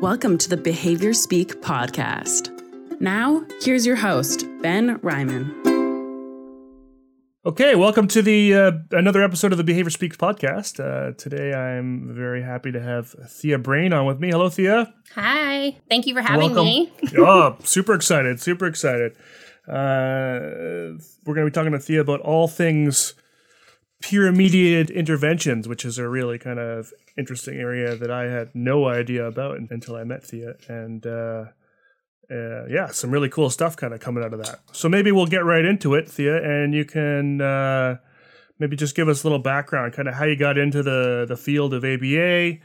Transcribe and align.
Welcome 0.00 0.38
to 0.38 0.48
the 0.48 0.56
Behavior 0.56 1.12
Speak 1.12 1.60
podcast. 1.60 2.52
Now, 3.00 3.44
here's 3.62 3.84
your 3.84 3.96
host, 3.96 4.46
Ben 4.62 5.00
Ryman. 5.02 5.50
Okay, 7.44 7.74
welcome 7.74 8.06
to 8.06 8.22
the 8.22 8.54
uh, 8.54 8.72
another 8.92 9.24
episode 9.24 9.50
of 9.50 9.58
the 9.58 9.64
Behavior 9.64 9.90
Speaks 9.90 10.16
podcast. 10.16 10.78
Uh, 10.78 11.14
today, 11.14 11.52
I'm 11.52 12.14
very 12.14 12.44
happy 12.44 12.70
to 12.70 12.80
have 12.80 13.10
Thea 13.26 13.58
Brain 13.58 13.92
on 13.92 14.06
with 14.06 14.20
me. 14.20 14.30
Hello, 14.30 14.48
Thea. 14.48 14.94
Hi. 15.16 15.76
Thank 15.88 16.06
you 16.06 16.14
for 16.14 16.22
having 16.22 16.54
welcome. 16.54 16.66
me. 16.66 16.92
oh, 17.18 17.56
super 17.64 17.94
excited! 17.94 18.40
Super 18.40 18.66
excited. 18.66 19.16
Uh, 19.66 20.94
we're 21.26 21.34
going 21.34 21.44
to 21.44 21.50
be 21.50 21.54
talking 21.54 21.72
to 21.72 21.80
Thea 21.80 22.00
about 22.00 22.20
all 22.20 22.46
things 22.46 23.14
peer 24.00 24.30
mediated 24.30 24.90
interventions, 24.90 25.66
which 25.66 25.84
is 25.84 25.98
a 25.98 26.08
really 26.08 26.38
kind 26.38 26.58
of 26.58 26.92
interesting 27.16 27.56
area 27.56 27.96
that 27.96 28.10
I 28.10 28.24
had 28.24 28.54
no 28.54 28.86
idea 28.86 29.26
about 29.26 29.58
until 29.58 29.96
I 29.96 30.04
met 30.04 30.24
Thea. 30.24 30.54
And 30.68 31.04
uh, 31.06 31.46
uh, 32.30 32.66
yeah, 32.66 32.88
some 32.88 33.10
really 33.10 33.28
cool 33.28 33.50
stuff 33.50 33.76
kind 33.76 33.92
of 33.92 34.00
coming 34.00 34.22
out 34.22 34.32
of 34.32 34.44
that. 34.44 34.60
So 34.72 34.88
maybe 34.88 35.10
we'll 35.10 35.26
get 35.26 35.44
right 35.44 35.64
into 35.64 35.94
it, 35.94 36.08
Thea, 36.08 36.42
and 36.42 36.74
you 36.74 36.84
can 36.84 37.40
uh, 37.40 37.96
maybe 38.58 38.76
just 38.76 38.94
give 38.94 39.08
us 39.08 39.22
a 39.22 39.26
little 39.26 39.38
background, 39.38 39.94
kind 39.94 40.08
of 40.08 40.14
how 40.14 40.24
you 40.24 40.36
got 40.36 40.58
into 40.58 40.82
the, 40.82 41.26
the 41.28 41.36
field 41.36 41.74
of 41.74 41.84
ABA. 41.84 42.58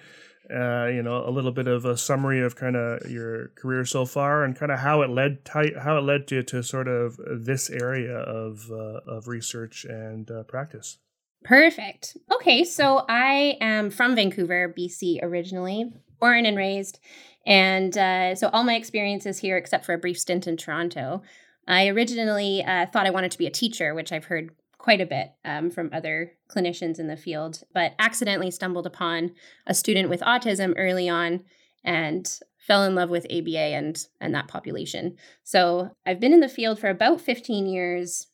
Uh, 0.54 0.88
you 0.88 1.02
know, 1.02 1.24
a 1.26 1.32
little 1.32 1.54
bit 1.54 1.68
of 1.68 1.86
a 1.86 1.96
summary 1.96 2.42
of 2.42 2.54
kind 2.58 2.76
of 2.76 3.10
your 3.10 3.48
career 3.56 3.86
so 3.86 4.06
far, 4.06 4.44
and 4.44 4.58
kind 4.58 4.74
of 4.74 4.80
how 4.80 5.02
it 5.02 5.10
led 5.10 5.40
how 5.54 5.98
it 5.98 6.04
led 6.04 6.30
you 6.30 6.44
to 6.44 6.62
sort 6.62 6.90
of 6.90 7.18
this 7.46 7.70
area 7.70 8.18
of 8.18 8.70
uh, 8.70 9.00
of 9.08 9.30
research 9.30 9.86
and 9.86 10.30
uh, 10.30 10.44
practice. 10.44 10.98
Perfect. 11.44 12.18
Okay, 12.34 12.64
so 12.64 13.06
I 13.10 13.58
am 13.60 13.90
from 13.90 14.16
Vancouver, 14.16 14.74
BC 14.78 15.20
originally, 15.22 15.92
born 16.20 16.46
and 16.46 16.58
raised. 16.58 17.00
And 17.46 17.98
uh, 17.98 18.36
so 18.36 18.50
all 18.50 18.64
my 18.64 18.76
experiences 18.76 19.40
here, 19.40 19.58
except 19.58 19.86
for 19.86 19.94
a 19.94 19.98
brief 19.98 20.20
stint 20.20 20.48
in 20.48 20.58
Toronto. 20.58 21.22
I 21.68 21.88
originally 21.88 22.64
uh, 22.64 22.86
thought 22.88 23.06
I 23.06 23.12
wanted 23.12 23.32
to 23.32 23.38
be 23.38 23.48
a 23.48 23.52
teacher, 23.52 23.94
which 23.94 24.12
I've 24.12 24.26
heard 24.26 24.52
quite 24.78 25.02
a 25.02 25.06
bit 25.06 25.32
um, 25.46 25.72
from 25.72 25.90
other 25.94 26.34
clinicians 26.50 27.00
in 27.00 27.08
the 27.08 27.16
field, 27.16 27.64
but 27.74 27.94
accidentally 28.00 28.52
stumbled 28.52 28.86
upon 28.86 29.32
a 29.66 29.74
student 29.74 30.10
with 30.10 30.20
autism 30.22 30.74
early 30.78 31.08
on 31.08 31.44
and 31.86 32.40
fell 32.58 32.84
in 32.84 32.96
love 32.96 33.10
with 33.10 33.26
ABA 33.32 33.58
and 33.58 34.08
and 34.20 34.36
that 34.36 34.48
population. 34.48 35.18
So 35.44 35.92
I've 36.06 36.20
been 36.20 36.34
in 36.34 36.42
the 36.42 36.50
field 36.50 36.80
for 36.80 36.90
about 36.90 37.22
15 37.22 37.66
years, 37.66 38.28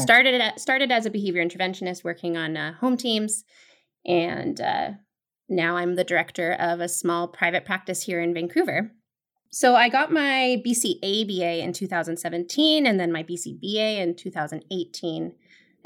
Started 0.00 0.40
at, 0.40 0.60
started 0.60 0.90
as 0.90 1.06
a 1.06 1.10
behavior 1.10 1.44
interventionist 1.44 2.04
working 2.04 2.36
on 2.36 2.56
uh, 2.56 2.74
home 2.74 2.96
teams, 2.96 3.44
and 4.04 4.60
uh, 4.60 4.90
now 5.48 5.76
I'm 5.76 5.94
the 5.94 6.04
director 6.04 6.52
of 6.52 6.80
a 6.80 6.88
small 6.88 7.28
private 7.28 7.64
practice 7.64 8.02
here 8.02 8.20
in 8.20 8.34
Vancouver. 8.34 8.92
So 9.50 9.74
I 9.74 9.88
got 9.88 10.12
my 10.12 10.62
BCaBA 10.66 11.60
in 11.60 11.72
2017, 11.72 12.86
and 12.86 13.00
then 13.00 13.12
my 13.12 13.22
BCBA 13.22 13.98
in 13.98 14.14
2018, 14.14 15.32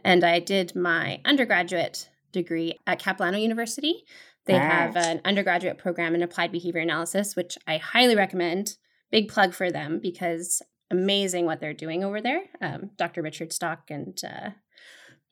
and 0.04 0.24
I 0.24 0.38
did 0.40 0.74
my 0.74 1.20
undergraduate 1.24 2.08
degree 2.32 2.78
at 2.86 2.98
Capilano 2.98 3.38
University. 3.38 4.04
They 4.46 4.54
have 4.54 4.96
an 4.96 5.20
undergraduate 5.24 5.78
program 5.78 6.14
in 6.14 6.22
applied 6.22 6.50
behavior 6.50 6.80
analysis, 6.80 7.36
which 7.36 7.56
I 7.66 7.76
highly 7.76 8.16
recommend. 8.16 8.76
Big 9.10 9.28
plug 9.28 9.54
for 9.54 9.70
them 9.70 10.00
because 10.02 10.62
amazing 10.90 11.46
what 11.46 11.60
they're 11.60 11.74
doing 11.74 12.04
over 12.04 12.20
there. 12.20 12.42
Um, 12.60 12.90
Dr. 12.96 13.22
Richard 13.22 13.52
Stock 13.52 13.90
and 13.90 14.20
uh, 14.24 14.50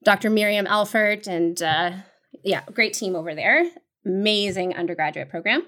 Dr. 0.05 0.31
Miriam 0.31 0.67
Elfert, 0.67 1.27
and 1.27 1.61
uh, 1.63 1.93
yeah, 2.45 2.63
great 2.73 2.95
team 2.95 3.17
over 3.17 3.35
there. 3.35 3.71
Amazing 4.05 4.75
undergraduate 4.77 5.29
program. 5.29 5.65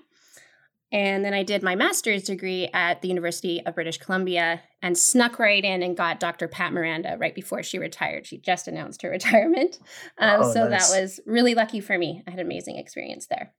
And 0.93 1.25
then 1.25 1.35
I 1.35 1.45
did 1.45 1.63
my 1.63 1.77
master's 1.77 2.25
degree 2.25 2.69
at 2.75 3.01
the 3.01 3.09
University 3.09 3.65
of 3.65 3.77
British 3.77 3.99
Columbia 3.99 4.61
and 4.83 4.99
snuck 4.99 5.39
right 5.39 5.65
in 5.65 5.85
and 5.85 5.97
got 5.97 6.19
Dr. 6.19 6.49
Pat 6.49 6.73
Mirenda 6.73 7.17
right 7.21 7.35
before 7.35 7.63
she 7.63 7.79
retired. 7.79 8.27
She 8.27 8.39
just 8.39 8.67
announced 8.67 9.03
her 9.03 9.11
retirement. 9.11 9.79
Um, 10.19 10.43
oh, 10.43 10.53
so 10.53 10.69
nice. 10.69 10.91
that 10.91 11.01
was 11.01 11.21
really 11.27 11.55
lucky 11.55 11.81
for 11.81 11.97
me. 11.97 12.25
I 12.27 12.31
had 12.31 12.41
an 12.41 12.47
amazing 12.47 12.77
experience 12.77 13.27
there. 13.29 13.53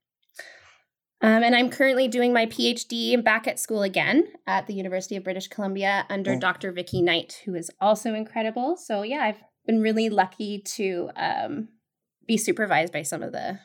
Um, 1.22 1.44
and 1.44 1.54
I'm 1.54 1.70
currently 1.70 2.08
doing 2.08 2.32
my 2.32 2.46
PhD 2.46 3.22
back 3.22 3.46
at 3.46 3.60
school 3.60 3.82
again 3.82 4.26
at 4.46 4.66
the 4.66 4.74
University 4.74 5.16
of 5.16 5.22
British 5.22 5.46
Columbia 5.46 6.04
under 6.10 6.32
oh. 6.32 6.38
Dr. 6.38 6.72
Vicki 6.72 7.00
Knight, 7.00 7.40
who 7.44 7.54
is 7.54 7.70
also 7.80 8.14
incredible. 8.14 8.76
So, 8.76 9.02
yeah, 9.02 9.22
I've 9.22 9.40
been 9.64 9.80
really 9.80 10.08
lucky 10.08 10.58
to 10.58 11.10
um, 11.14 11.68
be 12.26 12.36
supervised 12.36 12.92
by 12.92 13.02
some 13.02 13.22
of 13.22 13.30
the 13.30 13.60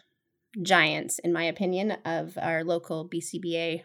giants, 0.62 1.20
in 1.20 1.34
my 1.34 1.44
opinion, 1.44 1.98
of 2.06 2.38
our 2.40 2.64
local 2.64 3.10
BCBA 3.10 3.82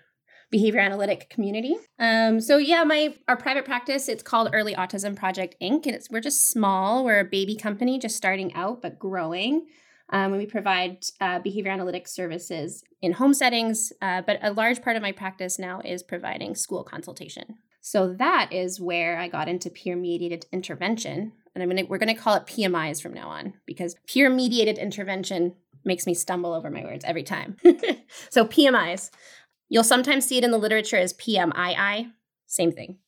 behavior 0.51 0.81
analytic 0.81 1.31
community. 1.31 1.75
Um, 1.99 2.39
so 2.39 2.59
yeah, 2.59 2.85
my 2.85 3.15
our 3.27 3.39
private 3.39 3.65
practice 3.65 4.07
it's 4.07 4.23
called 4.23 4.51
Early 4.53 4.75
Autism 4.75 5.17
Project 5.17 5.57
Inc. 5.63 5.87
and 5.87 5.97
it's 5.97 6.11
we're 6.11 6.21
just 6.21 6.47
small. 6.47 7.05
We're 7.05 7.21
a 7.21 7.25
baby 7.25 7.57
company, 7.57 7.99
just 7.99 8.17
starting 8.17 8.53
out 8.55 8.83
but 8.83 8.99
growing. 8.99 9.67
Um, 10.11 10.37
we 10.37 10.47
provide 10.47 11.05
uh, 11.21 11.39
behavior 11.39 11.73
analytics 11.73 12.09
services 12.09 12.85
in 13.01 13.13
home 13.13 13.35
settings, 13.35 13.93
uh, 14.03 14.23
but 14.23 14.39
a 14.43 14.53
large 14.53 14.83
part 14.83 14.97
of 14.97 15.03
my 15.03 15.13
practice 15.13 15.59
now 15.59 15.81
is 15.85 16.03
providing 16.03 16.55
school 16.55 16.85
consultation. 16.85 17.57
So 17.81 18.15
that 18.15 18.53
is 18.53 18.81
where 18.81 19.19
I 19.19 19.29
got 19.29 19.49
into 19.49 19.69
peer 19.69 19.97
mediated 19.97 20.47
intervention, 20.53 21.33
and 21.55 21.63
I'm 21.63 21.69
gonna 21.69 21.85
we're 21.85 21.99
gonna 21.99 22.15
call 22.15 22.37
it 22.37 22.47
PMIs 22.47 23.03
from 23.03 23.13
now 23.13 23.29
on 23.29 23.55
because 23.67 23.97
peer 24.07 24.31
mediated 24.31 24.79
intervention 24.79 25.55
makes 25.85 26.07
me 26.07 26.15
stumble 26.15 26.53
over 26.53 26.71
my 26.71 26.85
words 26.85 27.05
every 27.05 27.25
time. 27.25 27.57
so 28.31 28.45
PMIs, 28.45 29.11
you'll 29.69 29.83
sometimes 29.83 30.25
see 30.25 30.39
it 30.39 30.45
in 30.45 30.53
the 30.53 30.59
literature 30.59 30.97
as 30.97 31.13
PMII, 31.15 32.13
same 32.47 32.71
thing. 32.71 32.99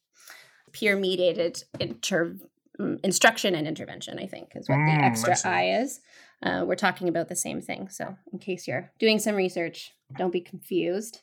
Peer 0.73 0.97
mediated 0.97 1.63
inter- 1.79 2.37
mm, 2.81 2.99
instruction 3.05 3.55
and 3.55 3.69
intervention, 3.69 4.19
I 4.19 4.27
think, 4.27 4.53
is 4.57 4.69
what 4.69 4.79
mm, 4.79 4.87
the 4.87 5.05
extra 5.05 5.37
I 5.49 5.81
is 5.83 6.01
uh, 6.45 6.65
we're 6.67 6.77
talking 6.77 7.09
about 7.09 7.29
the 7.29 7.37
same 7.37 7.61
thing. 7.61 7.89
So, 7.89 8.17
in 8.33 8.39
case 8.39 8.69
you're 8.69 8.93
doing 8.99 9.19
some 9.19 9.35
research, 9.35 9.93
don't 10.17 10.33
be 10.33 10.41
confused. 10.41 11.23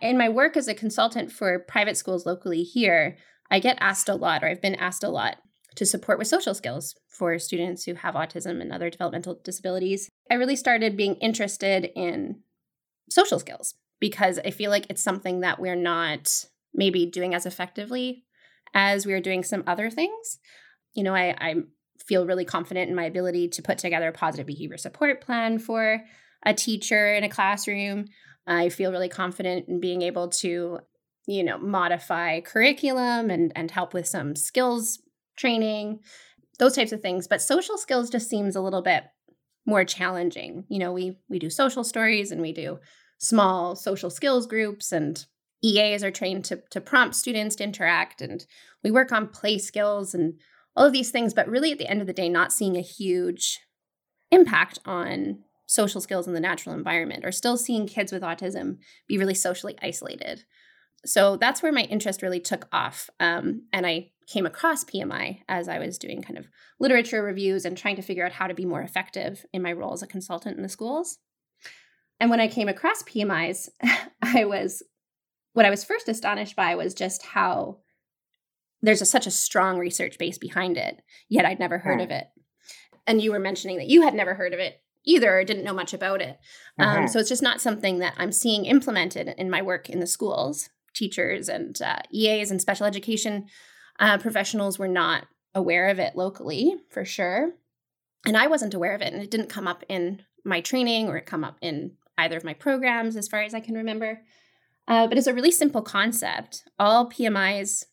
In 0.00 0.18
my 0.18 0.28
work 0.28 0.56
as 0.56 0.66
a 0.66 0.74
consultant 0.74 1.30
for 1.30 1.60
private 1.60 1.96
schools 1.96 2.26
locally 2.26 2.62
here, 2.62 3.16
I 3.50 3.60
get 3.60 3.78
asked 3.80 4.08
a 4.08 4.14
lot, 4.14 4.42
or 4.42 4.48
I've 4.48 4.62
been 4.62 4.74
asked 4.74 5.04
a 5.04 5.10
lot, 5.10 5.36
to 5.76 5.86
support 5.86 6.18
with 6.18 6.26
social 6.26 6.54
skills 6.54 6.94
for 7.08 7.38
students 7.38 7.84
who 7.84 7.94
have 7.94 8.14
autism 8.14 8.60
and 8.60 8.72
other 8.72 8.90
developmental 8.90 9.40
disabilities. 9.44 10.08
I 10.30 10.34
really 10.34 10.56
started 10.56 10.96
being 10.96 11.16
interested 11.16 11.90
in 11.94 12.40
social 13.10 13.38
skills 13.38 13.74
because 14.00 14.38
I 14.44 14.50
feel 14.50 14.70
like 14.70 14.86
it's 14.88 15.02
something 15.02 15.40
that 15.40 15.60
we're 15.60 15.76
not 15.76 16.46
maybe 16.74 17.06
doing 17.06 17.34
as 17.34 17.46
effectively 17.46 18.24
as 18.74 19.06
we 19.06 19.12
are 19.12 19.20
doing 19.20 19.44
some 19.44 19.64
other 19.66 19.90
things. 19.90 20.38
You 20.94 21.04
know, 21.04 21.14
I, 21.14 21.36
I'm 21.38 21.68
feel 22.06 22.26
really 22.26 22.44
confident 22.44 22.88
in 22.88 22.96
my 22.96 23.04
ability 23.04 23.48
to 23.48 23.62
put 23.62 23.78
together 23.78 24.08
a 24.08 24.12
positive 24.12 24.46
behavior 24.46 24.76
support 24.76 25.20
plan 25.20 25.58
for 25.58 26.02
a 26.44 26.54
teacher 26.54 27.14
in 27.14 27.24
a 27.24 27.28
classroom. 27.28 28.06
I 28.46 28.68
feel 28.68 28.90
really 28.90 29.08
confident 29.08 29.68
in 29.68 29.80
being 29.80 30.02
able 30.02 30.28
to, 30.28 30.80
you 31.26 31.44
know, 31.44 31.58
modify 31.58 32.40
curriculum 32.40 33.30
and 33.30 33.52
and 33.54 33.70
help 33.70 33.94
with 33.94 34.08
some 34.08 34.34
skills 34.34 35.00
training, 35.36 36.00
those 36.58 36.74
types 36.74 36.92
of 36.92 37.00
things. 37.00 37.28
But 37.28 37.42
social 37.42 37.78
skills 37.78 38.10
just 38.10 38.28
seems 38.28 38.56
a 38.56 38.60
little 38.60 38.82
bit 38.82 39.04
more 39.64 39.84
challenging. 39.84 40.64
You 40.68 40.80
know, 40.80 40.92
we 40.92 41.18
we 41.28 41.38
do 41.38 41.50
social 41.50 41.84
stories 41.84 42.32
and 42.32 42.40
we 42.40 42.52
do 42.52 42.78
small 43.18 43.76
social 43.76 44.10
skills 44.10 44.46
groups 44.46 44.90
and 44.90 45.24
EAs 45.64 46.02
are 46.02 46.10
trained 46.10 46.44
to 46.46 46.62
to 46.70 46.80
prompt 46.80 47.14
students 47.14 47.56
to 47.56 47.64
interact 47.64 48.20
and 48.20 48.44
we 48.82 48.90
work 48.90 49.12
on 49.12 49.28
play 49.28 49.58
skills 49.58 50.12
and 50.14 50.34
all 50.76 50.86
of 50.86 50.92
these 50.92 51.10
things, 51.10 51.34
but 51.34 51.48
really 51.48 51.72
at 51.72 51.78
the 51.78 51.88
end 51.88 52.00
of 52.00 52.06
the 52.06 52.12
day, 52.12 52.28
not 52.28 52.52
seeing 52.52 52.76
a 52.76 52.82
huge 52.82 53.60
impact 54.30 54.78
on 54.84 55.40
social 55.66 56.00
skills 56.00 56.26
in 56.26 56.34
the 56.34 56.40
natural 56.40 56.74
environment 56.74 57.24
or 57.24 57.32
still 57.32 57.56
seeing 57.56 57.86
kids 57.86 58.12
with 58.12 58.22
autism 58.22 58.78
be 59.08 59.18
really 59.18 59.34
socially 59.34 59.76
isolated. 59.82 60.44
So 61.04 61.36
that's 61.36 61.62
where 61.62 61.72
my 61.72 61.82
interest 61.82 62.22
really 62.22 62.40
took 62.40 62.68
off. 62.72 63.10
Um, 63.18 63.66
and 63.72 63.86
I 63.86 64.10
came 64.26 64.46
across 64.46 64.84
PMI 64.84 65.40
as 65.48 65.68
I 65.68 65.78
was 65.78 65.98
doing 65.98 66.22
kind 66.22 66.38
of 66.38 66.46
literature 66.78 67.22
reviews 67.22 67.64
and 67.64 67.76
trying 67.76 67.96
to 67.96 68.02
figure 68.02 68.24
out 68.24 68.32
how 68.32 68.46
to 68.46 68.54
be 68.54 68.64
more 68.64 68.82
effective 68.82 69.44
in 69.52 69.62
my 69.62 69.72
role 69.72 69.92
as 69.92 70.02
a 70.02 70.06
consultant 70.06 70.56
in 70.56 70.62
the 70.62 70.68
schools. 70.68 71.18
And 72.20 72.30
when 72.30 72.40
I 72.40 72.48
came 72.48 72.68
across 72.68 73.02
PMIs, 73.02 73.68
I 74.22 74.44
was, 74.44 74.82
what 75.54 75.66
I 75.66 75.70
was 75.70 75.84
first 75.84 76.08
astonished 76.08 76.54
by 76.54 76.76
was 76.76 76.94
just 76.94 77.24
how 77.24 77.78
there's 78.82 79.00
a, 79.00 79.06
such 79.06 79.26
a 79.26 79.30
strong 79.30 79.78
research 79.78 80.18
base 80.18 80.38
behind 80.38 80.76
it, 80.76 81.00
yet 81.28 81.44
I'd 81.44 81.60
never 81.60 81.78
heard 81.78 82.00
of 82.00 82.10
it. 82.10 82.26
And 83.06 83.22
you 83.22 83.32
were 83.32 83.38
mentioning 83.38 83.78
that 83.78 83.88
you 83.88 84.02
had 84.02 84.14
never 84.14 84.34
heard 84.34 84.52
of 84.52 84.60
it 84.60 84.80
either 85.04 85.38
or 85.38 85.44
didn't 85.44 85.64
know 85.64 85.72
much 85.72 85.92
about 85.92 86.20
it. 86.20 86.38
Um, 86.78 86.88
uh-huh. 86.88 87.06
so 87.08 87.18
it's 87.18 87.28
just 87.28 87.42
not 87.42 87.60
something 87.60 87.98
that 87.98 88.14
I'm 88.16 88.32
seeing 88.32 88.66
implemented 88.66 89.34
in 89.36 89.50
my 89.50 89.62
work 89.62 89.88
in 89.88 90.00
the 90.00 90.06
schools. 90.06 90.68
Teachers 90.94 91.48
and 91.48 91.80
uh, 91.80 92.00
EAs 92.12 92.50
and 92.50 92.60
special 92.60 92.86
education 92.86 93.46
uh, 93.98 94.18
professionals 94.18 94.78
were 94.78 94.88
not 94.88 95.26
aware 95.54 95.88
of 95.88 95.98
it 95.98 96.16
locally 96.16 96.76
for 96.90 97.04
sure. 97.04 97.52
And 98.26 98.36
I 98.36 98.46
wasn't 98.46 98.74
aware 98.74 98.94
of 98.94 99.02
it, 99.02 99.12
and 99.12 99.22
it 99.22 99.30
didn't 99.30 99.48
come 99.48 99.66
up 99.66 99.84
in 99.88 100.22
my 100.44 100.60
training 100.60 101.08
or 101.08 101.16
it 101.16 101.26
come 101.26 101.44
up 101.44 101.56
in 101.60 101.92
either 102.18 102.36
of 102.36 102.44
my 102.44 102.54
programs 102.54 103.16
as 103.16 103.26
far 103.26 103.42
as 103.42 103.54
I 103.54 103.60
can 103.60 103.74
remember. 103.74 104.22
Uh, 104.86 105.06
but 105.06 105.16
it's 105.16 105.26
a 105.26 105.34
really 105.34 105.50
simple 105.50 105.82
concept. 105.82 106.64
All 106.78 107.08
PMIs 107.08 107.84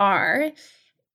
are 0.00 0.52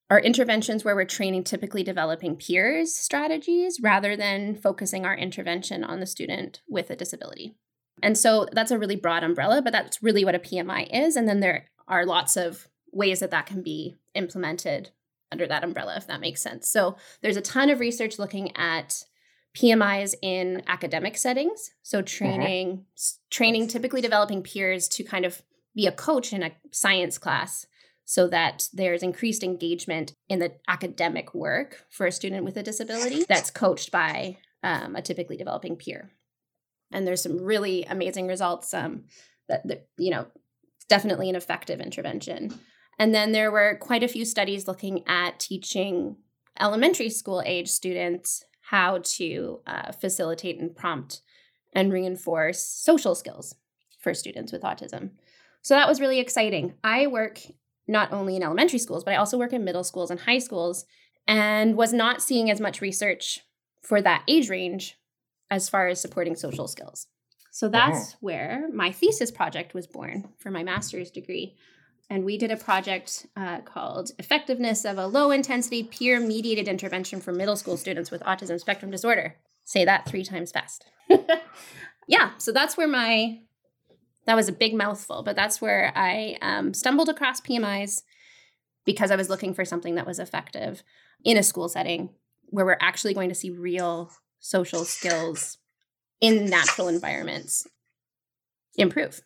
are 0.09 0.19
interventions 0.19 0.85
where 0.85 0.95
we're 0.95 1.03
training 1.03 1.43
typically 1.43 1.83
developing 1.83 2.35
peers 2.35 2.95
strategies 2.95 3.79
rather 3.81 4.15
than 4.15 4.55
focusing 4.55 5.03
our 5.03 5.15
intervention 5.15 5.83
on 5.83 5.99
the 5.99 6.05
student 6.05 6.61
with 6.69 6.91
a 6.91 6.95
disability. 6.95 7.55
And 8.03 8.17
so 8.17 8.47
that's 8.51 8.71
a 8.71 8.77
really 8.77 8.95
broad 8.95 9.23
umbrella, 9.23 9.63
but 9.63 9.73
that's 9.73 10.03
really 10.03 10.23
what 10.23 10.35
a 10.35 10.39
PMI 10.39 10.87
is. 10.93 11.15
And 11.15 11.27
then 11.27 11.39
there 11.39 11.65
are 11.87 12.05
lots 12.05 12.37
of 12.37 12.67
ways 12.91 13.19
that 13.21 13.31
that 13.31 13.47
can 13.47 13.63
be 13.63 13.95
implemented 14.13 14.91
under 15.31 15.47
that 15.47 15.63
umbrella, 15.63 15.95
if 15.97 16.05
that 16.07 16.21
makes 16.21 16.41
sense. 16.41 16.69
So 16.69 16.97
there's 17.21 17.37
a 17.37 17.41
ton 17.41 17.71
of 17.71 17.79
research 17.79 18.19
looking 18.19 18.55
at 18.55 19.03
PMIs 19.57 20.13
in 20.21 20.61
academic 20.67 21.17
settings. 21.17 21.71
So 21.81 21.99
mm-hmm. 21.99 22.05
training, 22.05 22.67
mm-hmm. 22.77 23.29
training, 23.31 23.67
typically 23.67 24.01
developing 24.01 24.43
peers 24.43 24.87
to 24.89 25.03
kind 25.03 25.25
of 25.25 25.41
be 25.73 25.87
a 25.87 25.91
coach 25.91 26.31
in 26.31 26.43
a 26.43 26.51
science 26.71 27.17
class 27.17 27.65
so 28.05 28.27
that 28.27 28.69
there's 28.71 29.01
increased 29.03 29.43
engagement 29.43 30.13
in 30.29 30.39
the 30.39 30.53
academic 30.67 31.33
work 31.33 31.85
for 31.89 32.05
a 32.05 32.11
student 32.11 32.45
with 32.45 32.55
a 32.55 32.63
disability 32.63 33.25
that's 33.27 33.49
coached 33.49 33.91
by 33.91 34.37
um, 34.63 34.95
a 34.95 35.01
typically 35.01 35.37
developing 35.37 35.75
peer. 35.75 36.11
And 36.91 37.05
there's 37.05 37.21
some 37.21 37.41
really 37.41 37.83
amazing 37.83 38.27
results 38.27 38.73
um, 38.73 39.05
that, 39.49 39.67
that, 39.67 39.87
you 39.97 40.11
know, 40.11 40.27
definitely 40.87 41.29
an 41.29 41.35
effective 41.35 41.79
intervention. 41.79 42.59
And 42.99 43.13
then 43.13 43.31
there 43.31 43.51
were 43.51 43.77
quite 43.81 44.03
a 44.03 44.07
few 44.07 44.23
studies 44.23 44.67
looking 44.67 45.03
at 45.07 45.39
teaching 45.39 46.17
elementary 46.59 47.09
school 47.09 47.41
age 47.45 47.69
students 47.69 48.45
how 48.69 48.99
to 49.03 49.61
uh, 49.67 49.91
facilitate 49.91 50.59
and 50.59 50.75
prompt 50.75 51.21
and 51.73 51.91
reinforce 51.91 52.63
social 52.63 53.15
skills 53.15 53.55
for 53.99 54.13
students 54.13 54.51
with 54.51 54.61
autism. 54.61 55.11
So 55.61 55.73
that 55.73 55.87
was 55.87 55.99
really 55.99 56.19
exciting. 56.19 56.75
I 56.83 57.07
work 57.07 57.39
not 57.87 58.11
only 58.11 58.35
in 58.35 58.43
elementary 58.43 58.79
schools, 58.79 59.03
but 59.03 59.13
I 59.13 59.17
also 59.17 59.37
work 59.37 59.53
in 59.53 59.63
middle 59.63 59.83
schools 59.83 60.11
and 60.11 60.19
high 60.19 60.39
schools 60.39 60.85
and 61.27 61.75
was 61.75 61.93
not 61.93 62.21
seeing 62.21 62.49
as 62.49 62.59
much 62.59 62.81
research 62.81 63.41
for 63.81 64.01
that 64.01 64.23
age 64.27 64.49
range 64.49 64.95
as 65.49 65.69
far 65.69 65.87
as 65.87 66.01
supporting 66.01 66.35
social 66.35 66.67
skills. 66.67 67.07
So 67.51 67.69
that's 67.69 68.09
uh-huh. 68.09 68.17
where 68.19 68.69
my 68.73 68.91
thesis 68.91 69.31
project 69.31 69.73
was 69.73 69.87
born 69.87 70.29
for 70.39 70.51
my 70.51 70.63
master's 70.63 71.11
degree. 71.11 71.55
And 72.09 72.25
we 72.25 72.37
did 72.37 72.51
a 72.51 72.57
project 72.57 73.25
uh, 73.35 73.61
called 73.61 74.11
Effectiveness 74.19 74.85
of 74.85 74.97
a 74.97 75.07
Low 75.07 75.31
Intensity 75.31 75.83
Peer 75.83 76.19
Mediated 76.19 76.67
Intervention 76.67 77.21
for 77.21 77.31
Middle 77.31 77.55
School 77.55 77.77
Students 77.77 78.11
with 78.11 78.21
Autism 78.23 78.59
Spectrum 78.59 78.91
Disorder. 78.91 79.35
Say 79.63 79.85
that 79.85 80.07
three 80.07 80.23
times 80.23 80.51
fast. 80.51 80.85
yeah, 82.07 82.31
so 82.37 82.51
that's 82.51 82.77
where 82.77 82.87
my 82.87 83.39
that 84.25 84.35
was 84.35 84.47
a 84.47 84.53
big 84.53 84.73
mouthful, 84.73 85.23
but 85.23 85.35
that's 85.35 85.61
where 85.61 85.91
I 85.95 86.37
um, 86.41 86.73
stumbled 86.73 87.09
across 87.09 87.41
PMIs 87.41 88.01
because 88.85 89.11
I 89.11 89.15
was 89.15 89.29
looking 89.29 89.53
for 89.53 89.65
something 89.65 89.95
that 89.95 90.07
was 90.07 90.19
effective 90.19 90.83
in 91.23 91.37
a 91.37 91.43
school 91.43 91.69
setting 91.69 92.09
where 92.49 92.65
we're 92.65 92.77
actually 92.79 93.13
going 93.13 93.29
to 93.29 93.35
see 93.35 93.49
real 93.49 94.11
social 94.39 94.85
skills 94.85 95.57
in 96.21 96.45
natural 96.45 96.87
environments 96.87 97.67
improve. 98.75 99.21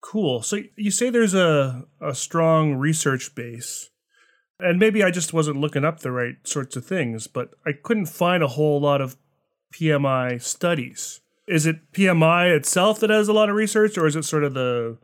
Cool. 0.00 0.42
So 0.42 0.60
you 0.76 0.90
say 0.90 1.10
there's 1.10 1.34
a, 1.34 1.84
a 2.00 2.14
strong 2.14 2.74
research 2.74 3.34
base. 3.34 3.90
And 4.60 4.78
maybe 4.78 5.04
I 5.04 5.12
just 5.12 5.32
wasn't 5.32 5.60
looking 5.60 5.84
up 5.84 6.00
the 6.00 6.10
right 6.10 6.34
sorts 6.44 6.74
of 6.76 6.84
things, 6.84 7.28
but 7.28 7.54
I 7.64 7.70
couldn't 7.72 8.06
find 8.06 8.42
a 8.42 8.48
whole 8.48 8.80
lot 8.80 9.00
of 9.00 9.16
PMI 9.72 10.42
studies 10.42 11.20
is 11.48 11.66
it 11.66 11.92
PMI 11.92 12.54
itself 12.54 13.00
that 13.00 13.10
has 13.10 13.28
a 13.28 13.32
lot 13.32 13.48
of 13.48 13.56
research, 13.56 13.96
or 13.98 14.06
is 14.06 14.16
it 14.16 14.24
sort 14.24 14.44
of 14.44 14.54
the 14.54 14.98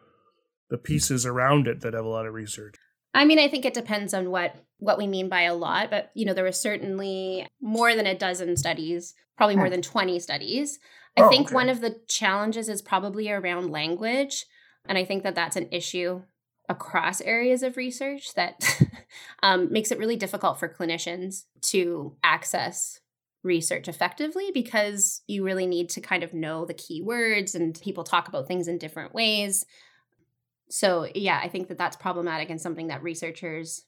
the 0.70 0.78
pieces 0.78 1.26
around 1.26 1.66
it 1.66 1.80
that 1.80 1.94
have 1.94 2.04
a 2.04 2.08
lot 2.08 2.26
of 2.26 2.34
research? 2.34 2.76
I 3.12 3.24
mean, 3.24 3.38
I 3.38 3.48
think 3.48 3.64
it 3.64 3.74
depends 3.74 4.12
on 4.12 4.30
what 4.30 4.56
what 4.78 4.98
we 4.98 5.06
mean 5.06 5.28
by 5.28 5.42
a 5.42 5.54
lot, 5.54 5.90
but 5.90 6.10
you 6.14 6.24
know, 6.24 6.34
there 6.34 6.44
was 6.44 6.60
certainly 6.60 7.46
more 7.60 7.94
than 7.94 8.06
a 8.06 8.16
dozen 8.16 8.56
studies, 8.56 9.14
probably 9.36 9.56
more 9.56 9.66
hmm. 9.66 9.72
than 9.72 9.82
20 9.82 10.18
studies. 10.18 10.78
I 11.16 11.22
oh, 11.22 11.28
think 11.28 11.46
okay. 11.46 11.54
one 11.54 11.68
of 11.68 11.80
the 11.80 11.96
challenges 12.08 12.68
is 12.68 12.82
probably 12.82 13.30
around 13.30 13.70
language, 13.70 14.44
and 14.86 14.98
I 14.98 15.04
think 15.04 15.22
that 15.22 15.34
that's 15.34 15.56
an 15.56 15.68
issue 15.70 16.22
across 16.68 17.20
areas 17.20 17.62
of 17.62 17.76
research 17.76 18.34
that 18.34 18.80
um, 19.42 19.72
makes 19.72 19.92
it 19.92 19.98
really 19.98 20.16
difficult 20.16 20.58
for 20.58 20.68
clinicians 20.68 21.44
to 21.60 22.16
access 22.22 23.00
research 23.44 23.86
effectively 23.88 24.50
because 24.52 25.22
you 25.26 25.44
really 25.44 25.66
need 25.66 25.90
to 25.90 26.00
kind 26.00 26.22
of 26.22 26.32
know 26.32 26.64
the 26.64 26.74
keywords 26.74 27.54
and 27.54 27.80
people 27.80 28.02
talk 28.02 28.26
about 28.26 28.48
things 28.48 28.66
in 28.66 28.78
different 28.78 29.14
ways. 29.14 29.64
So, 30.70 31.06
yeah, 31.14 31.40
I 31.42 31.48
think 31.48 31.68
that 31.68 31.78
that's 31.78 31.96
problematic 31.96 32.50
and 32.50 32.60
something 32.60 32.88
that 32.88 33.02
researchers 33.02 33.84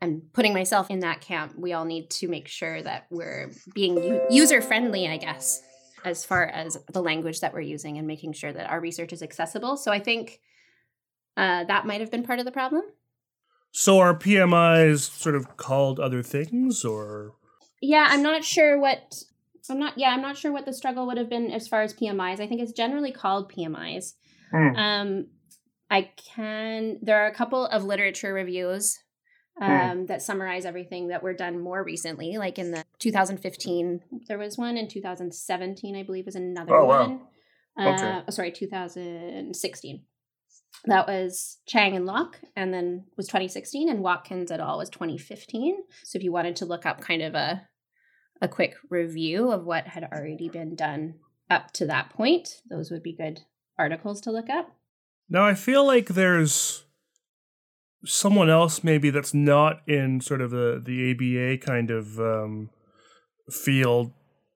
and 0.00 0.22
putting 0.32 0.52
myself 0.52 0.90
in 0.90 1.00
that 1.00 1.20
camp, 1.20 1.54
we 1.56 1.72
all 1.72 1.84
need 1.84 2.10
to 2.10 2.28
make 2.28 2.48
sure 2.48 2.82
that 2.82 3.06
we're 3.10 3.50
being 3.74 4.20
user 4.30 4.60
friendly, 4.60 5.08
I 5.08 5.16
guess, 5.16 5.62
as 6.04 6.24
far 6.24 6.46
as 6.46 6.76
the 6.92 7.02
language 7.02 7.40
that 7.40 7.52
we're 7.52 7.60
using 7.60 7.98
and 7.98 8.06
making 8.06 8.34
sure 8.34 8.52
that 8.52 8.70
our 8.70 8.80
research 8.80 9.12
is 9.12 9.22
accessible. 9.22 9.76
So, 9.76 9.90
I 9.90 9.98
think 9.98 10.40
uh, 11.36 11.64
that 11.64 11.86
might 11.86 12.00
have 12.00 12.10
been 12.10 12.22
part 12.22 12.38
of 12.38 12.44
the 12.44 12.52
problem. 12.52 12.82
So, 13.72 13.98
are 13.98 14.16
PMIs 14.16 15.10
sort 15.10 15.34
of 15.34 15.56
called 15.56 15.98
other 15.98 16.22
things 16.22 16.84
or? 16.84 17.34
Yeah, 17.84 18.06
I'm 18.08 18.22
not 18.22 18.44
sure 18.44 18.78
what 18.80 19.14
I'm 19.68 19.78
not 19.78 19.98
yeah, 19.98 20.10
I'm 20.10 20.22
not 20.22 20.36
sure 20.36 20.52
what 20.52 20.66
the 20.66 20.72
struggle 20.72 21.06
would 21.06 21.18
have 21.18 21.28
been 21.28 21.50
as 21.50 21.68
far 21.68 21.82
as 21.82 21.94
PMIs. 21.94 22.40
I 22.40 22.46
think 22.46 22.60
it's 22.60 22.72
generally 22.72 23.12
called 23.12 23.52
PMIs. 23.52 24.14
Mm. 24.52 24.78
Um 24.78 25.26
I 25.90 26.10
can 26.16 26.98
there 27.02 27.22
are 27.22 27.26
a 27.26 27.34
couple 27.34 27.66
of 27.66 27.84
literature 27.84 28.32
reviews 28.32 28.98
hmm. 29.58 29.64
um, 29.64 29.70
mm. 29.72 30.06
that 30.08 30.22
summarize 30.22 30.64
everything 30.64 31.08
that 31.08 31.22
were 31.22 31.34
done 31.34 31.60
more 31.60 31.84
recently. 31.84 32.36
Like 32.38 32.58
in 32.58 32.70
the 32.70 32.84
2015, 32.98 34.00
there 34.26 34.38
was 34.38 34.56
one. 34.56 34.76
In 34.76 34.88
2017, 34.88 35.94
I 35.94 36.02
believe, 36.02 36.24
was 36.24 36.34
another 36.34 36.74
oh, 36.74 36.86
one. 36.86 37.20
Wow. 37.76 37.86
Uh, 37.86 37.94
okay. 37.94 38.22
Oh, 38.26 38.30
sorry, 38.30 38.50
2016 38.50 40.00
that 40.86 41.06
was 41.06 41.58
Chang 41.66 41.96
and 41.96 42.04
Locke, 42.04 42.40
and 42.56 42.72
then 42.72 43.04
was 43.16 43.26
2016, 43.26 43.88
and 43.88 44.02
Watkins 44.02 44.50
et 44.50 44.60
al. 44.60 44.78
was 44.78 44.90
2015. 44.90 45.76
So 46.02 46.16
if 46.18 46.22
you 46.22 46.32
wanted 46.32 46.56
to 46.56 46.66
look 46.66 46.84
up 46.84 47.00
kind 47.00 47.22
of 47.22 47.34
a 47.34 47.62
a 48.40 48.48
quick 48.48 48.74
review 48.90 49.50
of 49.50 49.64
what 49.64 49.88
had 49.88 50.04
already 50.04 50.48
been 50.48 50.74
done 50.74 51.14
up 51.50 51.72
to 51.72 51.86
that 51.86 52.10
point, 52.10 52.60
those 52.68 52.90
would 52.90 53.02
be 53.02 53.12
good 53.12 53.42
articles 53.78 54.20
to 54.22 54.30
look 54.30 54.50
up. 54.50 54.74
Now 55.28 55.46
I 55.46 55.54
feel 55.54 55.86
like 55.86 56.08
there's 56.08 56.84
someone 58.04 58.50
else 58.50 58.84
maybe 58.84 59.10
that's 59.10 59.32
not 59.32 59.80
in 59.88 60.20
sort 60.20 60.42
of 60.42 60.50
the 60.50 60.82
the 60.84 61.10
ABA 61.10 61.64
kind 61.64 61.90
of 61.90 62.20
um, 62.20 62.70
field 63.50 64.12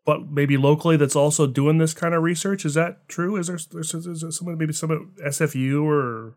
but 0.08 0.30
maybe 0.30 0.56
locally 0.56 0.97
that's 0.97 1.14
also 1.14 1.47
doing 1.47 1.76
this 1.76 1.92
kind 1.92 2.14
of 2.14 2.23
research. 2.23 2.64
Is 2.64 2.73
that 2.73 3.06
true? 3.11 3.37
Is 3.37 3.49
there, 3.49 3.56
is 3.56 3.92
there 3.92 4.30
someone 4.30 4.56
maybe 4.56 4.73
some 4.73 4.90
at 4.90 5.32
SFU 5.32 5.85
or? 5.85 6.35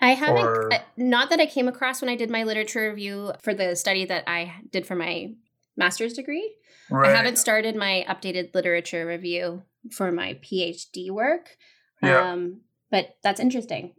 I 0.00 0.14
haven't. 0.14 0.42
Or... 0.44 0.70
Not 0.96 1.30
that 1.30 1.38
I 1.38 1.46
came 1.46 1.68
across 1.68 2.02
when 2.02 2.08
I 2.08 2.16
did 2.16 2.28
my 2.28 2.42
literature 2.42 2.88
review 2.88 3.34
for 3.40 3.54
the 3.54 3.76
study 3.76 4.04
that 4.06 4.24
I 4.26 4.52
did 4.72 4.84
for 4.84 4.96
my 4.96 5.32
master's 5.76 6.14
degree. 6.14 6.56
Right. 6.90 7.10
I 7.10 7.16
haven't 7.16 7.36
started 7.36 7.76
my 7.76 8.04
updated 8.08 8.54
literature 8.54 9.06
review 9.06 9.62
for 9.92 10.10
my 10.12 10.34
PhD 10.34 11.10
work. 11.10 11.56
Yeah. 12.02 12.32
Um, 12.32 12.62
but 12.90 13.16
that's 13.22 13.40
interesting. 13.40 13.94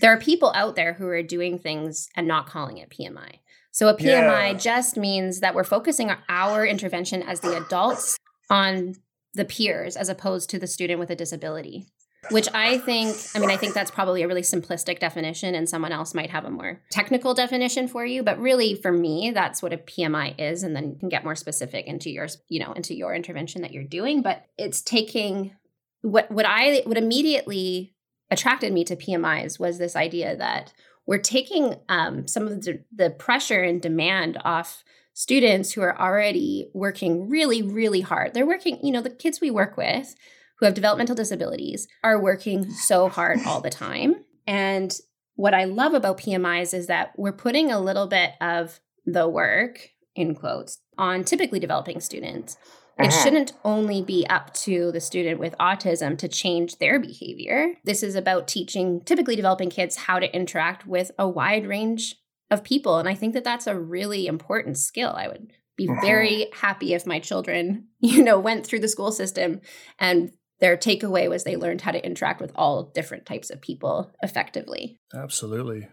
There 0.00 0.12
are 0.12 0.18
people 0.18 0.52
out 0.54 0.74
there 0.76 0.94
who 0.94 1.06
are 1.06 1.22
doing 1.22 1.58
things 1.58 2.08
and 2.16 2.26
not 2.26 2.46
calling 2.46 2.78
it 2.78 2.90
PMI. 2.90 3.38
So 3.70 3.88
a 3.88 3.96
PMI 3.96 4.52
yeah. 4.52 4.54
just 4.54 4.96
means 4.96 5.40
that 5.40 5.54
we're 5.54 5.64
focusing 5.64 6.10
our 6.28 6.66
intervention 6.66 7.22
as 7.22 7.40
the 7.40 7.56
adults 7.56 8.18
on 8.50 8.96
the 9.34 9.44
peers 9.44 9.96
as 9.96 10.08
opposed 10.08 10.50
to 10.50 10.58
the 10.58 10.66
student 10.66 11.00
with 11.00 11.10
a 11.10 11.16
disability. 11.16 11.86
Which 12.30 12.48
I 12.54 12.78
think, 12.78 13.16
I 13.34 13.40
mean, 13.40 13.50
I 13.50 13.56
think 13.56 13.74
that's 13.74 13.90
probably 13.90 14.22
a 14.22 14.28
really 14.28 14.42
simplistic 14.42 15.00
definition, 15.00 15.54
and 15.54 15.68
someone 15.68 15.92
else 15.92 16.14
might 16.14 16.30
have 16.30 16.44
a 16.44 16.50
more 16.50 16.80
technical 16.90 17.34
definition 17.34 17.88
for 17.88 18.06
you. 18.06 18.22
But 18.22 18.38
really, 18.38 18.76
for 18.76 18.92
me, 18.92 19.32
that's 19.32 19.60
what 19.60 19.72
a 19.72 19.78
PMI 19.78 20.34
is, 20.38 20.62
and 20.62 20.74
then 20.74 20.90
you 20.90 20.96
can 20.98 21.08
get 21.08 21.24
more 21.24 21.34
specific 21.34 21.86
into 21.86 22.10
your, 22.10 22.28
you 22.48 22.60
know, 22.60 22.72
into 22.72 22.94
your 22.94 23.14
intervention 23.14 23.62
that 23.62 23.72
you're 23.72 23.82
doing. 23.82 24.22
But 24.22 24.44
it's 24.56 24.82
taking 24.82 25.56
what 26.02 26.30
what 26.30 26.46
I 26.46 26.82
what 26.86 26.96
immediately 26.96 27.94
attracted 28.30 28.72
me 28.72 28.84
to 28.84 28.96
PMIs 28.96 29.58
was 29.58 29.78
this 29.78 29.94
idea 29.94 30.36
that 30.36 30.72
we're 31.06 31.18
taking 31.18 31.76
um, 31.88 32.26
some 32.26 32.46
of 32.46 32.62
the, 32.62 32.82
the 32.94 33.10
pressure 33.10 33.62
and 33.62 33.82
demand 33.82 34.38
off 34.44 34.84
students 35.12 35.72
who 35.72 35.82
are 35.82 36.00
already 36.00 36.70
working 36.72 37.28
really, 37.28 37.60
really 37.60 38.00
hard. 38.00 38.32
They're 38.32 38.46
working, 38.46 38.78
you 38.82 38.92
know, 38.92 39.02
the 39.02 39.10
kids 39.10 39.40
we 39.40 39.50
work 39.50 39.76
with 39.76 40.14
who 40.62 40.66
have 40.66 40.74
developmental 40.74 41.16
disabilities 41.16 41.88
are 42.04 42.22
working 42.22 42.70
so 42.70 43.08
hard 43.08 43.40
all 43.44 43.60
the 43.60 43.68
time. 43.68 44.14
And 44.46 44.96
what 45.34 45.54
I 45.54 45.64
love 45.64 45.92
about 45.92 46.18
PMIs 46.18 46.72
is 46.72 46.86
that 46.86 47.10
we're 47.16 47.32
putting 47.32 47.72
a 47.72 47.80
little 47.80 48.06
bit 48.06 48.34
of 48.40 48.78
the 49.04 49.28
work, 49.28 49.88
in 50.14 50.36
quotes, 50.36 50.78
on 50.96 51.24
typically 51.24 51.58
developing 51.58 51.98
students. 51.98 52.56
It 52.96 53.06
uh-huh. 53.06 53.24
shouldn't 53.24 53.54
only 53.64 54.02
be 54.02 54.24
up 54.30 54.54
to 54.54 54.92
the 54.92 55.00
student 55.00 55.40
with 55.40 55.56
autism 55.58 56.16
to 56.18 56.28
change 56.28 56.78
their 56.78 57.00
behavior. 57.00 57.74
This 57.82 58.04
is 58.04 58.14
about 58.14 58.46
teaching 58.46 59.00
typically 59.00 59.34
developing 59.34 59.68
kids 59.68 59.96
how 59.96 60.20
to 60.20 60.32
interact 60.32 60.86
with 60.86 61.10
a 61.18 61.28
wide 61.28 61.66
range 61.66 62.14
of 62.52 62.62
people. 62.62 62.98
And 62.98 63.08
I 63.08 63.16
think 63.16 63.34
that 63.34 63.42
that's 63.42 63.66
a 63.66 63.76
really 63.76 64.28
important 64.28 64.78
skill. 64.78 65.12
I 65.16 65.26
would 65.26 65.50
be 65.76 65.88
uh-huh. 65.88 66.00
very 66.00 66.46
happy 66.52 66.94
if 66.94 67.04
my 67.04 67.18
children, 67.18 67.88
you 67.98 68.22
know, 68.22 68.38
went 68.38 68.64
through 68.64 68.80
the 68.80 68.86
school 68.86 69.10
system 69.10 69.60
and 69.98 70.30
their 70.62 70.76
takeaway 70.76 71.28
was 71.28 71.42
they 71.42 71.56
learned 71.56 71.80
how 71.80 71.90
to 71.90 72.06
interact 72.06 72.40
with 72.40 72.52
all 72.54 72.84
different 72.84 73.26
types 73.26 73.50
of 73.50 73.60
people 73.60 74.12
effectively. 74.22 74.96
Absolutely. 75.12 75.88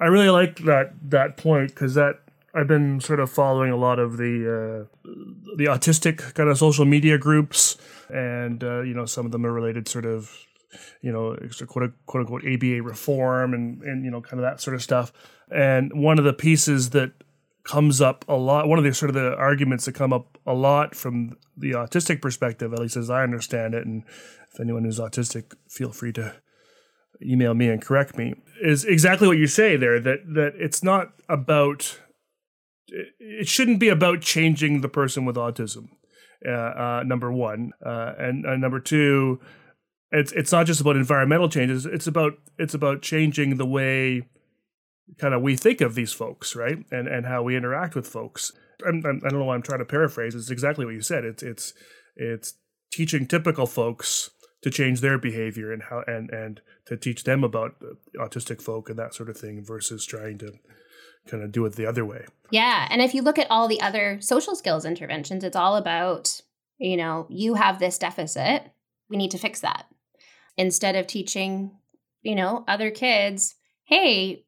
I 0.00 0.06
really 0.06 0.30
like 0.30 0.60
that 0.60 0.94
that 1.10 1.36
point 1.36 1.68
because 1.68 1.94
that 1.94 2.20
I've 2.54 2.66
been 2.66 3.00
sort 3.00 3.20
of 3.20 3.30
following 3.30 3.70
a 3.70 3.76
lot 3.76 3.98
of 3.98 4.16
the 4.16 4.86
uh, 5.04 5.10
the 5.56 5.66
autistic 5.66 6.34
kind 6.34 6.48
of 6.48 6.56
social 6.56 6.86
media 6.86 7.18
groups, 7.18 7.76
and 8.08 8.64
uh, 8.64 8.80
you 8.80 8.94
know 8.94 9.04
some 9.04 9.26
of 9.26 9.32
them 9.32 9.44
are 9.44 9.52
related 9.52 9.86
sort 9.88 10.06
of 10.06 10.34
you 11.02 11.12
know 11.12 11.36
quote 11.66 11.92
quote 12.06 12.22
unquote 12.22 12.46
ABA 12.46 12.82
reform 12.82 13.52
and 13.52 13.82
and 13.82 14.06
you 14.06 14.10
know 14.10 14.22
kind 14.22 14.42
of 14.42 14.50
that 14.50 14.62
sort 14.62 14.74
of 14.74 14.82
stuff. 14.82 15.12
And 15.50 15.92
one 15.92 16.18
of 16.18 16.24
the 16.24 16.32
pieces 16.32 16.90
that 16.90 17.12
comes 17.68 18.00
up 18.00 18.24
a 18.28 18.34
lot, 18.34 18.66
one 18.66 18.78
of 18.78 18.84
the 18.84 18.94
sort 18.94 19.10
of 19.10 19.14
the 19.14 19.36
arguments 19.36 19.84
that 19.84 19.94
come 19.94 20.10
up 20.10 20.38
a 20.46 20.54
lot 20.54 20.94
from 20.94 21.36
the 21.54 21.72
autistic 21.72 22.22
perspective, 22.22 22.72
at 22.72 22.78
least 22.78 22.96
as 22.96 23.10
I 23.10 23.22
understand 23.22 23.74
it, 23.74 23.86
and 23.86 24.04
if 24.50 24.58
anyone 24.58 24.84
who's 24.84 24.98
autistic, 24.98 25.54
feel 25.68 25.92
free 25.92 26.12
to 26.14 26.34
email 27.22 27.52
me 27.52 27.68
and 27.68 27.82
correct 27.82 28.16
me, 28.16 28.34
is 28.62 28.84
exactly 28.86 29.28
what 29.28 29.36
you 29.36 29.46
say 29.46 29.76
there. 29.76 30.00
That 30.00 30.20
that 30.34 30.54
it's 30.56 30.82
not 30.82 31.12
about 31.28 32.00
it 32.88 33.46
shouldn't 33.46 33.80
be 33.80 33.90
about 33.90 34.22
changing 34.22 34.80
the 34.80 34.88
person 34.88 35.26
with 35.26 35.36
autism. 35.36 35.88
Uh, 36.46 36.50
uh, 36.50 37.02
number 37.04 37.30
one, 37.30 37.72
uh, 37.84 38.14
and 38.18 38.42
number 38.42 38.80
two, 38.80 39.40
it's 40.10 40.32
it's 40.32 40.52
not 40.52 40.64
just 40.64 40.80
about 40.80 40.96
environmental 40.96 41.50
changes. 41.50 41.84
It's 41.84 42.06
about 42.06 42.38
it's 42.58 42.74
about 42.74 43.02
changing 43.02 43.58
the 43.58 43.66
way 43.66 44.22
kind 45.18 45.34
of 45.34 45.42
we 45.42 45.56
think 45.56 45.80
of 45.80 45.94
these 45.94 46.12
folks, 46.12 46.54
right, 46.54 46.84
and 46.90 47.08
and 47.08 47.26
how 47.26 47.42
we 47.42 47.56
interact 47.56 47.94
with 47.94 48.06
folks. 48.06 48.52
I'm, 48.86 49.04
I'm, 49.04 49.20
I 49.24 49.30
do 49.30 49.36
not 49.36 49.40
know 49.40 49.44
why 49.44 49.54
I'm 49.54 49.62
trying 49.62 49.80
to 49.80 49.84
paraphrase. 49.84 50.34
It's 50.34 50.50
exactly 50.50 50.84
what 50.84 50.94
you 50.94 51.00
said. 51.00 51.24
It's 51.24 51.42
it's 51.42 51.74
it's 52.16 52.54
teaching 52.92 53.26
typical 53.26 53.66
folks 53.66 54.30
to 54.62 54.70
change 54.70 55.00
their 55.00 55.18
behavior 55.18 55.72
and 55.72 55.82
how 55.84 56.02
and 56.06 56.30
and 56.30 56.60
to 56.86 56.96
teach 56.96 57.24
them 57.24 57.44
about 57.44 57.76
uh, 57.82 58.22
autistic 58.22 58.60
folk 58.60 58.88
and 58.88 58.98
that 58.98 59.14
sort 59.14 59.28
of 59.28 59.36
thing 59.36 59.64
versus 59.64 60.04
trying 60.04 60.38
to 60.38 60.52
kind 61.28 61.42
of 61.42 61.52
do 61.52 61.64
it 61.66 61.74
the 61.74 61.86
other 61.86 62.04
way. 62.04 62.24
Yeah. 62.50 62.88
And 62.90 63.02
if 63.02 63.14
you 63.14 63.22
look 63.22 63.38
at 63.38 63.50
all 63.50 63.68
the 63.68 63.80
other 63.80 64.18
social 64.20 64.54
skills 64.54 64.84
interventions, 64.84 65.44
it's 65.44 65.56
all 65.56 65.76
about, 65.76 66.40
you 66.78 66.96
know, 66.96 67.26
you 67.28 67.54
have 67.54 67.78
this 67.78 67.98
deficit. 67.98 68.62
We 69.08 69.16
need 69.16 69.30
to 69.32 69.38
fix 69.38 69.60
that. 69.60 69.86
Instead 70.56 70.96
of 70.96 71.06
teaching, 71.06 71.72
you 72.22 72.34
know, 72.34 72.64
other 72.66 72.90
kids, 72.90 73.54
hey, 73.84 74.44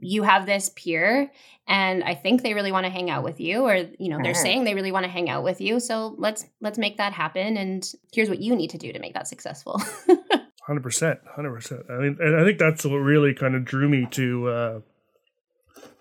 you 0.00 0.22
have 0.22 0.46
this 0.46 0.70
peer 0.76 1.30
and 1.66 2.04
i 2.04 2.14
think 2.14 2.42
they 2.42 2.54
really 2.54 2.72
want 2.72 2.84
to 2.84 2.90
hang 2.90 3.10
out 3.10 3.24
with 3.24 3.40
you 3.40 3.62
or 3.62 3.76
you 3.98 4.08
know 4.08 4.18
they're 4.22 4.34
saying 4.34 4.64
they 4.64 4.74
really 4.74 4.92
want 4.92 5.04
to 5.04 5.10
hang 5.10 5.28
out 5.28 5.42
with 5.42 5.60
you 5.60 5.80
so 5.80 6.14
let's 6.18 6.44
let's 6.60 6.78
make 6.78 6.96
that 6.98 7.12
happen 7.12 7.56
and 7.56 7.92
here's 8.12 8.28
what 8.28 8.40
you 8.40 8.54
need 8.54 8.70
to 8.70 8.78
do 8.78 8.92
to 8.92 8.98
make 8.98 9.14
that 9.14 9.26
successful 9.26 9.80
100% 10.08 10.38
100% 10.68 11.90
i 11.90 11.98
mean 12.00 12.16
and 12.20 12.36
i 12.36 12.44
think 12.44 12.58
that's 12.58 12.84
what 12.84 12.96
really 12.96 13.34
kind 13.34 13.54
of 13.54 13.64
drew 13.64 13.88
me 13.88 14.06
to 14.10 14.48
uh 14.48 14.80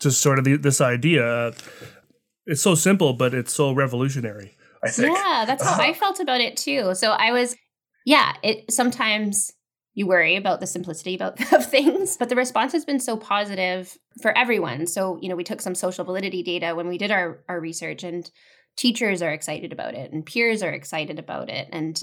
to 0.01 0.11
sort 0.11 0.39
of 0.39 0.45
the, 0.45 0.57
this 0.57 0.81
idea. 0.81 1.53
It's 2.45 2.61
so 2.61 2.75
simple, 2.75 3.13
but 3.13 3.33
it's 3.33 3.53
so 3.53 3.71
revolutionary. 3.71 4.57
I 4.83 4.89
think. 4.89 5.15
Yeah, 5.15 5.45
that's 5.45 5.63
how 5.63 5.79
I 5.81 5.93
felt 5.93 6.19
about 6.19 6.41
it 6.41 6.57
too. 6.57 6.93
So 6.95 7.11
I 7.11 7.31
was, 7.31 7.55
yeah. 8.05 8.33
It 8.43 8.71
sometimes 8.71 9.51
you 9.93 10.07
worry 10.07 10.35
about 10.35 10.59
the 10.59 10.67
simplicity 10.67 11.15
about 11.15 11.39
of 11.53 11.65
things, 11.65 12.17
but 12.17 12.29
the 12.29 12.35
response 12.35 12.71
has 12.73 12.85
been 12.85 12.99
so 12.99 13.17
positive 13.17 13.97
for 14.21 14.35
everyone. 14.37 14.87
So 14.87 15.19
you 15.21 15.29
know, 15.29 15.35
we 15.35 15.43
took 15.43 15.61
some 15.61 15.75
social 15.75 16.05
validity 16.05 16.43
data 16.43 16.75
when 16.75 16.87
we 16.87 16.97
did 16.97 17.11
our 17.11 17.43
our 17.49 17.59
research, 17.59 18.03
and 18.03 18.29
teachers 18.77 19.21
are 19.21 19.31
excited 19.31 19.71
about 19.71 19.95
it, 19.95 20.11
and 20.11 20.25
peers 20.25 20.63
are 20.63 20.71
excited 20.71 21.19
about 21.19 21.49
it, 21.49 21.67
and 21.71 22.01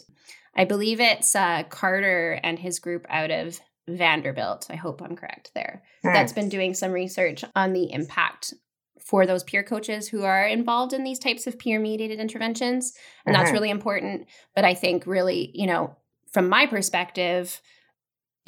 I 0.58 0.64
believe 0.64 1.00
it's 1.00 1.36
uh, 1.36 1.62
Carter 1.64 2.40
and 2.42 2.58
his 2.58 2.80
group 2.80 3.06
out 3.08 3.30
of 3.30 3.60
Vanderbilt. 3.88 4.66
I 4.68 4.74
hope 4.76 5.00
I'm 5.00 5.16
correct 5.16 5.52
there. 5.54 5.82
Hmm. 6.02 6.12
That's 6.12 6.32
been 6.32 6.48
doing 6.48 6.74
some 6.74 6.90
research 6.92 7.44
on 7.54 7.72
the 7.72 7.92
impact 7.92 8.54
for 9.00 9.24
those 9.24 9.44
peer 9.44 9.62
coaches 9.62 10.08
who 10.08 10.24
are 10.24 10.46
involved 10.46 10.92
in 10.92 11.04
these 11.04 11.18
types 11.18 11.46
of 11.46 11.58
peer 11.58 11.80
mediated 11.80 12.20
interventions. 12.20 12.92
And 13.24 13.34
that's 13.34 13.46
mm-hmm. 13.46 13.54
really 13.54 13.70
important. 13.70 14.26
But 14.54 14.64
I 14.64 14.74
think, 14.74 15.06
really, 15.06 15.50
you 15.54 15.66
know, 15.66 15.96
from 16.30 16.48
my 16.48 16.66
perspective, 16.66 17.62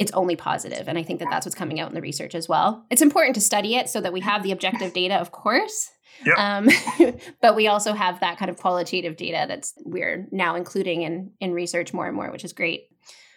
it's 0.01 0.11
only 0.13 0.35
positive 0.35 0.89
and 0.89 0.99
i 0.99 1.03
think 1.03 1.21
that 1.21 1.29
that's 1.31 1.47
what's 1.47 1.55
coming 1.55 1.79
out 1.79 1.89
in 1.89 1.95
the 1.95 2.01
research 2.01 2.35
as 2.35 2.49
well 2.49 2.85
it's 2.91 3.03
important 3.03 3.35
to 3.35 3.41
study 3.41 3.77
it 3.77 3.89
so 3.89 4.01
that 4.01 4.13
we 4.13 4.21
have 4.21 4.43
the 4.43 4.51
objective 4.51 4.93
data 4.93 5.15
of 5.15 5.31
course 5.31 5.91
yep. 6.27 6.37
um, 6.37 6.69
but 7.41 7.55
we 7.55 7.69
also 7.69 7.93
have 7.93 8.19
that 8.19 8.39
kind 8.39 8.51
of 8.51 8.57
qualitative 8.57 9.17
data 9.17 9.45
that's 9.47 9.75
we're 9.85 10.27
now 10.33 10.57
including 10.57 11.03
in 11.03 11.31
in 11.39 11.53
research 11.53 11.95
more 11.95 12.07
and 12.07 12.17
more 12.17 12.33
which 12.33 12.45
is 12.45 12.53
great 12.53 12.89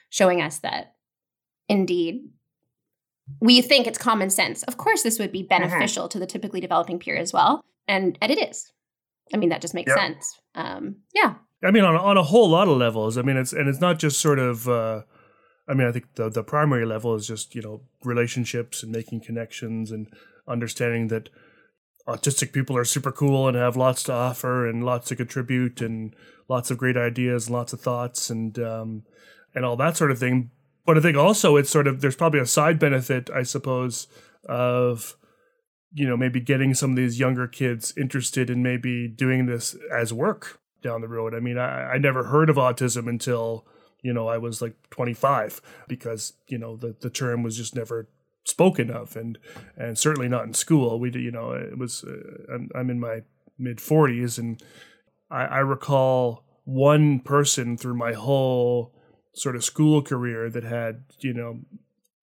showing 0.09 0.41
us 0.41 0.59
that 0.59 0.95
indeed 1.69 2.23
we 3.39 3.61
think 3.61 3.87
it's 3.87 3.97
common 3.97 4.29
sense. 4.29 4.63
Of 4.63 4.77
course, 4.77 5.03
this 5.03 5.19
would 5.19 5.31
be 5.31 5.47
uh-huh. 5.49 5.59
beneficial 5.59 6.07
to 6.09 6.19
the 6.19 6.25
typically 6.25 6.59
developing 6.59 6.99
peer 6.99 7.15
as 7.15 7.33
well, 7.33 7.63
and 7.87 8.17
and 8.21 8.31
it 8.31 8.49
is. 8.49 8.71
I 9.33 9.37
mean, 9.37 9.49
that 9.49 9.61
just 9.61 9.73
makes 9.73 9.89
yep. 9.89 9.97
sense. 9.97 10.39
Um, 10.55 10.97
yeah. 11.13 11.35
I 11.63 11.71
mean, 11.71 11.83
on 11.83 11.95
on 11.95 12.17
a 12.17 12.23
whole 12.23 12.49
lot 12.49 12.67
of 12.67 12.77
levels. 12.77 13.17
I 13.17 13.21
mean, 13.21 13.37
it's 13.37 13.53
and 13.53 13.69
it's 13.69 13.81
not 13.81 13.99
just 13.99 14.19
sort 14.19 14.39
of. 14.39 14.67
Uh, 14.67 15.01
I 15.67 15.73
mean, 15.73 15.87
I 15.87 15.91
think 15.91 16.15
the 16.15 16.29
the 16.29 16.43
primary 16.43 16.85
level 16.85 17.15
is 17.15 17.27
just 17.27 17.55
you 17.55 17.61
know 17.61 17.81
relationships 18.03 18.83
and 18.83 18.91
making 18.91 19.21
connections 19.21 19.91
and 19.91 20.07
understanding 20.47 21.07
that 21.07 21.29
autistic 22.07 22.51
people 22.51 22.75
are 22.75 22.83
super 22.83 23.11
cool 23.11 23.47
and 23.47 23.55
have 23.55 23.77
lots 23.77 24.03
to 24.03 24.13
offer 24.13 24.67
and 24.67 24.83
lots 24.83 25.07
to 25.07 25.15
contribute 25.15 25.81
and 25.81 26.13
lots 26.49 26.69
of 26.69 26.77
great 26.77 26.97
ideas 26.97 27.47
and 27.47 27.55
lots 27.55 27.71
of 27.71 27.79
thoughts 27.79 28.29
and 28.29 28.59
um, 28.59 29.03
and 29.55 29.63
all 29.63 29.77
that 29.77 29.95
sort 29.95 30.11
of 30.11 30.19
thing 30.19 30.51
but 30.85 30.97
I 30.97 31.01
think 31.01 31.17
also 31.17 31.55
it's 31.55 31.69
sort 31.69 31.87
of 31.87 32.01
there's 32.01 32.15
probably 32.15 32.39
a 32.39 32.45
side 32.45 32.79
benefit, 32.79 33.29
I 33.29 33.43
suppose, 33.43 34.07
of 34.47 35.15
you 35.93 36.07
know 36.07 36.17
maybe 36.17 36.39
getting 36.39 36.73
some 36.73 36.91
of 36.91 36.97
these 36.97 37.19
younger 37.19 37.47
kids 37.47 37.93
interested 37.97 38.49
in 38.49 38.63
maybe 38.63 39.07
doing 39.07 39.45
this 39.45 39.75
as 39.93 40.11
work 40.11 40.59
down 40.81 41.01
the 41.01 41.07
road. 41.07 41.33
I 41.33 41.39
mean, 41.39 41.57
I, 41.57 41.93
I 41.93 41.97
never 41.97 42.25
heard 42.25 42.49
of 42.49 42.57
autism 42.57 43.07
until 43.07 43.65
you 44.03 44.13
know 44.13 44.27
I 44.27 44.37
was 44.37 44.61
like 44.61 44.75
25 44.91 45.61
because 45.87 46.33
you 46.47 46.59
know 46.59 46.75
the 46.75 46.95
the 46.99 47.09
term 47.09 47.41
was 47.41 47.57
just 47.57 47.75
never 47.75 48.07
spoken 48.45 48.91
of 48.91 49.15
and 49.15 49.39
and 49.75 49.97
certainly 49.97 50.29
not 50.29 50.45
in 50.45 50.53
school. 50.53 50.99
We 50.99 51.11
you 51.13 51.31
know 51.31 51.51
it 51.51 51.77
was 51.77 52.03
uh, 52.03 52.53
I'm, 52.53 52.69
I'm 52.75 52.89
in 52.89 52.99
my 52.99 53.23
mid 53.57 53.77
40s 53.77 54.37
and 54.37 54.61
I, 55.31 55.45
I 55.45 55.59
recall 55.59 56.43
one 56.65 57.19
person 57.19 57.77
through 57.77 57.95
my 57.95 58.13
whole 58.13 58.93
sort 59.33 59.55
of 59.55 59.63
school 59.63 60.01
career 60.01 60.49
that 60.49 60.63
had 60.63 61.03
you 61.19 61.33
know 61.33 61.61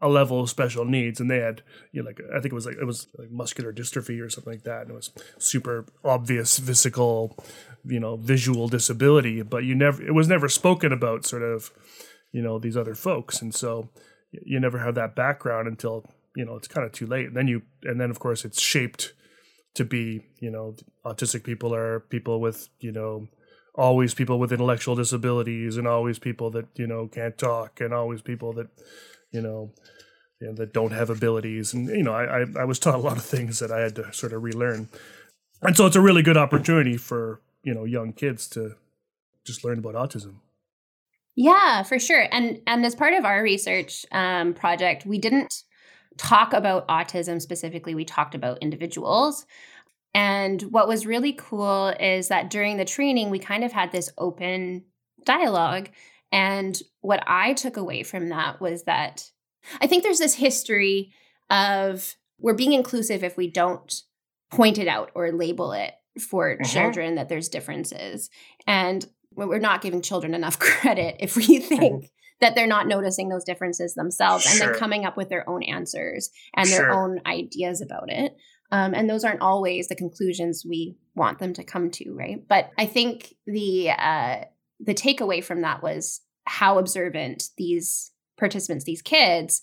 a 0.03 0.09
level 0.09 0.41
of 0.41 0.49
special 0.49 0.85
needs 0.85 1.21
and 1.21 1.31
they 1.31 1.41
had 1.41 1.63
you 1.93 2.03
know 2.03 2.07
like 2.07 2.21
i 2.31 2.41
think 2.41 2.47
it 2.47 2.55
was 2.55 2.65
like 2.65 2.77
it 2.77 2.87
was 2.87 3.09
like 3.19 3.31
muscular 3.31 3.73
dystrophy 3.73 4.23
or 4.23 4.31
something 4.31 4.55
like 4.55 4.63
that 4.63 4.83
and 4.83 4.91
it 4.91 4.95
was 4.95 5.11
super 5.39 5.85
obvious 6.05 6.59
physical 6.59 7.37
you 7.85 7.99
know 7.99 8.17
visual 8.17 8.69
disability 8.69 9.43
but 9.43 9.65
you 9.65 9.75
never 9.75 10.03
it 10.03 10.15
was 10.15 10.29
never 10.29 10.49
spoken 10.49 10.93
about 10.93 11.25
sort 11.25 11.43
of 11.43 11.71
you 12.33 12.43
know 12.43 12.59
these 12.59 12.77
other 12.77 12.95
folks. 12.95 13.41
And 13.43 13.55
so 13.55 13.89
you 14.31 14.61
never 14.61 14.79
have 14.79 14.95
that 14.95 15.17
background 15.17 15.69
until 15.69 16.05
you 16.37 16.45
know 16.45 16.57
it's 16.57 16.69
kind 16.69 16.87
of 16.87 16.93
too 16.93 17.07
late. 17.07 17.27
And 17.27 17.37
then 17.37 17.49
you 17.49 17.63
and 17.83 18.01
then 18.01 18.11
of 18.11 18.19
course 18.19 18.45
it's 18.45 18.61
shaped 18.61 19.13
to 19.75 19.85
be 19.85 20.25
you 20.41 20.51
know 20.51 20.75
autistic 21.05 21.45
people 21.45 21.75
are 21.75 22.01
people 22.01 22.41
with 22.41 22.69
you 22.81 22.93
know 22.93 23.29
always 23.75 24.15
people 24.15 24.39
with 24.39 24.53
intellectual 24.53 24.97
disabilities 24.97 25.77
and 25.77 25.87
always 25.87 26.19
people 26.19 26.51
that 26.51 26.67
you 26.77 26.87
know 26.87 27.09
can't 27.09 27.39
talk 27.39 27.81
and 27.81 27.95
always 27.95 28.21
people 28.21 28.53
that 28.53 28.69
you 29.33 29.41
know, 29.41 29.73
you 30.41 30.49
know 30.49 30.55
that 30.55 30.73
don't 30.73 30.93
have 30.93 31.11
abilities. 31.11 31.73
And 31.73 31.89
you 31.89 32.03
know 32.03 32.13
I, 32.13 32.43
I, 32.43 32.45
I 32.61 32.65
was 32.65 32.79
taught 32.79 32.95
a 32.95 32.99
lot 32.99 33.17
of 33.17 33.25
things 33.25 33.59
that 33.59 33.71
I 33.71 33.81
had 33.81 33.97
to 33.97 34.13
sort 34.13 34.33
of 34.33 34.43
relearn. 34.43 34.89
And 35.63 35.77
so 35.77 35.85
it's 35.87 35.97
a 35.97 36.01
really 36.01 36.23
good 36.23 36.39
opportunity 36.39 36.97
for 36.97 37.43
you 37.63 37.75
know 37.75 37.85
young 37.85 38.13
kids 38.13 38.49
to 38.49 38.77
just 39.45 39.65
learn 39.65 39.79
about 39.79 39.95
autism. 39.95 40.37
Yeah 41.37 41.83
for 41.83 41.99
sure. 41.99 42.27
And 42.31 42.61
and 42.67 42.85
as 42.85 42.95
part 42.95 43.15
of 43.15 43.25
our 43.25 43.43
research 43.43 44.05
um, 44.13 44.55
project 44.55 45.07
we 45.07 45.19
didn't 45.19 45.63
talk 46.21 46.53
about 46.53 46.87
autism 46.89 47.41
specifically. 47.41 47.95
We 47.95 48.05
talked 48.05 48.35
about 48.35 48.59
individuals. 48.59 49.47
And 50.13 50.61
what 50.63 50.89
was 50.89 51.07
really 51.07 51.33
cool 51.33 51.95
is 52.01 52.29
that 52.29 52.51
during 52.51 52.77
the 52.77 52.85
training, 52.85 53.31
we 53.31 53.39
kind 53.39 53.65
of 53.65 53.73
had 53.73 53.91
this 53.91 54.11
open 54.19 54.85
dialogue. 55.25 55.89
And 56.33 56.81
what 57.01 57.23
I 57.27 57.55
took 57.55 57.77
away 57.77 58.03
from 58.03 58.29
that 58.29 58.61
was 58.61 58.85
that 58.85 59.31
I 59.81 59.87
think 59.87 60.03
there's 60.03 60.19
this 60.19 60.35
history 60.35 61.13
of 61.49 62.17
we're 62.39 62.55
being 62.55 62.73
inclusive 62.73 63.25
if 63.25 63.37
we 63.37 63.51
don't 63.51 64.03
point 64.51 64.79
it 64.79 64.89
out 64.89 65.11
or 65.15 65.33
label 65.33 65.73
it 65.73 65.93
for 66.21 66.57
Mhm. 66.57 66.67
children 66.73 67.15
that 67.17 67.29
there's 67.29 67.49
differences. 67.49 68.31
And 68.67 69.07
we're 69.35 69.59
not 69.59 69.81
giving 69.83 70.03
children 70.03 70.35
enough 70.35 70.59
credit 70.59 71.17
if 71.21 71.37
we 71.37 71.59
think 71.61 72.11
that 72.41 72.55
they're 72.55 72.67
not 72.67 72.87
noticing 72.89 73.29
those 73.29 73.45
differences 73.45 73.95
themselves 73.95 74.47
and 74.47 74.55
Sure. 74.57 74.67
then 74.73 74.79
coming 74.79 75.05
up 75.05 75.17
with 75.17 75.29
their 75.29 75.49
own 75.49 75.63
answers 75.63 76.31
and 76.57 76.69
their 76.69 76.85
Sure. 76.85 76.91
own 76.93 77.21
ideas 77.27 77.81
about 77.83 78.11
it. 78.11 78.35
Um, 78.73 78.95
and 78.95 79.11
those 79.11 79.25
aren't 79.25 79.41
always 79.43 79.89
the 79.89 79.97
conclusions 79.97 80.65
we 80.65 80.97
want 81.15 81.39
them 81.39 81.53
to 81.55 81.65
come 81.65 81.91
to, 81.91 82.13
right? 82.13 82.47
But 82.49 82.71
I 82.79 82.87
think 82.87 83.35
the 83.47 83.91
uh, 83.91 84.45
the 84.79 84.95
takeaway 84.95 85.43
from 85.45 85.61
that 85.63 85.83
was 85.83 86.21
how 86.45 86.79
observant 86.79 87.49
these 87.59 88.13
participants, 88.39 88.85
these 88.85 89.03
kids, 89.03 89.61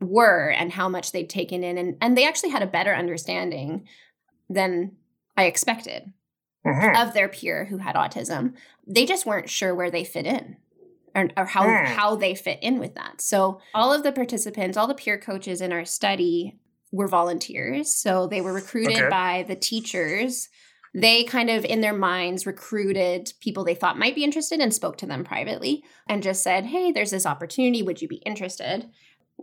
were, 0.00 0.50
and 0.50 0.72
how 0.72 0.88
much 0.88 1.12
they'd 1.12 1.28
taken 1.28 1.62
in, 1.62 1.76
and 1.78 1.96
and 2.00 2.16
they 2.16 2.26
actually 2.26 2.50
had 2.50 2.62
a 2.62 2.66
better 2.66 2.94
understanding 2.94 3.86
than 4.48 4.96
I 5.36 5.44
expected 5.44 6.12
Mhm. 6.66 7.02
of 7.08 7.14
their 7.14 7.28
peer 7.28 7.64
who 7.66 7.78
had 7.78 7.96
autism. 7.96 8.54
They 8.86 9.04
just 9.06 9.26
weren't 9.26 9.50
sure 9.50 9.74
where 9.74 9.90
they 9.90 10.04
fit 10.04 10.26
in 10.26 10.56
or, 11.14 11.28
or 11.36 11.44
how, 11.46 11.62
Hmm. 11.64 11.84
how 11.86 12.14
they 12.16 12.34
fit 12.34 12.58
in 12.62 12.78
with 12.78 12.94
that. 12.94 13.20
So, 13.20 13.60
all 13.74 13.92
of 13.92 14.02
the 14.02 14.12
participants, 14.12 14.76
all 14.76 14.86
the 14.86 14.94
peer 14.94 15.18
coaches 15.18 15.60
in 15.60 15.72
our 15.72 15.84
study 15.84 16.58
were 16.92 17.08
volunteers. 17.08 17.94
So, 17.96 18.26
they 18.26 18.40
were 18.40 18.52
recruited 18.52 18.96
Okay. 18.98 19.08
by 19.08 19.44
the 19.48 19.56
teachers. 19.56 20.48
They 20.94 21.24
kind 21.24 21.48
of, 21.48 21.64
in 21.64 21.80
their 21.80 21.94
minds, 21.94 22.44
recruited 22.46 23.32
people 23.40 23.64
they 23.64 23.74
thought 23.74 23.98
might 23.98 24.14
be 24.14 24.24
interested 24.24 24.60
and 24.60 24.74
spoke 24.74 24.98
to 24.98 25.06
them 25.06 25.24
privately 25.24 25.82
and 26.06 26.22
just 26.22 26.42
said, 26.42 26.66
Hey, 26.66 26.92
there's 26.92 27.10
this 27.10 27.24
opportunity. 27.26 27.82
Would 27.82 28.02
you 28.02 28.08
be 28.08 28.16
interested? 28.26 28.90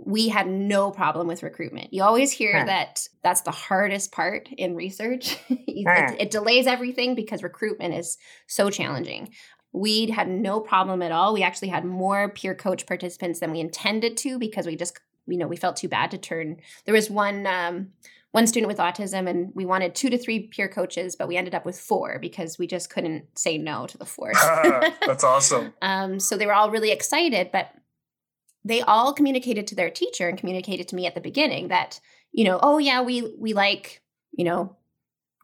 We 0.06 0.29
had 0.29 0.48
no 0.48 0.91
problem 0.91 1.27
with 1.27 1.44
recruitment. 1.44 1.94
You 1.94 2.03
always 2.03 2.32
hear 2.32 2.62
Hmm. 2.62 2.68
that 2.68 3.08
that's 3.22 3.41
the 3.41 3.51
hardest 3.51 4.12
part 4.12 4.48
in 4.58 4.75
research. 4.75 5.38
it, 5.50 5.88
Hmm. 5.88 6.15
it 6.18 6.32
delays 6.32 6.68
everything 6.68 7.15
because 7.15 7.44
recruitment 7.44 7.94
is 7.94 8.18
so 8.48 8.70
challenging. 8.70 9.29
We 9.72 10.10
had 10.10 10.29
no 10.29 10.62
problem 10.62 11.01
at 11.01 11.12
all. 11.12 11.34
We 11.34 11.44
actually 11.44 11.68
had 11.68 11.86
more 11.86 12.29
peer 12.29 12.56
coach 12.56 12.88
participants 12.88 13.39
than 13.39 13.51
we 13.51 13.60
intended 13.60 14.18
to 14.18 14.39
because 14.39 14.65
we 14.65 14.75
just, 14.75 14.98
you 15.27 15.38
know, 15.38 15.48
we 15.48 15.58
felt 15.58 15.75
too 15.75 15.89
bad 15.89 16.12
to 16.12 16.18
turn. 16.18 16.58
There 16.86 16.96
was 16.96 17.10
one 17.10 17.46
um, 17.46 17.89
one 18.32 18.48
student 18.48 18.68
with 18.68 18.77
autism, 18.77 19.27
and 19.27 19.51
we 19.56 19.65
wanted 19.65 19.96
two 19.96 20.10
to 20.12 20.18
three 20.18 20.48
peer 20.48 20.68
coaches, 20.70 21.15
but 21.15 21.27
we 21.27 21.36
ended 21.36 21.56
up 21.56 21.65
with 21.65 21.79
four 21.79 22.20
because 22.20 22.58
we 22.60 22.68
just 22.68 22.89
couldn't 22.89 23.25
say 23.38 23.58
no 23.58 23.86
to 23.88 23.98
the 23.98 24.06
fourth. 24.06 24.38
That's 25.06 25.24
awesome. 25.24 25.74
Um, 25.82 26.20
so 26.20 26.38
they 26.38 26.46
were 26.46 26.53
all 26.53 26.70
really 26.72 26.91
excited, 26.91 27.50
but 27.51 27.70
they 28.65 28.81
all 28.81 29.13
communicated 29.13 29.67
to 29.67 29.75
their 29.75 29.89
teacher 29.89 30.27
and 30.27 30.37
communicated 30.37 30.87
to 30.89 30.95
me 30.95 31.05
at 31.05 31.15
the 31.15 31.21
beginning 31.21 31.69
that, 31.69 31.99
you 32.31 32.43
know, 32.43 32.59
oh 32.61 32.77
yeah, 32.77 33.01
we 33.01 33.33
we 33.37 33.53
like, 33.53 34.01
you 34.31 34.43
know, 34.45 34.75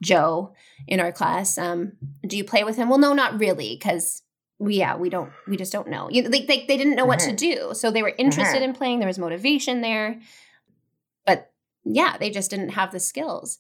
Joe 0.04 0.54
in 0.88 1.00
our 1.00 1.12
class. 1.12 1.58
Um, 1.58 1.94
do 2.28 2.36
you 2.38 2.44
play 2.44 2.64
with 2.64 2.76
him? 2.76 2.90
Well, 2.90 3.00
no, 3.00 3.14
not 3.14 3.40
really, 3.40 3.76
because 3.76 4.22
we 4.60 4.76
yeah, 4.76 4.96
we 4.96 5.10
don't 5.10 5.32
we 5.48 5.58
just 5.58 5.72
don't 5.72 5.88
know. 5.90 6.10
You 6.10 6.24
know, 6.24 6.30
they 6.30 6.46
they, 6.46 6.66
they 6.66 6.78
didn't 6.78 6.96
know 6.96 7.06
what 7.06 7.20
to 7.20 7.32
Mhm. 7.32 7.38
do. 7.38 7.70
So 7.74 7.92
they 7.92 8.04
were 8.04 8.14
interested 8.18 8.62
in 8.62 8.74
playing, 8.74 9.00
there 9.00 9.08
was 9.08 9.20
motivation 9.20 9.82
there. 9.82 10.20
But 11.26 11.52
yeah, 11.84 12.18
they 12.18 12.30
just 12.30 12.50
didn't 12.52 12.70
have 12.70 12.92
the 12.92 13.00
skills. 13.00 13.58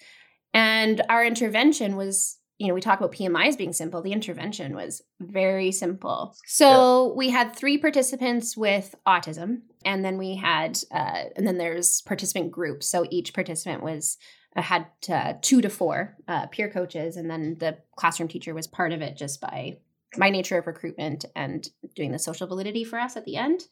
And 0.53 1.01
our 1.09 1.25
intervention 1.25 1.95
was, 1.95 2.38
you 2.57 2.67
know, 2.67 2.74
we 2.74 2.81
talk 2.81 3.00
about 3.00 3.12
PMIs 3.12 3.57
being 3.57 3.74
simple. 3.74 4.01
The 4.01 4.13
intervention 4.13 4.75
was 4.75 5.01
very 5.19 5.71
simple. 5.71 6.35
So 6.45 7.13
we 7.15 7.29
had 7.29 7.55
three 7.55 7.77
participants 7.77 8.55
with 8.55 8.95
autism, 9.05 9.62
and 9.83 10.05
then 10.05 10.17
we 10.17 10.35
had, 10.35 10.79
uh, 10.91 11.24
and 11.35 11.45
then 11.45 11.57
there's 11.57 12.01
participant 12.01 12.51
groups. 12.51 12.88
So 12.88 13.05
each 13.09 13.33
participant 13.33 13.83
was 13.83 14.17
uh, 14.55 14.62
had 14.62 14.88
uh, 15.09 15.33
two 15.41 15.62
to 15.62 15.69
four 15.69 16.15
uh, 16.29 16.47
peer 16.47 16.69
coaches, 16.69 17.17
and 17.17 17.29
then 17.29 17.57
the 17.59 17.77
classroom 17.98 18.29
teacher 18.29 18.53
was 18.53 18.68
part 18.68 18.94
of 18.94 19.01
it 19.01 19.18
just 19.18 19.41
by 19.41 19.77
my 20.18 20.29
nature 20.29 20.57
of 20.57 20.68
recruitment 20.68 21.25
and 21.35 21.68
doing 21.94 22.13
the 22.13 22.20
social 22.20 22.48
validity 22.48 22.85
for 22.85 22.98
us 22.98 23.18
at 23.18 23.25
the 23.25 23.35
end. 23.35 23.63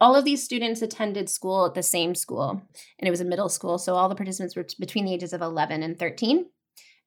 All 0.00 0.14
of 0.14 0.24
these 0.24 0.42
students 0.42 0.82
attended 0.82 1.30
school 1.30 1.64
at 1.64 1.74
the 1.74 1.82
same 1.82 2.14
school, 2.14 2.50
and 2.98 3.08
it 3.08 3.10
was 3.10 3.22
a 3.22 3.24
middle 3.24 3.48
school. 3.48 3.78
So 3.78 3.94
all 3.94 4.10
the 4.10 4.14
participants 4.14 4.54
were 4.54 4.64
t- 4.64 4.76
between 4.78 5.06
the 5.06 5.14
ages 5.14 5.32
of 5.32 5.40
11 5.40 5.82
and 5.82 5.98
13, 5.98 6.44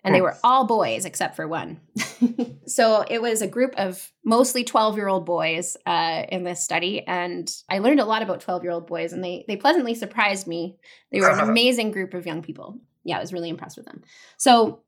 and 0.05 0.15
they 0.15 0.21
were 0.21 0.37
all 0.43 0.65
boys 0.65 1.03
except 1.03 1.35
for 1.35 1.47
one. 1.47 1.81
so 2.67 3.03
it 3.09 3.21
was 3.21 3.41
a 3.41 3.47
group 3.47 3.73
of 3.75 4.11
mostly 4.23 4.63
12 4.63 4.95
year 4.95 5.07
old 5.07 5.25
boys 5.25 5.75
uh, 5.85 6.23
in 6.29 6.43
this 6.43 6.63
study, 6.63 7.05
and 7.05 7.51
I 7.69 7.79
learned 7.79 7.99
a 7.99 8.05
lot 8.05 8.21
about 8.21 8.41
12 8.41 8.63
year 8.63 8.71
old 8.71 8.87
boys, 8.87 9.13
and 9.13 9.23
they 9.23 9.43
they 9.47 9.57
pleasantly 9.57 9.95
surprised 9.95 10.47
me. 10.47 10.77
They 11.11 11.19
were 11.19 11.29
an 11.31 11.39
amazing 11.39 11.91
group 11.91 12.13
of 12.13 12.25
young 12.25 12.43
people. 12.43 12.79
Yeah, 13.03 13.17
I 13.17 13.21
was 13.21 13.33
really 13.33 13.49
impressed 13.49 13.77
with 13.77 13.87
them. 13.87 14.03
So 14.37 14.83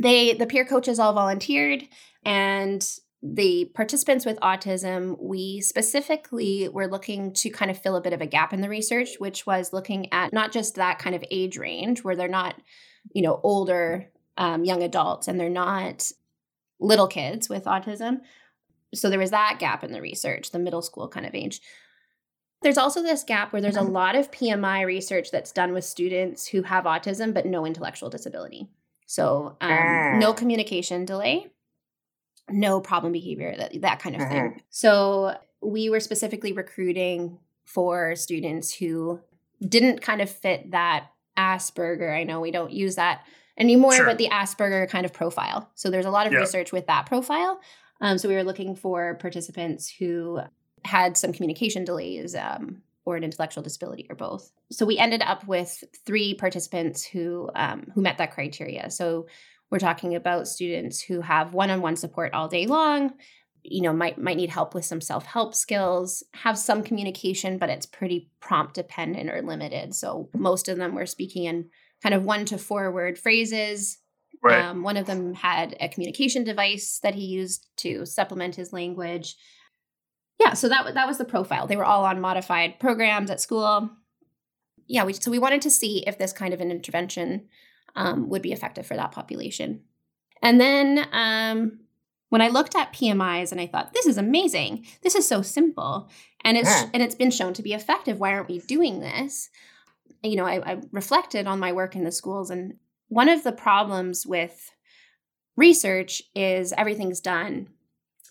they 0.00 0.32
the 0.32 0.46
peer 0.46 0.64
coaches 0.64 0.98
all 0.98 1.12
volunteered 1.12 1.84
and 2.24 2.86
the 3.22 3.70
participants 3.74 4.26
with 4.26 4.38
autism 4.40 5.16
we 5.20 5.60
specifically 5.60 6.68
were 6.68 6.86
looking 6.86 7.32
to 7.32 7.48
kind 7.50 7.70
of 7.70 7.78
fill 7.78 7.96
a 7.96 8.00
bit 8.00 8.12
of 8.12 8.20
a 8.20 8.26
gap 8.26 8.52
in 8.52 8.60
the 8.60 8.68
research 8.68 9.16
which 9.18 9.46
was 9.46 9.72
looking 9.72 10.12
at 10.12 10.32
not 10.32 10.52
just 10.52 10.74
that 10.74 10.98
kind 10.98 11.16
of 11.16 11.24
age 11.30 11.56
range 11.56 12.04
where 12.04 12.14
they're 12.14 12.28
not 12.28 12.54
you 13.14 13.22
know 13.22 13.40
older 13.42 14.10
um, 14.36 14.64
young 14.64 14.82
adults 14.82 15.28
and 15.28 15.38
they're 15.38 15.48
not 15.48 16.10
little 16.80 17.06
kids 17.08 17.48
with 17.48 17.64
autism 17.64 18.20
so 18.94 19.08
there 19.10 19.18
was 19.18 19.30
that 19.30 19.56
gap 19.58 19.82
in 19.82 19.92
the 19.92 20.00
research 20.00 20.50
the 20.50 20.58
middle 20.58 20.82
school 20.82 21.08
kind 21.08 21.26
of 21.26 21.34
age 21.34 21.60
there's 22.62 22.78
also 22.78 23.02
this 23.02 23.22
gap 23.24 23.52
where 23.52 23.62
there's 23.62 23.76
a 23.76 23.82
lot 23.82 24.14
of 24.16 24.30
pmi 24.30 24.84
research 24.86 25.30
that's 25.30 25.52
done 25.52 25.72
with 25.72 25.84
students 25.84 26.46
who 26.46 26.62
have 26.62 26.84
autism 26.84 27.32
but 27.34 27.46
no 27.46 27.64
intellectual 27.66 28.10
disability 28.10 28.68
so 29.06 29.56
um, 29.60 30.18
no 30.18 30.32
Mm. 30.32 30.36
communication 30.36 31.04
delay, 31.04 31.46
no 32.50 32.80
problem 32.80 33.12
behavior, 33.12 33.54
that 33.56 33.80
that 33.82 34.00
kind 34.00 34.16
of 34.16 34.28
thing. 34.28 34.62
So 34.68 35.36
we 35.62 35.90
were 35.90 36.00
specifically 36.00 36.52
recruiting 36.52 37.38
for 37.64 38.16
students 38.16 38.74
who 38.74 39.20
didn't 39.66 40.02
kind 40.02 40.20
of 40.20 40.28
fit 40.28 40.72
that 40.72 41.06
Asperger. 41.38 42.12
I 42.16 42.24
know 42.24 42.40
we 42.40 42.50
don't 42.50 42.72
use 42.72 42.96
that 42.96 43.24
anymore, 43.58 43.92
Sure. 43.94 44.06
but 44.06 44.18
the 44.18 44.28
Asperger 44.28 44.88
kind 44.88 45.04
of 45.06 45.12
profile. 45.12 45.70
So 45.74 45.90
there's 45.90 46.06
a 46.06 46.10
lot 46.10 46.26
of 46.26 46.32
Yeah. 46.32 46.40
research 46.40 46.72
with 46.72 46.86
that 46.86 47.06
profile. 47.06 47.60
Um, 48.00 48.18
so 48.18 48.28
we 48.28 48.34
were 48.34 48.44
looking 48.44 48.74
for 48.74 49.14
participants 49.14 49.88
who 49.88 50.40
had 50.84 51.16
some 51.16 51.32
communication 51.32 51.84
delays 51.84 52.34
um, 52.34 52.82
or 53.04 53.16
an 53.16 53.24
intellectual 53.24 53.62
disability 53.62 54.06
or 54.10 54.16
both. 54.16 54.52
So 54.70 54.84
we 54.84 54.98
ended 54.98 55.22
up 55.22 55.46
with 55.46 55.82
three 56.04 56.34
participants 56.34 57.04
who 57.04 57.50
um, 57.54 57.90
who 57.94 58.02
met 58.02 58.18
that 58.18 58.32
criteria. 58.32 58.90
So 58.90 59.26
we're 59.70 59.78
talking 59.78 60.14
about 60.14 60.46
students 60.46 61.00
who 61.00 61.20
have 61.22 61.54
one-on-one 61.54 61.96
support 61.96 62.34
all 62.34 62.48
day 62.48 62.66
long. 62.66 63.14
You 63.62 63.82
know, 63.82 63.92
might 63.92 64.16
might 64.18 64.36
need 64.36 64.50
help 64.50 64.74
with 64.74 64.84
some 64.84 65.00
self-help 65.00 65.54
skills, 65.54 66.22
have 66.34 66.56
some 66.58 66.82
communication, 66.84 67.58
but 67.58 67.68
it's 67.70 67.86
pretty 67.86 68.30
prompt 68.38 68.74
dependent 68.74 69.28
or 69.30 69.42
limited. 69.42 69.94
So 69.94 70.28
most 70.34 70.68
of 70.68 70.76
them 70.76 70.94
were 70.94 71.06
speaking 71.06 71.44
in 71.44 71.70
kind 72.02 72.14
of 72.14 72.24
one 72.24 72.44
to 72.46 72.58
four 72.58 72.90
word 72.92 73.18
phrases. 73.18 73.98
Right. 74.42 74.62
Um, 74.64 74.82
one 74.82 74.96
of 74.96 75.06
them 75.06 75.34
had 75.34 75.76
a 75.80 75.88
communication 75.88 76.44
device 76.44 77.00
that 77.02 77.14
he 77.14 77.24
used 77.24 77.66
to 77.78 78.04
supplement 78.06 78.54
his 78.54 78.72
language. 78.72 79.34
Yeah, 80.38 80.52
so 80.52 80.68
that 80.68 80.94
that 80.94 81.06
was 81.06 81.18
the 81.18 81.24
profile. 81.24 81.66
They 81.66 81.76
were 81.76 81.84
all 81.84 82.04
on 82.04 82.20
modified 82.20 82.78
programs 82.78 83.30
at 83.30 83.40
school. 83.40 83.90
Yeah, 84.86 85.04
we, 85.04 85.14
so 85.14 85.30
we 85.30 85.38
wanted 85.38 85.62
to 85.62 85.70
see 85.70 86.04
if 86.06 86.18
this 86.18 86.32
kind 86.32 86.52
of 86.54 86.60
an 86.60 86.70
intervention 86.70 87.48
um, 87.96 88.28
would 88.28 88.42
be 88.42 88.52
effective 88.52 88.86
for 88.86 88.94
that 88.94 89.10
population. 89.12 89.82
And 90.42 90.60
then 90.60 91.08
um, 91.12 91.80
when 92.28 92.42
I 92.42 92.48
looked 92.48 92.76
at 92.76 92.92
PMIs 92.92 93.50
and 93.50 93.60
I 93.60 93.66
thought, 93.66 93.94
this 93.94 94.06
is 94.06 94.18
amazing. 94.18 94.86
This 95.02 95.14
is 95.14 95.26
so 95.26 95.40
simple, 95.42 96.08
and 96.44 96.56
it's 96.58 96.68
Yeah. 96.68 96.90
and 96.92 97.02
it's 97.02 97.14
been 97.14 97.30
shown 97.30 97.54
to 97.54 97.62
be 97.62 97.72
effective. 97.72 98.20
Why 98.20 98.32
aren't 98.32 98.48
we 98.48 98.58
doing 98.58 99.00
this? 99.00 99.48
You 100.22 100.36
know, 100.36 100.46
I, 100.46 100.72
I 100.72 100.80
reflected 100.92 101.46
on 101.46 101.58
my 101.58 101.72
work 101.72 101.96
in 101.96 102.04
the 102.04 102.12
schools, 102.12 102.50
and 102.50 102.74
one 103.08 103.28
of 103.28 103.44
the 103.44 103.52
problems 103.52 104.26
with 104.26 104.72
research 105.56 106.22
is 106.34 106.72
everything's 106.76 107.20
done 107.20 107.68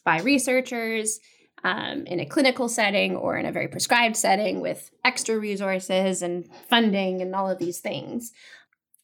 by 0.04 0.22
researchers 0.22 1.20
um, 1.64 2.06
in 2.06 2.20
a 2.20 2.26
clinical 2.26 2.70
setting 2.70 3.16
or 3.16 3.38
in 3.38 3.46
a 3.46 3.52
very 3.52 3.68
prescribed 3.68 4.16
setting 4.16 4.62
with 4.62 4.92
extra 5.04 5.38
resources 5.38 6.22
and 6.22 6.48
funding 6.70 7.22
and 7.22 7.34
all 7.34 7.50
of 7.50 7.58
these 7.58 7.80
things. 7.80 8.32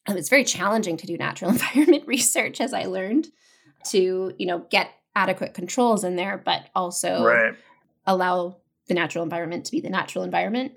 Um, 0.06 0.16
it's 0.16 0.28
very 0.28 0.44
challenging 0.44 0.96
to 0.98 1.06
do 1.06 1.16
natural 1.16 1.50
environment 1.52 2.06
research, 2.06 2.60
as 2.60 2.72
I 2.72 2.84
learned, 2.84 3.28
to 3.90 4.32
you 4.38 4.46
know 4.46 4.60
get 4.70 4.90
adequate 5.14 5.54
controls 5.54 6.04
in 6.04 6.16
there, 6.16 6.38
but 6.38 6.68
also 6.74 7.24
right. 7.24 7.54
allow 8.06 8.58
the 8.86 8.94
natural 8.94 9.24
environment 9.24 9.66
to 9.66 9.72
be 9.72 9.80
the 9.80 9.90
natural 9.90 10.24
environment. 10.24 10.72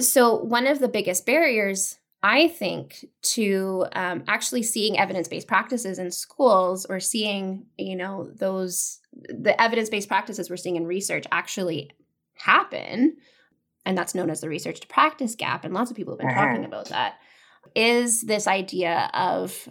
So, 0.00 0.36
one 0.36 0.66
of 0.66 0.78
the 0.78 0.88
biggest 0.88 1.26
barriers, 1.26 1.98
I 2.22 2.48
think, 2.48 3.04
to 3.22 3.86
um, 3.92 4.24
actually 4.28 4.62
seeing 4.62 4.98
evidence 4.98 5.28
based 5.28 5.46
practices 5.46 5.98
in 5.98 6.10
schools 6.10 6.84
or 6.86 7.00
seeing, 7.00 7.66
you 7.78 7.96
know, 7.96 8.30
those, 8.34 8.98
the 9.12 9.60
evidence 9.60 9.88
based 9.88 10.08
practices 10.08 10.50
we're 10.50 10.56
seeing 10.56 10.76
in 10.76 10.86
research 10.86 11.26
actually 11.32 11.90
happen, 12.34 13.16
and 13.86 13.96
that's 13.96 14.14
known 14.14 14.30
as 14.30 14.40
the 14.40 14.48
research 14.48 14.80
to 14.80 14.86
practice 14.86 15.34
gap, 15.34 15.64
and 15.64 15.74
lots 15.74 15.90
of 15.90 15.96
people 15.96 16.12
have 16.14 16.18
been 16.18 16.28
Mhm. 16.28 16.34
talking 16.34 16.64
about 16.64 16.88
that, 16.88 17.14
is 17.74 18.22
this 18.22 18.46
idea 18.46 19.10
of 19.14 19.68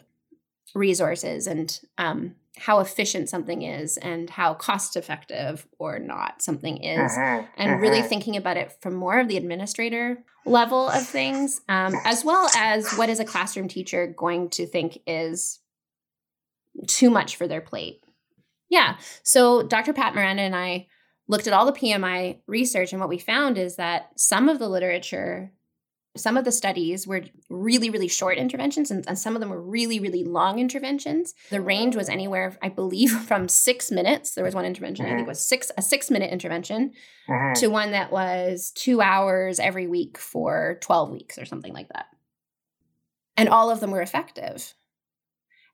resources 0.76 1.48
and 1.48 1.80
um, 1.98 2.36
how 2.60 2.80
efficient 2.80 3.30
something 3.30 3.62
is 3.62 3.98
and 3.98 4.30
how 4.30 4.54
cost 4.54 4.96
effective 4.98 5.68
or 5.80 5.98
not 6.00 6.42
something 6.42 6.78
is 6.84 7.12
Mhm, 7.12 7.48
and 7.58 7.82
really 7.82 8.02
mhm. 8.02 8.08
thinking 8.08 8.36
about 8.38 8.58
it 8.58 8.72
from 8.82 8.94
more 8.96 9.20
of 9.20 9.28
the 9.28 9.38
administrator 9.38 10.24
level 10.46 10.90
of 10.90 11.06
things 11.08 11.62
um, 11.70 11.94
as 12.06 12.24
well 12.26 12.50
as 12.58 12.92
what 12.94 13.10
is 13.10 13.20
a 13.20 13.26
classroom 13.26 13.68
teacher 13.68 14.08
going 14.08 14.50
to 14.50 14.66
think 14.66 15.00
is 15.08 15.60
too 16.88 17.10
much 17.10 17.36
for 17.36 17.48
their 17.48 17.62
plate 17.62 18.04
yeah 18.70 18.98
so 19.24 19.64
dr 19.64 19.92
pat 19.94 20.14
mirenda 20.16 20.42
and 20.44 20.56
i 20.56 20.88
looked 21.28 21.48
at 21.48 21.54
all 21.54 21.66
the 21.66 21.74
pmi 21.74 22.40
research 22.48 22.92
and 22.94 23.00
what 23.00 23.10
we 23.10 23.18
found 23.18 23.58
is 23.58 23.76
that 23.76 24.10
some 24.16 24.48
of 24.50 24.60
the 24.60 24.70
literature 24.70 25.52
some 26.20 26.38
of 26.38 26.46
the 26.46 26.52
studies 26.52 27.08
were 27.08 27.24
really 27.50 27.90
really 27.90 28.08
short 28.08 28.38
interventions 28.38 28.92
and, 28.92 29.04
and 29.08 29.18
some 29.18 29.36
of 29.36 29.40
them 29.40 29.50
were 29.50 29.62
really 29.62 30.00
really 30.00 30.24
long 30.24 30.60
interventions. 30.60 31.34
The 31.50 31.62
range 31.62 31.96
was 31.96 32.10
anywhere 32.10 32.58
i 32.62 32.70
believe 32.70 33.12
from 33.30 33.48
six 33.48 33.90
minutes. 33.92 34.34
There 34.36 34.44
was 34.44 34.56
one 34.56 34.66
intervention 34.66 35.06
i 35.06 35.16
think 35.16 35.28
was 35.28 35.40
six 35.48 35.72
a 35.78 35.82
six 35.82 36.12
minute 36.12 36.32
intervention 36.32 36.92
Mhm. 37.30 37.54
to 37.60 37.68
one 37.68 37.92
that 37.92 38.12
was 38.12 38.72
two 38.76 39.02
hours 39.02 39.60
every 39.60 39.86
week 39.88 40.18
for 40.18 40.78
12 40.82 41.12
weeks 41.12 41.38
or 41.38 41.46
something 41.46 41.74
like 41.74 41.90
that. 41.90 42.08
And 43.38 43.48
all 43.50 43.70
of 43.70 43.80
them 43.80 43.92
were 43.92 44.02
effective. 44.02 44.74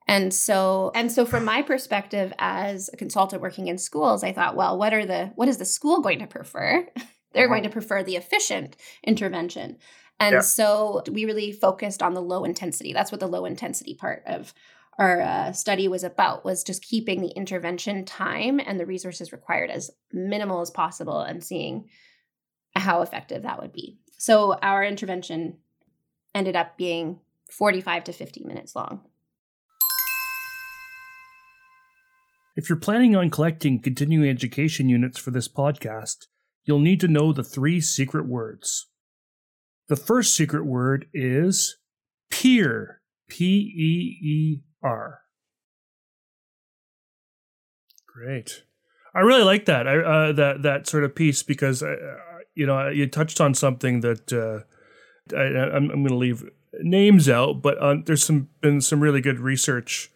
And 0.08 0.32
so 0.34 0.92
and 0.94 1.12
so 1.12 1.26
from 1.26 1.46
my 1.46 1.62
perspective 1.64 2.32
as 2.38 2.90
a 2.94 2.98
consultant 2.98 3.42
working 3.42 3.68
in 3.70 3.78
schools 3.80 4.24
i 4.24 4.32
thought 4.34 4.56
well 4.56 4.78
what 4.78 4.94
are 4.94 5.06
the 5.06 5.32
what 5.36 5.48
is 5.48 5.58
the 5.58 5.66
school 5.66 6.02
going 6.02 6.20
to 6.20 6.28
prefer? 6.28 6.88
They're 7.34 7.50
going 7.50 7.64
to 7.64 7.70
prefer 7.70 8.02
the 8.02 8.16
efficient 8.16 8.78
intervention 9.04 9.78
and 10.20 10.34
Yeah. 10.34 10.40
so 10.42 11.04
we 11.12 11.26
really 11.26 11.52
focused 11.52 12.02
on 12.02 12.14
the 12.14 12.22
low 12.22 12.44
intensity 12.44 12.94
that's 12.94 13.12
what 13.12 13.20
the 13.20 13.28
low 13.28 13.46
intensity 13.46 13.94
part 13.96 14.24
of 14.26 14.54
our 14.98 15.22
uh, 15.22 15.52
study 15.52 15.88
was 15.88 16.04
about 16.04 16.46
was 16.46 16.64
just 16.64 16.82
keeping 16.82 17.22
the 17.22 17.30
intervention 17.36 18.06
time 18.06 18.60
and 18.66 18.80
the 18.80 18.86
resources 18.86 19.32
required 19.34 19.70
as 19.70 19.92
minimal 20.14 20.62
as 20.62 20.72
possible 20.72 21.20
and 21.20 21.44
seeing 21.44 21.90
how 22.76 23.02
effective 23.02 23.44
that 23.44 23.62
would 23.62 23.74
be 23.74 23.98
so 24.18 24.54
our 24.62 24.84
intervention 24.84 25.58
ended 26.34 26.56
up 26.56 26.78
being 26.78 27.20
45 27.52 28.06
to 28.06 28.14
50 28.14 28.44
minutes 28.44 28.76
long 28.76 29.02
If 32.56 32.70
you're 32.70 32.78
planning 32.78 33.18
on 33.18 33.30
collecting 33.30 33.82
continuing 33.82 34.30
education 34.30 34.88
units 34.88 35.20
for 35.20 35.32
this 35.32 35.50
podcast, 35.50 36.28
you'll 36.64 36.80
need 36.80 37.02
to 37.02 37.10
know 37.10 37.34
the 37.34 37.44
three 37.44 37.82
secret 37.82 38.26
words. 38.28 38.88
The 39.88 39.96
first 39.96 40.34
secret 40.34 40.66
word 40.66 41.08
is 41.14 41.78
peer. 42.32 43.02
P 43.28 43.46
E 43.46 44.26
E 44.26 44.62
R. 44.84 45.22
Great. 48.08 48.64
I 49.14 49.22
really 49.22 49.44
like 49.44 49.66
that. 49.66 49.88
I, 49.88 49.98
uh, 49.98 50.32
that 50.34 50.62
that 50.64 50.88
sort 50.88 51.04
of 51.04 51.16
piece 51.16 51.44
because 51.44 51.82
uh, 51.82 51.96
you 52.54 52.66
know 52.66 52.90
you 52.90 53.08
touched 53.08 53.42
on 53.42 53.54
something 53.54 54.02
that 54.02 54.32
uh, 54.32 55.36
I, 55.36 55.42
I'm, 55.42 55.90
I'm 55.90 56.04
going 56.04 56.10
to 56.10 56.16
leave 56.16 56.44
names 56.82 57.30
out, 57.30 57.62
but 57.62 57.78
uh, 57.80 57.96
there's 58.06 58.24
some 58.24 58.50
been 58.62 58.82
some 58.82 59.00
really 59.00 59.22
good 59.22 59.40
research 59.40 60.12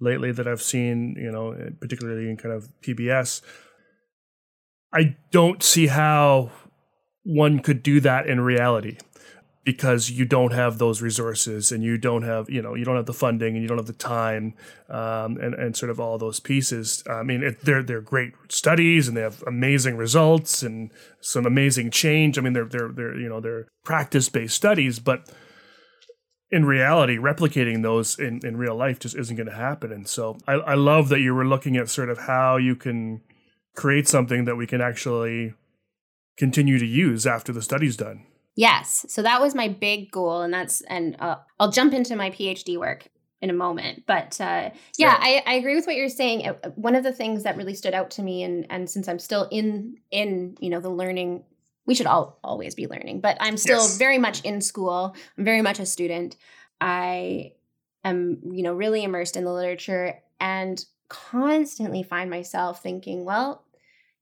lately 0.00 0.32
that 0.32 0.48
I've 0.48 0.62
seen, 0.62 1.14
you 1.18 1.30
know, 1.30 1.54
particularly 1.80 2.28
in 2.28 2.36
kind 2.36 2.54
of 2.54 2.68
PBS. 2.82 3.42
I 4.92 5.16
don't 5.30 5.62
see 5.62 5.86
how 5.86 6.50
one 7.22 7.60
could 7.60 7.82
do 7.82 8.00
that 8.00 8.26
in 8.26 8.40
reality 8.40 8.96
because 9.62 10.10
you 10.10 10.24
don't 10.24 10.52
have 10.52 10.78
those 10.78 11.02
resources 11.02 11.70
and 11.70 11.84
you 11.84 11.98
don't 11.98 12.22
have, 12.22 12.48
you 12.48 12.62
know, 12.62 12.74
you 12.74 12.84
don't 12.84 12.96
have 12.96 13.06
the 13.06 13.12
funding 13.12 13.54
and 13.54 13.62
you 13.62 13.68
don't 13.68 13.76
have 13.76 13.86
the 13.86 13.92
time 13.92 14.54
um, 14.88 15.36
and, 15.36 15.54
and 15.54 15.76
sort 15.76 15.90
of 15.90 16.00
all 16.00 16.16
those 16.16 16.40
pieces. 16.40 17.04
I 17.08 17.22
mean, 17.22 17.42
it, 17.42 17.60
they're, 17.60 17.82
they're 17.82 18.00
great 18.00 18.32
studies 18.48 19.06
and 19.06 19.16
they 19.16 19.20
have 19.20 19.42
amazing 19.46 19.98
results 19.98 20.62
and 20.62 20.90
some 21.20 21.44
amazing 21.44 21.90
change. 21.90 22.38
I 22.38 22.40
mean, 22.40 22.54
they're, 22.54 22.64
they're, 22.64 22.88
they're, 22.88 23.18
you 23.18 23.28
know, 23.28 23.40
they're 23.40 23.68
practice-based 23.84 24.54
studies, 24.54 24.98
but 24.98 25.30
in 26.50 26.64
reality, 26.64 27.18
replicating 27.18 27.82
those 27.82 28.18
in, 28.18 28.40
in 28.42 28.56
real 28.56 28.74
life 28.74 28.98
just 28.98 29.14
isn't 29.14 29.36
going 29.36 29.46
to 29.46 29.54
happen. 29.54 29.92
And 29.92 30.08
so 30.08 30.38
I, 30.48 30.54
I 30.54 30.74
love 30.74 31.10
that 31.10 31.20
you 31.20 31.34
were 31.34 31.46
looking 31.46 31.76
at 31.76 31.90
sort 31.90 32.08
of 32.08 32.20
how 32.20 32.56
you 32.56 32.74
can 32.74 33.20
create 33.76 34.08
something 34.08 34.46
that 34.46 34.56
we 34.56 34.66
can 34.66 34.80
actually 34.80 35.52
continue 36.38 36.78
to 36.78 36.86
use 36.86 37.26
after 37.26 37.52
the 37.52 37.62
study's 37.62 37.96
done. 37.96 38.24
Yes. 38.56 39.06
So 39.08 39.22
that 39.22 39.40
was 39.40 39.54
my 39.54 39.68
big 39.68 40.10
goal. 40.10 40.42
And 40.42 40.52
that's, 40.52 40.80
and 40.82 41.16
uh, 41.20 41.36
I'll 41.58 41.70
jump 41.70 41.94
into 41.94 42.16
my 42.16 42.30
PhD 42.30 42.78
work 42.78 43.08
in 43.40 43.48
a 43.48 43.54
moment. 43.54 44.04
But 44.06 44.38
uh, 44.40 44.70
yeah, 44.98 45.16
I, 45.18 45.42
I 45.46 45.54
agree 45.54 45.74
with 45.74 45.86
what 45.86 45.96
you're 45.96 46.08
saying. 46.08 46.46
Uh, 46.46 46.70
One 46.74 46.94
of 46.94 47.04
the 47.04 47.12
things 47.12 47.44
that 47.44 47.56
really 47.56 47.74
stood 47.74 47.94
out 47.94 48.10
to 48.12 48.22
me, 48.22 48.42
and, 48.42 48.66
and 48.68 48.90
since 48.90 49.08
I'm 49.08 49.18
still 49.18 49.48
in, 49.50 49.96
in, 50.10 50.56
you 50.60 50.68
know, 50.68 50.80
the 50.80 50.90
learning, 50.90 51.44
we 51.86 51.94
should 51.94 52.06
all 52.06 52.38
always 52.44 52.74
be 52.74 52.86
learning, 52.86 53.20
but 53.20 53.38
I'm 53.40 53.56
still 53.56 53.80
Yes. 53.80 53.96
very 53.98 54.18
much 54.18 54.42
in 54.42 54.60
school. 54.60 55.16
I'm 55.38 55.44
very 55.44 55.62
much 55.62 55.78
a 55.80 55.86
student. 55.86 56.36
I 56.80 57.52
am, 58.04 58.40
you 58.52 58.62
know, 58.62 58.74
really 58.74 59.02
immersed 59.02 59.36
in 59.36 59.44
the 59.44 59.52
literature 59.52 60.20
and 60.38 60.84
constantly 61.08 62.02
find 62.02 62.30
myself 62.30 62.82
thinking, 62.82 63.24
well, 63.24 63.64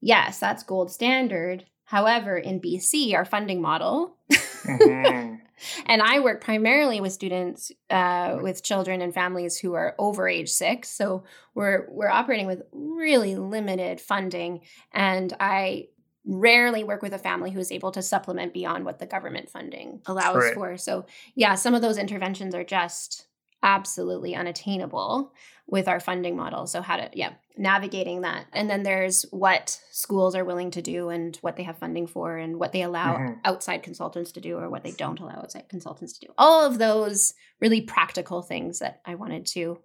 yes, 0.00 0.38
that's 0.38 0.62
gold 0.62 0.90
standard. 0.90 1.64
However, 1.88 2.36
in 2.36 2.60
BC, 2.60 3.14
our 3.14 3.24
funding 3.24 3.62
model, 3.62 4.14
Mhm. 4.30 5.40
and 5.86 6.02
I 6.02 6.20
work 6.20 6.42
primarily 6.44 7.00
with 7.00 7.14
students, 7.14 7.72
uh, 7.88 8.36
with 8.42 8.62
children 8.62 9.00
and 9.00 9.14
families 9.14 9.56
who 9.58 9.72
are 9.72 9.94
over 9.98 10.28
age 10.28 10.50
six. 10.50 10.90
So 10.90 11.24
we're 11.54 11.86
we're 11.90 12.10
operating 12.10 12.46
with 12.46 12.62
really 12.72 13.36
limited 13.36 14.02
funding, 14.02 14.60
and 14.92 15.34
I 15.40 15.88
rarely 16.26 16.84
work 16.84 17.00
with 17.00 17.14
a 17.14 17.18
family 17.18 17.50
who 17.52 17.58
is 17.60 17.72
able 17.72 17.90
to 17.92 18.02
supplement 18.02 18.52
beyond 18.52 18.84
what 18.84 18.98
the 18.98 19.06
government 19.06 19.48
funding 19.48 20.02
allows 20.04 20.36
Right. 20.36 20.54
for. 20.54 20.76
So 20.76 21.06
yeah, 21.34 21.54
some 21.54 21.74
of 21.74 21.80
those 21.80 21.96
interventions 21.96 22.54
are 22.54 22.64
just 22.64 23.28
absolutely 23.62 24.34
unattainable 24.36 25.32
with 25.70 25.86
our 25.86 26.00
funding 26.00 26.34
model. 26.34 26.66
So 26.66 26.80
how 26.80 26.96
to 26.96 27.10
yeah, 27.12 27.34
navigating 27.56 28.22
that. 28.22 28.46
And 28.54 28.70
then 28.70 28.82
there's 28.84 29.26
what 29.30 29.78
schools 29.90 30.34
are 30.34 30.44
willing 30.44 30.70
to 30.72 30.82
do 30.82 31.10
and 31.10 31.36
what 31.42 31.56
they 31.56 31.62
have 31.62 31.76
funding 31.76 32.06
for 32.06 32.38
and 32.38 32.58
what 32.58 32.72
they 32.72 32.82
allow 32.82 33.18
Mhm. 33.18 33.38
outside 33.44 33.82
consultants 33.82 34.32
to 34.32 34.40
do 34.40 34.56
or 34.58 34.70
what 34.70 34.82
they 34.82 34.92
don't 34.92 35.20
allow 35.20 35.36
outside 35.36 35.68
consultants 35.68 36.14
to 36.18 36.26
do. 36.26 36.32
All 36.38 36.64
of 36.64 36.78
those 36.78 37.34
really 37.60 37.82
practical 37.82 38.40
things 38.40 38.78
that 38.78 39.02
I 39.04 39.14
wanted 39.14 39.44
to 39.48 39.78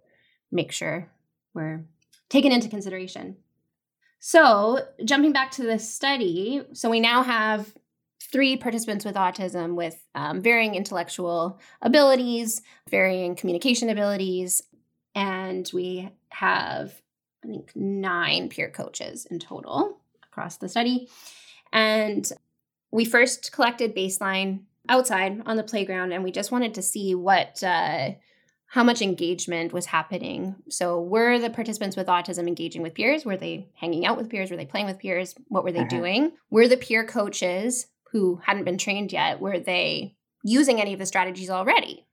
make 0.51 0.71
sure 0.71 1.11
were 1.53 1.83
taken 2.29 2.53
into 2.53 2.69
consideration. 2.69 3.35
So, 4.19 4.79
jumping 5.03 5.33
back 5.33 5.51
to 5.51 5.63
this 5.63 5.93
study, 5.93 6.61
so 6.71 6.89
we 6.89 7.01
now 7.01 7.23
have 7.23 7.75
three 8.31 8.55
participants 8.55 9.03
with 9.03 9.15
autism 9.15 9.75
with 9.75 10.01
um, 10.15 10.41
varying 10.41 10.75
intellectual 10.75 11.59
abilities, 11.81 12.61
varying 12.89 13.35
communication 13.35 13.89
abilities, 13.89 14.61
and 15.15 15.69
we 15.73 16.09
have, 16.29 16.93
I 17.43 17.47
think, 17.47 17.71
nine 17.75 18.49
peer 18.49 18.69
coaches 18.69 19.25
in 19.29 19.39
total 19.39 19.97
across 20.31 20.57
the 20.57 20.69
study. 20.69 21.09
And 21.71 22.29
we 22.91 23.05
first 23.05 23.51
collected 23.51 23.95
baseline 23.95 24.61
outside 24.89 25.41
on 25.45 25.57
the 25.57 25.63
playground, 25.63 26.11
and 26.11 26.23
we 26.23 26.31
just 26.31 26.51
wanted 26.51 26.73
to 26.75 26.81
see 26.81 27.15
what. 27.15 27.63
Uh, 27.63 28.11
how 28.65 28.83
much 28.83 29.03
engagement 29.03 29.71
was 29.71 29.85
happening. 29.85 30.55
So, 30.67 30.99
were 30.99 31.37
the 31.37 31.51
participants 31.51 31.95
with 31.95 32.07
autism 32.07 32.47
engaging 32.47 32.81
with 32.81 32.95
peers? 32.95 33.23
Were 33.23 33.37
they 33.37 33.67
hanging 33.75 34.03
out 34.03 34.17
with 34.17 34.31
peers? 34.31 34.49
Were 34.49 34.57
they 34.57 34.65
playing 34.65 34.87
with 34.87 34.97
peers? 34.97 35.35
What 35.47 35.63
were 35.63 35.71
they 35.71 35.81
Mhm. 35.83 35.89
doing? 35.89 36.31
Were 36.49 36.67
the 36.67 36.77
peer 36.77 37.05
coaches 37.05 37.85
who 38.13 38.37
hadn't 38.37 38.63
been 38.63 38.79
trained 38.79 39.11
yet, 39.13 39.39
were 39.39 39.59
they 39.59 40.15
using 40.43 40.81
any 40.81 40.91
of 40.91 40.97
the 40.97 41.05
strategies 41.05 41.51
already? 41.51 42.07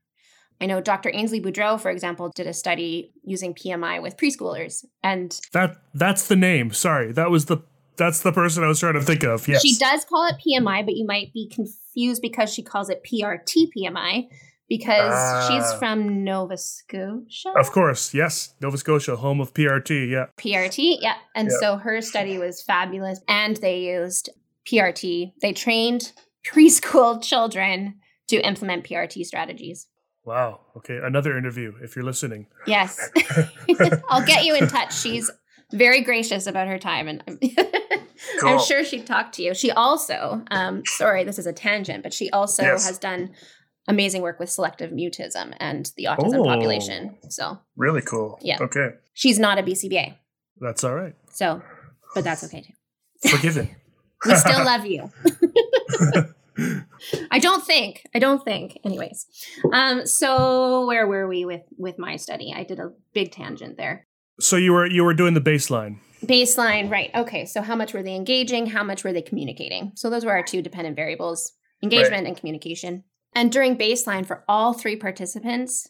I 0.61 0.67
know 0.67 0.81
Dr. 0.81 1.11
Ainsley 1.15 1.41
Boudreau, 1.41 1.81
for 1.81 1.91
example, 1.91 2.31
did 2.35 2.47
a 2.47 2.53
study 2.53 3.13
using 3.25 3.55
PMI 3.55 4.03
with 4.03 4.17
preschoolers, 4.17 4.85
and 5.03 5.39
That 5.53 5.77
that's 5.95 6.29
the 6.29 6.37
name. 6.37 6.73
Sorry, 6.73 7.13
that 7.13 7.31
was 7.31 7.47
the 7.47 7.59
that's 7.97 8.21
the 8.21 8.33
person 8.33 8.63
I 8.65 8.69
was 8.69 8.81
trying 8.81 8.95
to 8.95 9.03
think 9.03 9.23
of. 9.25 9.47
Yes, 9.49 9.63
she 9.63 9.77
does 9.77 10.05
call 10.05 10.27
it 10.29 10.37
PMI, 10.47 10.85
but 10.85 10.97
you 10.97 11.07
might 11.07 11.33
be 11.33 11.49
confused 11.55 12.23
because 12.23 12.53
she 12.53 12.63
calls 12.63 12.89
it 12.91 13.03
PRT 13.05 13.69
PMI 13.77 14.29
because 14.69 15.49
she's 15.49 15.65
Ah. 15.65 15.79
from 15.79 16.23
Nova 16.25 16.57
Scotia. 16.57 17.51
Of 17.59 17.73
course, 17.73 18.15
yes, 18.15 18.55
Nova 18.61 18.79
Scotia, 18.79 19.17
home 19.17 19.41
of 19.41 19.53
PRT. 19.53 20.11
Yeah, 20.11 20.27
PRT, 20.39 20.99
yeah. 21.01 21.17
And 21.35 21.49
Yeah. 21.51 21.57
so 21.61 21.77
her 21.77 22.01
study 22.01 22.39
was 22.39 22.63
fabulous. 22.63 23.21
And 23.29 23.57
they 23.57 23.81
used 23.81 24.31
PRT. 24.67 25.33
They 25.43 25.53
trained 25.53 26.13
preschool 26.47 27.23
children 27.23 27.97
to 28.29 28.37
implement 28.47 28.85
PRT 28.85 29.25
strategies. 29.25 29.89
Wow. 30.31 30.61
Okay, 30.77 30.99
another 31.03 31.37
interview 31.37 31.73
if 31.83 31.97
you're 31.97 32.05
listening. 32.05 32.47
Yes. 32.67 33.11
I'll 34.09 34.25
get 34.25 34.45
you 34.45 34.55
in 34.55 34.69
touch. 34.69 34.97
She's 34.97 35.31
very 35.73 36.01
gracious 36.03 36.47
about 36.47 36.69
her 36.69 36.79
time 36.79 37.09
and 37.09 37.23
I'm, 37.27 37.39
I'm 38.45 38.61
sure 38.61 38.85
she'd 38.85 39.07
talk 39.07 39.33
to 39.33 39.43
you. 39.43 39.55
She 39.55 39.71
also, 39.71 40.43
um, 40.51 40.83
sorry, 40.87 41.25
this 41.25 41.39
is 41.39 41.47
a 41.47 41.53
tangent, 41.53 42.03
but 42.03 42.13
she 42.15 42.31
also 42.31 42.63
Yes. 42.63 42.87
has 42.87 42.99
done 42.99 43.31
amazing 43.89 44.23
work 44.23 44.39
with 44.39 44.51
selective 44.51 44.91
mutism 44.93 45.55
and 45.59 45.91
the 45.97 46.05
autism 46.05 46.39
Oh. 46.41 46.45
population. 46.45 47.17
So 47.29 47.59
Really 47.77 48.03
cool. 48.03 48.39
Yeah. 48.43 48.59
Okay. 48.61 48.91
she's 49.15 49.39
not 49.39 49.59
a 49.59 49.63
BCBA. 49.63 50.15
That's 50.61 50.85
all 50.85 50.95
right. 50.95 51.15
So, 51.33 51.63
but 52.15 52.23
that's 52.25 52.45
okay 52.45 52.63
too. 52.63 53.29
Forgiven. 53.31 53.71
We 54.27 54.35
still 54.37 54.65
love 54.65 54.85
you. 54.87 55.11
I 57.31 57.39
don't 57.39 57.65
think. 57.65 58.07
I 58.15 58.19
don't 58.19 58.45
think. 58.45 58.79
Anyways, 58.85 59.27
um, 59.73 60.07
so 60.07 60.87
where 60.87 61.07
were 61.07 61.27
we 61.29 61.45
with 61.45 61.63
with 61.77 61.99
my 61.99 62.17
study? 62.17 62.53
I 62.55 62.65
did 62.65 62.79
a 62.79 62.93
big 63.15 63.33
tangent 63.33 63.77
there. 63.77 64.07
so 64.41 64.57
you 64.57 64.73
were 64.73 64.87
you 64.87 65.05
were 65.05 65.15
doing 65.15 65.35
the 65.35 65.41
baseline. 65.41 65.99
Baseline, 66.25 66.91
right? 66.91 67.11
Okay. 67.15 67.47
So 67.47 67.63
how 67.63 67.75
much 67.77 67.95
were 67.95 68.03
they 68.03 68.15
engaging? 68.15 68.67
How 68.67 68.85
much 68.85 69.05
were 69.05 69.13
they 69.13 69.23
communicating? 69.23 69.93
So 69.95 70.11
those 70.11 70.25
were 70.25 70.33
our 70.33 70.43
two 70.43 70.63
dependent 70.63 70.97
variables: 70.97 71.53
engagement 71.83 72.27
and 72.27 72.37
communication. 72.37 73.05
And 73.35 73.53
during 73.53 73.79
baseline, 73.79 74.27
for 74.27 74.45
all 74.49 74.73
three 74.73 74.97
participants, 74.97 75.89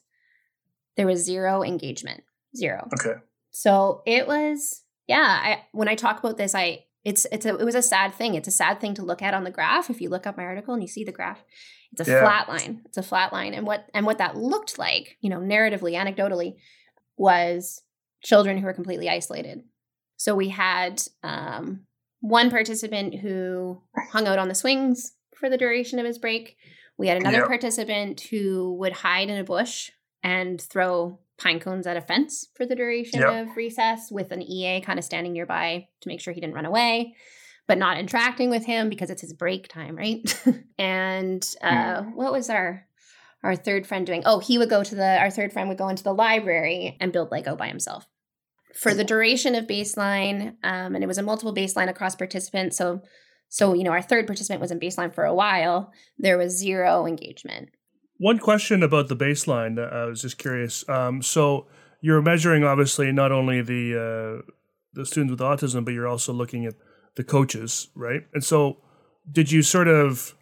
there 0.96 1.06
was 1.06 1.24
zero 1.24 1.62
engagement. 1.62 2.22
Zero. 2.54 2.88
Okay. 2.94 3.18
So 3.50 4.02
it 4.06 4.26
was, 4.28 4.82
yeah. 5.08 5.40
I 5.42 5.62
when 5.72 5.88
I 5.88 5.94
talk 5.94 6.18
about 6.20 6.36
this, 6.36 6.54
I 6.54 6.84
it's 7.04 7.26
it's 7.32 7.46
a 7.46 7.56
it 7.56 7.64
was 7.64 7.74
a 7.74 7.82
sad 7.82 8.14
thing. 8.14 8.34
It's 8.34 8.48
a 8.48 8.52
sad 8.52 8.80
thing 8.80 8.94
to 8.94 9.02
look 9.02 9.22
at 9.22 9.34
on 9.34 9.44
the 9.44 9.50
graph. 9.50 9.88
If 9.90 10.00
you 10.00 10.08
look 10.10 10.26
up 10.26 10.36
my 10.36 10.44
article 10.44 10.74
and 10.74 10.82
you 10.82 10.88
see 10.88 11.04
the 11.04 11.12
graph, 11.12 11.42
it's 11.92 12.06
a 12.06 12.10
Yeah. 12.10 12.20
flat 12.20 12.48
line. 12.48 12.82
It's 12.84 12.98
a 12.98 13.02
flat 13.02 13.32
line, 13.32 13.54
and 13.54 13.66
what 13.66 13.86
and 13.94 14.04
what 14.06 14.18
that 14.18 14.36
looked 14.36 14.78
like, 14.78 15.16
you 15.20 15.30
know, 15.30 15.38
narratively, 15.40 15.92
anecdotally, 15.94 16.56
was 17.16 17.82
children 18.22 18.58
who 18.58 18.66
were 18.66 18.72
completely 18.74 19.08
isolated. 19.08 19.62
So 20.16 20.34
we 20.34 20.50
had 20.50 21.02
um, 21.22 21.86
one 22.20 22.50
participant 22.50 23.14
who 23.16 23.80
hung 24.10 24.26
out 24.26 24.38
on 24.38 24.48
the 24.48 24.54
swings 24.54 25.12
for 25.34 25.48
the 25.48 25.56
duration 25.56 25.98
of 25.98 26.04
his 26.06 26.18
break. 26.18 26.56
We 26.98 27.08
had 27.08 27.16
another 27.16 27.38
Yep. 27.38 27.46
participant 27.46 28.20
who 28.30 28.74
would 28.74 28.92
hide 28.92 29.30
in 29.30 29.38
a 29.38 29.44
bush 29.44 29.90
and 30.22 30.60
throw 30.60 31.18
pine 31.40 31.58
cones 31.58 31.86
at 31.86 31.96
a 31.96 32.00
fence 32.00 32.48
for 32.54 32.66
the 32.66 32.76
duration 32.76 33.20
Yep. 33.20 33.48
of 33.48 33.56
recess 33.56 34.10
with 34.10 34.30
an 34.30 34.42
EA 34.42 34.80
kind 34.80 34.98
of 34.98 35.04
standing 35.04 35.32
nearby 35.32 35.88
to 36.02 36.08
make 36.08 36.20
sure 36.20 36.32
he 36.32 36.40
didn't 36.40 36.54
run 36.54 36.66
away, 36.66 37.14
but 37.66 37.78
not 37.78 37.98
interacting 37.98 38.50
with 38.50 38.66
him 38.66 38.88
because 38.88 39.10
it's 39.10 39.22
his 39.22 39.32
break 39.32 39.66
time, 39.68 39.96
right? 39.96 40.22
and 40.78 41.54
uh, 41.62 42.02
what 42.02 42.32
was 42.32 42.50
our 42.50 42.86
our 43.42 43.56
third 43.56 43.86
friend 43.86 44.06
doing? 44.06 44.22
Oh, 44.26 44.38
he 44.38 44.58
would 44.58 44.68
go 44.68 44.84
to 44.84 44.94
the 44.94 45.18
our 45.18 45.30
third 45.30 45.52
friend 45.52 45.68
would 45.68 45.78
go 45.78 45.88
into 45.88 46.04
the 46.04 46.12
library 46.12 46.96
and 47.00 47.12
build 47.12 47.30
Lego 47.30 47.56
by 47.56 47.68
himself. 47.68 48.06
For 48.74 48.94
the 48.94 49.02
duration 49.02 49.54
of 49.56 49.66
baseline, 49.66 50.54
um, 50.62 50.94
and 50.94 51.02
it 51.02 51.08
was 51.08 51.18
a 51.18 51.22
multiple 51.22 51.54
baseline 51.54 51.88
across 51.88 52.14
participants. 52.14 52.76
So, 52.76 53.02
so 53.48 53.72
you 53.74 53.82
know, 53.82 53.90
our 53.90 54.02
third 54.02 54.26
participant 54.26 54.60
was 54.60 54.70
in 54.70 54.78
baseline 54.78 55.12
for 55.12 55.24
a 55.24 55.34
while. 55.34 55.92
There 56.18 56.38
was 56.38 56.56
zero 56.56 57.06
engagement. 57.06 57.70
One 58.20 58.38
question 58.38 58.82
about 58.82 59.08
the 59.08 59.16
baseline 59.16 59.76
that 59.76 59.94
I 59.94 60.04
was 60.04 60.20
just 60.20 60.36
curious. 60.36 60.86
Um, 60.90 61.22
so 61.22 61.66
you're 62.02 62.20
measuring 62.20 62.64
obviously 62.64 63.10
not 63.12 63.32
only 63.32 63.62
the 63.62 63.96
uh, 63.96 64.50
the 64.92 65.06
students 65.06 65.30
with 65.30 65.40
autism, 65.40 65.86
but 65.86 65.94
you're 65.94 66.06
also 66.06 66.32
looking 66.34 66.66
at 66.66 66.74
the 67.16 67.24
coaches, 67.24 67.88
right? 67.94 68.20
And 68.34 68.44
so, 68.44 68.76
did 69.30 69.50
you 69.50 69.62
sort 69.62 69.88
of 69.88 70.34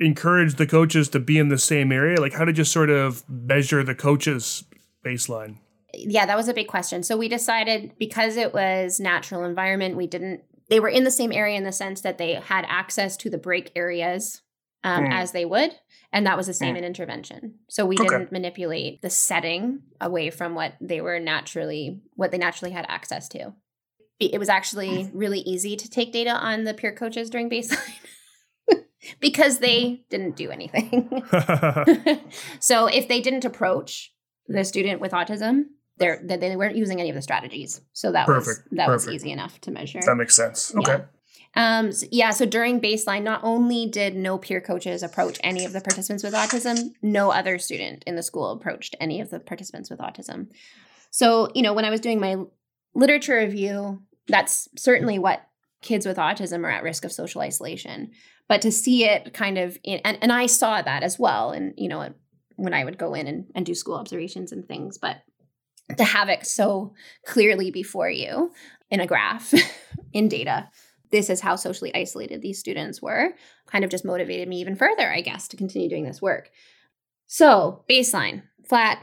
encourage 0.00 0.56
the 0.56 0.66
coaches 0.66 1.08
to 1.10 1.20
be 1.20 1.38
in 1.38 1.48
the 1.48 1.58
same 1.58 1.92
area? 1.92 2.20
Like, 2.20 2.32
how 2.32 2.44
did 2.44 2.58
you 2.58 2.64
sort 2.64 2.90
of 2.90 3.22
measure 3.28 3.84
the 3.84 3.94
coaches' 3.94 4.64
baseline? 5.06 5.58
yeah, 5.94 6.26
that 6.26 6.36
was 6.36 6.48
a 6.48 6.54
big 6.54 6.68
question. 6.68 7.02
So 7.02 7.16
we 7.16 7.28
decided 7.28 7.92
because 7.98 8.36
it 8.36 8.52
was 8.52 8.98
natural 8.98 9.44
environment, 9.44 9.96
we 9.96 10.08
didn't. 10.08 10.42
They 10.68 10.80
were 10.80 10.88
in 10.88 11.04
the 11.04 11.10
same 11.10 11.32
area 11.32 11.56
in 11.56 11.64
the 11.64 11.72
sense 11.72 12.00
that 12.00 12.18
they 12.18 12.34
had 12.34 12.64
access 12.66 13.16
to 13.18 13.30
the 13.30 13.38
break 13.38 13.70
areas 13.76 14.40
um, 14.84 15.04
Mm. 15.04 15.12
as 15.12 15.32
they 15.32 15.44
would, 15.44 15.72
and 16.12 16.26
that 16.26 16.36
was 16.36 16.46
the 16.46 16.54
same 16.54 16.76
in 16.76 16.84
intervention. 16.84 17.58
So 17.68 17.86
we 17.86 17.96
Okay. 17.96 18.08
didn't 18.08 18.32
manipulate 18.32 19.00
the 19.02 19.10
setting 19.10 19.82
away 20.00 20.30
from 20.30 20.54
what 20.54 20.74
they 20.80 21.00
were 21.00 21.18
naturally, 21.20 22.00
what 22.14 22.30
they 22.30 22.38
naturally 22.38 22.72
had 22.72 22.86
access 22.88 23.28
to. 23.30 23.54
It 24.18 24.38
was 24.38 24.48
actually 24.48 25.10
really 25.12 25.40
easy 25.40 25.76
to 25.76 25.88
take 25.90 26.12
data 26.12 26.30
on 26.30 26.64
the 26.64 26.74
peer 26.74 26.92
coaches 26.94 27.28
during 27.30 27.50
baseline 27.50 27.78
because 29.20 29.58
they 29.58 30.04
didn't 30.10 30.36
do 30.36 30.50
anything. 30.50 31.22
so 32.60 32.86
if 32.86 33.08
they 33.08 33.20
didn't 33.20 33.44
approach 33.44 34.12
the 34.46 34.64
student 34.64 35.00
with 35.00 35.12
autism, 35.12 35.64
they're, 35.98 36.20
they 36.24 36.56
weren't 36.56 36.76
using 36.76 37.00
any 37.00 37.10
of 37.10 37.14
the 37.16 37.22
strategies. 37.22 37.80
So 37.92 38.12
that 38.12 38.26
was 38.28 38.44
Perfect, 38.46 38.68
that 38.76 38.88
was 38.88 39.08
easy 39.08 39.30
enough 39.30 39.60
to 39.62 39.70
measure. 39.70 40.00
That 40.04 40.16
makes 40.16 40.34
sense. 40.34 40.72
Yeah. 40.78 41.02
Um, 41.54 41.88
s- 41.88 42.04
yeah. 42.10 42.30
So 42.30 42.46
during 42.46 42.80
baseline, 42.80 43.22
not 43.22 43.40
only 43.44 43.86
did 43.86 44.16
no 44.16 44.38
peer 44.38 44.60
coaches 44.60 45.02
approach 45.02 45.38
any 45.42 45.64
of 45.64 45.72
the 45.72 45.80
participants 45.80 46.24
with 46.24 46.34
autism, 46.34 46.92
no 47.02 47.30
other 47.30 47.58
student 47.58 48.04
in 48.06 48.16
the 48.16 48.22
school 48.22 48.50
approached 48.52 48.96
any 49.00 49.20
of 49.20 49.30
the 49.30 49.40
participants 49.40 49.90
with 49.90 49.98
autism. 49.98 50.48
So 51.10 51.50
you 51.54 51.62
know, 51.62 51.74
when 51.74 51.84
I 51.84 51.90
was 51.90 52.00
doing 52.00 52.20
my 52.20 52.36
literature 52.94 53.36
review, 53.36 54.02
that's 54.28 54.68
certainly 54.76 55.18
what 55.18 55.42
kids 55.82 56.06
with 56.06 56.16
autism 56.16 56.64
are 56.64 56.70
at 56.70 56.82
risk 56.82 57.04
of 57.04 57.12
social 57.12 57.40
isolation. 57.42 58.12
But 58.48 58.62
to 58.62 58.72
see 58.72 59.04
it 59.04 59.34
kind 59.34 59.58
of 59.58 59.78
in, 59.82 60.00
and, 60.04 60.18
and 60.22 60.32
I 60.32 60.46
saw 60.46 60.80
that 60.80 61.02
as 61.02 61.18
well, 61.18 61.50
and 61.50 61.74
you 61.76 61.88
know, 61.88 62.08
when 62.56 62.74
I 62.74 62.84
would 62.84 62.98
go 62.98 63.14
in 63.14 63.26
and, 63.26 63.46
and 63.54 63.66
do 63.66 63.74
school 63.74 63.96
observations 63.96 64.52
and 64.52 64.66
things, 64.66 64.98
but 64.98 65.18
to 65.96 66.04
have 66.04 66.28
it 66.28 66.46
so 66.46 66.94
clearly 67.26 67.70
before 67.70 68.08
you 68.08 68.52
in 68.90 69.00
a 69.00 69.06
graph, 69.06 69.52
in 70.12 70.28
data, 70.28 70.68
this 71.12 71.30
is 71.30 71.40
how 71.40 71.56
socially 71.56 71.94
isolated 71.94 72.42
these 72.42 72.58
students 72.58 73.00
were, 73.00 73.34
kind 73.66 73.84
of 73.84 73.90
just 73.90 74.04
motivated 74.04 74.48
me 74.48 74.60
even 74.60 74.74
further, 74.74 75.12
I 75.12 75.20
guess, 75.20 75.46
to 75.48 75.56
continue 75.56 75.88
doing 75.88 76.04
this 76.04 76.20
work. 76.20 76.50
So, 77.26 77.84
baseline 77.88 78.42
flat, 78.68 78.98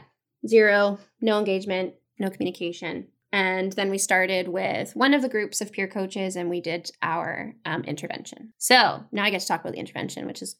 zero, 0.46 0.98
no 1.20 1.38
engagement, 1.38 1.94
no 2.18 2.30
communication. 2.30 3.06
And 3.32 3.72
then 3.72 3.90
we 3.90 3.98
started 3.98 4.48
with 4.48 4.96
one 4.96 5.14
of 5.14 5.22
the 5.22 5.28
groups 5.28 5.60
of 5.60 5.72
peer 5.72 5.86
coaches 5.86 6.34
and 6.34 6.50
we 6.50 6.60
did 6.60 6.90
our 7.02 7.54
um, 7.64 7.82
intervention. 7.84 8.52
So, 8.58 9.04
now 9.12 9.24
I 9.24 9.30
get 9.30 9.40
to 9.40 9.46
talk 9.46 9.60
about 9.60 9.72
the 9.72 9.78
intervention, 9.80 10.26
which 10.26 10.42
is 10.42 10.56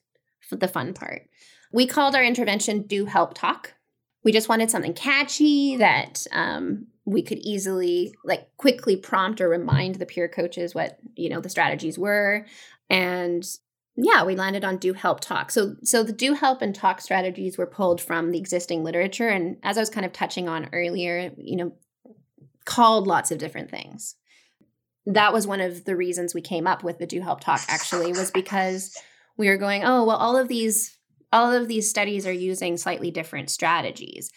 the 0.51 0.69
fun 0.69 0.95
part. 0.95 1.29
We 1.73 1.87
called 1.87 2.15
our 2.15 2.25
intervention 2.25 2.83
Do 2.83 3.07
Help 3.07 3.35
Talk. 3.35 3.75
We 4.23 4.33
just 4.33 4.49
wanted 4.49 4.71
something 4.71 4.95
catchy 4.95 5.77
that 5.77 6.27
um, 6.33 6.89
we 7.05 7.23
could 7.23 7.39
easily 7.39 8.15
like 8.25 8.49
quickly 8.57 8.97
prompt 8.97 9.41
or 9.41 9.49
remind 9.49 9.97
the 9.97 10.07
peer 10.07 10.29
coaches 10.29 10.75
what 10.75 10.99
you 11.17 11.29
know 11.29 11.41
the 11.41 11.49
strategies 11.49 11.99
were. 11.99 12.47
And 12.89 13.45
yeah 13.97 14.25
we 14.25 14.37
landed 14.37 14.65
on 14.65 14.77
do 14.79 14.93
help 14.93 15.21
talk. 15.21 15.51
So 15.51 15.77
so 15.83 16.03
the 16.03 16.13
do 16.13 16.35
help 16.35 16.63
and 16.63 16.75
talk 16.75 17.01
strategies 17.01 17.59
were 17.59 17.67
pulled 17.67 18.01
from 18.01 18.31
the 18.31 18.39
existing 18.39 18.85
literature. 18.85 19.29
And 19.29 19.57
as 19.63 19.77
i 19.77 19.81
was 19.81 19.91
kind 19.91 20.07
of 20.07 20.13
touching 20.13 20.49
on 20.49 20.69
earlier 20.73 21.33
you 21.37 21.57
know 21.57 21.73
called 22.65 23.07
lots 23.07 23.31
of 23.31 23.39
different 23.39 23.71
things. 23.71 24.17
That 25.07 25.33
was 25.33 25.47
one 25.47 25.61
of 25.61 25.85
the 25.85 25.97
reasons 25.97 26.35
we 26.35 26.43
came 26.43 26.67
up 26.67 26.85
with 26.85 26.99
the 26.99 27.07
do 27.07 27.21
help 27.21 27.41
talk 27.41 27.63
actually 27.69 28.13
was 28.13 28.31
because 28.31 28.97
we 29.37 29.49
were 29.49 29.57
going 29.57 29.83
oh 29.85 30.05
well 30.05 30.19
all 30.19 30.37
of 30.37 30.49
these 30.49 30.97
all 31.33 31.53
of 31.53 31.69
these 31.69 31.89
studies 31.89 32.27
are 32.27 32.33
using 32.33 32.77
slightly 32.77 33.11
different 33.11 33.51
strategies. 33.51 34.31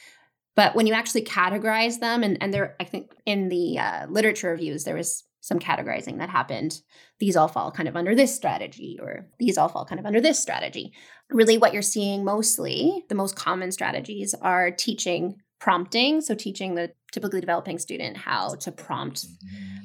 But 0.56 0.76
when 0.76 0.86
you 0.86 0.94
actually 0.94 1.24
categorize 1.24 2.00
them 2.00 2.24
and, 2.24 2.38
and 2.42 2.54
there 2.54 2.76
i 2.80 2.84
think 2.84 3.12
in 3.26 3.50
the 3.50 3.80
uh, 3.80 4.06
literature 4.08 4.52
reviews 4.52 4.84
there 4.84 4.96
was 4.96 5.24
some 5.44 5.60
categorizing 5.60 6.20
that 6.20 6.30
happened. 6.30 6.80
These 7.20 7.36
all 7.36 7.50
fall 7.50 7.70
kind 7.70 7.90
of 7.90 7.98
under 7.98 8.16
this 8.16 8.34
strategy 8.34 8.98
or 9.02 9.28
these 9.40 9.58
all 9.58 9.68
fall 9.68 9.84
kind 9.84 10.00
of 10.00 10.06
under 10.06 10.22
this 10.22 10.40
strategy. 10.40 10.94
Really 11.30 11.58
what 11.58 11.74
you're 11.74 11.82
seeing 11.82 12.24
mostly 12.24 13.04
the 13.10 13.16
most 13.16 13.36
common 13.36 13.72
strategies 13.74 14.34
are 14.42 14.72
teaching 14.72 15.36
prompting 15.60 16.20
so 16.22 16.36
teaching 16.36 16.76
the 16.76 16.92
typically 17.14 17.40
developing 17.40 17.80
student 17.80 18.18
how 18.18 18.54
to 18.56 18.70
prompt 18.70 19.26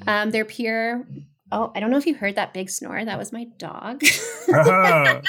um, 0.08 0.30
their 0.30 0.44
peer 0.44 1.06
oh 1.52 1.72
i 1.74 1.80
don't 1.80 1.90
know 1.90 1.98
if 1.98 2.06
you 2.06 2.14
heard 2.14 2.36
that 2.36 2.52
big 2.54 2.68
snore 2.70 3.04
that 3.04 3.18
was 3.18 3.32
my 3.32 3.44
dog 3.58 4.02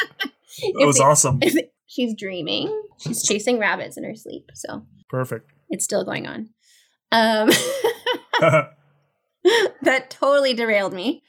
It 0.62 0.86
was 0.86 1.00
awesome. 1.00 1.40
she's 1.86 2.14
dreaming 2.16 2.84
she's 2.98 3.24
chasing 3.24 3.60
rabbits 3.60 3.98
in 3.98 4.04
her 4.04 4.16
sleep 4.16 4.50
so 4.54 4.84
Perfect. 5.10 5.50
it's 5.70 5.84
still 5.84 6.04
going 6.06 6.28
on. 6.28 6.50
Um, 7.12 7.50
that 9.82 10.10
totally 10.10 10.54
derailed 10.54 10.94
me. 10.94 11.24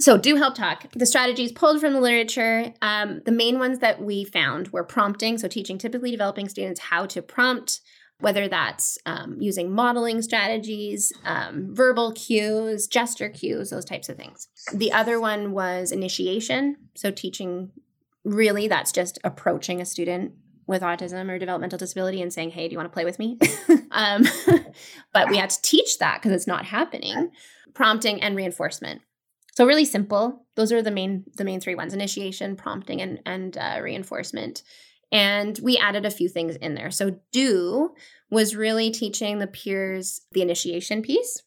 So, 0.00 0.16
do 0.16 0.36
help 0.36 0.54
talk. 0.54 0.92
The 0.92 1.06
strategies 1.06 1.50
pulled 1.50 1.80
from 1.80 1.92
the 1.92 2.00
literature. 2.00 2.72
Um, 2.80 3.22
the 3.24 3.32
main 3.32 3.58
ones 3.58 3.80
that 3.80 4.00
we 4.00 4.22
found 4.22 4.68
were 4.68 4.84
prompting, 4.84 5.38
so 5.38 5.48
teaching 5.48 5.76
typically 5.76 6.12
developing 6.12 6.48
students 6.48 6.78
how 6.78 7.06
to 7.06 7.20
prompt, 7.20 7.80
whether 8.20 8.48
that's 8.48 8.98
um, 9.06 9.36
using 9.38 9.72
modeling 9.72 10.22
strategies, 10.22 11.12
um, 11.24 11.68
verbal 11.74 12.12
cues, 12.12 12.86
gesture 12.86 13.28
cues, 13.28 13.70
those 13.70 13.84
types 13.84 14.08
of 14.08 14.16
things. 14.16 14.48
The 14.72 14.92
other 14.92 15.20
one 15.20 15.52
was 15.52 15.92
initiation, 15.92 16.76
so 16.94 17.10
teaching 17.10 17.70
really 18.24 18.68
that's 18.68 18.92
just 18.92 19.18
approaching 19.22 19.80
a 19.80 19.86
student 19.86 20.32
with 20.66 20.82
autism 20.82 21.30
or 21.30 21.38
developmental 21.38 21.78
disability 21.78 22.20
and 22.20 22.32
saying, 22.32 22.50
"Hey, 22.50 22.68
do 22.68 22.72
you 22.72 22.78
want 22.78 22.90
to 22.90 22.94
play 22.94 23.04
with 23.04 23.18
me?" 23.18 23.38
um, 23.92 24.24
but 25.12 25.30
we 25.30 25.36
had 25.36 25.50
to 25.50 25.62
teach 25.62 25.98
that 25.98 26.20
because 26.20 26.32
it's 26.32 26.46
not 26.46 26.66
happening. 26.66 27.30
Prompting 27.74 28.20
and 28.20 28.34
reinforcement. 28.34 29.02
So 29.54 29.66
really 29.66 29.84
simple. 29.84 30.44
Those 30.56 30.72
are 30.72 30.82
the 30.82 30.90
main 30.90 31.24
the 31.36 31.44
main 31.44 31.60
three 31.60 31.76
ones: 31.76 31.94
initiation, 31.94 32.56
prompting, 32.56 33.00
and 33.00 33.20
and 33.24 33.56
uh, 33.56 33.78
reinforcement. 33.82 34.62
And 35.10 35.58
we 35.62 35.78
added 35.78 36.04
a 36.04 36.10
few 36.10 36.28
things 36.28 36.56
in 36.56 36.74
there. 36.74 36.90
So, 36.90 37.18
do 37.32 37.94
was 38.30 38.56
really 38.56 38.90
teaching 38.90 39.38
the 39.38 39.46
peers 39.46 40.20
the 40.32 40.42
initiation 40.42 41.02
piece. 41.02 41.42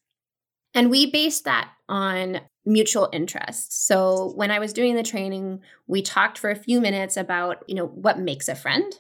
And 0.74 0.90
we 0.90 1.12
based 1.12 1.44
that 1.46 1.70
on 1.88 2.42
mutual 2.66 3.10
interests. 3.14 3.86
So, 3.86 4.34
when 4.36 4.50
I 4.50 4.60
was 4.60 4.74
doing 4.74 4.96
the 4.96 5.04
training, 5.04 5.62
we 5.88 6.02
talked 6.02 6.38
for 6.38 6.50
a 6.50 6.56
few 6.56 6.82
minutes 6.82 7.18
about, 7.18 7.64
you 7.68 7.76
know, 7.76 7.86
what 7.86 8.20
makes 8.20 8.48
a 8.48 8.56
friend. 8.56 8.94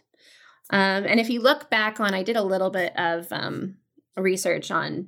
Um, 0.70 1.06
and 1.06 1.20
if 1.20 1.30
you 1.30 1.42
look 1.42 1.70
back 1.70 2.00
on, 2.00 2.14
I 2.14 2.24
did 2.24 2.38
a 2.38 2.44
little 2.44 2.70
bit 2.70 2.98
of 2.98 3.28
um, 3.32 3.78
research 4.16 4.72
on 4.72 5.08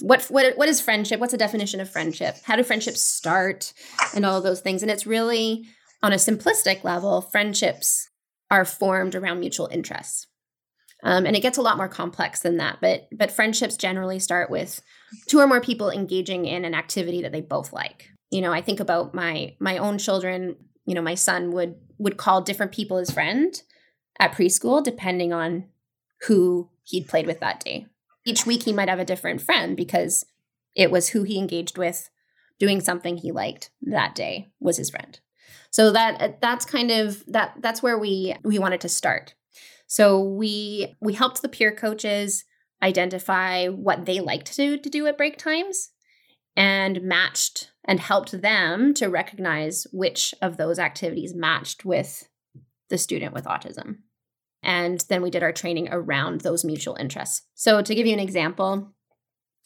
what 0.00 0.24
what 0.24 0.56
what 0.56 0.68
is 0.68 0.80
friendship? 0.80 1.20
What's 1.20 1.32
the 1.32 1.38
definition 1.38 1.80
of 1.80 1.90
friendship? 1.90 2.36
How 2.44 2.56
do 2.56 2.62
friendships 2.62 3.02
start? 3.02 3.72
And 4.14 4.24
all 4.24 4.40
those 4.40 4.60
things. 4.60 4.82
And 4.82 4.90
it's 4.90 5.06
really 5.06 5.66
on 6.02 6.12
a 6.12 6.16
simplistic 6.16 6.84
level, 6.84 7.20
friendships 7.20 8.08
are 8.54 8.64
formed 8.64 9.14
around 9.14 9.40
mutual 9.40 9.68
interests. 9.70 10.26
Um, 11.02 11.26
and 11.26 11.36
it 11.36 11.40
gets 11.40 11.58
a 11.58 11.62
lot 11.62 11.76
more 11.76 11.88
complex 11.88 12.40
than 12.40 12.56
that. 12.58 12.78
But 12.80 13.08
but 13.12 13.30
friendships 13.30 13.76
generally 13.76 14.18
start 14.18 14.50
with 14.50 14.80
two 15.28 15.38
or 15.38 15.46
more 15.46 15.60
people 15.60 15.90
engaging 15.90 16.46
in 16.46 16.64
an 16.64 16.74
activity 16.74 17.22
that 17.22 17.32
they 17.32 17.42
both 17.42 17.72
like. 17.72 18.08
You 18.30 18.40
know, 18.40 18.52
I 18.52 18.62
think 18.62 18.80
about 18.80 19.14
my 19.14 19.54
my 19.60 19.78
own 19.78 19.98
children. 19.98 20.56
You 20.86 20.94
know, 20.94 21.02
my 21.02 21.14
son 21.14 21.50
would 21.50 21.74
would 21.98 22.16
call 22.16 22.40
different 22.40 22.72
people 22.72 22.96
his 22.96 23.10
friend 23.10 23.60
at 24.18 24.32
preschool 24.32 24.82
depending 24.82 25.32
on 25.32 25.64
who 26.22 26.70
he'd 26.84 27.08
played 27.08 27.26
with 27.26 27.40
that 27.40 27.60
day 27.60 27.86
each 28.24 28.46
week 28.46 28.62
he 28.62 28.72
might 28.72 28.88
have 28.88 28.98
a 28.98 29.04
different 29.04 29.40
friend 29.40 29.76
because 29.76 30.24
it 30.74 30.90
was 30.90 31.08
who 31.08 31.22
he 31.22 31.38
engaged 31.38 31.78
with 31.78 32.10
doing 32.58 32.80
something 32.80 33.16
he 33.16 33.32
liked 33.32 33.70
that 33.82 34.14
day 34.14 34.50
was 34.60 34.76
his 34.76 34.90
friend 34.90 35.20
so 35.70 35.90
that 35.90 36.20
uh, 36.20 36.28
that's 36.40 36.64
kind 36.64 36.90
of 36.90 37.24
that 37.26 37.54
that's 37.60 37.82
where 37.82 37.98
we 37.98 38.34
we 38.44 38.58
wanted 38.58 38.80
to 38.80 38.88
start 38.88 39.34
so 39.86 40.20
we 40.20 40.94
we 41.00 41.12
helped 41.12 41.42
the 41.42 41.48
peer 41.48 41.72
coaches 41.72 42.44
identify 42.82 43.66
what 43.66 44.04
they 44.04 44.20
liked 44.20 44.54
to, 44.54 44.76
to 44.76 44.90
do 44.90 45.06
at 45.06 45.16
break 45.16 45.38
times 45.38 45.90
and 46.56 47.02
matched 47.02 47.70
and 47.84 47.98
helped 47.98 48.42
them 48.42 48.92
to 48.94 49.06
recognize 49.06 49.86
which 49.92 50.34
of 50.42 50.56
those 50.56 50.78
activities 50.78 51.34
matched 51.34 51.84
with 51.84 52.28
the 52.90 52.98
student 52.98 53.32
with 53.32 53.44
autism 53.44 53.96
and 54.64 55.04
then 55.08 55.22
we 55.22 55.30
did 55.30 55.42
our 55.42 55.52
training 55.52 55.88
around 55.90 56.40
those 56.40 56.64
mutual 56.64 56.96
interests. 56.96 57.42
So, 57.54 57.82
to 57.82 57.94
give 57.94 58.06
you 58.06 58.14
an 58.14 58.20
example, 58.20 58.94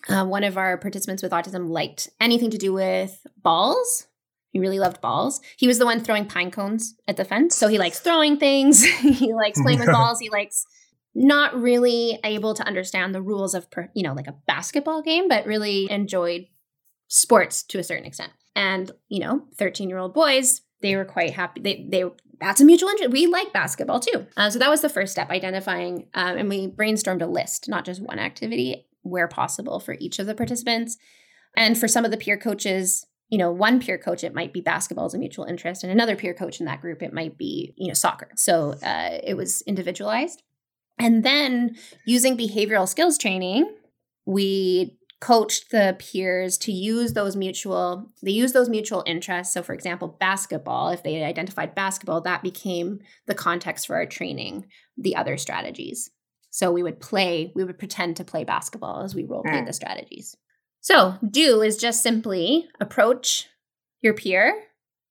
uh, 0.08 0.24
one 0.26 0.44
of 0.44 0.58
our 0.58 0.76
participants 0.76 1.22
with 1.22 1.32
autism 1.32 1.68
liked 1.68 2.10
anything 2.20 2.50
to 2.50 2.58
do 2.58 2.72
with 2.72 3.24
balls. 3.36 4.07
He 4.50 4.58
really 4.58 4.78
loved 4.78 5.00
balls. 5.00 5.40
He 5.56 5.66
was 5.66 5.78
the 5.78 5.84
one 5.84 6.00
throwing 6.00 6.26
pine 6.26 6.50
cones 6.50 6.94
at 7.06 7.16
the 7.16 7.24
fence. 7.24 7.54
So, 7.54 7.68
he 7.68 7.78
likes 7.78 8.00
throwing 8.00 8.38
things, 8.38 8.84
he 9.00 9.34
likes 9.34 9.60
playing 9.60 9.80
with 9.80 9.90
balls, 9.90 10.20
he 10.20 10.30
likes 10.30 10.64
not 11.14 11.60
really 11.60 12.18
able 12.24 12.54
to 12.54 12.66
understand 12.66 13.14
the 13.14 13.22
rules 13.22 13.54
of, 13.54 13.70
per, 13.70 13.90
you 13.94 14.02
know, 14.02 14.14
like 14.14 14.28
a 14.28 14.36
basketball 14.46 15.02
game, 15.02 15.28
but 15.28 15.46
really 15.46 15.90
enjoyed 15.90 16.46
sports 17.08 17.62
to 17.64 17.78
a 17.78 17.82
certain 17.82 18.06
extent. 18.06 18.32
And, 18.54 18.90
you 19.08 19.20
know, 19.20 19.44
13 19.56 19.88
year 19.88 19.98
old 19.98 20.14
boys, 20.14 20.62
they 20.80 20.94
were 20.96 21.04
quite 21.04 21.32
happy. 21.32 21.60
They, 21.60 21.86
they 21.88 22.04
that's 22.40 22.60
a 22.60 22.64
mutual 22.64 22.88
interest. 22.90 23.10
We 23.10 23.26
like 23.26 23.52
basketball 23.52 24.00
too. 24.00 24.26
Uh, 24.36 24.50
so 24.50 24.58
that 24.58 24.70
was 24.70 24.80
the 24.80 24.88
first 24.88 25.12
step, 25.12 25.30
identifying, 25.30 26.06
um, 26.14 26.36
and 26.36 26.48
we 26.48 26.68
brainstormed 26.68 27.22
a 27.22 27.26
list, 27.26 27.68
not 27.68 27.84
just 27.84 28.00
one 28.00 28.18
activity, 28.18 28.86
where 29.02 29.28
possible 29.28 29.80
for 29.80 29.96
each 29.98 30.18
of 30.18 30.26
the 30.26 30.34
participants. 30.34 30.96
And 31.56 31.76
for 31.76 31.88
some 31.88 32.04
of 32.04 32.10
the 32.10 32.16
peer 32.16 32.36
coaches, 32.36 33.04
you 33.28 33.38
know, 33.38 33.50
one 33.50 33.80
peer 33.80 33.98
coach, 33.98 34.24
it 34.24 34.34
might 34.34 34.52
be 34.52 34.60
basketball 34.60 35.06
as 35.06 35.14
a 35.14 35.18
mutual 35.18 35.44
interest, 35.44 35.84
and 35.84 35.92
another 35.92 36.16
peer 36.16 36.34
coach 36.34 36.60
in 36.60 36.66
that 36.66 36.80
group, 36.80 37.02
it 37.02 37.12
might 37.12 37.36
be, 37.36 37.74
you 37.76 37.88
know, 37.88 37.94
soccer. 37.94 38.30
So 38.36 38.74
uh, 38.82 39.18
it 39.22 39.36
was 39.36 39.62
individualized. 39.62 40.42
And 40.98 41.24
then 41.24 41.76
using 42.06 42.36
behavioral 42.36 42.88
skills 42.88 43.18
training, 43.18 43.72
we 44.26 44.98
coached 45.20 45.70
the 45.70 45.96
peers 45.98 46.56
to 46.58 46.72
use 46.72 47.12
those 47.12 47.34
mutual 47.34 48.12
they 48.22 48.30
use 48.30 48.52
those 48.52 48.68
mutual 48.68 49.02
interests 49.04 49.52
so 49.52 49.64
for 49.64 49.72
example 49.72 50.16
basketball 50.20 50.90
if 50.90 51.02
they 51.02 51.24
identified 51.24 51.74
basketball 51.74 52.20
that 52.20 52.40
became 52.40 53.00
the 53.26 53.34
context 53.34 53.88
for 53.88 53.96
our 53.96 54.06
training 54.06 54.64
the 54.96 55.16
other 55.16 55.36
strategies 55.36 56.08
so 56.50 56.70
we 56.70 56.84
would 56.84 57.00
play 57.00 57.52
we 57.56 57.64
would 57.64 57.78
pretend 57.80 58.16
to 58.16 58.22
play 58.22 58.44
basketball 58.44 59.02
as 59.02 59.12
we 59.12 59.24
role 59.24 59.42
played 59.42 59.66
the 59.66 59.72
strategies 59.72 60.36
so 60.88 61.18
do 61.28 61.60
is 61.60 61.76
just 61.76 62.02
simply 62.02 62.66
approach 62.80 63.46
your 64.00 64.14
peer 64.14 64.54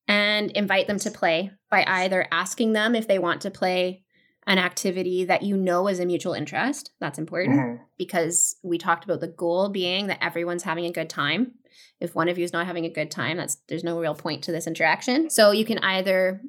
and 0.08 0.50
invite 0.50 0.88
them 0.88 0.98
to 0.98 1.12
play 1.12 1.52
by 1.70 1.84
either 1.86 2.28
asking 2.32 2.74
them 2.74 2.96
if 2.96 3.08
they 3.08 3.20
want 3.20 3.42
to 3.42 3.52
play 3.52 4.04
an 4.48 4.58
activity 4.58 5.26
that 5.26 5.44
you 5.44 5.56
know 5.56 5.88
is 5.88 6.00
a 6.00 6.06
mutual 6.08 6.34
interest. 6.34 6.90
That's 7.00 7.20
important 7.20 7.60
mm-hmm. 7.60 7.84
because 7.96 8.56
we 8.64 8.80
talked 8.80 9.04
about 9.04 9.20
the 9.20 9.28
goal 9.28 9.70
being 9.70 10.08
that 10.08 10.24
everyone's 10.24 10.64
having 10.64 10.86
a 10.86 10.92
good 10.92 11.12
time. 11.12 11.52
If 12.00 12.16
one 12.16 12.28
of 12.28 12.40
you 12.40 12.44
is 12.44 12.54
not 12.54 12.66
having 12.66 12.86
a 12.86 12.90
good 12.90 13.12
time, 13.12 13.38
that's 13.38 13.58
there's 13.70 13.84
no 13.84 14.00
real 14.00 14.16
point 14.16 14.46
to 14.46 14.52
this 14.52 14.66
interaction. 14.66 15.30
So 15.30 15.52
you 15.52 15.64
can 15.64 15.78
either 15.78 16.42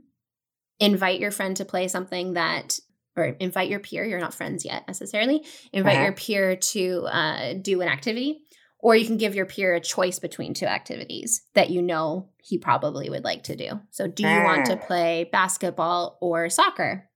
invite 0.81 1.21
your 1.21 1.33
friend 1.33 1.55
to 1.59 1.67
play 1.67 1.87
something 1.88 2.33
that 2.33 2.79
or 3.14 3.37
invite 3.41 3.69
your 3.69 3.81
peer, 3.81 4.05
you're 4.05 4.21
not 4.21 4.33
friends 4.33 4.64
yet 4.64 4.87
necessarily, 4.87 5.45
invite 5.73 5.97
uh-huh. 5.97 6.05
your 6.05 6.12
peer 6.12 6.57
to 6.57 7.07
uh, 7.11 7.55
do 7.61 7.83
an 7.83 7.88
activity, 7.88 8.41
or 8.81 8.95
you 8.95 9.07
can 9.07 9.17
give 9.17 9.35
your 9.35 9.47
peer 9.47 9.75
a 9.75 9.81
choice 9.81 10.19
between 10.19 10.55
two 10.55 10.67
activities 10.67 11.43
that 11.55 11.71
you 11.71 11.83
know 11.83 12.29
he 12.43 12.59
probably 12.59 13.11
would 13.11 13.25
like 13.25 13.43
to 13.45 13.57
do. 13.57 13.81
So, 13.91 14.07
do 14.07 14.23
you 14.23 14.43
want 14.45 14.67
to 14.67 14.75
ah. 14.75 14.87
play 14.87 15.29
basketball 15.31 16.19
or 16.21 16.49
soccer? 16.49 17.09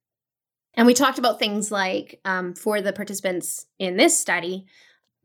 And 0.74 0.86
we 0.86 0.94
talked 0.94 1.18
about 1.18 1.38
things 1.38 1.70
like 1.70 2.20
um, 2.24 2.54
for 2.54 2.80
the 2.80 2.92
participants 2.92 3.66
in 3.78 3.96
this 3.96 4.18
study, 4.18 4.66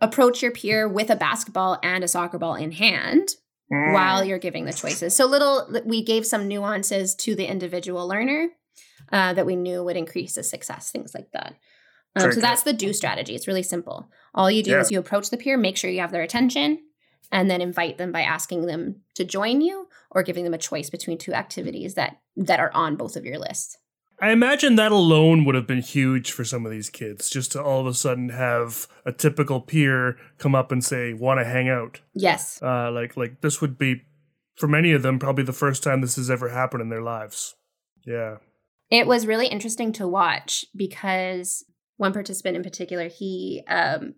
approach 0.01 0.41
your 0.41 0.51
peer 0.51 0.87
with 0.87 1.09
a 1.09 1.15
basketball 1.15 1.79
and 1.81 2.03
a 2.03 2.07
soccer 2.07 2.37
ball 2.37 2.55
in 2.55 2.71
hand 2.71 3.29
mm. 3.71 3.93
while 3.93 4.23
you're 4.23 4.37
giving 4.39 4.65
the 4.65 4.73
choices. 4.73 5.15
So, 5.15 5.25
little, 5.25 5.67
we 5.85 6.03
gave 6.03 6.25
some 6.25 6.47
nuances 6.47 7.15
to 7.15 7.35
the 7.35 7.45
individual 7.45 8.07
learner 8.07 8.49
uh, 9.11 9.33
that 9.33 9.45
we 9.45 9.55
knew 9.55 9.83
would 9.83 9.97
increase 9.97 10.35
the 10.35 10.43
success, 10.43 10.91
things 10.91 11.15
like 11.15 11.31
that. 11.31 11.55
Um, 12.25 12.31
so, 12.31 12.41
that's 12.41 12.63
the 12.63 12.73
do 12.73 12.93
strategy. 12.93 13.35
It's 13.35 13.47
really 13.47 13.63
simple. 13.63 14.09
All 14.33 14.51
you 14.51 14.63
do 14.63 14.71
yeah. 14.71 14.79
is 14.79 14.91
you 14.91 14.99
approach 14.99 15.29
the 15.29 15.37
peer, 15.37 15.57
make 15.57 15.77
sure 15.77 15.89
you 15.89 16.01
have 16.01 16.11
their 16.11 16.21
attention, 16.21 16.79
and 17.31 17.49
then 17.49 17.61
invite 17.61 17.97
them 17.97 18.11
by 18.11 18.21
asking 18.21 18.65
them 18.65 19.01
to 19.15 19.23
join 19.23 19.61
you 19.61 19.87
or 20.11 20.23
giving 20.23 20.43
them 20.43 20.53
a 20.53 20.59
choice 20.59 20.89
between 20.89 21.17
two 21.17 21.33
activities 21.33 21.95
that 21.95 22.17
that 22.35 22.59
are 22.59 22.71
on 22.73 22.95
both 22.95 23.15
of 23.15 23.25
your 23.25 23.39
lists. 23.39 23.77
I 24.19 24.31
imagine 24.31 24.75
that 24.77 24.91
alone 24.91 25.45
would 25.45 25.53
have 25.53 25.67
been 25.67 25.81
huge 25.81 26.31
for 26.31 26.43
some 26.43 26.65
of 26.65 26.71
these 26.71 26.89
kids, 26.89 27.29
just 27.29 27.51
to 27.51 27.61
all 27.61 27.81
of 27.81 27.87
a 27.87 27.93
sudden 27.93 28.29
have 28.29 28.87
a 29.05 29.11
typical 29.11 29.61
peer 29.61 30.17
come 30.39 30.55
up 30.55 30.71
and 30.71 30.83
say, 30.83 31.13
"Want 31.13 31.39
to 31.39 31.45
hang 31.45 31.69
out?" 31.69 32.01
Yes. 32.13 32.59
Uh, 32.61 32.91
like 32.91 33.15
like 33.15 33.41
this 33.41 33.61
would 33.61 33.77
be 33.77 34.03
for 34.55 34.67
many 34.67 34.91
of 34.91 35.03
them 35.03 35.19
probably 35.19 35.43
the 35.43 35.53
first 35.53 35.83
time 35.83 36.01
this 36.01 36.15
has 36.15 36.31
ever 36.31 36.49
happened 36.49 36.81
in 36.81 36.89
their 36.89 37.01
lives. 37.01 37.55
Yeah. 38.05 38.37
It 38.89 39.05
was 39.05 39.27
really 39.27 39.47
interesting 39.47 39.91
to 39.93 40.07
watch 40.07 40.65
because 40.75 41.63
one 41.97 42.13
participant 42.13 42.55
in 42.55 42.63
particular, 42.63 43.07
he 43.09 43.63
um, 43.67 44.15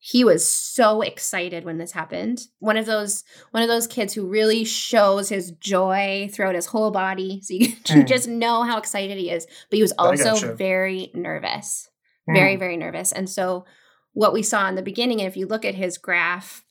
he 0.00 0.24
was 0.24 0.48
so 0.48 1.02
excited 1.02 1.64
when 1.64 1.78
this 1.78 1.92
happened. 1.92 2.46
One 2.60 2.76
of 2.76 2.86
those 2.86 3.24
one 3.50 3.62
of 3.62 3.68
those 3.68 3.86
kids 3.86 4.14
who 4.14 4.28
really 4.28 4.64
shows 4.64 5.28
his 5.28 5.50
joy 5.52 6.30
throughout 6.32 6.54
his 6.54 6.66
whole 6.66 6.90
body. 6.90 7.40
So 7.42 7.54
you, 7.54 7.68
mm. 7.84 8.06
just 8.06 8.28
know 8.28 8.62
how 8.62 8.78
excited 8.78 9.18
he 9.18 9.30
is. 9.30 9.46
But 9.70 9.76
he 9.76 9.82
was 9.82 9.94
also 9.98 10.54
very 10.54 11.10
nervous. 11.14 11.90
Mm. 12.28 12.34
very 12.34 12.56
very 12.56 12.76
nervous. 12.76 13.10
And 13.10 13.28
so 13.28 13.64
what 14.12 14.32
we 14.32 14.42
saw 14.42 14.68
in 14.68 14.76
the 14.76 14.82
beginning 14.82 15.20
if 15.20 15.36
you 15.36 15.46
look 15.46 15.64
at 15.64 15.74
his 15.74 15.98
graph 15.98 16.64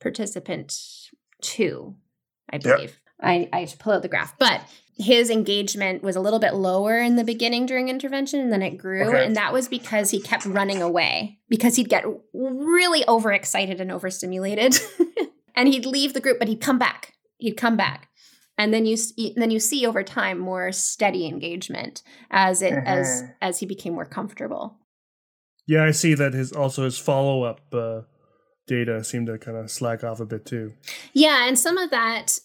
participant 0.00 0.76
two 1.40 1.94
i 2.50 2.58
believe. 2.58 2.80
Yep. 2.90 2.90
I, 3.24 3.48
I 3.52 3.64
should 3.66 3.78
pull 3.78 3.92
out 3.92 4.02
the 4.02 4.08
graph. 4.08 4.36
But 4.38 4.62
his 4.98 5.30
engagement 5.30 6.02
was 6.02 6.16
a 6.16 6.20
little 6.20 6.38
bit 6.38 6.54
lower 6.54 6.98
in 6.98 7.16
the 7.16 7.24
beginning 7.24 7.66
during 7.66 7.88
intervention 7.88 8.40
and 8.40 8.52
then 8.52 8.62
it 8.62 8.76
grew 8.76 9.08
okay. 9.08 9.24
and 9.24 9.36
that 9.36 9.52
was 9.52 9.68
because 9.68 10.10
he 10.10 10.20
kept 10.20 10.44
running 10.44 10.82
away 10.82 11.38
because 11.48 11.76
he'd 11.76 11.88
get 11.88 12.04
really 12.34 13.06
overexcited 13.08 13.80
and 13.80 13.90
overstimulated. 13.90 14.78
And 15.54 15.68
he'd 15.68 15.84
leave 15.84 16.14
the 16.14 16.20
group 16.20 16.38
but 16.38 16.48
he'd 16.48 16.60
come 16.60 16.78
back. 16.78 17.12
He'd 17.36 17.56
come 17.56 17.76
back. 17.76 18.08
And 18.58 18.72
then 18.72 18.86
you 18.86 18.96
then 19.36 19.50
you 19.50 19.60
see 19.60 19.86
over 19.86 20.02
time 20.02 20.38
more 20.38 20.72
steady 20.72 21.26
engagement 21.26 22.02
as 22.30 22.62
it 22.62 22.72
uh-huh. 22.72 22.82
as 22.86 23.24
as 23.40 23.58
he 23.58 23.66
became 23.66 23.92
more 23.92 24.06
comfortable. 24.06 24.78
Yeah 25.66 25.84
i 25.84 25.90
see 25.90 26.14
that 26.14 26.32
his 26.32 26.52
also 26.52 26.84
his 26.84 26.98
follow-up 26.98 27.60
uh, 27.72 28.00
data 28.66 29.04
seemed 29.04 29.26
to 29.26 29.38
kind 29.38 29.56
of 29.56 29.70
slack 29.70 30.02
off 30.02 30.20
a 30.20 30.26
bit 30.26 30.46
too. 30.46 30.72
Yeah 31.12 31.46
and 31.46 31.58
some 31.58 31.76
of 31.76 31.90
that 31.90 32.38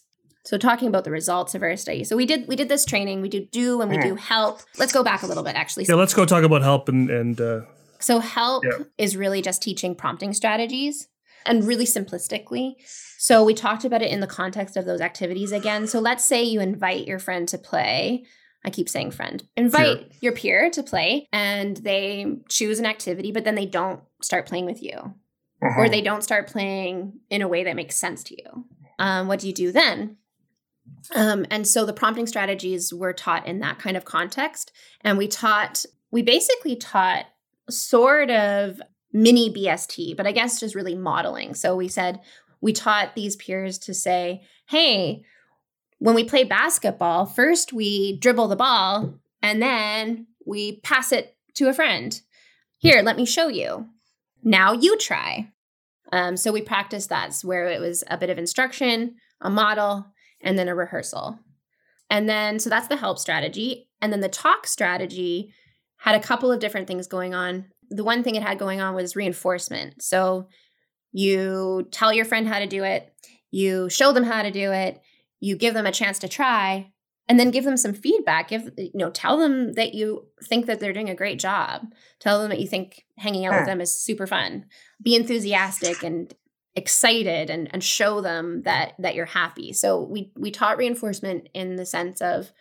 so 0.48 0.58
talking 0.58 0.88
about 0.88 1.04
the 1.04 1.12
results 1.12 1.56
of 1.56 1.62
our 1.62 1.76
study. 1.76 2.06
So 2.06 2.16
we 2.16 2.26
did 2.26 2.48
we 2.48 2.56
did 2.56 2.70
this 2.70 2.86
training. 2.86 3.22
We 3.22 3.28
do 3.28 3.46
do 3.52 3.82
and 3.82 3.92
we 3.92 3.98
do 3.98 4.16
help. 4.16 4.62
Let's 4.78 4.94
go 4.94 5.04
back 5.04 5.22
a 5.24 5.28
little 5.28 5.44
bit 5.44 5.56
actually. 5.56 5.86
Yeah, 5.90 5.96
let's 5.96 6.14
go 6.14 6.26
talk 6.26 6.44
about 6.44 6.62
help 6.62 6.88
and 6.88 7.10
and. 7.10 7.42
Uh, 7.42 7.62
so 8.00 8.20
help 8.20 8.64
yeah. 8.64 8.86
is 8.98 9.18
really 9.18 9.42
just 9.42 9.62
teaching 9.62 9.94
prompting 9.94 10.32
strategies 10.32 11.10
and 11.46 11.66
really 11.66 11.86
simplistically. 11.86 12.76
So 13.18 13.44
we 13.44 13.54
talked 13.54 13.84
about 13.84 14.02
it 14.02 14.10
in 14.10 14.22
the 14.22 14.28
context 14.28 14.78
of 14.78 14.86
those 14.86 15.02
activities 15.02 15.52
again. 15.52 15.86
So 15.86 16.00
let's 16.00 16.24
say 16.24 16.44
you 16.44 16.62
invite 16.62 17.08
your 17.08 17.20
friend 17.20 17.48
to 17.50 17.58
play 17.58 18.24
I 18.66 18.70
keep 18.70 18.90
saying 18.90 19.12
friend. 19.12 19.44
Invite 19.56 20.10
Peer. 20.10 20.18
your 20.22 20.34
peer 20.34 20.70
to 20.72 20.84
play 20.84 21.28
and 21.32 21.78
they 21.78 22.38
choose 22.50 22.80
an 22.80 22.86
activity, 22.86 23.32
but 23.32 23.44
then 23.44 23.56
they 23.56 23.66
don't 23.66 24.02
start 24.22 24.46
playing 24.46 24.66
with 24.66 24.82
you 24.82 25.14
or 25.62 25.86
Mhm. 25.86 25.92
they 25.92 26.02
don't 26.02 26.24
start 26.24 26.48
playing 26.48 27.20
in 27.30 27.42
a 27.42 27.48
way 27.48 27.64
that 27.64 27.76
makes 27.76 27.96
sense 27.96 28.24
to 28.26 28.36
you. 28.36 28.66
Um, 29.00 29.28
what 29.28 29.40
do 29.40 29.48
you 29.48 29.54
do 29.54 29.72
then? 29.72 30.18
Um, 31.16 31.46
and 31.50 31.68
so 31.68 31.86
the 31.86 31.94
prompting 31.94 32.28
strategies 32.28 32.94
were 32.94 33.14
taught 33.14 33.48
in 33.48 33.60
that 33.60 33.80
kind 33.80 33.96
of 33.96 34.06
context. 34.06 34.72
And 35.02 35.18
we 35.18 35.28
taught, 35.28 35.86
we 36.12 36.22
basically 36.22 36.76
taught 36.76 37.26
sort 37.70 38.30
of 38.30 38.82
mini 39.14 39.54
BST, 39.54 40.18
but 40.18 40.28
I 40.28 40.32
guess 40.32 40.60
just 40.60 40.76
really 40.76 40.96
modeling. 40.96 41.54
So 41.54 41.76
we 41.76 41.88
said, 41.88 42.20
we 42.62 42.74
taught 42.74 43.16
these 43.16 43.36
peers 43.36 43.78
to 43.80 43.94
say, 43.94 44.44
hey, 44.68 45.24
when 46.00 46.16
we 46.16 46.24
play 46.24 46.44
basketball, 46.44 47.26
first 47.26 47.74
we 47.74 48.18
dribble 48.20 48.48
the 48.48 48.56
ball 48.56 49.16
and 49.42 49.62
then 49.62 50.28
we 50.46 50.80
pass 50.82 51.12
it 51.12 51.36
to 51.56 51.70
a 51.70 51.74
friend. 51.74 52.20
Here, 52.78 53.02
let 53.02 53.18
me 53.18 53.26
show 53.26 53.48
you. 53.48 53.88
Now 54.44 54.74
you 54.74 54.98
try. 54.98 55.52
Um, 56.12 56.38
so 56.38 56.52
we 56.52 56.62
practiced 56.62 57.10
that 57.10 57.36
where 57.44 57.68
it 57.68 57.82
was 57.82 58.04
a 58.08 58.18
bit 58.18 58.30
of 58.30 58.38
instruction, 58.38 59.16
a 59.42 59.50
model, 59.50 60.06
and 60.42 60.58
then 60.58 60.68
a 60.68 60.76
rehearsal. 60.76 61.40
And 62.10 62.30
then, 62.30 62.60
so 62.60 62.70
that's 62.70 62.88
the 62.88 62.98
help 62.98 63.20
strategy. 63.20 63.90
And 64.02 64.14
then 64.14 64.22
the 64.22 64.30
talk 64.30 64.68
strategy 64.68 65.54
had 65.98 66.16
a 66.16 66.24
couple 66.24 66.52
of 66.52 66.60
different 66.60 66.88
things 66.88 67.08
going 67.08 67.34
on. 67.34 67.66
The 67.90 68.04
one 68.04 68.24
thing 68.24 68.36
it 68.36 68.44
had 68.44 68.60
going 68.60 68.80
on 68.82 68.96
was 68.96 69.16
reinforcement. 69.16 70.02
So 70.02 70.48
you 71.12 71.88
tell 71.92 72.14
your 72.14 72.26
friend 72.26 72.48
how 72.48 72.60
to 72.60 72.68
do 72.68 72.84
it, 72.84 73.12
you 73.52 73.90
show 73.90 74.12
them 74.12 74.24
how 74.24 74.44
to 74.44 74.52
do 74.52 74.72
it, 74.72 75.02
you 75.40 75.56
give 75.56 75.74
them 75.74 75.86
a 75.86 75.92
chance 75.92 76.20
to 76.20 76.28
try, 76.28 76.92
and 77.28 77.40
then 77.40 77.52
give 77.52 77.64
them 77.64 77.78
some 77.78 77.94
feedback. 77.94 78.50
Give 78.50 78.70
you 78.78 78.92
know, 78.94 79.10
tell 79.10 79.38
them 79.38 79.74
that 79.74 79.94
you 79.94 80.28
think 80.44 80.66
that 80.66 80.80
they're 80.80 80.94
doing 80.94 81.10
a 81.10 81.16
great 81.16 81.40
job. 81.40 81.88
Tell 82.20 82.40
them 82.40 82.50
that 82.50 82.60
you 82.60 82.68
think 82.68 83.06
hanging 83.18 83.46
out 83.46 83.56
with 83.56 83.66
them 83.66 83.82
is 83.82 83.94
super 83.94 84.28
fun. 84.28 84.66
Be 85.02 85.16
enthusiastic 85.16 86.04
and 86.04 86.34
excited 86.78 87.50
and, 87.50 87.68
and 87.74 87.84
show 87.84 88.22
them 88.22 88.62
that 88.62 88.94
that 89.00 89.16
you're 89.16 89.26
happy. 89.26 89.74
So 89.74 90.02
we 90.04 90.32
we 90.38 90.52
taught 90.52 90.78
reinforcement 90.78 91.50
in 91.54 91.76
the 91.76 91.86
sense 91.86 92.22
of 92.22 92.52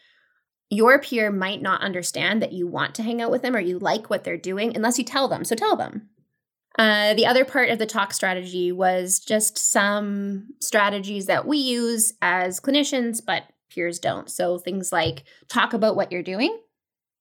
your 0.71 0.99
peer 0.99 1.31
might 1.31 1.63
not 1.63 1.83
understand 1.83 2.43
that 2.43 2.53
you 2.53 2.67
want 2.67 2.95
to 2.97 3.03
hang 3.03 3.23
out 3.23 3.31
with 3.31 3.43
them 3.43 3.55
or 3.55 3.61
you 3.61 3.79
like 3.79 4.11
what 4.11 4.25
they're 4.25 4.37
doing 4.37 4.75
unless 4.75 4.99
you 4.99 5.05
tell 5.05 5.29
them. 5.29 5.45
So 5.45 5.55
tell 5.55 5.77
them. 5.77 6.09
Uh, 6.79 7.15
the 7.15 7.27
other 7.27 7.45
part 7.45 7.71
of 7.71 7.79
the 7.79 7.87
talk 7.87 8.13
strategy 8.13 8.73
was 8.73 9.21
just 9.21 9.57
some 9.57 10.49
strategies 10.61 11.27
that 11.27 11.47
we 11.47 11.59
use 11.59 12.13
as 12.21 12.61
clinicians, 12.61 13.21
but 13.25 13.45
peers 13.71 13.99
don't. 13.99 14.31
So 14.31 14.59
things 14.59 14.93
like 14.93 15.25
talk 15.49 15.73
about 15.73 15.97
what 15.97 16.11
you're 16.11 16.23
doing 16.23 16.59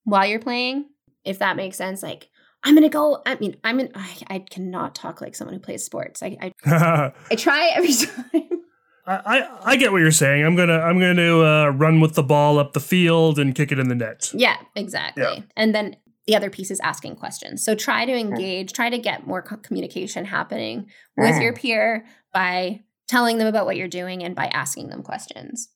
while 0.03 0.25
you're 0.25 0.39
playing, 0.39 0.85
if 1.23 1.39
that 1.39 1.55
makes 1.55 1.77
sense. 1.77 2.03
Like, 2.03 2.29
I'm 2.65 2.73
gonna 2.75 2.89
go. 2.89 3.21
I 3.25 3.35
mean, 3.35 3.55
I'm 3.63 3.79
in. 3.79 3.91
I, 3.95 4.09
I 4.27 4.39
cannot 4.39 4.95
talk 4.95 5.21
like 5.21 5.35
someone 5.35 5.53
who 5.53 5.59
plays 5.59 5.83
sports. 5.85 6.21
I, 6.23 6.35
I 6.41 6.51
I, 6.65 7.11
I 7.31 7.35
try 7.35 7.69
every 7.75 7.93
time. 7.93 8.25
I 9.07 9.47
I 9.63 9.75
get 9.75 9.91
what 9.91 9.99
you're 10.01 10.09
saying. 10.11 10.43
I'm 10.43 10.55
gonna 10.55 10.79
I'm 10.79 10.99
gonna 10.99 11.39
uh, 11.39 11.69
run 11.69 11.99
with 11.99 12.15
the 12.15 12.23
ball 12.23 12.57
up 12.57 12.73
the 12.73 12.79
field 12.79 13.37
and 13.37 13.53
kick 13.53 13.71
it 13.71 13.77
in 13.77 13.87
the 13.87 13.93
net. 13.95 14.31
Yeah, 14.33 14.57
exactly. 14.75 15.23
Yeah. 15.23 15.39
And 15.55 15.75
then 15.75 15.95
the 16.25 16.35
other 16.35 16.49
piece 16.49 16.71
is 16.71 16.79
asking 16.79 17.17
questions. 17.17 17.63
So 17.63 17.75
try 17.75 18.05
to 18.05 18.11
engage, 18.11 18.73
try 18.73 18.89
to 18.89 18.97
get 18.97 19.27
more 19.27 19.43
co- 19.43 19.57
communication 19.57 20.25
happening 20.25 20.87
with 21.15 21.35
Mm. 21.35 21.41
your 21.43 21.53
peer 21.53 22.07
by 22.33 22.81
telling 23.07 23.37
them 23.37 23.45
about 23.45 23.67
what 23.67 23.77
you're 23.77 23.87
doing 23.87 24.23
and 24.23 24.35
by 24.35 24.47
asking 24.47 24.89
them 24.89 25.03
questions. 25.03 25.69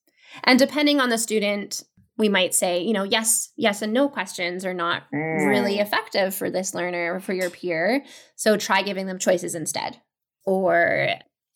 And 0.43 0.57
depending 0.57 0.99
on 0.99 1.09
the 1.09 1.19
student, 1.19 1.83
we 2.19 2.29
might 2.29 2.53
say, 2.53 2.83
you 2.83 2.93
know, 2.93 3.03
yes, 3.03 3.51
yes, 3.55 3.81
and 3.81 3.93
no 3.93 4.09
questions 4.09 4.65
are 4.65 4.73
not 4.73 5.03
really 5.11 5.77
Mm. 5.77 5.81
effective 5.81 6.35
for 6.35 6.51
this 6.51 6.75
learner 6.75 7.15
or 7.15 7.19
for 7.19 7.33
your 7.33 7.49
peer. 7.49 8.03
So 8.35 8.57
try 8.57 8.83
giving 8.83 9.07
them 9.07 9.17
choices 9.17 9.55
instead 9.55 10.01
or 10.45 11.07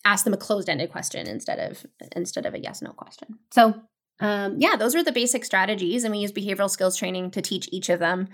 ask 0.06 0.24
them 0.24 0.34
a 0.34 0.38
closed-ended 0.38 0.92
question 0.92 1.28
instead 1.28 1.60
of 1.60 1.86
instead 2.16 2.46
of 2.46 2.54
a 2.54 2.60
yes 2.60 2.82
no 2.82 2.92
question. 2.92 3.40
So 3.52 3.76
um, 4.20 4.56
yeah, 4.58 4.76
those 4.78 4.96
are 4.96 5.04
the 5.04 5.12
basic 5.12 5.44
strategies, 5.44 6.04
and 6.04 6.12
we 6.14 6.20
use 6.20 6.32
behavioral 6.32 6.70
skills 6.70 6.96
training 6.98 7.32
to 7.32 7.42
teach 7.42 7.68
each 7.72 7.90
of 7.90 8.00
them. 8.00 8.30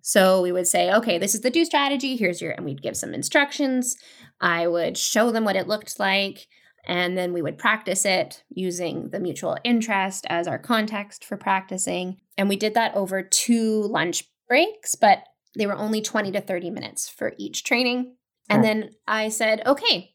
So 0.00 0.40
we 0.40 0.52
would 0.52 0.68
say, 0.68 0.92
okay, 0.92 1.18
this 1.18 1.34
is 1.34 1.40
the 1.40 1.50
do 1.50 1.64
strategy. 1.64 2.16
Here's 2.16 2.40
your, 2.40 2.52
and 2.52 2.64
we'd 2.64 2.80
give 2.80 2.96
some 2.96 3.12
instructions. 3.12 3.96
I 4.40 4.68
would 4.68 4.96
show 4.96 5.32
them 5.32 5.44
what 5.44 5.56
it 5.56 5.66
looked 5.66 5.98
like, 5.98 6.46
and 6.86 7.16
then 7.18 7.32
we 7.32 7.42
would 7.42 7.58
practice 7.58 8.04
it 8.04 8.42
using 8.48 9.10
the 9.10 9.20
mutual 9.20 9.56
interest 9.64 10.24
as 10.28 10.46
our 10.46 10.58
context 10.58 11.24
for 11.24 11.36
practicing. 11.36 12.18
And 12.38 12.48
we 12.48 12.56
did 12.56 12.74
that 12.74 12.94
over 12.94 13.22
two 13.22 13.82
lunch 13.82 14.24
breaks, 14.48 14.94
but 14.94 15.24
they 15.56 15.66
were 15.66 15.76
only 15.76 16.00
20 16.00 16.32
to 16.32 16.40
30 16.40 16.70
minutes 16.70 17.08
for 17.08 17.34
each 17.38 17.64
training. 17.64 18.16
And 18.48 18.62
then 18.62 18.90
I 19.08 19.28
said, 19.28 19.62
okay, 19.66 20.14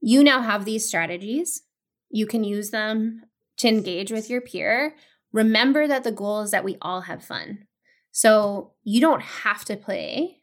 you 0.00 0.24
now 0.24 0.40
have 0.40 0.64
these 0.64 0.86
strategies. 0.86 1.62
You 2.08 2.26
can 2.26 2.44
use 2.44 2.70
them 2.70 3.22
to 3.58 3.68
engage 3.68 4.10
with 4.10 4.30
your 4.30 4.40
peer. 4.40 4.94
Remember 5.32 5.86
that 5.86 6.04
the 6.04 6.12
goal 6.12 6.40
is 6.40 6.50
that 6.52 6.64
we 6.64 6.78
all 6.80 7.02
have 7.02 7.22
fun. 7.22 7.66
So 8.10 8.72
you 8.82 9.00
don't 9.00 9.22
have 9.22 9.64
to 9.66 9.76
play 9.76 10.41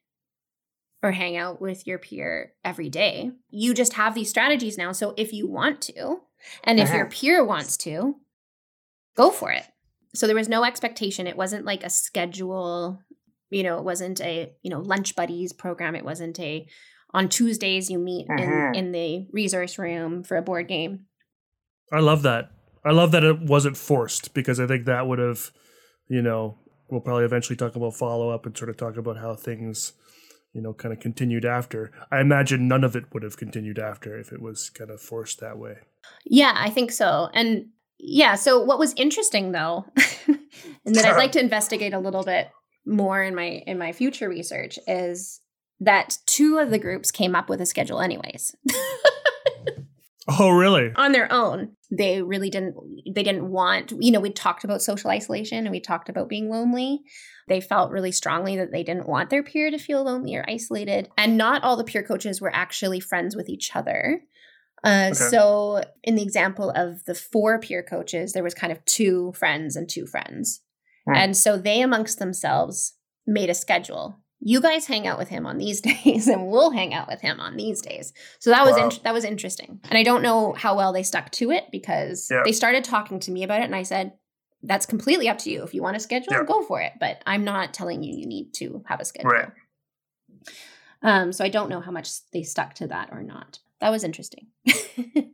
or 1.02 1.12
hang 1.12 1.38
out 1.38 1.62
with 1.62 1.88
your 1.88 1.98
peer 1.98 2.54
every 2.64 2.90
day. 2.90 3.32
You 3.50 3.74
just 3.74 3.94
have 3.94 4.14
these 4.16 4.30
strategies 4.30 4.78
now. 4.78 4.92
So 4.92 5.14
if 5.18 5.32
you 5.34 5.48
want 5.48 5.82
to, 5.84 6.22
and 6.64 6.80
if 6.80 6.90
your 6.90 7.02
Uh-huh. 7.06 7.10
peer 7.12 7.44
wants 7.44 7.78
to, 7.78 8.16
go 9.16 9.30
for 9.32 9.52
it. 9.52 9.64
So 10.14 10.26
there 10.28 10.36
was 10.36 10.50
no 10.50 10.64
expectation. 10.64 11.28
It 11.28 11.38
wasn't 11.38 11.66
like 11.66 11.84
a 11.84 11.90
schedule, 11.90 13.00
you 13.50 13.64
know, 13.64 13.78
it 13.78 13.84
wasn't 13.84 14.20
a, 14.22 14.54
you 14.62 14.70
know, 14.70 14.80
lunch 14.80 15.16
buddies 15.16 15.54
program. 15.54 15.96
It 15.96 16.06
wasn't 16.06 16.40
a 16.40 16.68
on 17.12 17.28
Tuesdays 17.30 17.90
you 17.90 17.98
meet 18.00 18.28
Uh-huh. 18.30 18.42
in 18.42 18.76
in 18.76 18.92
the 18.92 19.28
resource 19.32 19.78
room 19.80 20.24
for 20.24 20.38
a 20.38 20.42
board 20.42 20.68
game. 20.68 21.06
I 21.92 22.00
love 22.00 22.22
that. 22.24 22.52
I 22.86 22.92
love 22.92 23.12
that 23.12 23.24
it 23.24 23.40
wasn't 23.42 23.78
forced 23.78 24.34
because 24.34 24.60
I 24.60 24.68
think 24.68 24.86
that 24.86 25.08
would 25.08 25.20
have, 25.20 25.52
you 26.08 26.22
know, 26.22 26.58
we'll 26.90 27.02
probably 27.02 27.26
eventually 27.26 27.56
talk 27.58 27.76
about 27.76 27.96
follow 27.96 28.30
up 28.30 28.46
and 28.46 28.56
sort 28.58 28.70
of 28.70 28.78
talk 28.78 28.96
about 28.98 29.18
how 29.18 29.36
things, 29.36 29.94
you 30.54 30.62
know, 30.62 30.74
kind 30.74 30.94
of 30.94 31.00
continued 31.00 31.46
after. 31.46 31.92
I 32.12 32.20
imagine 32.22 32.68
none 32.68 32.84
of 32.84 32.96
it 32.96 33.06
would 33.14 33.24
have 33.24 33.38
continued 33.38 33.80
after 33.80 34.18
if 34.18 34.32
it 34.32 34.42
was 34.42 34.70
kind 34.70 34.90
of 34.90 35.02
forced 35.02 35.40
that 35.40 35.58
way. 35.58 35.76
Yeah, 36.26 36.54
I 36.56 36.70
think 36.70 36.92
so. 36.92 37.30
And 37.34 37.68
yeah, 38.00 38.36
so 38.36 38.64
what 38.64 38.80
was 38.80 38.94
interesting 38.96 39.52
though, 39.52 39.86
and 40.28 40.96
that 40.96 41.06
I'd 41.06 41.18
like 41.18 41.34
to 41.34 41.40
investigate 41.40 41.94
a 41.94 42.00
little 42.00 42.24
bit 42.24 42.50
more 42.86 43.22
in 43.22 43.36
my 43.36 43.64
in 43.68 43.78
my 43.78 43.92
future 43.92 44.30
research 44.30 44.80
is 44.88 45.42
that 45.82 46.18
two 46.26 46.58
of 46.58 46.72
the 46.72 46.80
groups 46.80 47.12
came 47.12 47.36
up 47.36 47.50
with 47.50 47.62
a 47.62 47.66
schedule 47.66 48.02
anyways. 48.02 48.56
Oh, 50.40 50.50
really? 50.50 50.92
on 50.96 51.12
their 51.12 51.32
own. 51.32 51.72
They 51.92 52.22
really 52.22 52.50
didn't 52.50 52.76
they 53.14 53.24
didn't 53.24 53.50
want, 53.50 53.94
you 54.00 54.12
know, 54.12 54.20
we 54.20 54.30
talked 54.32 54.64
about 54.64 54.82
social 54.82 55.10
isolation 55.10 55.60
and 55.60 55.72
we 55.72 55.80
talked 55.80 56.10
about 56.10 56.30
being 56.30 56.50
lonely. 56.50 57.02
They 57.48 57.62
felt 57.62 57.92
really 57.92 58.12
strongly 58.12 58.56
that 58.58 58.72
they 58.72 58.84
didn't 58.84 59.08
want 59.08 59.30
their 59.32 59.42
peer 59.44 59.72
to 59.72 59.80
feel 59.80 60.04
lonely 60.04 60.36
or 60.36 60.46
isolated. 60.48 61.10
And 61.18 61.38
not 61.38 61.64
all 61.64 61.78
the 61.78 61.84
peer 61.84 62.04
coaches 62.04 62.40
were 62.40 62.54
actually 62.54 63.00
friends 63.00 63.36
with 63.36 63.50
each 63.50 63.76
other. 63.76 64.22
Uh, 64.84 65.08
Okay. 65.08 65.14
So, 65.14 65.82
in 66.04 66.16
the 66.16 66.22
example 66.24 66.70
of 66.70 67.04
the 67.06 67.16
four 67.16 67.60
peer 67.60 67.84
coaches, 67.84 68.34
there 68.34 68.44
was 68.44 68.54
kind 68.54 68.72
of 68.72 68.84
two 68.86 69.34
friends 69.34 69.76
and 69.76 69.90
two 69.90 70.06
friends. 70.06 70.62
Hmm. 71.08 71.16
And 71.16 71.38
so 71.38 71.58
they 71.58 71.82
amongst 71.82 72.20
themselves 72.20 72.94
made 73.26 73.50
a 73.50 73.54
schedule. 73.54 74.19
You 74.42 74.62
guys 74.62 74.86
hang 74.86 75.06
out 75.06 75.18
with 75.18 75.28
him 75.28 75.46
on 75.46 75.58
these 75.58 75.82
days, 75.92 76.28
and 76.28 76.48
we'll 76.48 76.72
hang 76.72 76.94
out 76.94 77.08
with 77.08 77.22
him 77.22 77.40
on 77.40 77.58
these 77.58 77.82
days. 77.82 78.14
So 78.40 78.50
that 78.52 78.64
was 78.66 78.76
Wow. 78.78 78.86
int- 78.86 79.04
that 79.04 79.14
was 79.14 79.26
interesting, 79.26 79.80
and 79.90 79.98
I 79.98 80.04
don't 80.04 80.22
know 80.22 80.54
how 80.54 80.76
well 80.78 80.94
they 80.94 81.04
stuck 81.04 81.30
to 81.34 81.52
it 81.52 81.66
because 81.72 82.30
Yeah. 82.32 82.44
they 82.46 82.52
started 82.54 82.84
talking 82.84 83.20
to 83.22 83.32
me 83.32 83.44
about 83.44 83.62
it, 83.62 83.66
and 83.66 83.76
I 83.76 83.84
said, 83.84 84.14
"That's 84.64 84.86
completely 84.86 85.28
up 85.30 85.38
to 85.40 85.50
you. 85.52 85.64
If 85.64 85.74
you 85.74 85.82
want 85.82 85.98
a 85.98 86.00
schedule, 86.00 86.34
Yeah. 86.34 86.44
go 86.44 86.62
for 86.64 86.80
it. 86.82 86.94
But 87.00 87.22
I'm 87.26 87.44
not 87.44 87.74
telling 87.74 88.02
you 88.04 88.16
you 88.16 88.26
need 88.28 88.54
to 88.56 88.84
have 88.88 89.00
a 89.02 89.06
schedule." 89.06 89.32
Right. 89.32 89.50
Um, 91.02 91.32
so 91.32 91.44
I 91.46 91.50
don't 91.50 91.70
know 91.70 91.80
how 91.82 91.92
much 91.92 92.10
they 92.32 92.44
stuck 92.44 92.74
to 92.76 92.88
that 92.88 93.10
or 93.12 93.24
not. 93.24 93.60
That 93.80 93.90
was 93.90 94.04
interesting. 94.04 94.48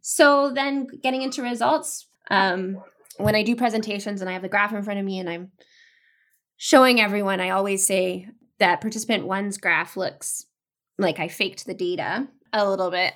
so 0.00 0.50
then 0.50 0.86
getting 1.02 1.22
into 1.22 1.42
results, 1.42 2.06
um, 2.30 2.82
when 3.18 3.34
I 3.34 3.42
do 3.42 3.54
presentations 3.54 4.20
and 4.20 4.30
I 4.30 4.32
have 4.32 4.42
the 4.42 4.48
graph 4.48 4.72
in 4.72 4.82
front 4.82 4.98
of 4.98 5.04
me 5.06 5.18
and 5.18 5.28
I'm 5.28 5.52
showing 6.56 7.00
everyone, 7.00 7.40
I 7.40 7.50
always 7.50 7.86
say 7.86 8.28
that 8.58 8.80
participant 8.80 9.26
one's 9.26 9.58
graph 9.58 9.96
looks 9.96 10.46
like 10.98 11.18
I 11.18 11.28
faked 11.28 11.66
the 11.66 11.74
data 11.74 12.28
a 12.52 12.68
little 12.68 12.90
bit 12.90 13.12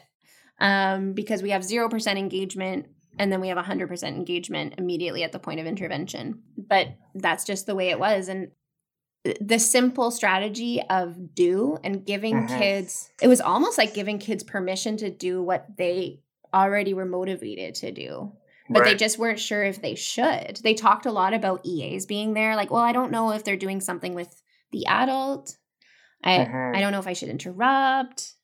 um, 0.60 1.12
because 1.12 1.42
we 1.42 1.50
have 1.50 1.62
0% 1.62 2.18
engagement 2.18 2.86
and 3.18 3.32
then 3.32 3.40
we 3.40 3.48
have 3.48 3.58
100% 3.58 4.02
engagement 4.04 4.74
immediately 4.78 5.22
at 5.24 5.32
the 5.32 5.38
point 5.38 5.60
of 5.60 5.66
intervention. 5.66 6.42
But 6.56 6.88
that's 7.14 7.44
just 7.44 7.66
the 7.66 7.74
way 7.74 7.90
it 7.90 7.98
was. 7.98 8.28
And 8.28 8.48
the 9.40 9.58
simple 9.58 10.10
strategy 10.10 10.80
of 10.88 11.34
do 11.34 11.78
and 11.82 12.04
giving 12.06 12.46
Mhm. 12.46 12.58
kids, 12.58 13.10
it 13.20 13.28
was 13.28 13.40
almost 13.40 13.76
like 13.76 13.92
giving 13.94 14.18
kids 14.18 14.42
permission 14.44 14.96
to 14.98 15.10
do 15.10 15.42
what 15.42 15.66
they 15.76 16.20
already 16.54 16.94
were 16.94 17.04
motivated 17.04 17.74
to 17.76 17.92
do. 17.92 18.32
But 18.70 18.84
they 18.84 18.94
just 18.94 19.18
weren't 19.18 19.38
sure 19.40 19.62
if 19.62 19.80
they 19.80 19.94
should. 19.94 20.60
They 20.62 20.74
talked 20.74 21.06
a 21.06 21.12
lot 21.12 21.34
about 21.34 21.64
EAs 21.64 22.06
being 22.06 22.34
there, 22.34 22.56
like, 22.56 22.70
well, 22.70 22.82
I 22.82 22.92
don't 22.92 23.10
know 23.12 23.30
if 23.32 23.44
they're 23.44 23.56
doing 23.56 23.80
something 23.80 24.14
with 24.14 24.42
the 24.72 24.86
adult. 24.86 25.56
I 26.22 26.38
Mhm. 26.38 26.76
I 26.76 26.80
don't 26.80 26.92
know 26.92 26.98
if 26.98 27.06
I 27.06 27.12
should 27.12 27.28
interrupt. 27.28 28.34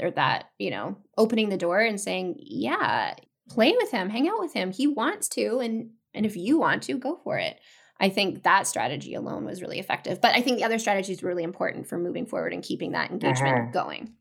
Or 0.00 0.10
that, 0.10 0.46
you 0.58 0.70
know, 0.70 0.96
opening 1.16 1.50
the 1.50 1.56
door 1.56 1.78
and 1.78 2.00
saying, 2.00 2.34
yeah, 2.38 3.14
play 3.48 3.74
with 3.76 3.92
him, 3.92 4.10
hang 4.10 4.28
out 4.28 4.40
with 4.40 4.52
him. 4.52 4.72
He 4.72 4.86
wants 4.88 5.28
to, 5.30 5.60
and 5.60 5.90
and 6.14 6.24
if 6.26 6.36
you 6.36 6.58
want 6.58 6.82
to, 6.84 6.98
go 6.98 7.16
for 7.16 7.38
it. 7.38 7.58
I 8.00 8.08
think 8.08 8.42
that 8.42 8.66
strategy 8.66 9.14
alone 9.14 9.44
was 9.44 9.60
really 9.62 9.78
effective. 9.78 10.20
But 10.20 10.34
I 10.34 10.40
think 10.42 10.58
the 10.58 10.64
other 10.64 10.78
strategies 10.78 11.22
were 11.22 11.28
really 11.28 11.42
important 11.44 11.86
for 11.86 11.98
moving 11.98 12.26
forward 12.26 12.52
and 12.52 12.62
keeping 12.62 12.92
that 12.92 13.10
engagement 13.10 13.56
Mhm. 13.56 13.72
going. 13.72 14.14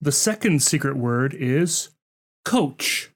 The 0.00 0.12
second 0.12 0.62
secret 0.62 0.96
word 0.96 1.34
is 1.34 1.90
coach. 2.44 3.10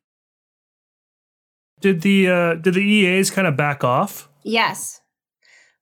Did 1.81 2.03
the 2.03 2.29
uh, 2.29 2.55
did 2.55 2.75
the 2.75 2.81
EAs 2.81 3.31
kind 3.31 3.47
of 3.47 3.57
back 3.57 3.85
off? 3.85 4.29
Yes. 4.43 5.01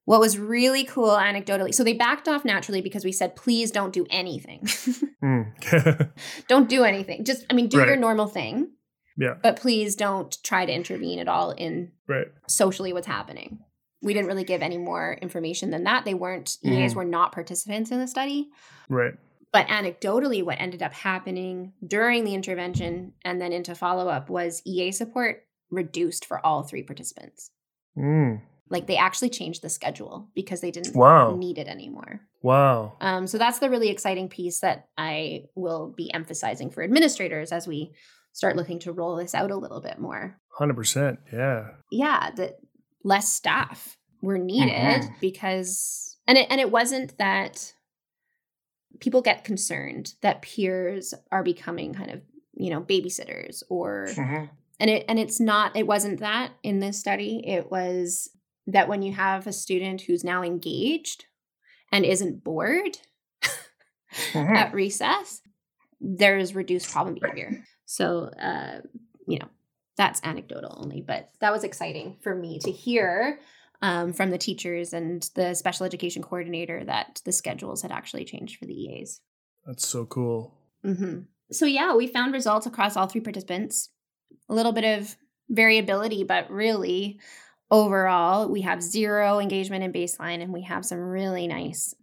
What 0.04 0.20
was 0.20 0.38
really 0.38 0.84
cool 0.84 1.10
anecdotally, 1.10 1.74
so 1.74 1.84
they 1.84 1.92
backed 1.92 2.28
off 2.28 2.42
naturally 2.42 2.80
because 2.80 3.04
we 3.04 3.12
said, 3.12 3.36
please 3.36 3.70
don't 3.70 3.92
do 3.92 4.06
anything. 4.10 4.66
Mm. 5.20 6.10
don't 6.48 6.68
do 6.68 6.84
anything. 6.84 7.24
Just, 7.24 7.44
I 7.50 7.52
mean, 7.52 7.66
do 7.66 7.78
your 7.78 7.96
normal 7.96 8.28
thing, 8.28 8.70
yeah, 9.16 9.34
but 9.42 9.56
please 9.56 9.96
don't 9.96 10.38
try 10.44 10.64
to 10.64 10.72
intervene 10.72 11.18
at 11.18 11.26
all 11.26 11.50
in 11.50 11.90
right. 12.06 12.28
socially 12.46 12.92
what's 12.92 13.08
happening. 13.08 13.58
We 14.00 14.14
didn't 14.14 14.28
really 14.28 14.44
give 14.44 14.62
any 14.62 14.78
more 14.78 15.14
information 15.20 15.70
than 15.70 15.82
that. 15.84 16.04
They 16.04 16.14
weren't, 16.14 16.56
EAs 16.64 16.92
Mhm. 16.92 16.96
were 16.98 17.04
not 17.04 17.32
participants 17.32 17.90
in 17.90 17.98
the 17.98 18.06
study. 18.06 18.48
Right. 18.88 19.14
But 19.52 19.66
anecdotally, 19.68 20.42
what 20.44 20.60
ended 20.60 20.82
up 20.82 20.92
happening 20.92 21.72
during 21.86 22.24
the 22.24 22.34
intervention 22.34 23.12
and 23.24 23.40
then 23.40 23.52
into 23.52 23.74
follow 23.74 24.08
up 24.08 24.28
was 24.28 24.60
EA 24.66 24.92
support 24.92 25.44
reduced 25.70 26.24
for 26.26 26.44
all 26.44 26.62
three 26.62 26.82
participants. 26.82 27.50
Mm. 27.96 28.42
Like 28.70 28.86
they 28.86 28.96
actually 28.98 29.30
changed 29.30 29.62
the 29.62 29.70
schedule 29.70 30.28
because 30.34 30.60
they 30.60 30.70
didn't 30.70 30.94
Wow. 30.94 31.34
need 31.36 31.56
it 31.56 31.66
anymore. 31.68 32.20
Wow. 32.42 32.96
Um, 33.00 33.26
so 33.26 33.38
that's 33.38 33.58
the 33.58 33.70
really 33.70 33.88
exciting 33.88 34.28
piece 34.28 34.60
that 34.60 34.88
I 34.98 35.44
will 35.54 35.92
be 35.96 36.12
emphasizing 36.12 36.70
for 36.70 36.82
administrators 36.82 37.50
as 37.50 37.66
we 37.66 37.92
start 38.32 38.56
looking 38.56 38.78
to 38.80 38.92
roll 38.92 39.16
this 39.16 39.34
out 39.34 39.50
a 39.50 39.56
little 39.56 39.80
bit 39.80 39.98
more. 39.98 40.38
Hundred 40.58 40.74
percent. 40.74 41.18
Yeah. 41.32 41.68
Yeah, 41.90 42.30
that 42.36 42.58
less 43.02 43.32
staff 43.32 43.96
were 44.20 44.38
needed 44.38 45.02
Mhm. 45.02 45.20
because 45.20 46.16
and 46.26 46.36
it 46.36 46.46
and 46.50 46.60
it 46.60 46.70
wasn't 46.70 47.16
that 47.18 47.72
people 49.00 49.22
get 49.22 49.44
concerned 49.44 50.14
that 50.22 50.42
peers 50.42 51.14
are 51.30 51.42
becoming 51.42 51.94
kind 51.94 52.10
of, 52.10 52.20
you 52.54 52.70
know, 52.70 52.80
babysitters 52.80 53.62
or 53.68 54.06
Mhm. 54.08 54.50
and 54.80 54.90
it 54.90 55.04
and 55.08 55.18
it's 55.18 55.40
not 55.40 55.76
it 55.76 55.86
wasn't 55.86 56.20
that 56.20 56.52
in 56.62 56.80
this 56.80 56.98
study 56.98 57.42
it 57.46 57.70
was 57.70 58.30
that 58.66 58.88
when 58.88 59.02
you 59.02 59.12
have 59.12 59.46
a 59.46 59.52
student 59.52 60.02
who's 60.02 60.22
now 60.24 60.42
engaged 60.42 61.24
and 61.90 62.04
isn't 62.04 62.44
bored 62.44 62.98
Mhm. 64.32 64.56
at 64.56 64.74
recess 64.74 65.40
there's 66.00 66.54
reduced 66.54 66.90
problem 66.90 67.14
behavior 67.14 67.64
so 67.84 68.24
uh 68.40 68.80
you 69.26 69.38
know 69.38 69.48
that's 69.96 70.20
anecdotal 70.22 70.76
only 70.80 71.00
but 71.00 71.30
that 71.40 71.52
was 71.52 71.64
exciting 71.64 72.16
for 72.20 72.34
me 72.34 72.58
to 72.60 72.70
hear 72.70 73.40
um, 73.80 74.12
from 74.12 74.30
the 74.30 74.38
teachers 74.38 74.92
and 74.92 75.28
the 75.34 75.54
special 75.54 75.86
education 75.86 76.22
coordinator 76.22 76.84
that 76.84 77.20
the 77.24 77.32
schedules 77.32 77.82
had 77.82 77.92
actually 77.92 78.24
changed 78.24 78.58
for 78.58 78.66
the 78.66 78.74
eas 78.74 79.20
That's 79.66 79.86
so 79.86 80.04
cool. 80.06 80.54
hmm 80.82 81.20
So 81.52 81.66
yeah, 81.66 81.94
we 81.94 82.06
found 82.06 82.32
results 82.32 82.66
across 82.66 82.96
all 82.96 83.06
three 83.06 83.20
participants. 83.20 83.90
A 84.48 84.54
little 84.54 84.72
bit 84.72 84.84
of 84.98 85.16
variability, 85.48 86.24
but 86.24 86.50
really, 86.50 87.18
overall, 87.70 88.48
we 88.48 88.62
have 88.62 88.82
zero 88.82 89.38
engagement 89.38 89.84
in 89.84 89.92
baseline, 89.92 90.42
and 90.42 90.52
we 90.52 90.62
have 90.62 90.84
some 90.84 90.98
really 90.98 91.46
nice 91.46 91.94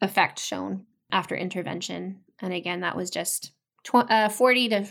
effect 0.00 0.38
shown 0.38 0.86
after 1.10 1.34
intervention. 1.34 2.20
And 2.40 2.52
again, 2.52 2.80
that 2.80 2.96
was 2.96 3.10
just 3.10 3.52
tw- 3.84 4.10
uh, 4.10 4.28
forty 4.28 4.68
to 4.68 4.86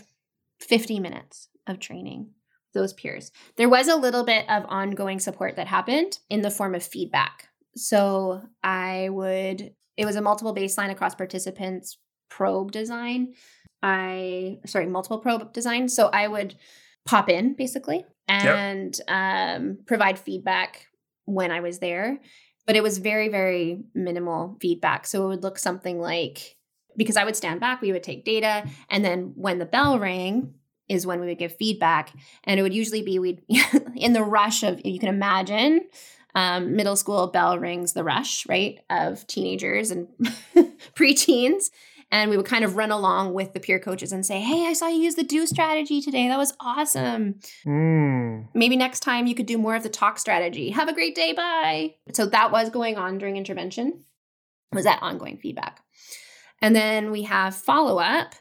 fifty 0.60 1.00
minutes 1.00 1.48
of 1.66 1.78
training 1.78 2.30
those 2.72 2.92
peers. 2.92 3.30
There 3.56 3.68
was 3.68 3.88
a 3.88 3.96
little 3.96 4.24
bit 4.24 4.48
of 4.48 4.64
ongoing 4.68 5.18
support 5.20 5.56
that 5.56 5.66
happened 5.66 6.18
in 6.28 6.42
the 6.42 6.50
form 6.50 6.74
of 6.74 6.82
feedback. 6.82 7.48
So 7.76 8.42
I 8.62 9.08
would. 9.10 9.74
It 9.96 10.06
was 10.06 10.16
a 10.16 10.22
multiple 10.22 10.54
baseline 10.54 10.90
across 10.90 11.14
participants 11.14 11.98
probe 12.30 12.72
design. 12.72 13.34
I 13.82 14.58
sorry, 14.66 14.86
multiple 14.86 15.18
probe 15.18 15.52
design. 15.52 15.88
So 15.88 16.08
I 16.08 16.28
would 16.28 16.54
pop 17.06 17.28
in 17.28 17.54
basically 17.54 18.04
and 18.28 18.98
um, 19.08 19.78
provide 19.86 20.18
feedback 20.18 20.86
when 21.24 21.50
I 21.50 21.60
was 21.60 21.78
there, 21.78 22.20
but 22.66 22.76
it 22.76 22.82
was 22.82 22.98
very 22.98 23.28
very 23.28 23.82
minimal 23.94 24.56
feedback. 24.60 25.06
So 25.06 25.24
it 25.24 25.28
would 25.28 25.42
look 25.42 25.58
something 25.58 26.00
like 26.00 26.56
because 26.96 27.16
I 27.16 27.24
would 27.24 27.36
stand 27.36 27.60
back, 27.60 27.80
we 27.80 27.92
would 27.92 28.02
take 28.02 28.24
data, 28.24 28.68
and 28.88 29.04
then 29.04 29.32
when 29.36 29.58
the 29.58 29.66
bell 29.66 29.98
rang 29.98 30.54
is 30.90 31.06
when 31.06 31.20
we 31.20 31.26
would 31.26 31.38
give 31.38 31.56
feedback, 31.56 32.12
and 32.44 32.58
it 32.58 32.62
would 32.62 32.74
usually 32.74 33.02
be 33.02 33.18
we 33.18 33.32
would 33.34 33.42
in 33.96 34.12
the 34.12 34.22
rush 34.22 34.62
of 34.62 34.84
you 34.84 34.98
can 34.98 35.08
imagine 35.08 35.82
um, 36.34 36.76
middle 36.76 36.96
school 36.96 37.26
bell 37.28 37.58
rings 37.58 37.92
the 37.92 38.04
rush 38.04 38.46
right 38.48 38.80
of 38.90 39.26
teenagers 39.26 39.90
and 39.90 40.08
preteens. 40.94 41.70
And 42.12 42.28
we 42.28 42.36
would 42.36 42.46
kind 42.46 42.64
of 42.64 42.76
run 42.76 42.90
along 42.90 43.34
with 43.34 43.52
the 43.52 43.60
peer 43.60 43.78
coaches 43.78 44.10
and 44.10 44.26
say 44.26 44.40
hey 44.40 44.66
i 44.66 44.72
saw 44.72 44.88
you 44.88 45.00
use 45.00 45.14
the 45.14 45.22
do 45.22 45.46
strategy 45.46 46.00
today. 46.00 46.26
That 46.28 46.38
was 46.38 46.52
awesome. 46.60 47.36
Mm. 47.64 48.48
maybe 48.52 48.76
next 48.76 49.00
time 49.00 49.26
you 49.26 49.34
could 49.34 49.46
do 49.46 49.58
more 49.58 49.76
of 49.76 49.84
the 49.84 49.88
talk 49.88 50.18
strategy. 50.18 50.70
Have 50.70 50.88
a 50.88 50.94
great 50.94 51.14
day. 51.14 51.32
Bye. 51.32 51.94
So 52.12 52.26
that 52.26 52.50
was 52.50 52.68
going 52.70 52.96
on 52.96 53.18
during 53.18 53.36
intervention 53.36 54.04
was 54.72 54.84
that 54.84 55.02
ongoing 55.02 55.36
feedback. 55.36 55.80
And 56.62 56.76
then 56.76 57.10
we 57.10 57.22
have 57.22 57.54
follow-up 57.54 58.34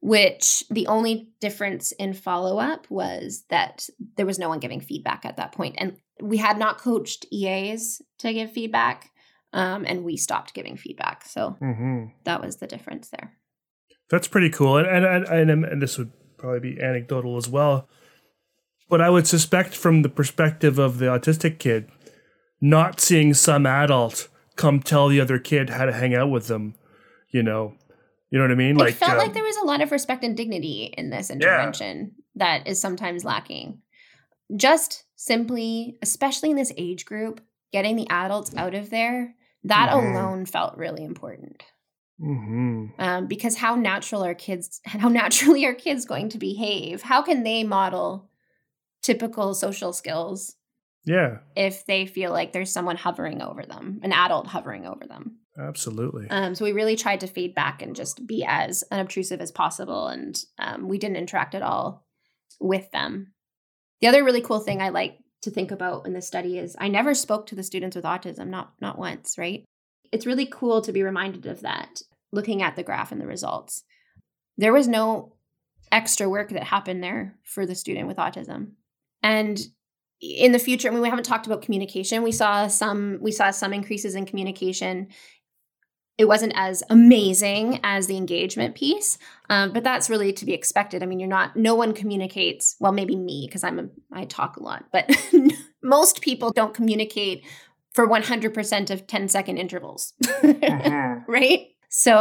which 0.00 0.64
the 0.70 0.86
only 0.86 1.28
difference 1.40 1.92
in 1.92 2.14
follow-up 2.14 2.86
was 2.90 3.44
that 3.50 3.86
there 4.16 4.26
was 4.26 4.38
no 4.38 4.48
one 4.48 4.58
giving 4.58 4.80
feedback 4.80 5.24
at 5.24 5.36
that 5.36 5.52
point 5.52 5.74
and 5.78 5.96
we 6.22 6.36
had 6.38 6.58
not 6.58 6.78
coached 6.78 7.26
eas 7.30 8.02
to 8.18 8.32
give 8.32 8.50
feedback 8.52 9.10
um, 9.52 9.84
and 9.86 10.04
we 10.04 10.16
stopped 10.16 10.54
giving 10.54 10.76
feedback 10.76 11.24
so 11.24 11.56
Mhm. 11.60 12.12
that 12.24 12.40
was 12.42 12.56
the 12.56 12.66
difference 12.66 13.08
there 13.10 13.36
That's 14.10 14.26
pretty 14.28 14.50
cool. 14.50 14.76
And 14.76 14.86
and, 14.88 15.24
and 15.24 15.50
and 15.50 15.64
and 15.64 15.80
this 15.82 15.96
would 15.98 16.10
probably 16.36 16.60
be 16.74 16.82
anecdotal 16.82 17.36
as 17.36 17.48
well. 17.48 17.88
But 18.88 19.00
I 19.00 19.08
would 19.08 19.26
suspect 19.28 19.72
from 19.76 20.02
the 20.02 20.08
perspective 20.08 20.78
of 20.80 20.98
the 20.98 21.06
autistic 21.06 21.58
kid, 21.60 21.88
not 22.60 23.00
seeing 23.00 23.34
some 23.34 23.66
adult 23.66 24.28
come 24.56 24.80
tell 24.80 25.06
the 25.08 25.20
other 25.20 25.38
kid 25.38 25.70
how 25.70 25.84
to 25.84 25.92
hang 25.92 26.12
out 26.12 26.28
with 26.30 26.48
them, 26.48 26.74
you 27.30 27.42
know. 27.44 27.74
You 28.30 28.38
know 28.38 28.44
what 28.44 28.52
I 28.52 28.54
mean? 28.54 28.80
it 28.80 28.92
felt 28.94 29.12
um, 29.12 29.18
like 29.18 29.32
there 29.34 29.42
was 29.42 29.56
a 29.56 29.64
lot 29.66 29.80
of 29.82 29.90
respect 29.90 30.22
and 30.24 30.36
dignity 30.36 30.92
in 30.96 31.10
this 31.10 31.30
intervention 31.30 32.12
that 32.36 32.66
is 32.68 32.80
sometimes 32.80 33.24
lacking. 33.24 33.82
Just 34.56 35.04
simply, 35.16 35.98
especially 36.02 36.50
in 36.50 36.56
this 36.56 36.72
age 36.76 37.04
group, 37.04 37.40
getting 37.72 37.96
the 37.96 38.08
adults 38.08 38.54
out 38.56 38.74
of 38.74 38.90
there, 38.90 39.34
that 39.64 39.90
Mhm. 39.90 39.94
alone 39.94 40.46
felt 40.46 40.76
really 40.76 41.04
important. 41.04 41.62
Mhm. 42.20 42.92
Um, 42.98 43.26
because 43.26 43.56
how 43.56 43.74
natural 43.74 44.24
are 44.24 44.34
kids, 44.34 44.80
how 44.86 45.08
naturally 45.08 45.64
are 45.66 45.74
kids 45.74 46.04
going 46.04 46.28
to 46.30 46.38
behave? 46.38 47.02
How 47.02 47.22
can 47.22 47.42
they 47.42 47.64
model 47.64 48.30
typical 49.02 49.54
social 49.54 49.92
skills 49.92 50.56
Yeah, 51.04 51.38
if 51.56 51.84
they 51.86 52.06
feel 52.06 52.30
like 52.30 52.52
there's 52.52 52.70
someone 52.72 52.96
hovering 52.96 53.42
over 53.42 53.64
them, 53.64 54.00
an 54.02 54.12
adult 54.12 54.46
hovering 54.46 54.86
over 54.86 55.06
them? 55.06 55.39
Absolutely. 55.58 56.28
Um, 56.30 56.54
so 56.54 56.64
we 56.64 56.72
really 56.72 56.96
tried 56.96 57.20
to 57.20 57.26
fade 57.26 57.54
back 57.54 57.82
and 57.82 57.96
just 57.96 58.26
be 58.26 58.44
as 58.46 58.84
unobtrusive 58.90 59.40
as 59.40 59.50
possible, 59.50 60.08
and 60.08 60.38
um, 60.58 60.88
we 60.88 60.98
didn't 60.98 61.16
interact 61.16 61.54
at 61.54 61.62
all 61.62 62.06
with 62.60 62.90
them. 62.90 63.32
The 64.00 64.06
other 64.06 64.24
really 64.24 64.40
cool 64.40 64.60
thing 64.60 64.80
I 64.80 64.90
like 64.90 65.18
to 65.42 65.50
think 65.50 65.70
about 65.70 66.06
in 66.06 66.12
this 66.12 66.26
study 66.26 66.58
is 66.58 66.76
I 66.78 66.88
never 66.88 67.14
spoke 67.14 67.46
to 67.46 67.54
the 67.54 67.62
students 67.62 67.96
with 67.96 68.04
autism, 68.04 68.48
not 68.48 68.72
not 68.80 68.98
once. 68.98 69.36
Right? 69.38 69.64
It's 70.12 70.26
really 70.26 70.46
cool 70.46 70.82
to 70.82 70.92
be 70.92 71.02
reminded 71.02 71.46
of 71.46 71.60
that. 71.62 72.02
Looking 72.32 72.62
at 72.62 72.76
the 72.76 72.84
graph 72.84 73.10
and 73.10 73.20
the 73.20 73.26
results, 73.26 73.82
there 74.56 74.72
was 74.72 74.86
no 74.86 75.34
extra 75.90 76.28
work 76.28 76.50
that 76.50 76.62
happened 76.62 77.02
there 77.02 77.36
for 77.42 77.66
the 77.66 77.74
student 77.74 78.06
with 78.06 78.18
autism, 78.18 78.72
and 79.22 79.60
in 80.20 80.52
the 80.52 80.58
future, 80.58 80.88
I 80.88 80.90
mean, 80.90 81.00
we 81.00 81.08
haven't 81.08 81.24
talked 81.24 81.46
about 81.46 81.62
communication. 81.62 82.22
We 82.22 82.32
saw 82.32 82.66
some 82.66 83.18
we 83.20 83.32
saw 83.32 83.50
some 83.50 83.72
increases 83.72 84.14
in 84.14 84.26
communication 84.26 85.08
it 86.20 86.28
wasn't 86.28 86.52
as 86.54 86.82
amazing 86.90 87.80
as 87.82 88.06
the 88.06 88.16
engagement 88.16 88.74
piece 88.74 89.18
um, 89.48 89.72
but 89.72 89.82
that's 89.82 90.10
really 90.10 90.32
to 90.32 90.44
be 90.44 90.52
expected 90.52 91.02
i 91.02 91.06
mean 91.06 91.18
you're 91.20 91.28
not 91.38 91.56
no 91.56 91.74
one 91.74 91.92
communicates 91.94 92.76
well 92.78 92.92
maybe 92.92 93.16
me 93.16 93.46
because 93.46 93.64
i'm 93.64 93.78
a 93.78 93.86
i 94.12 94.24
talk 94.24 94.56
a 94.56 94.62
lot 94.62 94.84
but 94.92 95.04
most 95.82 96.20
people 96.20 96.50
don't 96.52 96.74
communicate 96.74 97.42
for 97.92 98.06
100% 98.06 98.90
of 98.90 99.06
10 99.06 99.28
second 99.28 99.56
intervals 99.58 100.12
Mhm. 100.22 101.24
right 101.38 101.60
So 101.92 102.14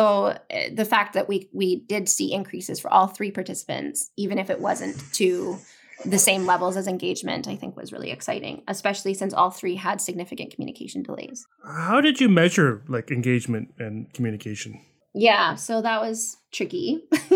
uh, 0.55 0.69
the 0.73 0.85
fact 0.93 1.13
that 1.13 1.27
we 1.29 1.47
we 1.53 1.69
did 1.93 2.09
see 2.09 2.33
increases 2.33 2.79
for 2.79 2.89
all 2.91 3.05
three 3.07 3.29
participants, 3.29 4.09
even 4.17 4.39
if 4.39 4.49
it 4.49 4.59
wasn't 4.59 4.97
to 5.19 5.57
the 6.05 6.19
same 6.19 6.45
levels 6.45 6.77
as 6.77 6.87
engagement, 6.87 7.47
I 7.47 7.55
think 7.55 7.75
was 7.75 7.91
really 7.91 8.11
exciting, 8.11 8.63
especially 8.67 9.13
since 9.13 9.33
all 9.33 9.49
three 9.49 9.75
had 9.75 10.01
significant 10.01 10.53
communication 10.53 11.03
delays. 11.03 11.45
How 11.65 12.01
did 12.01 12.19
you 12.19 12.29
measure 12.29 12.83
like 12.87 13.11
engagement 13.11 13.73
and 13.79 14.11
communication? 14.13 14.79
Yeah, 15.13 15.55
so 15.55 15.81
that 15.81 16.01
was 16.01 16.37
tricky. 16.51 17.03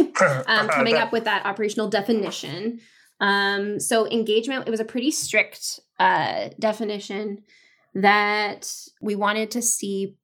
um, 0.47 0.68
coming 0.70 0.95
up 0.95 1.11
with 1.11 1.26
that 1.26 1.45
operational 1.45 1.89
definition. 1.89 2.80
Um, 3.20 3.80
so 3.80 4.07
engagement, 4.07 4.68
it 4.68 4.72
was 4.72 4.80
a 4.80 4.86
pretty 4.86 5.11
strict 5.11 5.80
uh, 5.99 6.49
definition 6.59 7.43
that 7.95 8.72
we 9.01 9.16
wanted 9.16 9.51
to 9.51 9.61
see 9.61 10.16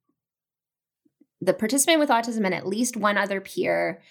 the 1.40 1.54
participant 1.54 2.00
with 2.00 2.08
autism 2.10 2.44
and 2.44 2.54
at 2.54 2.66
least 2.66 2.96
one 2.96 3.16
other 3.16 3.40
peer 3.40 4.02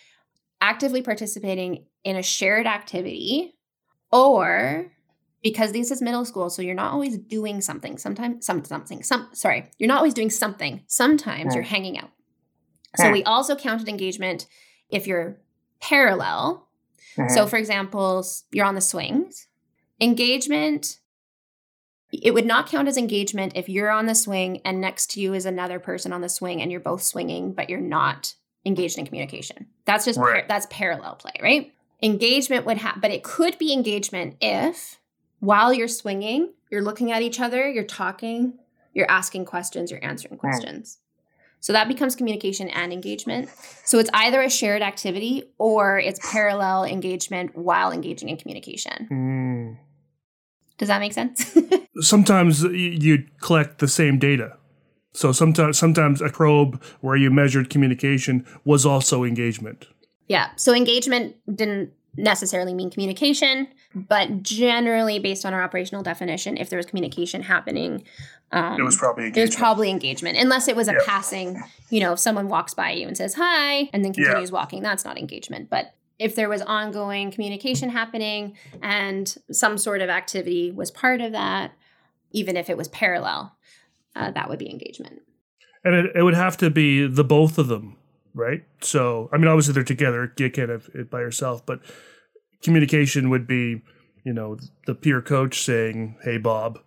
actively 0.61 1.01
participating 1.01 1.85
in 2.03 2.15
a 2.15 2.23
shared 2.23 2.65
activity 2.65 3.53
or 4.11 4.91
because 5.41 5.71
this 5.71 5.91
is 5.91 6.01
middle 6.01 6.25
school 6.25 6.49
so 6.49 6.61
you're 6.61 6.75
not 6.75 6.91
always 6.91 7.17
doing 7.17 7.61
something. 7.61 7.97
Sometimes 7.97 8.45
some 8.45 8.63
something 8.63 9.03
some 9.03 9.29
sorry 9.33 9.69
you're 9.77 9.87
not 9.87 9.97
always 9.97 10.13
doing 10.13 10.29
something. 10.29 10.81
Sometimes 10.87 11.55
you're 11.55 11.63
hanging 11.63 11.97
out. 11.97 12.09
So 12.97 13.11
we 13.11 13.23
also 13.23 13.55
counted 13.55 13.87
engagement 13.87 14.47
if 14.89 15.07
you're 15.07 15.37
parallel. 15.79 16.67
So 17.29 17.47
for 17.47 17.57
example 17.57 18.25
you're 18.51 18.65
on 18.65 18.75
the 18.75 18.81
swings. 18.81 19.47
Engagement 20.01 20.99
it 22.11 22.33
would 22.33 22.45
not 22.45 22.67
count 22.67 22.87
as 22.87 22.97
engagement 22.97 23.51
if 23.55 23.69
you're 23.69 23.91
on 23.91 24.07
the 24.07 24.15
swing 24.15 24.61
and 24.65 24.81
next 24.81 25.11
to 25.11 25.21
you 25.21 25.35
is 25.35 25.45
another 25.45 25.79
person 25.79 26.11
on 26.11 26.21
the 26.21 26.29
swing 26.29 26.59
and 26.59 26.71
you're 26.71 26.81
both 26.81 27.03
swinging 27.03 27.53
but 27.53 27.69
you're 27.69 27.79
not 27.79 28.33
engaged 28.65 28.97
in 28.97 29.05
communication. 29.05 29.67
That's 29.85 30.05
just 30.05 30.19
par- 30.19 30.45
that's 30.47 30.67
parallel 30.69 31.15
play 31.15 31.33
right 31.41 31.71
engagement 32.01 32.65
would 32.65 32.77
have 32.77 33.01
but 33.01 33.11
it 33.11 33.23
could 33.23 33.57
be 33.57 33.73
engagement 33.73 34.35
if 34.41 34.99
while 35.39 35.73
you're 35.73 35.87
swinging 35.87 36.53
you're 36.71 36.81
looking 36.83 37.11
at 37.11 37.21
each 37.21 37.39
other 37.39 37.69
you're 37.69 37.83
talking 37.83 38.53
you're 38.93 39.09
asking 39.09 39.45
questions 39.45 39.91
you're 39.91 40.03
answering 40.03 40.37
questions 40.37 40.99
so 41.61 41.73
that 41.73 41.87
becomes 41.89 42.15
communication 42.15 42.69
and 42.69 42.93
engagement 42.93 43.49
so 43.83 43.99
it's 43.99 44.09
either 44.13 44.41
a 44.41 44.49
shared 44.49 44.81
activity 44.81 45.43
or 45.57 45.99
it's 45.99 46.19
parallel 46.31 46.85
engagement 46.85 47.55
while 47.57 47.91
engaging 47.91 48.29
in 48.29 48.37
communication 48.37 49.05
Hmm. 49.07 49.73
does 50.77 50.87
that 50.87 50.99
make 50.99 51.13
sense 51.13 51.57
Sometimes 52.01 52.63
y- 52.63 52.69
you 52.73 53.25
collect 53.41 53.79
the 53.79 53.87
same 53.89 54.19
data. 54.19 54.55
So 55.11 55.33
sometimes 55.33 55.77
sometimes 55.77 56.21
a 56.21 56.29
probe 56.29 56.81
where 57.01 57.17
you 57.17 57.29
measured 57.29 57.69
communication 57.69 58.45
was 58.63 58.85
also 58.85 59.25
engagement. 59.25 59.87
Yeah. 60.29 60.51
So 60.55 60.73
engagement 60.73 61.35
didn't 61.53 61.91
necessarily 62.15 62.73
mean 62.73 62.89
communication, 62.89 63.67
but 63.93 64.41
generally, 64.43 65.19
based 65.19 65.45
on 65.45 65.53
our 65.53 65.61
operational 65.63 66.03
definition, 66.03 66.55
if 66.57 66.69
there 66.69 66.77
was 66.77 66.85
communication 66.85 67.41
happening, 67.43 68.03
um, 68.51 68.79
it 68.79 68.83
was 68.83 68.97
probably 68.97 69.25
there's 69.25 69.49
engagement. 69.49 69.57
probably 69.59 69.89
engagement, 69.89 70.37
unless 70.37 70.67
it 70.67 70.75
was 70.75 70.87
a 70.87 70.93
Yeah. 70.93 70.99
passing. 71.05 71.61
You 71.89 71.99
know, 72.01 72.13
if 72.13 72.19
someone 72.19 72.47
walks 72.47 72.73
by 72.73 72.91
you 72.91 73.07
and 73.07 73.15
says 73.17 73.33
hi 73.35 73.89
and 73.93 74.03
then 74.05 74.13
Yeah. 74.15 74.25
continues 74.25 74.51
walking, 74.51 74.81
that's 74.81 75.03
not 75.05 75.17
engagement. 75.17 75.69
But 75.69 75.93
if 76.19 76.35
there 76.35 76.49
was 76.49 76.61
ongoing 76.63 77.31
communication 77.31 77.89
happening 77.89 78.55
and 78.81 79.35
some 79.51 79.77
sort 79.77 80.01
of 80.01 80.09
activity 80.09 80.71
was 80.71 80.91
part 80.91 81.21
of 81.21 81.31
that, 81.31 81.71
even 82.31 82.57
if 82.57 82.69
it 82.69 82.77
was 82.77 82.87
parallel, 82.89 83.55
uh, 84.15 84.29
that 84.31 84.49
would 84.49 84.59
be 84.59 84.69
engagement. 84.69 85.21
And 85.83 85.95
it, 85.95 86.11
it 86.15 86.23
would 86.23 86.33
have 86.35 86.57
to 86.57 86.69
be 86.69 87.07
the 87.07 87.23
both 87.23 87.57
of 87.57 87.67
them, 87.67 87.95
right? 88.39 88.63
So, 88.81 89.29
I 89.31 89.37
mean, 89.37 89.47
obviously 89.47 89.73
they're 89.73 89.83
together. 89.83 90.33
You 90.37 90.49
can't 90.49 90.69
have 90.69 90.89
it 90.95 91.11
by 91.11 91.19
yourself, 91.19 91.65
but 91.65 91.81
communication 92.63 93.29
would 93.29 93.45
be, 93.45 93.81
you 94.23 94.33
know, 94.33 94.57
the 94.85 94.95
peer 94.95 95.21
coach 95.21 95.61
saying, 95.61 96.17
hey, 96.23 96.37
Bob, 96.37 96.79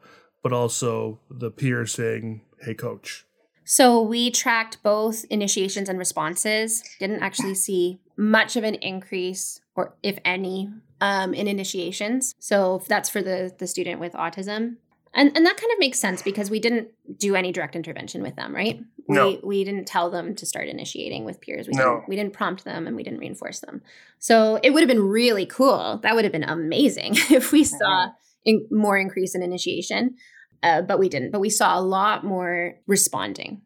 but 0.42 0.53
also 0.53 1.20
the 1.30 1.50
peer 1.50 1.86
saying, 1.86 2.42
hey, 2.62 2.74
coach. 2.74 3.24
So 3.64 4.03
we 4.03 4.30
tracked 4.30 4.82
both 4.82 5.24
initiations 5.30 5.88
and 5.88 5.98
responses. 5.98 6.82
Didn't 6.98 7.22
actually 7.22 7.55
see 7.55 8.00
much 8.16 8.57
of 8.57 8.64
an 8.64 8.74
increase, 8.76 9.61
or 9.76 9.94
if 10.03 10.18
any, 10.24 10.68
um, 11.00 11.32
in 11.32 11.46
initiations. 11.48 12.34
So 12.38 12.82
that's 12.88 13.09
for 13.09 13.22
the 13.22 13.53
the 13.57 13.66
student 13.66 14.00
with 14.00 14.14
autism, 14.14 14.76
and 15.15 15.37
and 15.37 15.47
that 15.47 15.57
kind 15.57 15.73
of 15.73 15.79
makes 15.79 15.99
sense 15.99 16.23
because 16.23 16.51
we 16.51 16.61
didn't 16.61 16.89
do 17.17 17.35
any 17.35 17.53
direct 17.53 17.77
intervention 17.77 18.23
with 18.23 18.37
them, 18.37 18.55
right? 18.55 18.81
No. 19.09 19.29
We 19.29 19.41
we 19.43 19.65
didn't 19.65 19.87
tell 19.87 20.11
them 20.11 20.35
to 20.37 20.47
start 20.47 20.69
initiating 20.69 21.25
with 21.25 21.41
peers. 21.41 21.67
We 21.67 21.75
No. 21.75 21.85
didn't 21.97 22.09
we 22.09 22.17
didn't 22.17 22.33
prompt 22.33 22.65
them 22.65 22.87
and 22.87 22.97
we 22.97 23.03
didn't 23.03 23.21
reinforce 23.21 23.61
them. 23.61 23.83
So 24.19 24.59
it 24.63 24.71
would 24.71 24.81
have 24.83 24.89
been 24.89 25.09
really 25.09 25.47
cool. 25.47 25.99
That 26.03 26.15
would 26.15 26.25
have 26.25 26.33
been 26.33 26.45
amazing 26.45 27.15
if 27.31 27.53
we 27.53 27.65
saw 27.65 28.09
in, 28.45 28.67
more 28.71 28.99
increase 28.99 29.35
in 29.35 29.43
initiation 29.43 30.17
uh, 30.63 30.83
but 30.83 30.99
we 30.99 31.09
didn't. 31.09 31.31
But 31.31 31.41
we 31.41 31.51
saw 31.51 31.79
a 31.79 31.83
lot 31.83 32.25
more 32.25 32.75
responding 32.87 33.63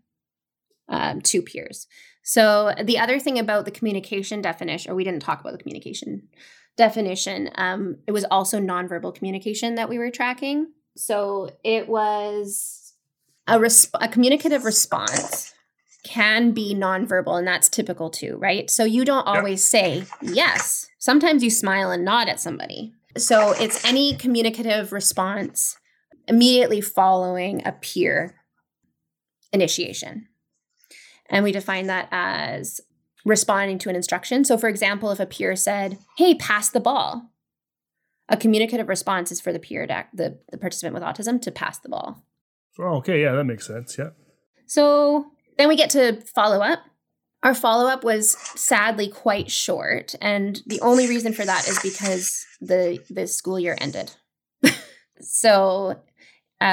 um, 0.88 1.20
to 1.22 1.42
peers. 1.42 1.86
So 2.22 2.72
the 2.82 2.98
other 2.98 3.20
thing 3.20 3.38
about 3.38 3.64
the 3.64 3.70
communication 3.70 4.40
definition, 4.40 4.90
or 4.90 4.94
we 4.94 5.04
didn't 5.04 5.22
talk 5.22 5.40
about 5.40 5.52
the 5.52 5.58
communication 5.58 6.28
definition, 6.76 7.50
um, 7.56 7.98
it 8.06 8.12
was 8.12 8.24
also 8.24 8.58
nonverbal 8.60 9.14
communication 9.14 9.76
that 9.76 9.88
we 9.88 9.98
were 9.98 10.10
tracking. 10.10 10.72
So 10.96 11.50
it 11.62 11.88
was 11.88 12.94
a, 13.46 13.58
resp- 13.58 13.90
a 14.00 14.08
communicative 14.08 14.64
response 14.64 15.52
can 16.04 16.52
be 16.52 16.74
nonverbal, 16.74 17.38
and 17.38 17.46
that's 17.46 17.68
typical 17.68 18.10
too, 18.10 18.36
right? 18.38 18.70
So 18.70 18.84
you 18.84 19.04
don't 19.04 19.26
Yep. 19.26 19.36
always 19.36 19.64
say 19.64 20.04
yes. 20.22 20.88
Sometimes 20.98 21.42
you 21.42 21.50
smile 21.50 21.90
and 21.90 22.04
nod 22.04 22.28
at 22.28 22.40
somebody. 22.40 22.92
So 23.16 23.52
it's 23.52 23.84
any 23.84 24.14
communicative 24.14 24.92
response 24.92 25.76
immediately 26.28 26.80
following 26.80 27.62
a 27.66 27.72
peer 27.72 28.36
initiation. 29.52 30.28
And 31.28 31.42
we 31.44 31.52
define 31.52 31.86
that 31.86 32.08
as 32.12 32.80
responding 33.24 33.78
to 33.80 33.88
an 33.88 33.96
instruction. 33.96 34.44
So, 34.44 34.56
for 34.56 34.68
example, 34.68 35.10
if 35.10 35.18
a 35.18 35.26
peer 35.26 35.56
said, 35.56 35.98
Hey, 36.16 36.34
pass 36.34 36.68
the 36.68 36.80
ball, 36.80 37.30
a 38.28 38.36
communicative 38.36 38.88
response 38.88 39.30
is 39.32 39.40
for 39.40 39.52
the 39.52 39.58
peer, 39.58 39.86
to 39.86 40.04
the, 40.12 40.38
the 40.50 40.58
participant 40.58 40.94
with 40.94 41.02
autism, 41.02 41.40
to 41.42 41.50
pass 41.52 41.78
the 41.78 41.88
ball. 41.88 42.24
Oh, 42.78 42.96
okay. 42.96 43.22
Yeah, 43.22 43.32
that 43.32 43.44
makes 43.44 43.66
sense. 43.66 43.96
Yeah. 43.98 44.10
So 44.66 45.26
then 45.58 45.68
we 45.68 45.76
get 45.76 45.90
to 45.90 46.20
follow 46.34 46.60
up. 46.60 46.80
Our 47.42 47.54
follow 47.54 47.88
up 47.88 48.02
was 48.02 48.32
sadly 48.58 49.08
quite 49.08 49.50
short, 49.50 50.14
and 50.20 50.60
the 50.66 50.80
only 50.80 51.06
reason 51.08 51.32
for 51.32 51.44
that 51.44 51.68
is 51.68 51.78
because 51.80 52.44
the 52.60 52.98
the 53.08 53.26
school 53.28 53.60
year 53.60 53.76
ended. 53.80 54.10
so 55.20 56.00
uh, 56.60 56.64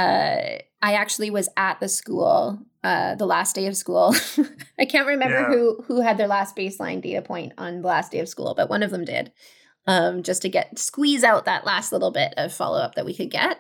I 0.82 0.94
actually 0.94 1.30
was 1.30 1.50
at 1.58 1.80
the 1.80 1.90
school 1.90 2.60
uh, 2.84 3.16
the 3.16 3.26
last 3.26 3.56
day 3.56 3.68
of 3.68 3.78
school. 3.78 4.16
I 4.80 4.86
can't 4.86 5.08
remember 5.08 5.42
Yeah. 5.42 5.48
who 5.50 5.84
who 5.88 6.02
had 6.02 6.18
their 6.18 6.28
last 6.28 6.56
baseline 6.56 7.02
data 7.02 7.22
point 7.22 7.54
on 7.58 7.82
the 7.82 7.88
last 7.88 8.12
day 8.12 8.20
of 8.20 8.30
school, 8.30 8.54
but 8.56 8.70
one 8.70 8.84
of 8.84 8.90
them 8.92 9.06
did, 9.06 9.32
um, 9.88 10.24
just 10.24 10.42
to 10.44 10.50
get 10.50 10.78
squeeze 10.80 11.24
out 11.24 11.46
that 11.46 11.66
last 11.66 11.92
little 11.92 12.12
bit 12.12 12.34
of 12.38 12.54
follow 12.54 12.80
up 12.80 12.96
that 12.96 13.06
we 13.06 13.14
could 13.16 13.32
get. 13.32 13.60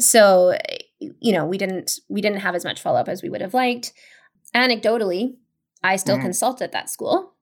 So 0.00 0.56
you 1.00 1.32
know 1.32 1.44
we 1.44 1.58
didn't 1.58 1.98
we 2.08 2.20
didn't 2.20 2.40
have 2.40 2.54
as 2.54 2.64
much 2.64 2.80
follow 2.80 2.98
up 3.00 3.08
as 3.08 3.22
we 3.22 3.28
would 3.30 3.40
have 3.40 3.54
liked. 3.54 3.92
Anecdotally, 4.54 5.34
I 5.82 5.96
still 5.96 6.16
Mhm. 6.16 6.22
consult 6.22 6.62
at 6.62 6.72
that 6.72 6.88
school. 6.90 7.34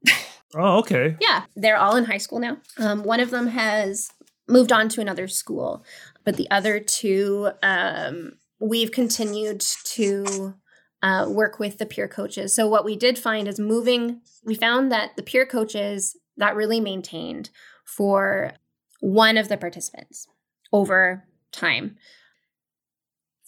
Oh, 0.55 0.78
okay. 0.78 1.16
Yeah, 1.20 1.44
they're 1.55 1.76
all 1.76 1.97
in 1.97 2.05
high 2.05 2.18
school 2.18 2.38
now. 2.38 2.59
Um, 2.78 3.03
one 3.05 3.20
of 3.20 3.30
them 3.30 3.49
has 3.49 4.11
moved 4.49 4.72
on 4.72 4.88
to 4.90 5.01
another 5.01 5.28
school, 5.28 5.84
but 6.24 6.36
the 6.36 6.49
other 6.51 6.78
two, 6.80 7.51
um, 7.62 8.38
we've 8.61 8.90
continued 8.92 9.61
to 9.61 10.55
uh, 11.03 11.26
work 11.28 11.59
with 11.59 11.78
the 11.78 11.86
peer 11.86 12.09
coaches. 12.09 12.55
So 12.55 12.66
what 12.68 12.84
we 12.84 12.97
did 12.97 13.18
find 13.18 13.47
is 13.49 13.59
moving. 13.61 14.22
We 14.44 14.55
found 14.55 14.90
that 14.92 15.14
the 15.16 15.22
peer 15.22 15.44
coaches 15.47 16.16
that 16.36 16.57
really 16.57 16.80
maintained 16.80 17.51
for 17.87 18.53
one 19.01 19.39
of 19.39 19.49
the 19.49 19.57
participants 19.57 20.26
over 20.72 21.24
time. 21.53 21.97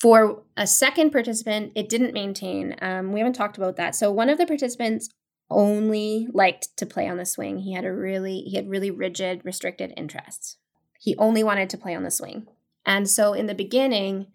For 0.01 0.45
a 0.57 0.67
second 0.67 1.11
participant, 1.11 1.73
it 1.75 1.89
didn't 1.89 2.15
maintain. 2.15 2.77
Um, 2.81 3.13
we 3.13 3.21
haven't 3.21 3.35
talked 3.35 3.59
about 3.59 3.77
that. 3.77 3.97
So 3.97 4.13
one 4.13 4.31
of 4.31 4.39
the 4.39 4.47
participants 4.47 5.11
only 5.51 6.29
liked 6.33 6.77
to 6.77 6.87
play 6.87 7.09
on 7.09 7.17
the 7.17 7.27
swing. 7.27 7.59
He 7.59 7.73
had 7.73 7.85
a 7.85 7.93
really 7.93 8.43
he 8.43 8.57
had 8.57 8.71
really 8.71 8.91
rigid, 8.91 9.45
restricted 9.45 9.93
interests. 9.97 10.57
He 11.01 11.17
only 11.17 11.43
wanted 11.43 11.69
to 11.71 11.79
play 11.79 11.95
on 11.95 12.05
the 12.05 12.11
swing. 12.11 12.47
And 12.87 13.09
so 13.09 13.33
in 13.33 13.47
the 13.47 13.55
beginning, 13.55 14.29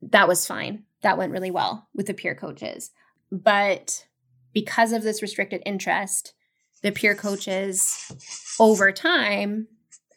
that 0.00 0.28
was 0.28 0.46
fine. 0.46 0.84
That 1.02 1.18
went 1.18 1.32
really 1.32 1.50
well 1.50 1.88
with 1.94 2.06
the 2.06 2.14
peer 2.14 2.34
coaches. 2.34 2.90
But 3.32 4.06
because 4.52 4.92
of 4.92 5.02
this 5.02 5.20
restricted 5.20 5.62
interest, 5.66 6.34
the 6.84 6.92
peer 6.92 7.16
coaches 7.16 7.96
over 8.60 8.92
time, 8.92 9.66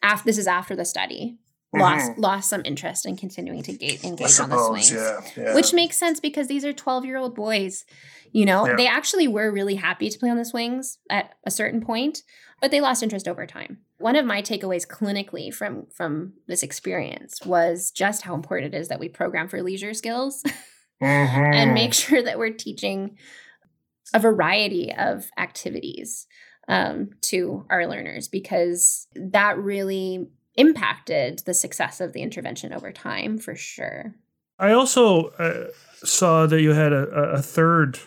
after 0.02 0.24
this 0.26 0.38
is 0.38 0.46
after 0.46 0.76
the 0.76 0.84
study, 0.84 1.38
lost 1.74 2.16
lost 2.18 2.48
some 2.48 2.62
interest 2.64 3.04
in 3.04 3.16
continuing 3.16 3.62
to 3.64 3.72
ga- 3.72 3.98
engage 4.04 4.38
on 4.40 4.48
the 4.48 4.58
swings 4.68 4.90
yeah, 4.92 5.20
yeah. 5.36 5.54
which 5.54 5.74
makes 5.74 5.98
sense 5.98 6.18
because 6.20 6.46
these 6.46 6.64
are 6.64 6.72
12 6.72 7.04
year 7.04 7.18
old 7.18 7.34
boys 7.34 7.84
You 8.32 8.44
know, 8.46 8.66
Yeah. 8.66 8.76
they 8.76 8.86
actually 8.86 9.26
were 9.28 9.50
really 9.50 9.74
happy 9.76 10.08
to 10.10 10.18
play 10.18 10.30
on 10.30 10.36
the 10.36 10.44
swings 10.44 10.98
at 11.10 11.34
a 11.46 11.50
certain 11.50 11.80
point, 11.80 12.22
but 12.60 12.70
they 12.70 12.80
lost 12.80 13.02
interest 13.02 13.26
over 13.28 13.46
time. 13.46 13.78
One 13.98 14.16
of 14.16 14.24
my 14.26 14.40
takeaways 14.42 14.86
clinically 14.86 15.52
from 15.52 15.86
from 15.94 16.34
this 16.46 16.62
experience 16.62 17.40
was 17.44 17.90
just 17.90 18.22
how 18.22 18.34
important 18.34 18.74
it 18.74 18.78
is 18.78 18.88
that 18.88 19.00
we 19.00 19.08
program 19.08 19.48
for 19.48 19.62
leisure 19.62 19.94
skills 19.94 20.42
Mhm. 21.02 21.54
and 21.54 21.74
make 21.74 21.92
sure 21.94 22.22
that 22.22 22.38
we're 22.38 22.52
teaching 22.66 23.16
a 24.14 24.18
variety 24.18 24.92
of 24.94 25.30
activities 25.36 26.26
um, 26.68 27.10
to 27.22 27.64
our 27.70 27.86
learners 27.86 28.28
because 28.28 29.06
that 29.14 29.58
really 29.58 30.28
impacted 30.54 31.40
the 31.46 31.54
success 31.54 32.00
of 32.00 32.12
the 32.12 32.20
intervention 32.22 32.72
over 32.72 32.92
time 32.92 33.38
for 33.38 33.54
sure. 33.54 34.14
I 34.58 34.72
also 34.72 35.28
uh, 35.38 35.68
saw 36.04 36.46
that 36.46 36.60
you 36.60 36.72
had 36.72 36.92
a, 36.92 37.04
a- 37.08 37.42
third 37.42 37.98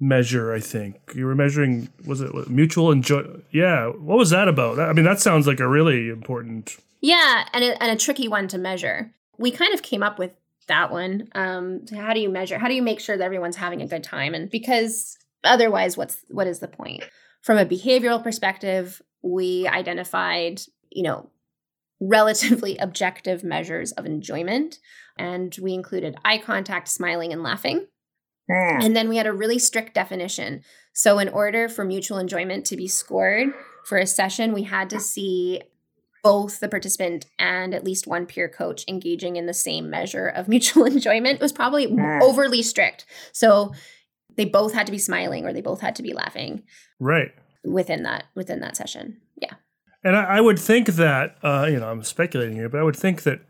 measure. 0.00 0.52
I 0.52 0.60
think 0.60 0.96
you 1.14 1.26
were 1.26 1.34
measuring 1.34 1.88
was 2.06 2.20
it 2.20 2.32
mutual 2.48 2.90
enjoy? 2.90 3.24
Yeah, 3.50 3.88
what 3.88 4.18
was 4.18 4.30
that 4.30 4.48
about? 4.48 4.78
I 4.78 4.92
mean, 4.92 5.04
that 5.04 5.20
sounds 5.20 5.46
like 5.46 5.60
a 5.60 5.68
really 5.68 6.08
important. 6.08 6.76
Yeah, 7.00 7.44
and 7.52 7.64
a, 7.64 7.82
and 7.82 7.90
a 7.90 7.96
tricky 7.96 8.28
one 8.28 8.46
to 8.48 8.58
measure. 8.58 9.12
We 9.36 9.50
kind 9.50 9.74
of 9.74 9.82
came 9.82 10.02
up 10.04 10.18
with 10.18 10.32
that 10.68 10.92
one. 10.92 11.28
Um, 11.34 11.86
so 11.86 11.96
how 11.96 12.14
do 12.14 12.20
you 12.20 12.28
measure? 12.28 12.58
How 12.58 12.68
do 12.68 12.74
you 12.74 12.82
make 12.82 13.00
sure 13.00 13.16
that 13.16 13.24
everyone's 13.24 13.56
having 13.56 13.82
a 13.82 13.86
good 13.86 14.04
time? 14.04 14.34
And 14.34 14.48
because 14.48 15.18
otherwise, 15.42 15.96
what's 15.96 16.18
what 16.28 16.46
is 16.46 16.60
the 16.60 16.68
point? 16.68 17.02
From 17.42 17.58
a 17.58 17.66
behavioral 17.66 18.22
perspective, 18.22 19.02
we 19.22 19.66
identified, 19.66 20.62
you 20.90 21.02
know, 21.02 21.28
relatively 22.00 22.76
objective 22.78 23.44
measures 23.44 23.92
of 23.92 24.06
enjoyment, 24.06 24.78
and 25.18 25.56
we 25.60 25.74
included 25.74 26.16
eye 26.24 26.38
contact, 26.38 26.88
smiling, 26.88 27.32
and 27.32 27.42
laughing. 27.42 27.86
Mm. 28.50 28.84
And 28.84 28.96
then 28.96 29.08
we 29.08 29.16
had 29.16 29.26
a 29.26 29.32
really 29.32 29.58
strict 29.58 29.94
definition. 29.94 30.62
So, 30.92 31.18
in 31.18 31.28
order 31.28 31.68
for 31.68 31.84
mutual 31.84 32.18
enjoyment 32.18 32.64
to 32.66 32.76
be 32.76 32.88
scored 32.88 33.48
for 33.84 33.98
a 33.98 34.06
session, 34.06 34.52
we 34.52 34.62
had 34.64 34.90
to 34.90 35.00
see 35.00 35.62
both 36.22 36.60
the 36.60 36.68
participant 36.68 37.26
and 37.38 37.74
at 37.74 37.82
least 37.84 38.06
one 38.06 38.26
peer 38.26 38.48
coach 38.48 38.84
engaging 38.86 39.34
in 39.36 39.46
the 39.46 39.54
same 39.54 39.90
measure 39.90 40.28
of 40.28 40.48
mutual 40.54 40.84
enjoyment. 40.84 41.36
It 41.36 41.42
was 41.42 41.52
probably 41.52 41.86
Mm. 41.86 42.22
overly 42.22 42.62
strict. 42.62 43.06
So, 43.32 43.72
they 44.36 44.44
both 44.44 44.72
had 44.74 44.86
to 44.86 44.92
be 44.92 44.98
smiling 44.98 45.44
or 45.44 45.52
they 45.52 45.60
both 45.62 45.80
had 45.80 45.94
to 45.96 46.02
be 46.02 46.12
laughing 46.12 46.62
Right. 47.00 47.32
within 47.64 48.02
that 48.04 48.24
within 48.34 48.60
that 48.60 48.76
session. 48.76 49.20
Yeah. 49.36 49.54
And 50.04 50.16
I, 50.16 50.24
I 50.38 50.40
would 50.40 50.58
think 50.58 50.88
that 50.88 51.36
uh, 51.42 51.66
you 51.70 51.78
know 51.78 51.88
I'm 51.90 52.02
speculating 52.02 52.54
here, 52.56 52.68
but 52.68 52.80
I 52.80 52.82
would 52.82 52.96
think 52.96 53.22
that 53.22 53.40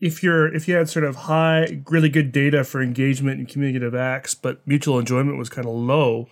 if 0.00 0.22
you're 0.22 0.52
if 0.54 0.68
you 0.68 0.74
had 0.76 0.88
sort 0.88 1.04
of 1.04 1.16
high, 1.16 1.82
really 1.90 2.08
good 2.08 2.30
data 2.32 2.64
for 2.64 2.80
engagement 2.82 3.38
and 3.38 3.48
communicative 3.48 3.94
acts, 3.94 4.34
but 4.34 4.66
mutual 4.66 4.98
enjoyment 4.98 5.38
was 5.38 5.48
kind 5.48 5.66
of 5.66 5.74
low, 5.74 6.28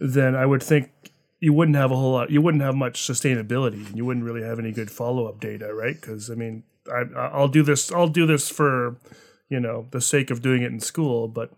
then 0.00 0.34
I 0.34 0.46
would 0.46 0.62
think 0.62 0.90
you 1.40 1.52
wouldn't 1.52 1.76
have 1.76 1.90
a 1.90 1.96
whole 1.96 2.12
lot. 2.12 2.30
You 2.30 2.40
wouldn't 2.40 2.62
have 2.62 2.74
much 2.74 3.02
sustainability, 3.02 3.86
and 3.86 3.96
you 3.96 4.04
wouldn't 4.04 4.24
really 4.24 4.42
have 4.42 4.58
any 4.58 4.72
good 4.72 4.90
follow 4.90 5.26
up 5.26 5.40
data, 5.40 5.74
right? 5.74 6.00
Because 6.00 6.30
I 6.30 6.34
mean, 6.34 6.62
I, 6.90 7.02
I'll 7.18 7.48
do 7.48 7.62
this. 7.62 7.92
I'll 7.92 8.08
do 8.08 8.26
this 8.26 8.48
for 8.48 8.96
you 9.50 9.60
know 9.60 9.88
the 9.90 10.00
sake 10.00 10.30
of 10.30 10.40
doing 10.40 10.62
it 10.62 10.72
in 10.72 10.80
school, 10.80 11.28
but 11.28 11.50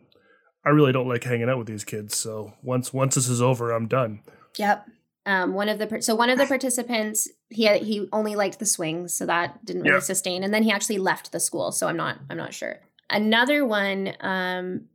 I 0.65 0.71
really 0.71 0.93
don't 0.93 1.09
like 1.09 1.25
hanging 1.25 1.49
out 1.49 1.59
with 1.59 1.67
these 1.67 1.85
kids. 1.85 2.17
So 2.17 2.55
once 2.63 2.93
once 2.93 3.15
this 3.15 3.29
is 3.29 3.43
over, 3.43 3.71
I'm 3.71 3.87
done. 3.87 4.21
Yep. 4.59 4.87
Um, 5.27 5.55
one 5.55 5.69
of 5.69 5.79
the 5.79 6.03
so 6.03 6.15
one 6.15 6.31
of 6.31 6.39
the 6.39 6.47
participants 6.55 7.29
he 7.51 7.67
he 7.79 8.09
only 8.13 8.35
liked 8.35 8.59
the 8.59 8.67
swings, 8.67 9.15
so 9.15 9.27
that 9.27 9.65
didn't 9.65 9.83
really 9.83 9.95
Yeah. 9.97 10.01
sustain. 10.01 10.43
And 10.43 10.53
then 10.55 10.63
he 10.63 10.71
actually 10.73 10.99
left 10.99 11.33
the 11.33 11.41
school, 11.41 11.73
so 11.73 11.87
I'm 11.89 11.97
not 11.97 12.19
I'm 12.31 12.37
not 12.37 12.55
sure. 12.55 12.81
Another 13.11 13.65
one, 13.67 14.15
um, 14.21 14.87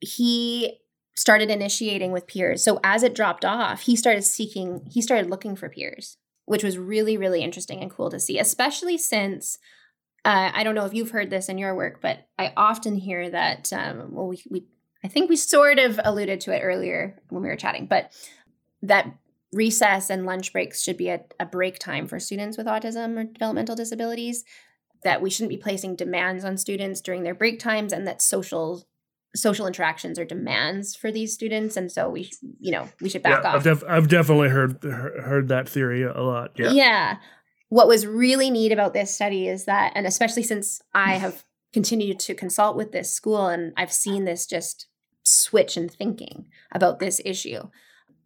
he 0.00 0.78
started 1.16 1.50
initiating 1.50 2.10
with 2.10 2.26
peers. 2.26 2.64
So 2.64 2.80
as 2.82 3.02
it 3.02 3.14
dropped 3.14 3.44
off, 3.44 3.82
he 3.82 3.96
started 3.96 4.22
seeking 4.22 4.86
he 4.90 5.00
started 5.00 5.30
looking 5.30 5.54
for 5.56 5.68
peers, 5.68 6.16
which 6.46 6.64
was 6.64 6.78
really 6.78 7.16
really 7.16 7.42
interesting 7.42 7.80
and 7.80 7.90
cool 7.90 8.10
to 8.10 8.20
see, 8.20 8.38
especially 8.38 8.98
since. 8.98 9.58
Uh, 10.26 10.50
I 10.54 10.64
don't 10.64 10.74
know 10.74 10.86
if 10.86 10.94
you've 10.94 11.10
heard 11.10 11.28
this 11.28 11.50
in 11.50 11.58
your 11.58 11.74
work, 11.74 12.00
but 12.00 12.26
I 12.38 12.54
often 12.56 12.96
hear 12.96 13.28
that. 13.28 13.70
Um, 13.74 14.08
well, 14.14 14.26
we, 14.26 14.42
we 14.50 14.64
I 15.04 15.08
think 15.08 15.28
we 15.28 15.36
sort 15.36 15.78
of 15.78 16.00
alluded 16.02 16.40
to 16.40 16.56
it 16.56 16.62
earlier 16.62 17.20
when 17.28 17.42
we 17.42 17.48
were 17.48 17.56
chatting, 17.56 17.86
but 17.86 18.12
that 18.82 19.14
recess 19.52 20.10
and 20.10 20.26
lunch 20.26 20.52
breaks 20.52 20.82
should 20.82 20.96
be 20.96 21.10
a, 21.10 21.20
a 21.38 21.46
break 21.46 21.78
time 21.78 22.08
for 22.08 22.18
students 22.18 22.56
with 22.56 22.66
autism 22.66 23.18
or 23.18 23.24
developmental 23.24 23.76
disabilities 23.76 24.44
that 25.04 25.20
we 25.20 25.30
shouldn't 25.30 25.50
be 25.50 25.56
placing 25.56 25.94
demands 25.94 26.44
on 26.44 26.56
students 26.56 27.00
during 27.00 27.22
their 27.22 27.34
break 27.34 27.58
times 27.58 27.92
and 27.92 28.06
that 28.06 28.22
social 28.22 28.84
social 29.36 29.66
interactions 29.66 30.18
are 30.18 30.24
demands 30.24 30.94
for 30.94 31.10
these 31.10 31.34
students 31.34 31.76
and 31.76 31.90
so 31.90 32.08
we 32.08 32.30
you 32.60 32.70
know 32.70 32.88
we 33.00 33.08
should 33.08 33.22
back 33.22 33.42
yeah, 33.42 33.48
off 33.48 33.56
I've, 33.56 33.64
def- 33.64 33.84
I've 33.86 34.08
definitely 34.08 34.48
heard 34.48 34.82
heard 34.82 35.48
that 35.48 35.68
theory 35.68 36.02
a 36.02 36.22
lot. 36.22 36.52
Yeah. 36.56 36.70
yeah. 36.70 37.16
What 37.68 37.88
was 37.88 38.06
really 38.06 38.50
neat 38.50 38.72
about 38.72 38.94
this 38.94 39.12
study 39.12 39.48
is 39.48 39.64
that, 39.64 39.92
and 39.96 40.06
especially 40.06 40.44
since 40.44 40.80
I 40.94 41.14
have 41.14 41.44
continued 41.72 42.20
to 42.20 42.34
consult 42.34 42.76
with 42.76 42.92
this 42.92 43.12
school 43.12 43.48
and 43.48 43.72
I've 43.76 43.92
seen 43.92 44.24
this 44.24 44.46
just 44.46 44.86
switch 45.24 45.76
in 45.76 45.88
thinking 45.88 46.46
about 46.72 46.98
this 46.98 47.20
issue, 47.24 47.68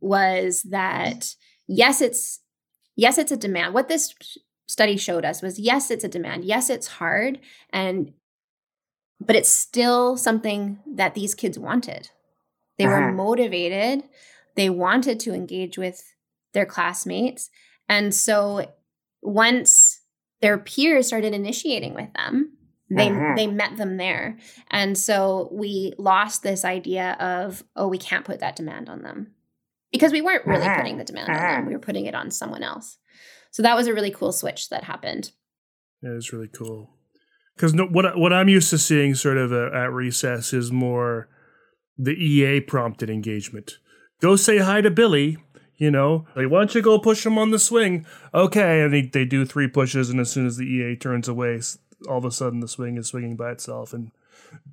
was 0.00 0.62
that 0.62 1.34
yes, 1.66 2.00
it's 2.00 2.40
yes, 2.96 3.18
it's 3.18 3.32
a 3.32 3.36
demand. 3.36 3.74
What 3.74 3.88
this 3.88 4.14
study 4.66 4.96
showed 4.96 5.24
us 5.24 5.42
was 5.42 5.58
yes, 5.58 5.90
it's 5.90 6.04
a 6.04 6.08
demand. 6.08 6.44
Yes, 6.44 6.70
it's 6.70 6.86
hard, 6.86 7.40
and 7.70 8.12
but 9.20 9.36
it's 9.36 9.48
still 9.48 10.16
something 10.16 10.78
that 10.94 11.14
these 11.14 11.34
kids 11.34 11.58
wanted. 11.58 12.10
They 12.78 12.86
were 12.86 13.02
Uh-huh. 13.02 13.12
motivated. 13.12 14.04
They 14.54 14.70
wanted 14.70 15.18
to 15.20 15.34
engage 15.34 15.76
with 15.78 16.02
their 16.52 16.66
classmates. 16.66 17.50
And 17.88 18.14
so 18.14 18.70
once 19.22 20.00
their 20.40 20.58
peers 20.58 21.08
started 21.08 21.34
initiating 21.34 21.94
with 21.94 22.12
them, 22.14 22.57
they 22.90 23.08
Mhm. 23.08 23.36
they 23.36 23.46
met 23.46 23.76
them 23.76 23.96
there. 23.96 24.38
And 24.70 24.96
so 24.96 25.48
we 25.52 25.92
lost 25.98 26.42
this 26.42 26.64
idea 26.64 27.12
of, 27.20 27.62
oh, 27.76 27.88
we 27.88 27.98
can't 27.98 28.24
put 28.24 28.40
that 28.40 28.56
demand 28.56 28.88
on 28.88 29.02
them. 29.02 29.34
Because 29.92 30.12
we 30.12 30.20
weren't 30.20 30.46
really 30.46 30.66
Mhm. 30.66 30.76
putting 30.76 30.98
the 30.98 31.04
demand 31.04 31.30
on 31.30 31.36
them. 31.36 31.64
Mhm. 31.64 31.66
We 31.68 31.72
were 31.74 31.78
putting 31.80 32.06
it 32.06 32.14
on 32.14 32.30
someone 32.30 32.62
else. 32.62 32.98
So 33.50 33.62
that 33.62 33.76
was 33.76 33.86
a 33.86 33.94
really 33.94 34.10
cool 34.10 34.32
switch 34.32 34.68
that 34.68 34.84
happened. 34.84 35.32
It 36.02 36.08
was 36.14 36.32
really 36.32 36.48
cool. 36.48 36.90
Because 37.56 37.74
no, 37.74 37.86
what 37.86 38.06
I- 38.06 38.16
what 38.16 38.32
I'm 38.32 38.48
used 38.48 38.70
to 38.70 38.78
seeing 38.78 39.14
sort 39.14 39.36
of 39.38 39.52
uh 39.52 39.70
at 39.74 39.92
recess 39.92 40.52
is 40.52 40.70
more 40.70 41.28
the 41.96 42.12
EA 42.12 42.60
prompted 42.60 43.10
engagement. 43.10 43.78
Go 44.20 44.36
say 44.36 44.58
hi 44.58 44.80
to 44.80 44.90
Billy. 44.90 45.38
You 45.76 45.90
know, 45.92 46.26
like 46.36 46.50
why 46.50 46.58
don't 46.60 46.74
you 46.74 46.82
go 46.82 46.98
push 46.98 47.24
him 47.24 47.38
on 47.38 47.50
the 47.50 47.58
swing? 47.58 48.04
Okay, 48.34 48.80
and 48.82 48.92
they, 48.92 49.02
they 49.02 49.24
do 49.24 49.44
three 49.44 49.68
pushes, 49.68 50.10
and 50.10 50.18
as 50.20 50.28
soon 50.30 50.44
as 50.46 50.56
the 50.56 50.66
EA 50.66 50.96
turns 50.96 51.28
away, 51.28 51.56
s- 51.56 51.78
all 52.08 52.18
of 52.18 52.24
a 52.24 52.30
sudden 52.30 52.60
the 52.60 52.68
swing 52.68 52.96
is 52.96 53.08
swinging 53.08 53.36
by 53.36 53.50
itself, 53.50 53.92
and 53.92 54.10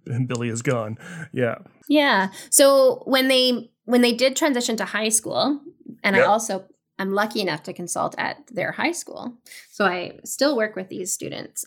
and 0.05 0.27
Billy 0.27 0.49
is 0.49 0.61
gone. 0.61 0.97
Yeah, 1.33 1.59
Yeah. 1.87 2.29
So 2.49 3.03
when 3.05 3.27
they 3.27 3.71
when 3.85 4.01
they 4.01 4.13
did 4.13 4.35
transition 4.35 4.75
to 4.77 4.85
high 4.85 5.09
school, 5.09 5.59
and 6.03 6.15
I 6.15 6.21
also 6.21 6.65
I'm 6.97 7.13
lucky 7.13 7.41
enough 7.41 7.63
to 7.63 7.73
consult 7.73 8.15
at 8.17 8.47
their 8.47 8.71
high 8.73 8.93
school. 8.93 9.33
So 9.71 9.85
I 9.85 10.19
still 10.23 10.55
work 10.55 10.75
with 10.75 10.89
these 10.89 11.11
students. 11.11 11.65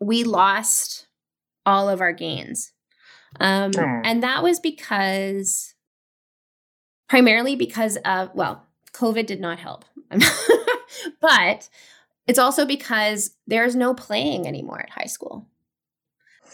We 0.00 0.24
lost 0.24 1.08
all 1.66 1.88
of 1.88 2.00
our 2.00 2.12
gains. 2.12 2.72
Um, 3.40 3.72
Hmm. 3.72 4.00
and 4.04 4.22
that 4.22 4.42
was 4.42 4.60
because 4.60 5.74
primarily 7.08 7.56
because 7.56 7.96
of 8.04 8.30
well, 8.34 8.66
COVID 8.92 9.26
did 9.26 9.40
not 9.40 9.58
help. 9.58 9.84
but 11.20 11.68
it's 12.26 12.38
also 12.38 12.64
because 12.64 13.36
there's 13.46 13.74
no 13.74 13.94
playing 13.94 14.46
anymore 14.46 14.80
at 14.80 14.90
high 14.90 15.06
school. 15.06 15.48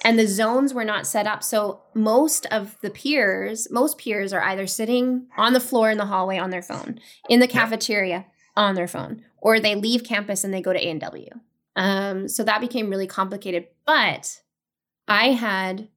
And 0.05 0.19
the 0.19 0.29
zones 0.29 0.73
were 0.73 0.85
not 0.85 1.09
set 1.09 1.27
up. 1.27 1.43
So 1.43 1.83
most 1.93 2.47
of 2.47 2.77
the 2.83 2.91
peers 2.91 3.69
most 3.71 3.99
peers 3.99 4.33
are 4.33 4.43
either 4.43 4.67
sitting 4.67 5.27
on 5.37 5.53
the 5.53 5.61
floor 5.61 5.91
in 5.91 5.99
the 5.99 6.07
hallway 6.07 6.39
on 6.39 6.51
their 6.51 6.63
phone 6.63 7.01
in 7.29 7.41
the 7.41 7.49
cafeteria 7.49 8.27
on 8.57 8.75
their 8.75 8.89
phone 8.89 9.25
or 9.39 9.59
they 9.59 9.75
leave 9.75 10.05
campus 10.05 10.45
and 10.45 10.55
they 10.55 10.63
go 10.63 10.73
to 10.73 10.79
a&w 10.79 11.29
um, 11.77 12.29
so 12.29 12.43
that 12.43 12.61
became 12.61 12.91
really 12.91 13.07
complicated. 13.07 13.67
But 13.87 14.41
i 15.07 15.29
had 15.31 15.89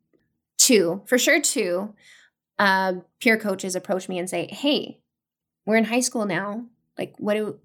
two 0.58 1.02
for 1.06 1.18
sure 1.18 1.42
two 1.42 1.94
uh, 2.58 2.94
peer 3.20 3.38
coaches 3.38 3.76
approach 3.76 4.08
me 4.08 4.18
and 4.18 4.30
say 4.30 4.48
hey 4.48 5.02
we're 5.66 5.78
in 5.78 5.86
high 5.86 6.00
school 6.00 6.26
now. 6.26 6.66
Like 6.98 7.14
what 7.18 7.36
do 7.36 7.60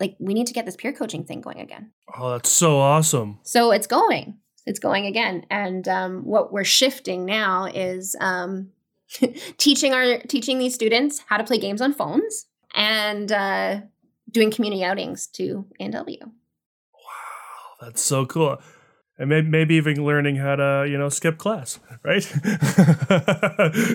like 0.00 0.16
we 0.18 0.34
need 0.34 0.46
to 0.46 0.52
get 0.52 0.66
this 0.66 0.76
peer 0.76 0.92
coaching 0.92 1.24
thing 1.24 1.40
going 1.40 1.60
again 1.60 1.92
oh, 2.18 2.30
that's 2.32 2.50
so 2.50 2.78
awesome. 2.78 3.38
so 3.42 3.70
it's 3.70 3.86
going. 3.86 4.38
It's 4.66 4.78
going 4.78 5.06
again. 5.06 5.46
And 5.50 5.88
um, 5.88 6.24
what 6.24 6.52
we're 6.52 6.64
shifting 6.64 7.24
now 7.24 7.64
is 7.66 8.14
um, 8.20 8.70
teaching 9.56 9.92
our 9.92 10.18
teaching 10.18 10.58
these 10.58 10.74
students 10.74 11.22
how 11.26 11.38
to 11.38 11.44
play 11.44 11.58
games 11.58 11.80
on 11.80 11.94
phones 11.94 12.46
and 12.74 13.32
uh, 13.32 13.80
doing 14.30 14.50
community 14.50 14.84
outings 14.84 15.26
to 15.28 15.66
A&W. 15.80 16.18
That's 17.80 18.02
so 18.02 18.26
cool. 18.26 18.58
and 19.18 19.30
maybe, 19.30 19.48
maybe 19.48 19.74
even 19.76 20.04
learning 20.04 20.36
how 20.36 20.56
to 20.56 20.86
you 20.88 20.98
know 20.98 21.08
skip 21.08 21.38
class 21.38 21.80
right 22.04 22.30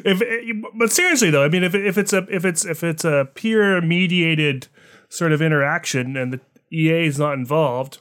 if 0.04 0.66
but 0.76 0.92
seriously 0.92 1.30
though 1.30 1.44
i 1.44 1.50
mean 1.50 1.64
if, 1.64 1.76
if 1.76 1.98
it's 1.98 2.14
a 2.14 2.26
if 2.30 2.46
it's 2.46 2.66
if 2.66 2.84
it's 2.84 3.06
a 3.06 3.28
peer 3.36 3.80
mediated 3.82 4.68
sort 5.16 5.32
of 5.32 5.42
interaction 5.42 6.16
and 6.18 6.34
the 6.34 6.40
ea 6.72 7.06
is 7.08 7.18
not 7.20 7.34
involved 7.34 8.00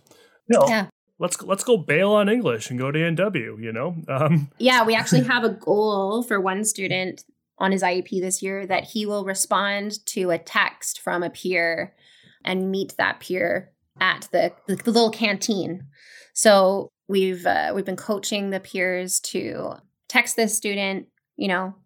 No. 0.49 0.67
Yeah. 0.69 0.87
let's 1.19 1.41
let's 1.43 1.65
go 1.65 1.77
bail 1.77 2.13
on 2.13 2.29
english 2.29 2.71
and 2.71 2.79
go 2.79 2.91
to 2.91 2.99
nw 2.99 3.63
you 3.63 3.73
know 3.73 3.97
um 4.09 4.51
Yeah, 4.59 4.85
we 4.85 4.95
actually 5.01 5.23
have 5.23 5.45
a 5.45 5.51
goal 5.51 6.23
for 6.23 6.41
one 6.41 6.65
student 6.65 7.25
on 7.59 7.71
his 7.71 7.83
IEP 7.83 8.21
this 8.21 8.43
year 8.43 8.67
that 8.67 8.83
he 8.85 9.07
will 9.07 9.25
respond 9.25 10.05
to 10.07 10.31
a 10.31 10.39
text 10.39 11.01
from 11.01 11.23
a 11.23 11.31
peer 11.31 11.95
and 12.45 12.71
meet 12.71 12.95
that 12.99 13.21
peer 13.21 13.71
at 14.01 14.29
the, 14.33 14.53
the, 14.67 14.75
the 14.75 14.91
little 14.91 15.11
canteen. 15.11 15.87
So 16.33 16.89
we've 17.07 17.47
uh, 17.47 17.71
we've 17.75 17.85
been 17.85 17.95
coaching 17.97 18.51
the 18.51 18.59
peers 18.59 19.21
to 19.21 19.75
text 20.09 20.35
this 20.35 20.57
student, 20.57 21.07
you 21.37 21.47
know, 21.47 21.77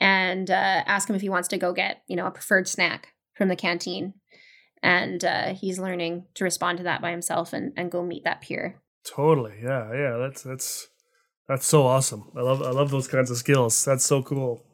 and 0.00 0.50
uh, 0.50 0.82
ask 0.86 1.08
him 1.08 1.14
if 1.14 1.22
he 1.22 1.28
wants 1.28 1.46
to 1.48 1.56
go 1.56 1.72
get 1.72 2.02
you 2.08 2.16
know 2.16 2.26
a 2.26 2.32
preferred 2.32 2.66
snack 2.66 3.14
from 3.34 3.46
the 3.48 3.54
canteen, 3.56 4.14
and 4.82 5.24
uh, 5.24 5.54
he's 5.54 5.78
learning 5.78 6.26
to 6.34 6.44
respond 6.44 6.78
to 6.78 6.84
that 6.84 7.00
by 7.00 7.10
himself 7.10 7.52
and 7.52 7.72
and 7.76 7.90
go 7.90 8.02
meet 8.04 8.24
that 8.24 8.40
peer. 8.42 8.80
totally 9.04 9.54
yeah 9.62 9.92
yeah 9.92 10.16
that's 10.18 10.42
that's 10.42 10.88
that's 11.48 11.66
so 11.66 11.84
awesome 11.86 12.30
i 12.36 12.40
love 12.40 12.62
i 12.62 12.70
love 12.70 12.90
those 12.90 13.08
kinds 13.08 13.30
of 13.30 13.36
skills 13.36 13.84
that's 13.84 14.04
so 14.04 14.22
cool 14.22 14.64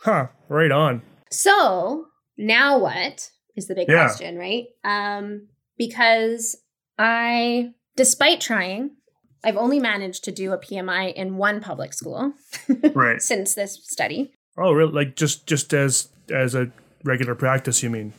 huh 0.00 0.26
right 0.48 0.70
on 0.72 1.02
So 1.30 2.06
now 2.38 2.78
what 2.78 3.30
is 3.56 3.66
the 3.68 3.74
big 3.74 3.88
Yeah. 3.88 4.06
question, 4.06 4.36
right? 4.36 4.64
Um, 4.84 5.48
because 5.78 6.56
I, 6.98 7.70
despite 7.96 8.40
trying, 8.40 8.96
I've 9.44 9.56
only 9.56 9.78
managed 9.80 10.24
to 10.24 10.32
do 10.32 10.52
a 10.52 10.58
PMI 10.58 11.12
in 11.14 11.36
one 11.36 11.60
public 11.60 11.92
school 11.92 12.32
right 12.94 13.20
since 13.22 13.54
this 13.54 13.78
study. 13.84 14.32
oh 14.58 14.72
really 14.72 14.92
like 14.92 15.16
just 15.16 15.46
just 15.46 15.72
as 15.74 16.08
as 16.30 16.54
a 16.54 16.70
regular 17.04 17.34
practice 17.34 17.82
you 17.82 17.90
mean 17.90 18.12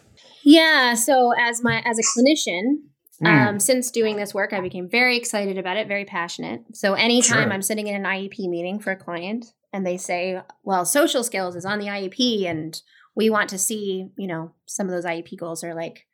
Yeah. 0.45 0.93
So 0.93 1.33
as 1.37 1.61
my 1.63 1.81
as 1.85 1.99
a 1.99 2.03
clinician, 2.03 2.77
Hmm. 3.21 3.27
um, 3.27 3.59
since 3.61 3.91
doing 3.91 4.17
this 4.17 4.33
work, 4.33 4.51
I 4.51 4.59
became 4.59 4.89
very 4.89 5.15
excited 5.15 5.57
about 5.57 5.77
it, 5.77 5.87
very 5.87 6.03
passionate. 6.03 6.63
So 6.73 6.95
anytime 6.95 7.43
Sure. 7.45 7.53
I'm 7.53 7.61
sitting 7.61 7.87
in 7.87 7.95
an 7.95 8.03
IEP 8.05 8.49
meeting 8.49 8.77
for 8.77 8.91
a 8.91 8.97
client 8.97 9.53
and 9.71 9.85
they 9.87 9.95
say, 9.95 10.41
"Well, 10.63 10.83
social 10.85 11.23
skills 11.23 11.55
is 11.55 11.63
on 11.65 11.79
the 11.79 11.87
IEP, 11.87 12.45
and 12.45 12.79
we 13.15 13.29
want 13.29 13.49
to 13.51 13.57
see," 13.57 14.09
you 14.17 14.27
know, 14.27 14.51
some 14.65 14.85
of 14.87 14.91
those 14.91 15.05
IEP 15.05 15.37
goals 15.37 15.63
are 15.63 15.73
like, 15.73 16.05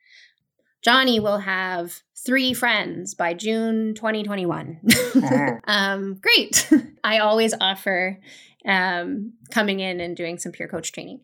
Johnny 0.80 1.18
will 1.20 1.38
have 1.38 2.02
three 2.24 2.54
friends 2.54 3.14
by 3.14 3.34
June 3.34 3.94
2021. 3.94 4.78
Mhm. 4.84 5.60
um, 5.66 6.20
great. 6.20 6.68
I 7.04 7.18
always 7.18 7.52
offer 7.60 8.20
um, 8.64 9.32
coming 9.50 9.80
in 9.80 10.00
and 10.00 10.16
doing 10.16 10.38
some 10.38 10.52
peer 10.52 10.68
coach 10.68 10.92
training. 10.92 11.20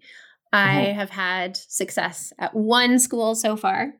I 0.52 0.92
have 0.92 1.10
had 1.10 1.56
success 1.56 2.32
at 2.38 2.54
one 2.54 2.98
school 2.98 3.34
so 3.34 3.56
far. 3.56 3.94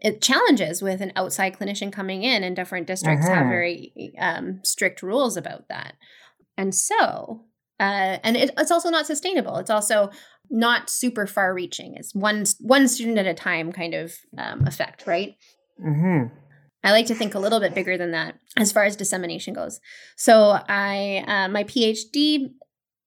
It 0.00 0.20
challenges 0.20 0.82
with 0.82 1.00
an 1.00 1.12
outside 1.16 1.56
clinician 1.58 1.92
coming 1.92 2.24
in, 2.24 2.42
and 2.44 2.54
different 2.54 2.86
districts 2.86 3.26
have 3.26 3.46
Mhm. 3.46 3.48
very 3.48 4.12
um, 4.18 4.60
strict 4.62 5.02
rules 5.02 5.36
about 5.36 5.68
that. 5.68 5.94
And 6.56 6.74
so, 6.74 7.44
uh, 7.80 8.18
and 8.22 8.36
it, 8.36 8.50
it's 8.58 8.70
also 8.70 8.90
not 8.90 9.06
sustainable. 9.06 9.56
It's 9.56 9.70
also 9.70 10.10
not 10.50 10.90
super 10.90 11.26
far 11.26 11.54
reaching. 11.54 11.94
It's 11.94 12.14
one 12.14 12.44
one 12.60 12.86
student 12.86 13.18
at 13.18 13.26
a 13.26 13.34
time 13.34 13.72
kind 13.72 13.94
of 13.94 14.12
um, 14.36 14.66
effect, 14.66 15.06
right? 15.06 15.36
Mm-hmm. 15.80 16.34
I 16.84 16.90
like 16.90 17.06
to 17.06 17.14
think 17.14 17.34
a 17.34 17.38
little 17.38 17.60
bit 17.60 17.74
bigger 17.74 17.96
than 17.96 18.10
that 18.10 18.34
as 18.58 18.72
far 18.72 18.84
as 18.84 18.94
dissemination 18.94 19.54
goes. 19.54 19.80
So 20.16 20.58
I, 20.68 21.24
uh, 21.26 21.48
my 21.48 21.64
PhD 21.64 22.50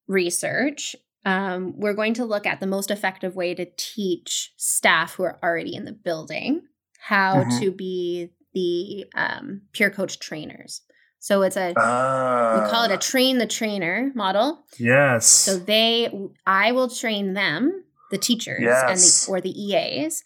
research, 0.07 0.95
um, 1.27 1.73
we're 1.77 1.93
going 1.93 2.13
to 2.15 2.25
look 2.25 2.45
at 2.45 2.59
the 2.59 2.67
most 2.67 2.89
effective 2.89 3.35
way 3.35 3.53
to 3.53 3.65
teach 3.77 4.53
staff 4.57 5.15
who 5.15 5.23
are 5.23 5.37
already 5.43 5.75
in 5.75 5.85
the 5.85 5.91
building 5.91 6.61
how 6.99 7.43
Mhm. 7.43 7.59
to 7.59 7.71
be 7.71 8.29
the 8.53 9.05
um, 9.15 9.61
peer 9.73 9.89
coach 9.89 10.19
trainers. 10.19 10.81
So 11.19 11.41
it's 11.41 11.57
a 11.57 11.77
Uh, 11.77 12.61
we 12.63 12.71
call 12.71 12.83
it 12.85 12.91
a 12.91 12.97
train 12.97 13.37
the 13.39 13.47
trainer 13.47 14.11
model. 14.15 14.63
yes 14.79 15.25
So 15.25 15.57
they, 15.57 16.09
I 16.45 16.71
will 16.71 16.89
train 16.89 17.33
them, 17.33 17.83
the 18.11 18.17
teachers 18.17 18.63
and 18.87 18.97
the 18.97 19.25
or 19.29 19.41
the 19.41 19.51
EAs, 19.61 20.23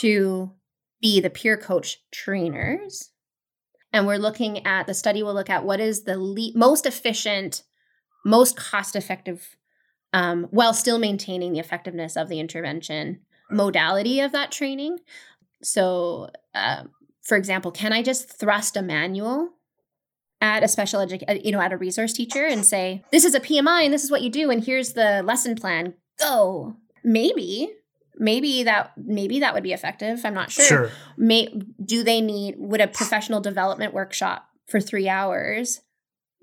to 0.00 0.52
be 1.02 1.20
the 1.20 1.30
peer 1.30 1.56
coach 1.56 1.98
trainers. 2.10 3.10
And 3.92 4.06
we're 4.06 4.16
looking 4.18 4.64
at 4.66 4.86
the 4.86 4.94
study. 4.94 5.22
will 5.22 5.34
look 5.34 5.50
at 5.50 5.64
what 5.64 5.80
is 5.80 6.04
the 6.04 6.18
le- 6.18 6.52
most 6.54 6.86
efficient, 6.86 7.62
most 8.24 8.56
cost 8.56 8.96
effective, 8.96 9.56
um, 10.18 10.48
while 10.50 10.74
still 10.74 10.98
maintaining 10.98 11.52
the 11.52 11.60
effectiveness 11.60 12.16
of 12.16 12.28
the 12.28 12.40
intervention 12.40 13.20
modality 13.50 14.18
of 14.18 14.32
that 14.32 14.50
training. 14.50 14.98
So, 15.62 16.30
uh, 16.54 16.84
for 17.22 17.36
example, 17.36 17.70
can 17.70 17.92
I 17.92 18.02
just 18.02 18.28
thrust 18.28 18.76
a 18.76 18.82
manual 18.82 19.50
at 20.40 20.64
a 20.64 20.68
special 20.68 21.00
edu- 21.00 21.44
you 21.44 21.52
know 21.52 21.60
at 21.60 21.72
a 21.72 21.76
resource 21.76 22.12
teacher 22.12 22.44
and 22.44 22.64
say 22.64 23.04
this 23.10 23.24
is 23.24 23.34
a 23.34 23.40
pmi 23.40 23.84
and 23.84 23.92
this 23.92 24.04
is 24.04 24.10
what 24.10 24.22
you 24.22 24.30
do 24.30 24.50
and 24.50 24.64
here's 24.64 24.92
the 24.92 25.22
lesson 25.24 25.56
plan. 25.56 25.94
Go. 26.18 26.76
Maybe 27.04 27.70
maybe 28.16 28.64
that 28.64 28.92
maybe 28.96 29.40
that 29.40 29.54
would 29.54 29.62
be 29.62 29.72
effective 29.72 30.20
i'm 30.24 30.34
not 30.34 30.50
sure, 30.50 30.64
sure. 30.64 30.90
May, 31.16 31.46
do 31.84 32.02
they 32.02 32.20
need 32.20 32.56
would 32.58 32.80
a 32.80 32.88
professional 32.88 33.40
development 33.40 33.94
workshop 33.94 34.48
for 34.66 34.80
three 34.80 35.08
hours 35.08 35.82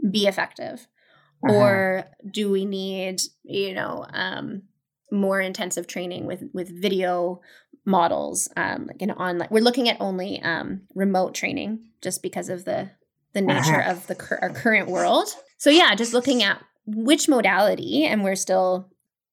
be 0.09 0.25
effective 0.25 0.87
uh-huh. 1.47 1.55
or 1.57 2.05
do 2.29 2.51
we 2.51 2.65
need 2.65 3.21
you 3.43 3.73
know 3.73 4.05
um, 4.13 4.63
more 5.11 5.39
intensive 5.41 5.87
training 5.87 6.25
with 6.25 6.43
with 6.53 6.69
video 6.81 7.41
models 7.85 8.49
um, 8.57 8.87
like 8.87 9.01
an 9.01 9.11
online 9.11 9.47
we're 9.51 9.63
looking 9.63 9.87
at 9.89 9.97
only 9.99 10.41
um, 10.41 10.81
remote 10.95 11.33
training 11.35 11.79
just 12.01 12.21
because 12.23 12.49
of 12.49 12.65
the 12.65 12.89
the 13.33 13.41
nature 13.41 13.79
Uh-huh. 13.81 13.91
of 13.91 14.07
the 14.07 14.15
cur- 14.15 14.39
our 14.41 14.49
current 14.49 14.87
world 14.89 15.27
so 15.57 15.69
yeah 15.69 15.93
just 15.95 16.13
looking 16.13 16.41
at 16.43 16.61
which 16.87 17.27
modality 17.27 18.05
and 18.05 18.23
we're 18.23 18.35
still 18.35 18.89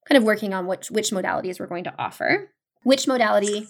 kind 0.09 0.17
of 0.19 0.25
working 0.25 0.53
on 0.53 0.67
which 0.67 0.91
which 0.91 1.11
modalities 1.11 1.59
we're 1.61 1.67
going 1.67 1.85
to 1.85 1.95
offer 1.99 2.51
which 2.83 3.07
modality 3.07 3.67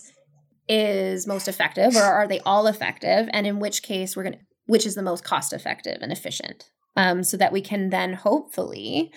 is 0.69 1.27
most 1.27 1.49
effective 1.49 1.95
or 1.97 2.03
are 2.03 2.27
they 2.29 2.41
all 2.41 2.67
effective 2.67 3.29
and 3.33 3.47
in 3.47 3.59
which 3.59 3.83
case 3.83 4.17
we're 4.17 4.23
going 4.23 4.35
to 4.35 4.39
which 4.67 4.87
is 4.87 4.95
the 4.95 5.03
most 5.03 5.25
cost 5.25 5.53
effective 5.53 5.99
and 6.01 6.13
efficient 6.13 6.71
um, 6.97 7.23
so 7.23 7.37
that 7.37 7.53
we 7.53 7.61
can 7.61 7.91
then 7.91 8.15
hopefully 8.15 9.13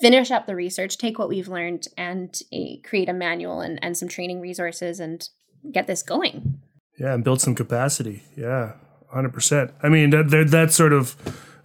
finish 0.00 0.30
up 0.30 0.46
the 0.46 0.56
research 0.56 0.96
take 0.96 1.18
what 1.18 1.28
we've 1.28 1.48
learned 1.48 1.86
and 1.96 2.40
uh, 2.52 2.80
create 2.82 3.08
a 3.08 3.12
manual 3.12 3.60
and, 3.60 3.78
and 3.82 3.96
some 3.96 4.08
training 4.08 4.40
resources 4.40 4.98
and 4.98 5.28
get 5.72 5.86
this 5.86 6.02
going 6.02 6.60
Yeah, 6.98 7.14
and 7.14 7.24
build 7.24 7.40
some 7.40 7.54
capacity. 7.54 8.22
Yeah, 8.36 8.74
hundred 9.12 9.32
percent. 9.32 9.72
I 9.82 9.88
mean, 9.88 10.10
that, 10.10 10.30
that 10.30 10.48
that's 10.50 10.74
sort 10.74 10.92
of, 10.92 11.16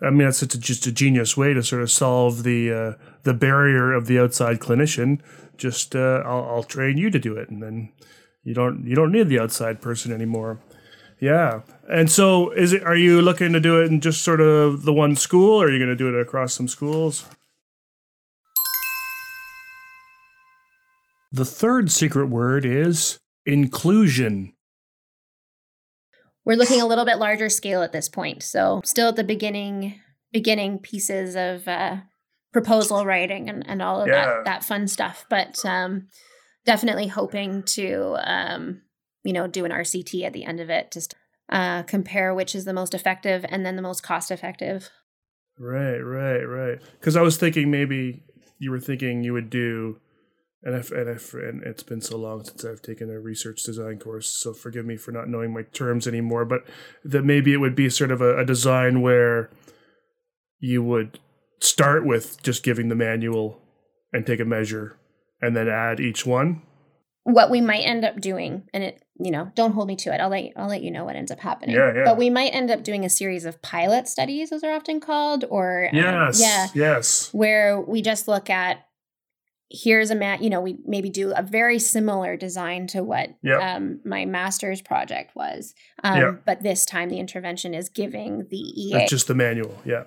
I 0.01 0.09
mean, 0.09 0.25
that's 0.25 0.41
a, 0.41 0.47
just 0.47 0.87
a 0.87 0.91
genius 0.91 1.37
way 1.37 1.53
to 1.53 1.61
sort 1.63 1.81
of 1.81 1.91
solve 1.91 2.43
the 2.43 2.71
uh, 2.71 3.03
the 3.23 3.33
barrier 3.33 3.93
of 3.93 4.07
the 4.07 4.19
outside 4.19 4.59
clinician. 4.59 5.19
Just 5.57 5.95
uh, 5.95 6.23
I'll, 6.25 6.43
I'll 6.45 6.63
train 6.63 6.97
you 6.97 7.09
to 7.09 7.19
do 7.19 7.35
it, 7.35 7.49
and 7.49 7.61
then 7.61 7.91
you 8.43 8.53
don't 8.53 8.85
you 8.85 8.95
don't 8.95 9.11
need 9.11 9.29
the 9.29 9.39
outside 9.39 9.81
person 9.81 10.11
anymore. 10.11 10.59
Yeah, 11.19 11.61
and 11.89 12.11
so 12.11 12.51
is 12.51 12.73
it? 12.73 12.83
Are 12.83 12.95
you 12.95 13.21
looking 13.21 13.53
to 13.53 13.59
do 13.59 13.81
it 13.81 13.85
in 13.91 14.01
just 14.01 14.21
sort 14.23 14.41
of 14.41 14.83
the 14.83 14.93
one 14.93 15.15
school, 15.15 15.61
or 15.61 15.67
are 15.67 15.71
you 15.71 15.79
going 15.79 15.89
to 15.89 15.95
do 15.95 16.09
it 16.09 16.19
across 16.21 16.53
some 16.53 16.67
schools? 16.67 17.25
The 21.31 21.45
third 21.45 21.91
secret 21.91 22.27
word 22.27 22.65
is 22.65 23.19
inclusion. 23.45 24.53
we're 26.45 26.55
looking 26.57 26.79
a 26.81 26.85
little 26.85 27.05
bit 27.05 27.17
larger 27.17 27.49
scale 27.49 27.81
at 27.83 27.91
this 27.91 28.07
point 28.09 28.41
so 28.43 28.81
still 28.85 29.09
at 29.09 29.15
the 29.15 29.23
beginning 29.23 29.99
beginning 30.31 30.79
pieces 30.79 31.35
of 31.35 31.67
uh, 31.67 31.97
proposal 32.53 33.05
writing 33.05 33.49
and, 33.49 33.63
and 33.67 33.81
all 33.81 34.01
of 34.01 34.07
Yeah. 34.07 34.25
that 34.25 34.45
that 34.45 34.63
fun 34.63 34.87
stuff 34.87 35.25
but 35.29 35.63
um, 35.65 36.07
definitely 36.65 37.07
hoping 37.07 37.63
to 37.63 38.15
um, 38.23 38.81
you 39.25 39.33
know 39.33 39.47
do 39.47 39.65
an 39.65 39.71
rct 39.71 40.23
at 40.23 40.31
the 40.31 40.45
end 40.45 40.59
of 40.61 40.69
it 40.69 40.91
just 40.91 41.13
uh, 41.49 41.83
compare 41.83 42.33
which 42.33 42.55
is 42.55 42.65
the 42.65 42.73
most 42.73 42.93
effective 42.93 43.45
and 43.49 43.65
then 43.65 43.75
the 43.75 43.81
most 43.81 44.01
cost 44.01 44.31
effective 44.31 44.89
Right, 45.57 45.99
right, 45.99 46.43
right. 46.43 46.81
Because 46.99 47.15
I 47.15 47.21
was 47.21 47.37
thinking 47.37 47.71
maybe 47.71 48.23
you 48.59 48.71
were 48.71 48.79
thinking 48.79 49.23
you 49.23 49.33
would 49.33 49.49
do, 49.49 49.99
and 50.63 50.75
if 50.75 50.91
and 50.91 51.09
if 51.09 51.33
and 51.33 51.63
it's 51.63 51.83
been 51.83 52.01
so 52.01 52.17
long 52.17 52.43
since 52.43 52.65
I've 52.65 52.81
taken 52.81 53.09
a 53.09 53.19
research 53.19 53.63
design 53.63 53.99
course, 53.99 54.29
so 54.29 54.53
forgive 54.53 54.85
me 54.85 54.97
for 54.97 55.11
not 55.11 55.29
knowing 55.29 55.53
my 55.53 55.61
terms 55.61 56.07
anymore. 56.07 56.43
But 56.43 56.61
that 57.05 57.23
maybe 57.23 57.53
it 57.53 57.57
would 57.57 57.75
be 57.75 57.89
sort 57.89 58.11
of 58.11 58.21
a, 58.21 58.37
a 58.39 58.45
design 58.45 59.01
where 59.01 59.49
you 60.59 60.83
would 60.83 61.19
start 61.59 62.05
with 62.05 62.41
just 62.43 62.63
giving 62.63 62.89
the 62.89 62.95
manual 62.95 63.61
and 64.11 64.25
take 64.25 64.41
a 64.41 64.45
measure, 64.45 64.97
and 65.41 65.55
then 65.55 65.69
add 65.69 66.01
each 66.01 66.25
one. 66.25 66.63
What 67.25 67.49
we 67.49 67.59
might 67.59 67.81
end 67.81 68.05
up 68.05 68.21
doing, 68.21 68.63
and 68.73 68.83
it, 68.83 69.03
you 69.19 69.31
know, 69.31 69.51
don't 69.55 69.73
hold 69.73 69.87
me 69.87 69.95
to 69.97 70.13
it. 70.13 70.21
I'll 70.21 70.29
let 70.29 70.43
you, 70.43 70.51
I'll 70.55 70.69
let 70.69 70.83
you 70.83 70.91
know 70.91 71.03
what 71.05 71.15
ends 71.15 71.31
up 71.31 71.39
happening. 71.39 71.75
Yeah, 71.75 71.91
yeah. 71.93 72.03
But 72.05 72.17
we 72.17 72.29
might 72.29 72.53
end 72.53 72.69
up 72.71 72.83
doing 72.83 73.03
a 73.03 73.09
series 73.09 73.45
of 73.45 73.61
pilot 73.63 74.07
studies, 74.07 74.51
as 74.51 74.61
they're 74.61 74.75
often 74.75 74.99
called, 74.99 75.43
or 75.49 75.89
um, 75.91 75.95
Yes. 75.95 76.39
yeah, 76.39 76.67
Yes. 76.75 77.29
where 77.33 77.81
we 77.81 78.01
just 78.01 78.27
look 78.27 78.49
at 78.49 78.77
here's 79.71 80.11
a 80.11 80.15
mat. 80.15 80.43
You 80.43 80.51
know, 80.51 80.61
we 80.61 80.77
maybe 80.85 81.09
do 81.09 81.33
a 81.35 81.41
very 81.41 81.79
similar 81.79 82.37
design 82.37 82.85
to 82.87 83.03
what 83.03 83.29
Yep. 83.41 83.59
um, 83.59 83.99
my 84.05 84.23
master's 84.25 84.79
project 84.79 85.35
was, 85.35 85.73
um, 86.03 86.17
Yeah. 86.21 86.31
but 86.45 86.61
this 86.61 86.85
time 86.85 87.09
the 87.09 87.17
intervention 87.19 87.73
is 87.73 87.89
giving 87.89 88.45
the 88.51 88.57
EA 88.57 88.93
That's 88.93 89.09
just 89.09 89.27
the 89.27 89.33
manual. 89.35 89.75
Yeah. 89.83 90.03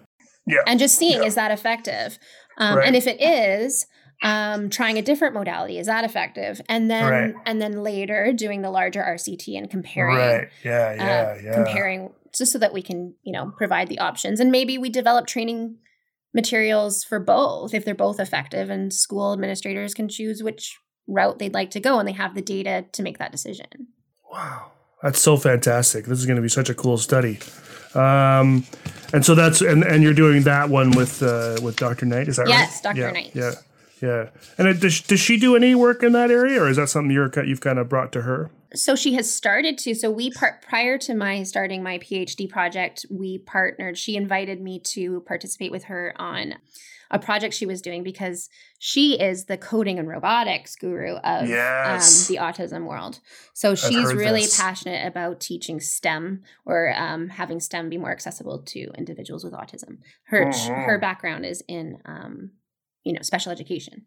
Yeah. 0.46 0.60
and 0.66 0.78
just 0.78 0.96
seeing 0.96 1.20
Yeah. 1.22 1.26
is 1.26 1.34
that 1.34 1.50
effective 1.50 2.18
um, 2.56 2.78
Right. 2.78 2.86
and 2.86 2.96
if 2.96 3.06
it 3.08 3.20
is 3.20 3.84
um, 4.22 4.68
trying 4.70 4.98
a 4.98 5.02
different 5.02 5.34
modality 5.34 5.78
is 5.78 5.86
that 5.86 6.04
effective 6.04 6.60
and 6.68 6.90
then 6.90 7.10
Right. 7.10 7.34
and 7.46 7.60
then 7.62 7.82
later 7.84 8.32
doing 8.32 8.62
the 8.62 8.70
larger 8.70 9.00
rct 9.00 9.56
and 9.56 9.70
comparing 9.70 10.16
Right. 10.16 10.48
Yeah. 10.64 10.96
uh, 10.98 11.04
Yeah. 11.04 11.38
yeah. 11.44 11.54
comparing 11.54 12.10
just 12.34 12.52
so 12.52 12.58
that 12.58 12.72
we 12.72 12.82
can 12.82 13.14
you 13.22 13.32
know 13.32 13.52
provide 13.56 13.88
the 13.88 13.98
options 14.00 14.40
and 14.40 14.50
maybe 14.50 14.76
we 14.76 14.90
develop 14.90 15.26
training 15.26 15.76
materials 16.34 17.04
for 17.04 17.18
both 17.18 17.72
if 17.74 17.84
they're 17.84 17.94
both 17.94 18.20
effective 18.20 18.70
and 18.70 18.92
school 18.92 19.32
administrators 19.32 19.94
can 19.94 20.08
choose 20.08 20.42
which 20.42 20.76
route 21.06 21.38
they'd 21.38 21.54
like 21.54 21.70
to 21.70 21.80
go 21.80 21.98
and 21.98 22.06
they 22.06 22.12
have 22.12 22.34
the 22.34 22.42
data 22.42 22.84
to 22.92 23.02
make 23.02 23.18
that 23.18 23.32
decision 23.32 23.66
Wow, 24.30 24.72
that's 25.02 25.18
so 25.20 25.38
fantastic! 25.38 26.04
This 26.04 26.18
is 26.18 26.26
going 26.26 26.36
to 26.36 26.42
be 26.42 26.50
such 26.50 26.68
a 26.68 26.74
cool 26.74 26.98
study. 26.98 27.38
Um, 27.94 28.66
and 29.14 29.24
so 29.24 29.34
that's 29.34 29.62
and, 29.62 29.82
and 29.82 30.02
you're 30.02 30.12
doing 30.12 30.42
that 30.42 30.68
one 30.68 30.90
with 30.90 31.22
uh, 31.22 31.56
with 31.62 31.76
Dr. 31.76 32.04
Knight, 32.04 32.28
is 32.28 32.36
that 32.36 32.46
Yes, 32.46 32.58
right? 32.58 32.68
Yes, 32.68 32.80
Dr. 32.82 33.00
Yeah, 33.00 33.10
Knight. 33.12 33.30
Yeah, 33.34 33.52
yeah. 34.00 34.30
And 34.56 34.68
it, 34.68 34.80
does 34.80 35.00
does 35.00 35.20
she 35.20 35.38
do 35.38 35.56
any 35.56 35.74
work 35.74 36.02
in 36.02 36.12
that 36.12 36.30
area, 36.30 36.62
or 36.62 36.68
is 36.68 36.76
that 36.76 36.88
something 36.88 37.10
you're 37.10 37.30
you've 37.44 37.60
kind 37.60 37.78
of 37.78 37.88
brought 37.88 38.12
to 38.12 38.22
her? 38.22 38.50
so 38.74 38.94
she 38.94 39.14
has 39.14 39.32
started 39.32 39.78
to 39.78 39.94
so 39.94 40.10
we 40.10 40.30
part 40.30 40.60
prior 40.62 40.98
to 40.98 41.14
my 41.14 41.42
starting 41.42 41.82
my 41.82 41.98
phd 41.98 42.48
project 42.50 43.06
we 43.10 43.38
partnered 43.38 43.96
she 43.96 44.16
invited 44.16 44.60
me 44.60 44.78
to 44.78 45.20
participate 45.20 45.70
with 45.70 45.84
her 45.84 46.12
on 46.16 46.54
a 47.10 47.18
project 47.18 47.54
she 47.54 47.64
was 47.64 47.80
doing 47.80 48.02
because 48.02 48.50
she 48.78 49.18
is 49.18 49.46
the 49.46 49.56
coding 49.56 49.98
and 49.98 50.06
robotics 50.06 50.76
guru 50.76 51.14
of 51.16 51.48
Yes. 51.48 52.28
um, 52.28 52.34
the 52.34 52.40
autism 52.42 52.84
world 52.84 53.20
so 53.54 53.74
she's 53.74 54.12
really 54.12 54.42
this. 54.42 54.58
passionate 54.60 55.06
about 55.06 55.40
teaching 55.40 55.80
stem 55.80 56.42
or 56.66 56.94
um, 56.94 57.30
having 57.30 57.60
stem 57.60 57.88
be 57.88 57.96
more 57.96 58.12
accessible 58.12 58.58
to 58.64 58.90
individuals 58.98 59.44
with 59.44 59.54
autism 59.54 59.98
her 60.24 60.52
her 60.52 60.98
background 60.98 61.46
is 61.46 61.62
in 61.66 61.98
um, 62.04 62.50
you 63.04 63.12
know 63.12 63.22
special 63.22 63.52
education 63.52 64.04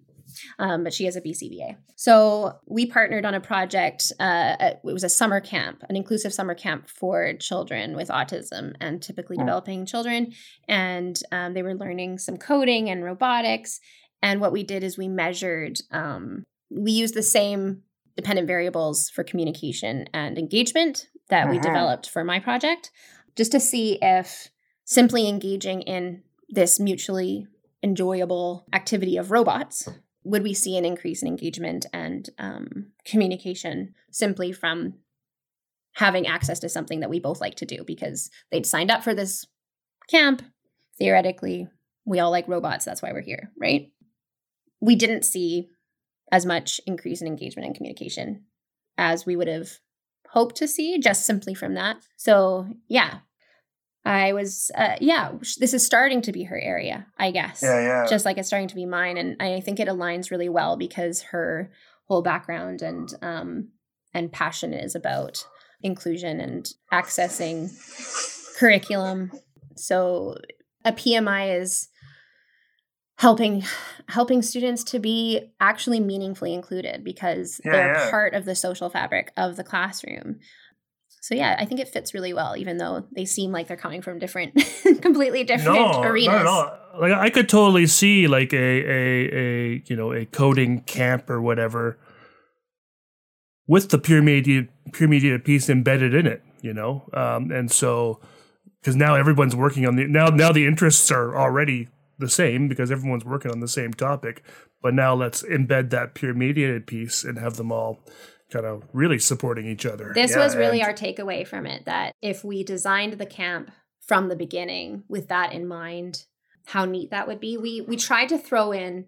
um, 0.59 0.83
but 0.83 0.93
she 0.93 1.05
has 1.05 1.15
a 1.15 1.21
BCBA. 1.21 1.77
So 1.95 2.59
we 2.65 2.85
partnered 2.85 3.25
on 3.25 3.33
a 3.33 3.41
project. 3.41 4.11
Uh, 4.19 4.55
it 4.59 4.79
was 4.83 5.03
a 5.03 5.09
summer 5.09 5.39
camp, 5.39 5.83
an 5.89 5.95
inclusive 5.95 6.33
summer 6.33 6.55
camp 6.55 6.89
for 6.89 7.33
children 7.33 7.95
with 7.95 8.09
autism 8.09 8.73
and 8.79 9.01
typically 9.01 9.37
Mm. 9.37 9.41
developing 9.41 9.85
children. 9.85 10.33
And 10.67 11.19
um, 11.31 11.53
they 11.53 11.63
were 11.63 11.75
learning 11.75 12.17
some 12.19 12.37
coding 12.37 12.89
and 12.89 13.03
robotics. 13.03 13.79
And 14.21 14.39
what 14.39 14.51
we 14.51 14.63
did 14.63 14.83
is 14.83 14.97
we 14.97 15.07
measured, 15.07 15.79
um, 15.91 16.43
we 16.69 16.91
used 16.91 17.13
the 17.15 17.23
same 17.23 17.83
dependent 18.15 18.47
variables 18.47 19.09
for 19.09 19.23
communication 19.23 20.05
and 20.13 20.37
engagement 20.37 21.07
that 21.29 21.49
we 21.49 21.57
Mhm. 21.57 21.63
developed 21.63 22.09
for 22.09 22.23
my 22.23 22.39
project, 22.39 22.91
just 23.35 23.51
to 23.53 23.59
see 23.59 23.97
if 24.01 24.49
simply 24.85 25.27
engaging 25.27 25.81
in 25.81 26.23
this 26.49 26.79
mutually 26.79 27.47
enjoyable 27.83 28.65
activity 28.73 29.17
of 29.17 29.31
robots 29.31 29.87
would 30.23 30.43
we 30.43 30.53
see 30.53 30.77
an 30.77 30.85
increase 30.85 31.21
in 31.21 31.27
engagement 31.27 31.85
and 31.93 32.29
um, 32.37 32.87
communication 33.05 33.95
simply 34.11 34.51
from 34.51 34.93
having 35.93 36.27
access 36.27 36.59
to 36.59 36.69
something 36.69 36.99
that 36.99 37.09
we 37.09 37.19
both 37.19 37.41
like 37.41 37.55
to 37.55 37.65
do? 37.65 37.83
Because 37.83 38.29
they'd 38.51 38.65
signed 38.65 38.91
up 38.91 39.03
for 39.03 39.15
this 39.15 39.45
camp. 40.07 40.43
Theoretically 40.97 41.67
we 42.05 42.19
all 42.19 42.31
like 42.31 42.47
robots. 42.47 42.85
That's 42.85 43.01
why 43.01 43.11
we're 43.11 43.21
here 43.21 43.51
right? 43.59 43.91
We 44.79 44.95
didn't 44.95 45.25
see 45.25 45.69
as 46.31 46.45
much 46.45 46.79
increase 46.85 47.21
in 47.21 47.27
engagement 47.27 47.67
and 47.67 47.75
communication 47.75 48.45
as 48.97 49.25
we 49.25 49.35
would 49.35 49.47
have 49.47 49.69
hoped 50.29 50.55
to 50.57 50.67
see 50.67 50.97
just 50.99 51.25
simply 51.25 51.53
from 51.53 51.73
that. 51.73 51.97
So 52.15 52.67
yeah 52.87 53.19
i 54.05 54.33
was 54.33 54.71
uh, 54.75 54.95
yeah 54.99 55.31
this 55.59 55.73
is 55.73 55.85
starting 55.85 56.21
to 56.21 56.31
be 56.31 56.43
her 56.43 56.59
area 56.59 57.05
i 57.17 57.31
guess 57.31 57.61
Yeah. 57.61 57.81
Yeah. 57.81 58.05
just 58.09 58.25
like 58.25 58.37
it's 58.37 58.47
starting 58.47 58.67
to 58.69 58.75
be 58.75 58.85
mine 58.85 59.17
and 59.17 59.35
i 59.41 59.59
think 59.59 59.79
it 59.79 59.87
aligns 59.87 60.31
really 60.31 60.49
well 60.49 60.75
because 60.77 61.21
her 61.23 61.71
whole 62.07 62.21
background 62.21 62.81
and 62.81 63.09
um 63.21 63.69
and 64.13 64.31
passion 64.31 64.73
is 64.73 64.95
about 64.95 65.45
inclusion 65.81 66.39
and 66.39 66.69
accessing 66.91 67.69
curriculum 68.57 69.31
so 69.75 70.35
a 70.85 70.91
pmi 70.91 71.59
is 71.61 71.87
helping 73.17 73.63
helping 74.09 74.41
students 74.41 74.83
to 74.83 74.99
be 74.99 75.51
actually 75.59 75.99
meaningfully 75.99 76.53
included 76.53 77.03
because 77.03 77.61
Yeah, 77.63 77.71
they're 77.71 77.93
yeah. 77.93 78.09
part 78.09 78.33
of 78.33 78.45
the 78.45 78.55
social 78.55 78.89
fabric 78.89 79.31
of 79.37 79.55
the 79.57 79.63
classroom 79.63 80.39
so 81.21 81.33
yeah 81.33 81.55
i 81.57 81.65
think 81.65 81.79
it 81.79 81.87
fits 81.87 82.13
really 82.13 82.33
well 82.33 82.57
even 82.57 82.77
though 82.77 83.05
they 83.15 83.23
seem 83.23 83.51
like 83.51 83.67
they're 83.67 83.77
coming 83.77 84.01
from 84.01 84.19
different 84.19 84.53
completely 85.01 85.45
different 85.45 85.79
no, 85.79 86.01
arenas 86.01 86.27
at 86.27 86.45
all. 86.45 86.77
Like 86.99 87.13
I 87.13 87.29
could 87.29 87.47
totally 87.47 87.87
see 87.87 88.27
like 88.27 88.53
a 88.53 88.57
a 88.57 89.35
a 89.35 89.83
you 89.85 89.95
know 89.95 90.11
a 90.11 90.25
coding 90.25 90.81
camp 90.81 91.29
or 91.29 91.41
whatever 91.41 91.97
with 93.67 93.89
the 93.89 93.97
peer 93.97 94.21
media 94.21 94.67
media 94.99 95.39
piece 95.39 95.69
embedded 95.69 96.13
in 96.13 96.27
it. 96.27 96.43
You 96.61 96.73
know, 96.73 97.09
um, 97.13 97.49
and 97.51 97.71
so 97.71 98.19
because 98.81 98.95
now 98.95 99.15
everyone's 99.15 99.55
working 99.55 99.87
on 99.87 99.95
the 99.95 100.05
now 100.05 100.27
now 100.27 100.51
the 100.51 100.67
interests 100.67 101.09
are 101.11 101.35
already 101.37 101.87
the 102.19 102.29
same 102.29 102.67
because 102.67 102.91
everyone's 102.91 103.25
working 103.25 103.51
on 103.51 103.61
the 103.61 103.67
same 103.67 103.93
topic. 103.93 104.43
But 104.81 104.93
now 104.93 105.13
let's 105.13 105.43
embed 105.43 105.91
that 105.91 106.13
peer 106.13 106.33
mediated 106.33 106.85
piece 106.87 107.23
and 107.23 107.37
have 107.37 107.55
them 107.55 107.71
all 107.71 107.99
kind 108.51 108.65
of 108.65 108.83
really 108.93 109.19
supporting 109.19 109.65
each 109.67 109.85
other. 109.85 110.11
This 110.13 110.31
Yeah, 110.31 110.43
was 110.43 110.55
really 110.55 110.81
and- 110.81 110.89
our 110.89 110.93
takeaway 110.93 111.47
from 111.47 111.65
it 111.65 111.85
that 111.85 112.13
if 112.21 112.43
we 112.43 112.63
designed 112.63 113.13
the 113.13 113.25
camp 113.25 113.71
from 114.05 114.27
the 114.29 114.35
beginning 114.35 115.03
with 115.07 115.27
that 115.29 115.53
in 115.53 115.67
mind, 115.67 116.25
how 116.65 116.85
neat 116.85 117.11
that 117.11 117.27
would 117.27 117.39
be. 117.39 117.57
We 117.57 117.81
we 117.81 117.97
tried 117.97 118.29
to 118.29 118.37
throw 118.37 118.71
in 118.71 119.05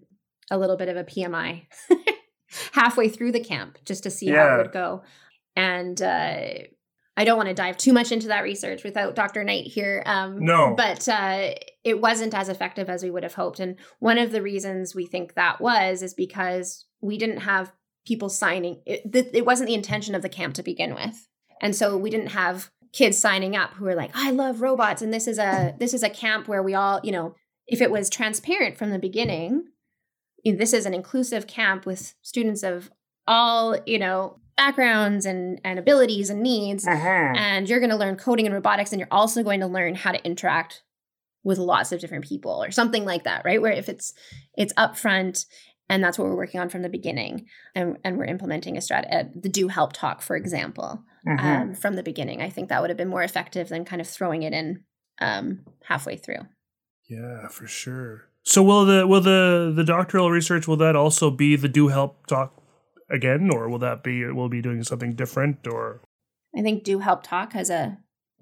a 0.49 0.57
little 0.57 0.77
bit 0.77 0.89
of 0.89 0.97
a 0.97 1.03
PMI 1.03 1.67
halfway 2.73 3.09
through 3.09 3.31
the 3.31 3.39
camp 3.43 3.77
just 3.85 4.03
to 4.03 4.09
see 4.11 4.29
how 4.29 4.55
it 4.55 4.57
would 4.63 4.71
go. 4.71 5.03
And 5.55 6.01
uh 6.01 6.43
I 7.15 7.25
don't 7.25 7.37
want 7.37 7.49
to 7.49 7.53
dive 7.53 7.77
too 7.77 7.93
much 7.93 8.11
into 8.11 8.29
that 8.29 8.41
research 8.41 8.83
without 8.83 9.13
Dr. 9.13 9.43
Knight 9.43 9.65
here. 9.67 10.01
Um, 10.07 10.43
No. 10.43 10.73
But 10.75 11.07
uh, 11.07 11.51
it 11.83 12.01
wasn't 12.01 12.33
as 12.33 12.49
effective 12.49 12.89
as 12.89 13.03
we 13.03 13.11
would 13.11 13.21
have 13.21 13.35
hoped. 13.35 13.59
And 13.59 13.75
one 13.99 14.17
of 14.17 14.31
the 14.31 14.41
reasons 14.41 14.95
we 14.95 15.05
think 15.05 15.35
that 15.35 15.61
was 15.61 16.01
is 16.01 16.15
because 16.15 16.85
we 17.01 17.19
didn't 17.19 17.41
have 17.41 17.71
people 18.05 18.29
signing. 18.29 18.81
It, 18.85 19.11
th- 19.11 19.29
it 19.33 19.45
wasn't 19.45 19.67
the 19.67 19.73
intention 19.75 20.15
of 20.15 20.21
the 20.21 20.29
camp 20.29 20.53
to 20.55 20.63
begin 20.63 20.93
with. 20.95 21.27
And 21.61 21.75
so 21.75 21.97
we 21.97 22.09
didn't 22.09 22.27
have 22.31 22.69
kids 22.91 23.17
signing 23.17 23.55
up 23.55 23.73
who 23.73 23.85
were 23.85 23.95
like, 23.95 24.11
I 24.13 24.31
love 24.31 24.61
robots. 24.61 25.01
And 25.01 25.13
this 25.13 25.27
is 25.27 25.39
a 25.39 25.73
this 25.79 25.93
is 25.93 26.03
a 26.03 26.09
camp 26.09 26.47
where 26.47 26.61
we 26.61 26.73
all, 26.73 26.99
you 27.03 27.11
know, 27.11 27.35
if 27.67 27.81
it 27.81 27.89
was 27.91 28.09
transparent 28.09 28.77
from 28.77 28.89
the 28.91 28.99
beginning, 28.99 29.65
you 30.43 30.51
know, 30.51 30.57
this 30.57 30.73
is 30.73 30.85
an 30.85 30.93
inclusive 30.93 31.47
camp 31.47 31.85
with 31.85 32.13
students 32.21 32.63
of 32.63 32.91
all, 33.25 33.77
you 33.85 33.97
know, 33.97 34.39
backgrounds 34.57 35.25
and, 35.25 35.59
and 35.63 35.79
abilities 35.79 36.29
and 36.29 36.43
needs 36.43 36.85
Mhm. 36.85 37.35
and 37.37 37.67
you're 37.67 37.79
going 37.79 37.89
to 37.89 37.95
learn 37.95 38.15
coding 38.17 38.45
and 38.45 38.53
robotics 38.53 38.91
and 38.91 38.99
you're 38.99 39.07
also 39.09 39.41
going 39.41 39.61
to 39.61 39.67
learn 39.67 39.95
how 39.95 40.11
to 40.11 40.23
interact 40.23 40.83
with 41.43 41.57
lots 41.57 41.91
of 41.91 41.99
different 41.99 42.23
people 42.23 42.63
or 42.63 42.69
something 42.69 43.03
like 43.03 43.23
that 43.23 43.43
right 43.45 43.61
where 43.63 43.71
if 43.71 43.89
it's 43.89 44.13
it's 44.55 44.71
upfront 44.73 45.45
and 45.93 46.03
that's 46.03 46.17
what 46.17 46.27
we're 46.27 46.35
working 46.43 46.59
on 46.59 46.69
from 46.69 46.81
the 46.81 46.89
beginning 46.97 47.45
and, 47.75 47.97
and 48.03 48.17
we're 48.17 48.25
implementing 48.35 48.75
a 48.77 48.79
strat 48.79 49.05
uh, 49.13 49.23
the 49.35 49.49
do 49.49 49.67
help 49.67 49.93
talk 49.93 50.21
for 50.21 50.35
example 50.35 51.03
Mhm. 51.25 51.39
um, 51.61 51.73
from 51.75 51.93
the 51.95 52.03
beginning 52.03 52.41
i 52.41 52.49
think 52.49 52.67
that 52.69 52.81
would 52.81 52.89
have 52.89 52.97
been 52.97 53.07
more 53.15 53.23
effective 53.23 53.69
than 53.69 53.85
kind 53.85 54.01
of 54.01 54.07
throwing 54.07 54.43
it 54.43 54.53
in 54.53 54.83
um, 55.21 55.45
halfway 55.91 56.17
through 56.17 56.43
Yeah, 57.07 57.47
for 57.49 57.67
sure. 57.67 58.13
So 58.43 58.63
will 58.63 58.85
the 58.85 59.05
will 59.07 59.21
the 59.21 59.71
the 59.75 59.83
doctoral 59.83 60.31
research 60.31 60.67
will 60.67 60.77
that 60.77 60.95
also 60.95 61.29
be 61.31 61.55
the 61.55 61.69
do 61.69 61.87
help 61.89 62.25
talk 62.27 62.49
again, 63.09 63.49
or 63.51 63.69
will 63.69 63.79
that 63.79 64.03
be 64.03 64.25
will 64.37 64.49
be 64.49 64.61
doing 64.61 64.83
something 64.83 65.13
different? 65.15 65.67
Or 65.67 66.01
i 66.57 66.61
think 66.61 66.83
do 66.83 66.99
help 66.99 67.23
talk 67.23 67.53
has 67.53 67.69
a 67.69 67.97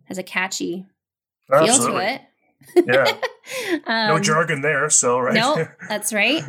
has 0.05 0.17
a 0.17 0.23
catchy 0.23 0.85
feel 1.49 1.77
to 1.87 1.97
it 1.97 2.21
Yeah. 2.85 3.05
No 4.07 4.15
Um, 4.15 4.23
jargon 4.23 4.61
there, 4.61 4.89
so 4.89 5.19
right. 5.19 5.33
No, 5.35 5.67
that's 5.89 6.13
right. 6.13 6.43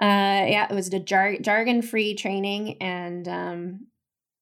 Uh, 0.00 0.44
yeah, 0.48 0.66
it 0.68 0.74
was 0.74 0.92
a 0.92 0.98
jar- 0.98 1.36
jargon-free 1.40 2.14
training, 2.16 2.76
and 2.82 3.28
um, 3.28 3.86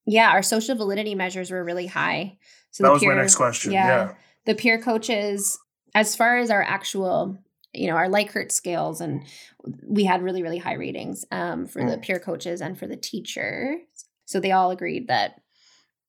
yeah, 0.07 0.31
our 0.31 0.43
social 0.43 0.75
validity 0.77 1.15
measures 1.15 1.51
were 1.51 1.63
really 1.63 1.87
high. 1.87 2.39
So 2.71 2.85
that 2.85 2.93
was 2.93 3.03
peer, 3.03 3.15
my 3.15 3.21
next 3.21 3.35
question. 3.37 3.73
yeah. 3.73 3.87
Yeah. 3.87 4.13
the 4.47 4.55
peer 4.55 4.81
coaches, 4.81 5.59
as 5.95 6.17
far 6.17 6.39
as 6.39 6.51
our 6.51 6.63
actual, 6.63 7.39
you 7.75 7.87
know, 7.89 7.97
our 7.97 8.09
Likert 8.09 8.51
scales, 8.51 9.01
and 9.03 9.25
we 9.87 10.05
had 10.05 10.23
really, 10.23 10.43
really 10.43 10.59
high 10.59 10.75
ratings 10.75 11.25
um, 11.31 11.67
for 11.67 11.85
the 11.85 11.99
Mm. 11.99 12.03
peer 12.03 12.19
coaches 12.19 12.61
and 12.63 12.79
for 12.79 12.87
the 12.87 12.97
teachers. 12.97 13.79
So 14.25 14.41
they 14.41 14.53
all 14.53 14.71
agreed 14.71 15.09
that 15.09 15.43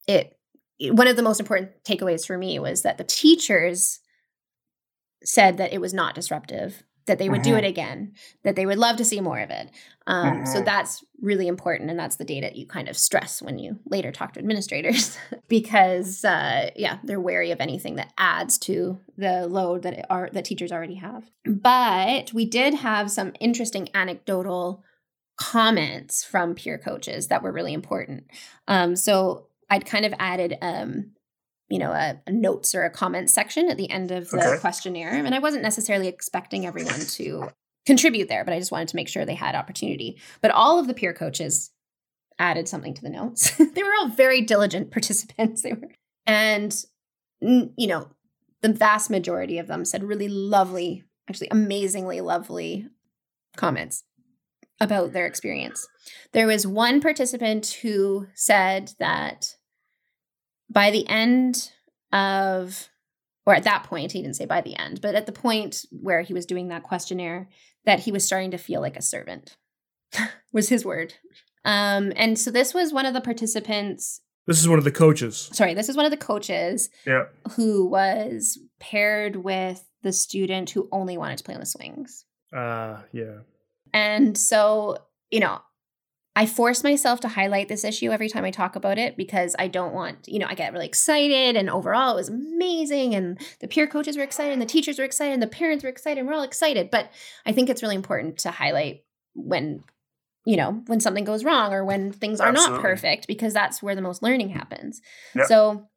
it, 0.08 0.38
one 0.80 1.08
of 1.08 1.18
the 1.18 1.22
most 1.22 1.39
important 1.41 1.72
takeaways 1.84 2.26
for 2.26 2.38
me 2.38 2.58
was 2.60 2.82
that 2.84 2.98
the 2.98 3.04
teachers 3.04 4.00
said 5.24 5.58
that 5.58 5.74
it 5.74 5.80
was 5.82 5.94
not 5.94 6.16
disruptive 6.16 6.84
that 7.06 7.18
they 7.20 7.30
would 7.30 7.41
do 7.41 7.56
it 7.56 7.66
again, 7.66 8.14
that 8.43 8.56
they 8.56 8.66
would 8.66 8.78
love 8.78 8.97
to 8.97 9.06
see 9.06 9.20
more 9.20 9.39
of 9.39 9.49
it. 9.49 9.70
Um, 10.08 10.45
So 10.45 10.62
that's 10.62 11.04
really 11.22 11.47
important, 11.47 11.89
and 11.89 11.97
that's 11.97 12.18
the 12.18 12.26
data 12.26 12.51
you 12.54 12.66
kind 12.66 12.89
of 12.89 12.97
stress 12.97 13.41
when 13.41 13.60
you 13.60 13.80
later 13.86 14.12
talk 14.12 14.34
to 14.34 14.39
administrators, 14.39 15.18
because 15.47 16.24
uh, 16.26 16.72
yeah, 16.76 16.97
they're 17.04 17.20
wary 17.20 17.51
of 17.51 17.60
anything 17.60 17.95
that 17.95 18.14
adds 18.18 18.58
to 18.60 18.99
the 19.18 19.47
load 19.47 19.84
that 19.84 20.06
are 20.10 20.30
that 20.34 20.45
teachers 20.45 20.72
already 20.72 20.95
have. 20.95 21.30
But 21.45 22.34
we 22.34 22.45
did 22.45 22.74
have 22.74 23.12
some 23.12 23.34
interesting 23.39 23.89
anecdotal 23.93 24.84
comments 25.38 26.24
from 26.24 26.56
peer 26.56 26.78
coaches 26.78 27.28
that 27.28 27.41
were 27.41 27.51
really 27.51 27.74
important. 27.74 28.26
Um, 28.68 28.95
so 28.95 29.47
I'd 29.70 29.86
kind 29.86 30.06
of 30.06 30.14
added 30.20 30.58
um, 30.62 31.12
you 31.70 31.80
know 31.80 31.91
a, 31.91 32.22
a, 32.28 32.32
notes 32.32 32.76
or 32.76 32.84
a 32.84 32.89
comment 32.89 33.30
section 33.30 33.70
at 33.70 33.78
the 33.78 33.89
end 33.89 34.11
of 34.11 34.30
the 34.30 34.38
okay. 34.38 34.59
questionnaire. 34.59 35.09
And 35.09 35.34
i 35.34 35.39
wasn't 35.39 35.64
necessarily 35.64 36.07
expecting 36.07 36.66
everyone 36.66 36.99
to 36.99 37.49
contribute 37.86 38.30
there 38.30 38.45
but 38.45 38.53
i 38.53 38.59
just 38.59 38.72
wanted 38.72 38.88
to 38.88 38.95
make 38.95 39.09
sure 39.09 39.26
they 39.26 39.36
had 39.36 39.55
opportunity. 39.55 40.20
But 40.41 40.51
all 40.51 40.80
of 40.80 40.88
the 40.88 40.93
peer 40.93 41.14
coaches 41.14 41.72
added 42.39 42.68
something 42.68 42.93
to 42.93 43.01
the 43.01 43.09
notes. 43.09 43.51
They 43.74 43.84
were 43.84 43.93
all 43.99 44.09
very 44.09 44.41
diligent 44.41 44.91
participants. 44.91 45.61
They 45.61 45.74
were 45.74 45.89
and 46.26 46.76
you 47.41 47.88
know 47.88 48.07
the 48.61 48.72
vast 48.72 49.09
majority 49.09 49.57
of 49.57 49.68
them 49.68 49.84
said 49.84 50.03
really 50.03 50.30
lovely 50.30 51.03
actually 51.30 51.49
amazingly 51.51 52.22
lovely 52.22 52.88
comments 53.55 54.03
about 54.80 55.14
their 55.14 55.26
experience. 55.26 55.88
There 56.34 56.47
was 56.47 56.68
one 56.68 56.99
participant 56.99 57.80
who 57.82 58.28
said 58.34 58.91
that 58.99 59.55
by 60.74 60.91
the 60.91 61.07
end 61.07 61.71
of 62.11 62.89
or 63.45 63.53
at 63.53 63.63
that 63.63 63.84
point 63.84 64.11
he 64.11 64.21
didn't 64.21 64.36
say 64.36 64.45
by 64.45 64.61
the 64.61 64.76
end 64.76 65.01
but 65.01 65.15
at 65.15 65.26
the 65.26 65.32
point 65.32 65.86
where 65.91 66.21
he 66.21 66.34
was 66.34 66.45
doing 66.45 66.67
that 66.67 66.84
questionnaire 66.84 67.47
that 67.86 68.01
he 68.01 68.11
was 68.11 68.26
starting 68.26 68.51
to 68.51 68.57
feel 68.57 68.82
like 68.82 68.97
a 68.97 69.01
servant 69.01 69.57
was 70.53 70.69
his 70.69 70.86
word. 70.86 71.13
Um 71.65 72.11
and 72.15 72.38
so 72.38 72.51
this 72.51 72.74
was 72.74 72.91
one 72.91 73.05
of 73.05 73.13
the 73.13 73.21
participants 73.21 74.21
this 74.45 74.59
is 74.59 74.67
one 74.67 74.78
of 74.78 74.84
the 74.84 74.91
coaches. 74.91 75.49
Sorry 75.53 75.74
this 75.74 75.89
is 75.89 75.95
one 75.95 76.05
of 76.05 76.11
the 76.11 76.17
coaches 76.17 76.89
yeah. 77.05 77.26
who 77.51 77.86
was 77.86 78.59
paired 78.80 79.38
with 79.38 79.84
the 80.01 80.11
student 80.11 80.69
who 80.71 80.89
only 80.91 81.17
wanted 81.17 81.38
to 81.38 81.43
play 81.45 81.53
on 81.53 81.61
the 81.61 81.65
swings. 81.65 82.26
Uh 82.55 82.97
yeah. 83.11 83.39
And 83.93 84.38
so 84.38 84.97
you 85.32 85.39
know 85.39 85.61
I 86.36 86.48
force 86.48 86.84
myself 86.84 87.20
to 87.22 87.28
highlight 87.28 87.68
this 87.68 87.84
issue 87.84 88.10
every 88.10 88.28
time 88.28 88.44
I 88.44 88.50
talk 88.50 88.76
about 88.76 88.98
it 88.98 89.16
because 89.16 89.56
I 89.60 89.68
don't 89.68 89.94
want, 89.94 90.28
you 90.28 90.40
know, 90.40 90.48
I 90.50 90.56
get 90.56 90.74
really 90.74 90.88
excited 90.88 91.56
and 91.56 91.70
overall 91.70 92.14
it 92.14 92.16
was 92.16 92.30
amazing 92.30 93.14
and 93.14 93.40
the 93.60 93.68
peer 93.68 93.86
coaches 93.86 94.18
were 94.18 94.24
excited 94.24 94.52
and 94.52 94.62
the 94.62 94.66
teachers 94.66 94.98
were 94.98 95.06
excited 95.06 95.34
and 95.34 95.44
the 95.44 95.48
parents 95.48 95.84
were 95.84 95.92
excited 95.92 96.20
and 96.20 96.28
we're 96.28 96.34
all 96.34 96.44
excited. 96.44 96.90
But 96.90 97.12
I 97.46 97.52
think 97.52 97.70
it's 97.70 97.84
really 97.84 97.96
important 97.96 98.40
to 98.40 98.52
highlight 98.52 99.04
when, 99.36 99.84
you 100.46 100.58
know, 100.58 100.82
when 100.88 101.00
something 101.00 101.24
goes 101.24 101.44
wrong 101.44 101.72
or 101.72 101.86
when 101.86 102.12
things 102.12 102.42
are 102.42 102.50
Absolutely. 102.50 102.78
not 102.78 102.82
perfect 102.82 103.28
because 103.28 103.54
that's 103.54 103.84
where 103.84 103.96
the 103.96 104.02
most 104.02 104.24
learning 104.24 104.50
happens. 104.50 105.02
Yep. 105.36 105.46
So 105.46 105.88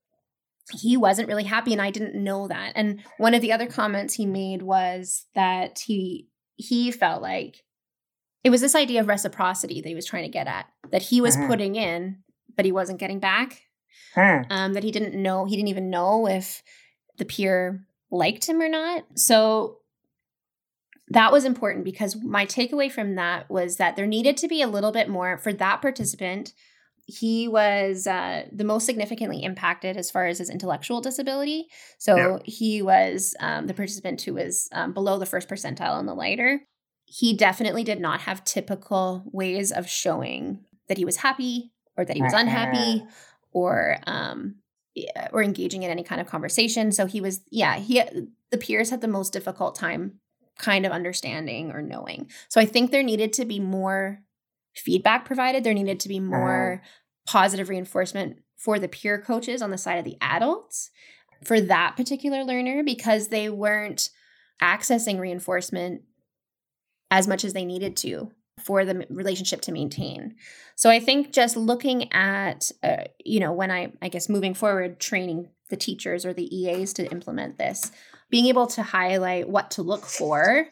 he 0.70 0.98
wasn't 0.98 1.28
really 1.28 1.44
happy 1.44 1.72
and 1.72 1.80
I 1.80 1.90
didn't 1.90 2.14
know 2.14 2.46
that. 2.48 2.72
And 2.74 3.02
one 3.16 3.32
of 3.32 3.40
the 3.40 3.52
other 3.52 3.66
comments 3.66 4.14
he 4.14 4.26
made 4.26 4.60
was 4.60 5.24
that 5.34 5.78
he 5.78 6.28
he 6.56 6.90
felt 6.90 7.22
like 7.22 7.62
it 8.46 8.50
was 8.50 8.60
this 8.60 8.76
idea 8.76 9.00
of 9.00 9.08
reciprocity 9.08 9.80
that 9.80 9.88
he 9.88 9.94
was 9.96 10.06
trying 10.06 10.22
to 10.22 10.28
get 10.28 10.46
at 10.46 10.66
that 10.92 11.02
he 11.02 11.20
was 11.20 11.36
mm-hmm. 11.36 11.48
putting 11.48 11.74
in 11.74 12.18
but 12.54 12.64
he 12.64 12.70
wasn't 12.70 13.00
getting 13.00 13.18
back 13.18 13.62
mm. 14.14 14.46
um, 14.50 14.72
that 14.72 14.84
he 14.84 14.92
didn't 14.92 15.20
know 15.20 15.46
he 15.46 15.56
didn't 15.56 15.68
even 15.68 15.90
know 15.90 16.28
if 16.28 16.62
the 17.18 17.24
peer 17.24 17.84
liked 18.08 18.48
him 18.48 18.62
or 18.62 18.68
not 18.68 19.04
so 19.16 19.78
that 21.08 21.32
was 21.32 21.44
important 21.44 21.84
because 21.84 22.16
my 22.22 22.46
takeaway 22.46 22.90
from 22.90 23.16
that 23.16 23.50
was 23.50 23.78
that 23.78 23.96
there 23.96 24.06
needed 24.06 24.36
to 24.36 24.46
be 24.46 24.62
a 24.62 24.68
little 24.68 24.92
bit 24.92 25.08
more 25.08 25.38
for 25.38 25.52
that 25.52 25.82
participant 25.82 26.52
he 27.08 27.46
was 27.46 28.06
uh, 28.08 28.46
the 28.52 28.64
most 28.64 28.84
significantly 28.84 29.42
impacted 29.42 29.96
as 29.96 30.10
far 30.10 30.26
as 30.26 30.38
his 30.38 30.50
intellectual 30.50 31.00
disability. 31.00 31.68
So 31.98 32.16
yeah. 32.16 32.38
he 32.42 32.82
was 32.82 33.32
um, 33.38 33.68
the 33.68 33.74
participant 33.74 34.20
who 34.22 34.34
was 34.34 34.68
um, 34.72 34.92
below 34.92 35.16
the 35.16 35.24
first 35.24 35.48
percentile 35.48 35.92
on 35.92 36.06
the 36.06 36.16
Leiter 36.16 36.62
he 37.06 37.34
definitely 37.34 37.84
did 37.84 38.00
not 38.00 38.20
have 38.22 38.44
typical 38.44 39.22
ways 39.32 39.72
of 39.72 39.88
showing 39.88 40.60
that 40.88 40.98
he 40.98 41.04
was 41.04 41.18
happy 41.18 41.72
or 41.96 42.04
that 42.04 42.16
he 42.16 42.22
was 42.22 42.34
unhappy 42.34 43.04
or 43.52 43.98
um 44.06 44.56
or 45.32 45.42
engaging 45.42 45.82
in 45.82 45.90
any 45.90 46.02
kind 46.02 46.20
of 46.20 46.26
conversation. 46.26 46.92
So 46.92 47.06
he 47.06 47.20
was 47.20 47.40
yeah 47.50 47.76
he 47.76 48.02
the 48.50 48.58
peers 48.58 48.90
had 48.90 49.00
the 49.00 49.08
most 49.08 49.32
difficult 49.32 49.76
time 49.76 50.20
kind 50.58 50.84
of 50.84 50.92
understanding 50.92 51.70
or 51.70 51.80
knowing. 51.80 52.30
So 52.48 52.60
i 52.60 52.66
think 52.66 52.90
there 52.90 53.02
needed 53.02 53.32
to 53.34 53.44
be 53.44 53.60
more 53.60 54.22
feedback 54.74 55.24
provided. 55.24 55.64
There 55.64 55.74
needed 55.74 56.00
to 56.00 56.08
be 56.08 56.20
more 56.20 56.82
positive 57.26 57.68
reinforcement 57.68 58.38
for 58.56 58.78
the 58.78 58.88
peer 58.88 59.20
coaches 59.20 59.62
on 59.62 59.70
the 59.70 59.78
side 59.78 59.98
of 59.98 60.04
the 60.04 60.16
adults 60.20 60.90
for 61.44 61.60
that 61.60 61.96
particular 61.96 62.44
learner 62.44 62.82
because 62.82 63.28
they 63.28 63.48
weren't 63.48 64.10
accessing 64.62 65.18
reinforcement 65.18 66.02
as 67.10 67.28
much 67.28 67.44
as 67.44 67.52
they 67.52 67.64
needed 67.64 67.96
to 67.98 68.30
for 68.62 68.84
the 68.84 69.06
relationship 69.10 69.60
to 69.62 69.72
maintain. 69.72 70.34
So 70.76 70.90
I 70.90 70.98
think 70.98 71.32
just 71.32 71.56
looking 71.56 72.12
at, 72.12 72.70
uh, 72.82 73.04
you 73.24 73.38
know, 73.38 73.52
when 73.52 73.70
I, 73.70 73.92
I 74.00 74.08
guess 74.08 74.28
moving 74.28 74.54
forward, 74.54 74.98
training 74.98 75.50
the 75.68 75.76
teachers 75.76 76.24
or 76.24 76.32
the 76.32 76.54
EAs 76.54 76.92
to 76.94 77.10
implement 77.10 77.58
this, 77.58 77.90
being 78.30 78.46
able 78.46 78.66
to 78.68 78.82
highlight 78.82 79.48
what 79.48 79.70
to 79.72 79.82
look 79.82 80.04
for 80.04 80.68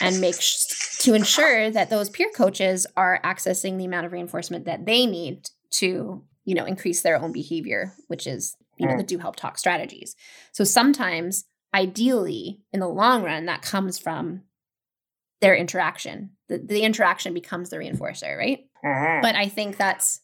and 0.00 0.20
make 0.20 0.40
sh- 0.40 0.98
to 1.00 1.14
ensure 1.14 1.70
that 1.70 1.90
those 1.90 2.10
peer 2.10 2.30
coaches 2.34 2.86
are 2.96 3.20
accessing 3.24 3.76
the 3.76 3.84
amount 3.84 4.06
of 4.06 4.12
reinforcement 4.12 4.64
that 4.66 4.86
they 4.86 5.06
need 5.06 5.48
to, 5.70 6.22
you 6.44 6.54
know, 6.54 6.64
increase 6.64 7.02
their 7.02 7.20
own 7.20 7.32
behavior, 7.32 7.92
which 8.08 8.26
is, 8.26 8.56
you 8.76 8.86
know, 8.86 8.96
the 8.96 9.02
do 9.02 9.18
help 9.18 9.36
talk 9.36 9.58
strategies. 9.58 10.14
So 10.52 10.64
sometimes, 10.64 11.44
ideally, 11.74 12.60
in 12.72 12.80
the 12.80 12.88
long 12.88 13.22
run, 13.22 13.46
that 13.46 13.62
comes 13.62 13.98
from 13.98 14.42
their 15.46 15.56
interaction. 15.56 16.30
The, 16.48 16.58
the 16.58 16.82
interaction 16.82 17.32
becomes 17.32 17.70
the 17.70 17.76
reinforcer, 17.76 18.36
right? 18.36 18.60
Uh-huh. 18.84 19.20
But 19.22 19.36
I 19.36 19.48
think 19.48 19.76
that's 19.76 20.20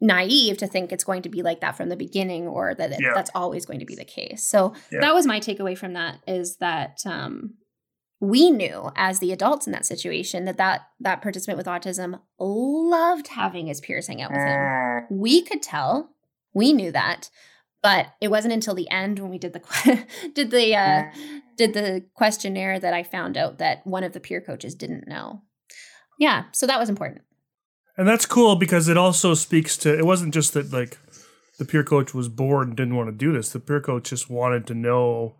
naive 0.00 0.58
to 0.58 0.66
think 0.66 0.90
it's 0.90 1.04
going 1.04 1.22
to 1.22 1.28
be 1.28 1.42
like 1.42 1.60
that 1.60 1.76
from 1.76 1.88
the 1.88 1.96
beginning 1.96 2.48
or 2.48 2.74
that 2.74 2.90
it, 2.90 2.98
yeah. 3.00 3.12
that's 3.14 3.30
always 3.36 3.64
going 3.66 3.78
to 3.78 3.86
be 3.86 3.94
the 3.94 4.04
case. 4.04 4.46
So 4.46 4.74
yeah. 4.90 5.00
that 5.00 5.14
was 5.14 5.26
my 5.26 5.38
takeaway 5.38 5.78
from 5.78 5.92
that 5.92 6.18
is 6.26 6.56
that 6.56 6.98
um, 7.06 7.54
we 8.18 8.50
knew 8.50 8.90
as 8.96 9.20
the 9.20 9.30
adults 9.30 9.66
in 9.66 9.72
that 9.72 9.86
situation 9.86 10.44
that 10.44 10.56
that 10.56 10.82
that 11.00 11.22
participant 11.22 11.56
with 11.58 11.66
autism 11.66 12.20
loved 12.40 13.28
having 13.28 13.68
his 13.68 13.80
peers 13.80 14.08
hang 14.08 14.22
out 14.22 14.32
with 14.32 14.40
him. 14.40 14.60
Uh. 14.60 15.06
We 15.08 15.42
could 15.42 15.62
tell. 15.62 16.10
We 16.52 16.72
knew 16.72 16.90
that. 16.90 17.30
But 17.82 18.08
it 18.20 18.28
wasn't 18.28 18.54
until 18.54 18.74
the 18.74 18.90
end 18.90 19.18
when 19.18 19.30
we 19.30 19.38
did 19.38 19.52
the 19.52 20.06
did 20.34 20.50
the 20.50 20.74
uh, 20.74 21.04
did 21.56 21.74
the 21.74 22.04
questionnaire 22.14 22.78
that 22.80 22.94
I 22.94 23.02
found 23.02 23.36
out 23.36 23.58
that 23.58 23.86
one 23.86 24.04
of 24.04 24.12
the 24.12 24.20
peer 24.20 24.40
coaches 24.40 24.74
didn't 24.74 25.06
know. 25.06 25.42
Yeah, 26.18 26.44
so 26.52 26.66
that 26.66 26.80
was 26.80 26.88
important. 26.88 27.22
And 27.96 28.06
that's 28.06 28.26
cool 28.26 28.56
because 28.56 28.88
it 28.88 28.96
also 28.96 29.34
speaks 29.34 29.76
to 29.78 29.96
it 29.96 30.06
wasn't 30.06 30.34
just 30.34 30.54
that 30.54 30.72
like 30.72 30.98
the 31.58 31.64
peer 31.64 31.84
coach 31.84 32.14
was 32.14 32.28
bored 32.28 32.68
and 32.68 32.76
didn't 32.76 32.96
want 32.96 33.08
to 33.08 33.16
do 33.16 33.32
this. 33.32 33.50
The 33.50 33.60
peer 33.60 33.80
coach 33.80 34.10
just 34.10 34.30
wanted 34.30 34.66
to 34.68 34.74
know 34.74 35.36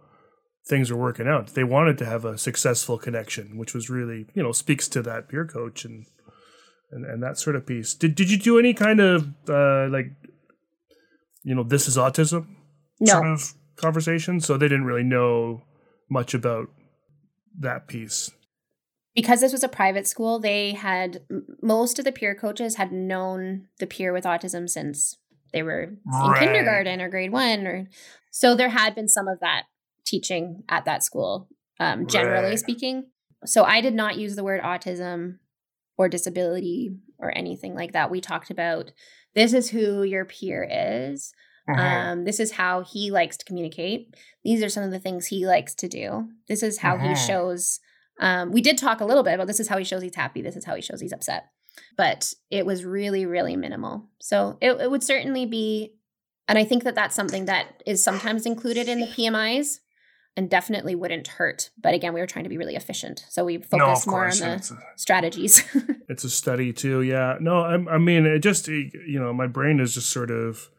things 0.66 0.90
were 0.90 0.98
working 0.98 1.26
out. 1.26 1.54
They 1.54 1.64
wanted 1.64 1.98
to 1.98 2.04
have 2.04 2.24
a 2.24 2.36
successful 2.36 2.98
connection, 2.98 3.56
which 3.56 3.74
was 3.74 3.88
really, 3.88 4.26
you 4.34 4.42
know, 4.42 4.52
speaks 4.52 4.88
to 4.88 5.02
that 5.02 5.28
peer 5.28 5.46
coach 5.46 5.84
and 5.84 6.06
and, 6.90 7.04
and 7.04 7.22
that 7.22 7.38
sort 7.38 7.56
of 7.56 7.66
piece. 7.66 7.94
Did 7.94 8.14
did 8.14 8.30
you 8.30 8.38
do 8.38 8.58
any 8.58 8.74
kind 8.74 9.00
of 9.00 9.28
uh, 9.48 9.88
like 9.88 10.12
you 11.42 11.54
know, 11.54 11.62
this 11.62 11.88
is 11.88 11.96
autism 11.96 12.46
no. 13.00 13.12
sort 13.12 13.26
of 13.26 13.54
conversation. 13.76 14.40
So 14.40 14.56
they 14.56 14.68
didn't 14.68 14.84
really 14.84 15.04
know 15.04 15.62
much 16.10 16.34
about 16.34 16.68
that 17.58 17.86
piece. 17.86 18.30
Because 19.14 19.40
this 19.40 19.52
was 19.52 19.64
a 19.64 19.68
private 19.68 20.06
school, 20.06 20.38
they 20.38 20.72
had 20.72 21.22
most 21.60 21.98
of 21.98 22.04
the 22.04 22.12
peer 22.12 22.34
coaches 22.34 22.76
had 22.76 22.92
known 22.92 23.66
the 23.80 23.86
peer 23.86 24.12
with 24.12 24.24
autism 24.24 24.68
since 24.68 25.16
they 25.52 25.62
were 25.62 25.94
right. 26.06 26.42
in 26.42 26.48
kindergarten 26.48 27.00
or 27.00 27.08
grade 27.08 27.32
one, 27.32 27.66
or 27.66 27.88
so 28.30 28.54
there 28.54 28.68
had 28.68 28.94
been 28.94 29.08
some 29.08 29.26
of 29.26 29.40
that 29.40 29.62
teaching 30.06 30.62
at 30.68 30.84
that 30.84 31.02
school, 31.02 31.48
um, 31.80 32.06
generally 32.06 32.50
right. 32.50 32.58
speaking. 32.58 33.06
So 33.44 33.64
I 33.64 33.80
did 33.80 33.94
not 33.94 34.18
use 34.18 34.36
the 34.36 34.44
word 34.44 34.62
autism 34.62 35.38
or 35.96 36.08
disability 36.08 36.94
or 37.18 37.36
anything 37.36 37.74
like 37.74 37.92
that. 37.92 38.10
We 38.10 38.20
talked 38.20 38.50
about 38.50 38.92
this 39.34 39.52
is 39.52 39.70
who 39.70 40.02
your 40.02 40.24
peer 40.24 40.66
is. 40.70 41.32
Uh-huh. 41.68 41.82
Um, 41.82 42.24
this 42.24 42.40
is 42.40 42.52
how 42.52 42.82
he 42.82 43.10
likes 43.10 43.36
to 43.36 43.44
communicate. 43.44 44.14
These 44.42 44.62
are 44.62 44.70
some 44.70 44.84
of 44.84 44.90
the 44.90 44.98
things 44.98 45.26
he 45.26 45.46
likes 45.46 45.74
to 45.76 45.88
do. 45.88 46.28
This 46.48 46.62
is 46.62 46.78
how 46.78 46.94
uh-huh. 46.94 47.08
he 47.08 47.14
shows. 47.14 47.80
Um, 48.20 48.52
we 48.52 48.62
did 48.62 48.78
talk 48.78 49.00
a 49.00 49.04
little 49.04 49.22
bit 49.22 49.34
about 49.34 49.46
this 49.46 49.60
is 49.60 49.68
how 49.68 49.76
he 49.76 49.84
shows 49.84 50.02
he's 50.02 50.14
happy. 50.14 50.40
This 50.40 50.56
is 50.56 50.64
how 50.64 50.74
he 50.74 50.82
shows 50.82 51.00
he's 51.00 51.12
upset. 51.12 51.50
but 51.96 52.32
it 52.50 52.66
was 52.66 52.84
really, 52.84 53.26
really 53.26 53.56
minimal. 53.56 54.08
So 54.20 54.56
it, 54.60 54.72
it 54.80 54.90
would 54.90 55.02
certainly 55.02 55.46
be, 55.46 55.94
and 56.48 56.58
I 56.58 56.64
think 56.64 56.84
that 56.84 56.94
that's 56.94 57.14
something 57.14 57.44
that 57.44 57.82
is 57.86 58.02
sometimes 58.02 58.46
included 58.46 58.88
in 58.88 59.00
the 59.00 59.06
PMIs 59.06 59.78
and 60.38 60.48
definitely 60.48 60.94
wouldn't 60.94 61.26
hurt. 61.26 61.70
But 61.82 61.94
again, 61.94 62.14
we 62.14 62.20
were 62.20 62.26
trying 62.26 62.44
to 62.44 62.48
be 62.48 62.56
really 62.56 62.76
efficient. 62.76 63.24
So 63.28 63.44
we 63.44 63.58
focused 63.58 64.06
no, 64.06 64.12
more 64.12 64.22
course, 64.26 64.40
on 64.40 64.50
the 64.50 64.54
it's 64.54 64.70
a- 64.70 64.78
strategies. 64.94 65.64
it's 66.08 66.22
a 66.22 66.30
study 66.30 66.72
too. 66.72 67.02
Yeah. 67.02 67.38
No, 67.40 67.62
I, 67.62 67.94
I 67.94 67.98
mean, 67.98 68.24
it 68.24 68.38
just 68.38 68.68
you 68.68 69.18
know, 69.20 69.32
my 69.32 69.48
brain 69.48 69.80
is 69.80 69.94
just 69.94 70.10
sort 70.10 70.30
of 70.30 70.70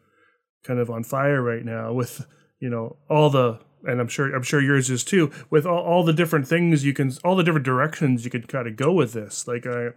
kind 0.64 0.80
of 0.80 0.88
on 0.88 1.04
fire 1.04 1.42
right 1.42 1.62
now 1.62 1.92
with 1.92 2.26
you 2.58 2.70
know 2.70 2.96
all 3.10 3.28
the 3.28 3.58
and 3.84 4.00
I'm 4.00 4.08
sure 4.08 4.34
I'm 4.34 4.42
sure 4.42 4.62
yours 4.62 4.88
is 4.88 5.04
too 5.04 5.30
with 5.50 5.66
all, 5.66 5.82
all 5.82 6.04
the 6.04 6.14
different 6.14 6.48
things 6.48 6.82
you 6.82 6.94
can 6.94 7.12
all 7.22 7.36
the 7.36 7.44
different 7.44 7.66
directions 7.66 8.24
you 8.24 8.30
could 8.30 8.48
kind 8.48 8.66
of 8.66 8.76
go 8.76 8.92
with 8.92 9.12
this. 9.12 9.46
Like 9.46 9.66
I 9.66 9.88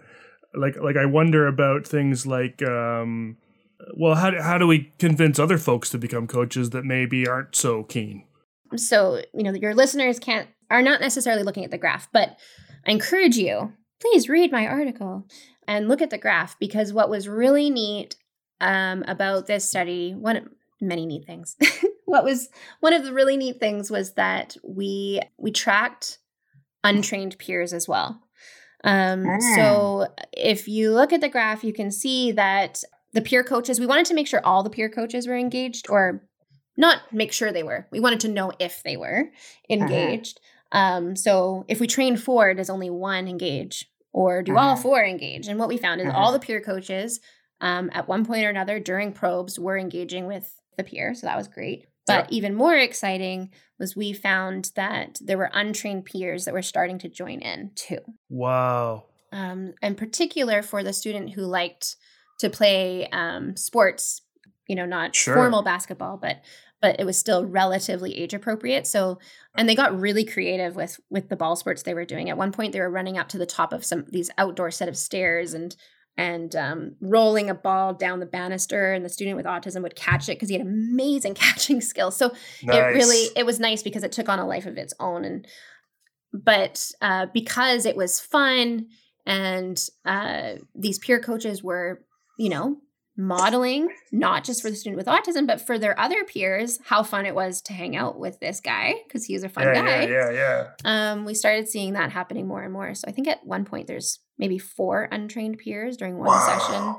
like 0.53 0.75
like 0.75 0.97
I 0.97 1.05
wonder 1.05 1.47
about 1.47 1.87
things 1.87 2.27
like 2.27 2.61
um 2.63 3.37
well 3.95 4.15
how 4.15 4.41
how 4.41 4.57
do 4.57 4.67
we 4.67 4.91
convince 4.99 5.39
other 5.39 5.57
folks 5.57 5.89
to 5.91 5.97
become 5.97 6.27
coaches 6.27 6.71
that 6.71 6.83
maybe 6.83 7.25
aren't 7.25 7.55
so 7.55 7.83
keen? 7.83 8.25
So 8.77 9.21
you 9.33 9.43
know 9.43 9.53
your 9.53 9.73
listeners 9.73 10.19
can't 10.19 10.47
are 10.69 10.81
not 10.81 11.01
necessarily 11.01 11.43
looking 11.43 11.63
at 11.63 11.71
the 11.71 11.77
graph 11.77 12.07
but 12.11 12.37
i 12.85 12.91
encourage 12.91 13.37
you 13.37 13.73
please 14.01 14.29
read 14.29 14.51
my 14.51 14.67
article 14.67 15.25
and 15.67 15.87
look 15.87 16.01
at 16.01 16.09
the 16.09 16.17
graph 16.17 16.57
because 16.59 16.91
what 16.91 17.09
was 17.09 17.27
really 17.27 17.69
neat 17.69 18.15
um, 18.61 19.03
about 19.07 19.47
this 19.47 19.67
study 19.67 20.13
one 20.13 20.37
of 20.37 20.47
many 20.83 21.05
neat 21.05 21.25
things. 21.25 21.55
What 22.05 22.25
was 22.25 22.49
one 22.79 22.93
of 22.93 23.05
the 23.05 23.13
really 23.13 23.37
neat 23.37 23.59
things 23.59 23.89
was 23.89 24.13
that 24.13 24.55
we 24.63 25.19
we 25.39 25.51
tracked 25.51 26.19
untrained 26.83 27.39
peers 27.39 27.73
as 27.73 27.87
well. 27.87 28.21
Um, 28.83 29.25
so 29.55 30.07
if 30.31 30.67
you 30.67 30.91
look 30.91 31.11
at 31.11 31.21
the 31.21 31.29
graph 31.29 31.63
you 31.63 31.73
can 31.73 31.89
see 31.89 32.33
that 32.33 32.83
the 33.13 33.21
peer 33.21 33.43
coaches 33.43 33.79
we 33.79 33.87
wanted 33.87 34.05
to 34.07 34.13
make 34.13 34.27
sure 34.27 34.45
all 34.45 34.61
the 34.61 34.69
peer 34.69 34.89
coaches 34.89 35.25
were 35.25 35.37
engaged 35.37 35.87
or 35.89 36.23
not 36.77 37.01
make 37.11 37.31
sure 37.31 37.51
they 37.51 37.63
were. 37.63 37.87
We 37.91 37.99
wanted 37.99 38.21
to 38.21 38.27
know 38.29 38.51
if 38.59 38.81
they 38.83 38.97
were 38.97 39.31
engaged. 39.69 40.39
Um, 40.71 41.15
so 41.15 41.65
if 41.67 41.79
we 41.79 41.87
train 41.87 42.17
four, 42.17 42.53
does 42.53 42.69
only 42.69 42.89
one 42.89 43.27
engage, 43.27 43.89
or 44.11 44.41
do 44.41 44.57
all 44.57 44.73
Uh-huh. 44.73 44.81
four 44.81 45.03
engage? 45.03 45.47
And 45.47 45.59
what 45.59 45.69
we 45.69 45.77
found 45.77 46.01
is 46.01 46.07
Uh-huh. 46.07 46.17
all 46.17 46.31
the 46.31 46.39
peer 46.39 46.61
coaches, 46.61 47.19
um, 47.61 47.89
at 47.93 48.07
one 48.07 48.25
point 48.25 48.45
or 48.45 48.49
another 48.49 48.79
during 48.79 49.13
probes, 49.13 49.59
were 49.59 49.77
engaging 49.77 50.25
with 50.27 50.59
the 50.77 50.83
peer. 50.83 51.13
So 51.13 51.27
that 51.27 51.37
was 51.37 51.47
great. 51.47 51.85
But 52.05 52.31
even 52.31 52.53
more 52.55 52.75
exciting 52.75 53.51
was 53.79 53.95
we 53.95 54.11
found 54.11 54.71
that 54.75 55.19
there 55.21 55.37
were 55.37 55.49
untrained 55.53 56.05
peers 56.05 56.43
that 56.45 56.53
were 56.53 56.61
starting 56.61 56.97
to 56.99 57.07
join 57.07 57.39
in 57.39 57.71
too 57.75 57.99
Wow. 58.29 59.05
um, 59.31 59.73
in 59.81 59.95
particular 59.95 60.61
for 60.61 60.83
the 60.83 60.91
student 60.91 61.31
who 61.33 61.43
liked 61.43 61.95
to 62.39 62.49
play 62.49 63.07
um, 63.11 63.55
sports, 63.55 64.21
you 64.67 64.75
know, 64.75 64.85
not 64.85 65.15
Sure. 65.15 65.35
formal 65.35 65.63
basketball, 65.63 66.17
but 66.17 66.41
but 66.81 66.99
it 66.99 67.05
was 67.05 67.17
still 67.17 67.45
relatively 67.45 68.13
age 68.17 68.33
appropriate. 68.33 68.85
So, 68.85 69.17
and 69.55 69.69
they 69.69 69.75
got 69.75 69.97
really 69.97 70.25
creative 70.25 70.75
with 70.75 70.99
with 71.09 71.29
the 71.29 71.37
ball 71.37 71.55
sports 71.55 71.83
they 71.83 71.93
were 71.93 72.05
doing. 72.05 72.29
At 72.29 72.37
one 72.37 72.51
point, 72.51 72.73
they 72.73 72.81
were 72.81 72.89
running 72.89 73.17
up 73.17 73.29
to 73.29 73.37
the 73.37 73.45
top 73.45 73.71
of 73.71 73.85
some 73.85 74.05
these 74.09 74.29
outdoor 74.37 74.69
set 74.71 74.89
of 74.89 74.97
stairs 74.97 75.53
and 75.53 75.75
and 76.15 76.55
um, 76.55 76.95
rolling 77.01 77.49
a 77.49 77.55
ball 77.55 77.93
down 77.93 78.19
the 78.19 78.25
banister, 78.25 78.93
and 78.93 79.03
the 79.03 79.09
student 79.09 79.37
with 79.37 79.45
autism 79.45 79.81
would 79.81 79.95
catch 79.95 80.29
it 80.29 80.35
because 80.35 80.49
he 80.49 80.57
had 80.57 80.67
amazing 80.67 81.33
catching 81.45 81.79
skills. 81.81 82.17
So 82.17 82.33
it 82.61 82.95
really 82.95 83.29
it 83.35 83.45
was 83.45 83.59
nice 83.59 83.81
because 83.81 84.03
it 84.03 84.11
took 84.11 84.27
on 84.29 84.39
a 84.39 84.45
life 84.45 84.65
of 84.65 84.77
its 84.77 84.93
own 84.99 85.23
and 85.23 85.47
but 86.33 86.91
uh, 87.01 87.27
because 87.33 87.85
it 87.85 87.95
was 87.95 88.19
fun 88.19 88.87
and 89.25 89.87
uh, 90.03 90.53
these 90.75 90.99
peer 90.99 91.19
coaches 91.19 91.63
were 91.63 92.03
you 92.37 92.49
know 92.49 92.77
modeling 93.15 93.89
not 94.11 94.43
just 94.43 94.61
for 94.61 94.69
the 94.71 94.75
student 94.75 94.97
with 94.97 95.05
autism 95.05 95.45
but 95.45 95.61
for 95.61 95.77
their 95.77 95.99
other 95.99 96.23
peers 96.23 96.79
how 96.85 97.03
fun 97.03 97.25
it 97.27 97.35
was 97.35 97.61
to 97.61 97.71
hang 97.71 97.95
out 97.95 98.17
with 98.19 98.39
this 98.39 98.59
guy 98.59 98.95
because 99.07 99.23
he 99.25 99.33
was 99.35 99.43
a 99.43 99.49
fun 99.49 99.65
yeah, 99.65 99.73
guy 99.73 100.05
yeah, 100.05 100.31
yeah, 100.31 100.67
yeah. 100.83 101.11
um, 101.11 101.23
we 101.23 101.35
started 101.35 101.69
seeing 101.69 101.93
that 101.93 102.11
happening 102.11 102.47
more 102.47 102.63
and 102.63 102.73
more 102.73 102.95
so 102.95 103.05
i 103.07 103.11
think 103.11 103.27
at 103.27 103.45
one 103.45 103.65
point 103.65 103.85
there's 103.85 104.19
maybe 104.39 104.57
four 104.57 105.07
untrained 105.11 105.59
peers 105.59 105.95
during 105.95 106.17
one 106.17 106.27
Wow. 106.27 106.47
session 106.59 106.95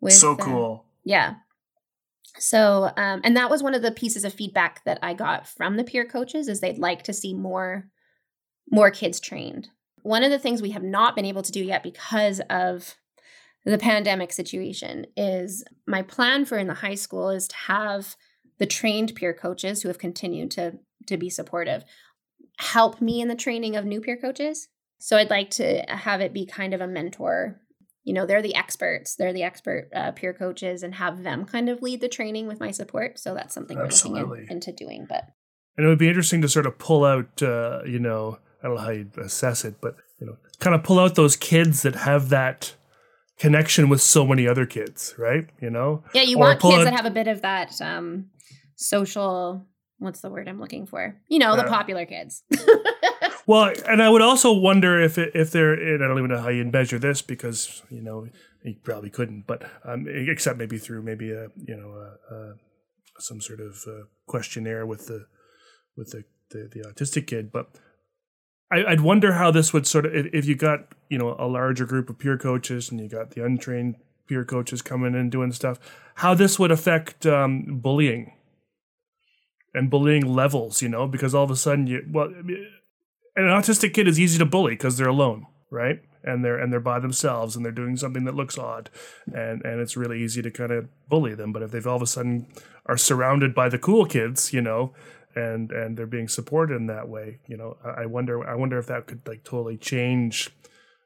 with 0.00 0.14
so 0.14 0.34
cool. 0.36 0.86
yeah. 1.04 1.34
So, 2.38 2.90
um, 2.96 3.20
and 3.24 3.36
that 3.36 3.50
was 3.50 3.62
one 3.62 3.74
of 3.74 3.82
the 3.82 3.92
pieces 3.92 4.24
of 4.24 4.32
feedback 4.32 4.82
that 4.84 4.98
I 5.02 5.12
got 5.12 5.46
from 5.46 5.76
the 5.76 5.84
peer 5.84 6.06
coaches 6.06 6.48
is 6.48 6.60
they'd 6.60 6.78
like 6.78 7.02
to 7.04 7.12
see 7.12 7.34
more, 7.34 7.88
more 8.70 8.90
kids 8.90 9.20
trained. 9.20 9.68
One 10.02 10.24
of 10.24 10.30
the 10.30 10.38
things 10.38 10.62
we 10.62 10.70
have 10.70 10.82
not 10.82 11.14
been 11.14 11.26
able 11.26 11.42
to 11.42 11.52
do 11.52 11.62
yet 11.62 11.82
because 11.82 12.40
of 12.48 12.96
the 13.64 13.78
pandemic 13.78 14.32
situation 14.32 15.06
is 15.16 15.64
my 15.86 16.02
plan 16.02 16.44
for 16.44 16.58
in 16.58 16.66
the 16.66 16.74
high 16.74 16.96
school 16.96 17.30
is 17.30 17.46
to 17.48 17.56
have 17.56 18.16
the 18.58 18.66
trained 18.66 19.14
peer 19.14 19.32
coaches 19.32 19.82
who 19.82 19.88
have 19.88 19.98
continued 19.98 20.50
to 20.52 20.78
to 21.06 21.16
be 21.16 21.28
supportive 21.28 21.84
help 22.58 23.00
me 23.00 23.20
in 23.20 23.28
the 23.28 23.34
training 23.34 23.76
of 23.76 23.84
new 23.84 24.00
peer 24.00 24.16
coaches. 24.16 24.68
So 24.98 25.16
I'd 25.16 25.30
like 25.30 25.50
to 25.50 25.82
have 25.88 26.20
it 26.20 26.32
be 26.32 26.46
kind 26.46 26.74
of 26.74 26.80
a 26.80 26.86
mentor. 26.86 27.60
You 28.04 28.14
know 28.14 28.26
they're 28.26 28.42
the 28.42 28.54
experts. 28.54 29.16
They're 29.16 29.32
the 29.32 29.42
expert 29.42 29.88
uh, 29.94 30.12
peer 30.12 30.32
coaches 30.32 30.82
and 30.82 30.94
have 30.94 31.22
them 31.22 31.44
kind 31.44 31.68
of 31.68 31.82
lead 31.82 32.00
the 32.00 32.08
training 32.08 32.46
with 32.46 32.60
my 32.60 32.70
support. 32.70 33.18
So 33.18 33.34
that's 33.34 33.54
something 33.54 33.76
we're 33.76 33.88
looking 33.88 34.16
in, 34.16 34.46
into 34.50 34.72
doing 34.72 35.06
but 35.08 35.28
And 35.76 35.86
it 35.86 35.88
would 35.88 35.98
be 35.98 36.08
interesting 36.08 36.42
to 36.42 36.48
sort 36.48 36.66
of 36.66 36.78
pull 36.78 37.04
out, 37.04 37.42
uh, 37.42 37.80
you 37.86 37.98
know, 37.98 38.38
I 38.62 38.66
don't 38.66 38.76
know 38.76 38.82
how 38.82 38.90
you 38.90 39.10
assess 39.18 39.64
it, 39.64 39.76
but 39.80 39.96
you 40.20 40.26
know, 40.26 40.36
kind 40.58 40.74
of 40.74 40.82
pull 40.82 40.98
out 40.98 41.14
those 41.14 41.36
kids 41.36 41.82
that 41.82 41.94
have 41.94 42.28
that 42.28 42.74
connection 43.42 43.88
with 43.92 44.00
so 44.00 44.26
many 44.32 44.44
other 44.52 44.66
kids, 44.76 45.14
right? 45.18 45.46
You 45.64 45.70
know, 45.76 45.88
yeah 46.14 46.22
you 46.30 46.36
Or 46.38 46.46
want 46.46 46.60
kids 46.60 46.74
out- 46.78 46.84
that 46.86 46.94
have 47.00 47.06
a 47.06 47.16
bit 47.20 47.28
of 47.34 47.38
that 47.42 47.70
um 47.90 48.06
social 48.76 49.66
what's 49.98 50.20
the 50.22 50.30
word 50.34 50.48
i'm 50.48 50.58
looking 50.64 50.84
for 50.92 51.02
you 51.28 51.38
know 51.42 51.54
the 51.54 51.64
Uh, 51.64 51.68
popular 51.78 52.04
kids 52.06 52.42
Well, 53.46 53.72
and 53.88 54.00
I 54.00 54.08
would 54.08 54.22
also 54.22 54.52
wonder 54.52 55.00
if 55.08 55.18
it, 55.18 55.30
if 55.34 55.50
there, 55.50 55.72
and 55.74 55.98
I 56.02 56.06
don't 56.06 56.18
even 56.22 56.30
know 56.30 56.40
how 56.46 56.48
you'd 56.56 56.72
measure 56.72 57.00
this 57.00 57.22
because 57.22 57.82
you 57.90 58.00
know 58.00 58.18
you 58.64 58.76
probably 58.84 59.10
couldn't, 59.10 59.42
but 59.48 59.60
um, 59.84 60.06
except 60.08 60.58
maybe 60.62 60.78
through 60.78 61.02
maybe 61.02 61.28
a 61.32 61.44
you 61.70 61.76
know 61.80 61.90
a, 62.06 62.08
a, 62.34 62.38
some 63.18 63.40
sort 63.40 63.58
of 63.68 63.72
uh, 63.88 64.04
questionnaire 64.26 64.86
with 64.86 65.02
the 65.10 65.26
with 65.96 66.08
the, 66.14 66.22
the 66.50 66.60
the 66.74 66.80
autistic 66.88 67.26
kid, 67.26 67.50
but. 67.52 67.66
I, 68.72 68.92
I'd 68.92 69.00
wonder 69.02 69.34
how 69.34 69.50
this 69.50 69.72
would 69.72 69.86
sort 69.86 70.06
of 70.06 70.14
if, 70.14 70.26
if 70.32 70.46
you 70.46 70.54
got 70.54 70.88
you 71.10 71.18
know 71.18 71.36
a 71.38 71.46
larger 71.46 71.84
group 71.84 72.08
of 72.08 72.18
peer 72.18 72.38
coaches 72.38 72.90
and 72.90 72.98
you 72.98 73.08
got 73.08 73.32
the 73.32 73.44
untrained 73.44 73.96
peer 74.26 74.44
coaches 74.44 74.80
coming 74.80 75.14
in 75.14 75.28
doing 75.30 75.52
stuff, 75.52 75.78
how 76.16 76.34
this 76.34 76.58
would 76.58 76.70
affect 76.70 77.26
um, 77.26 77.80
bullying 77.80 78.32
and 79.74 79.90
bullying 79.90 80.26
levels, 80.26 80.80
you 80.80 80.88
know, 80.88 81.06
because 81.06 81.34
all 81.34 81.44
of 81.44 81.50
a 81.50 81.56
sudden 81.56 81.86
you 81.86 82.02
well, 82.10 82.32
an 83.36 83.44
autistic 83.44 83.92
kid 83.92 84.08
is 84.08 84.18
easy 84.18 84.38
to 84.38 84.46
bully 84.46 84.72
because 84.72 84.96
they're 84.96 85.08
alone, 85.08 85.46
right? 85.70 86.00
And 86.24 86.44
they're 86.44 86.56
and 86.56 86.72
they're 86.72 86.80
by 86.80 86.98
themselves 86.98 87.56
and 87.56 87.64
they're 87.64 87.72
doing 87.72 87.96
something 87.96 88.24
that 88.24 88.34
looks 88.34 88.56
odd, 88.56 88.88
and 89.26 89.62
and 89.64 89.80
it's 89.80 89.96
really 89.96 90.22
easy 90.22 90.40
to 90.40 90.50
kind 90.50 90.70
of 90.70 90.88
bully 91.08 91.34
them. 91.34 91.52
But 91.52 91.62
if 91.62 91.72
they've 91.72 91.86
all 91.86 91.96
of 91.96 92.02
a 92.02 92.06
sudden 92.06 92.46
are 92.86 92.96
surrounded 92.96 93.54
by 93.54 93.68
the 93.68 93.78
cool 93.78 94.06
kids, 94.06 94.52
you 94.52 94.62
know, 94.62 94.94
and 95.34 95.70
and 95.72 95.96
they're 95.96 96.06
being 96.06 96.28
supported 96.28 96.76
in 96.76 96.86
that 96.86 97.08
way, 97.08 97.38
you 97.46 97.56
know, 97.56 97.76
I, 97.84 98.02
I 98.02 98.06
wonder 98.06 98.46
I 98.46 98.54
wonder 98.54 98.78
if 98.78 98.86
that 98.86 99.06
could 99.06 99.26
like 99.26 99.44
totally 99.44 99.76
change 99.76 100.50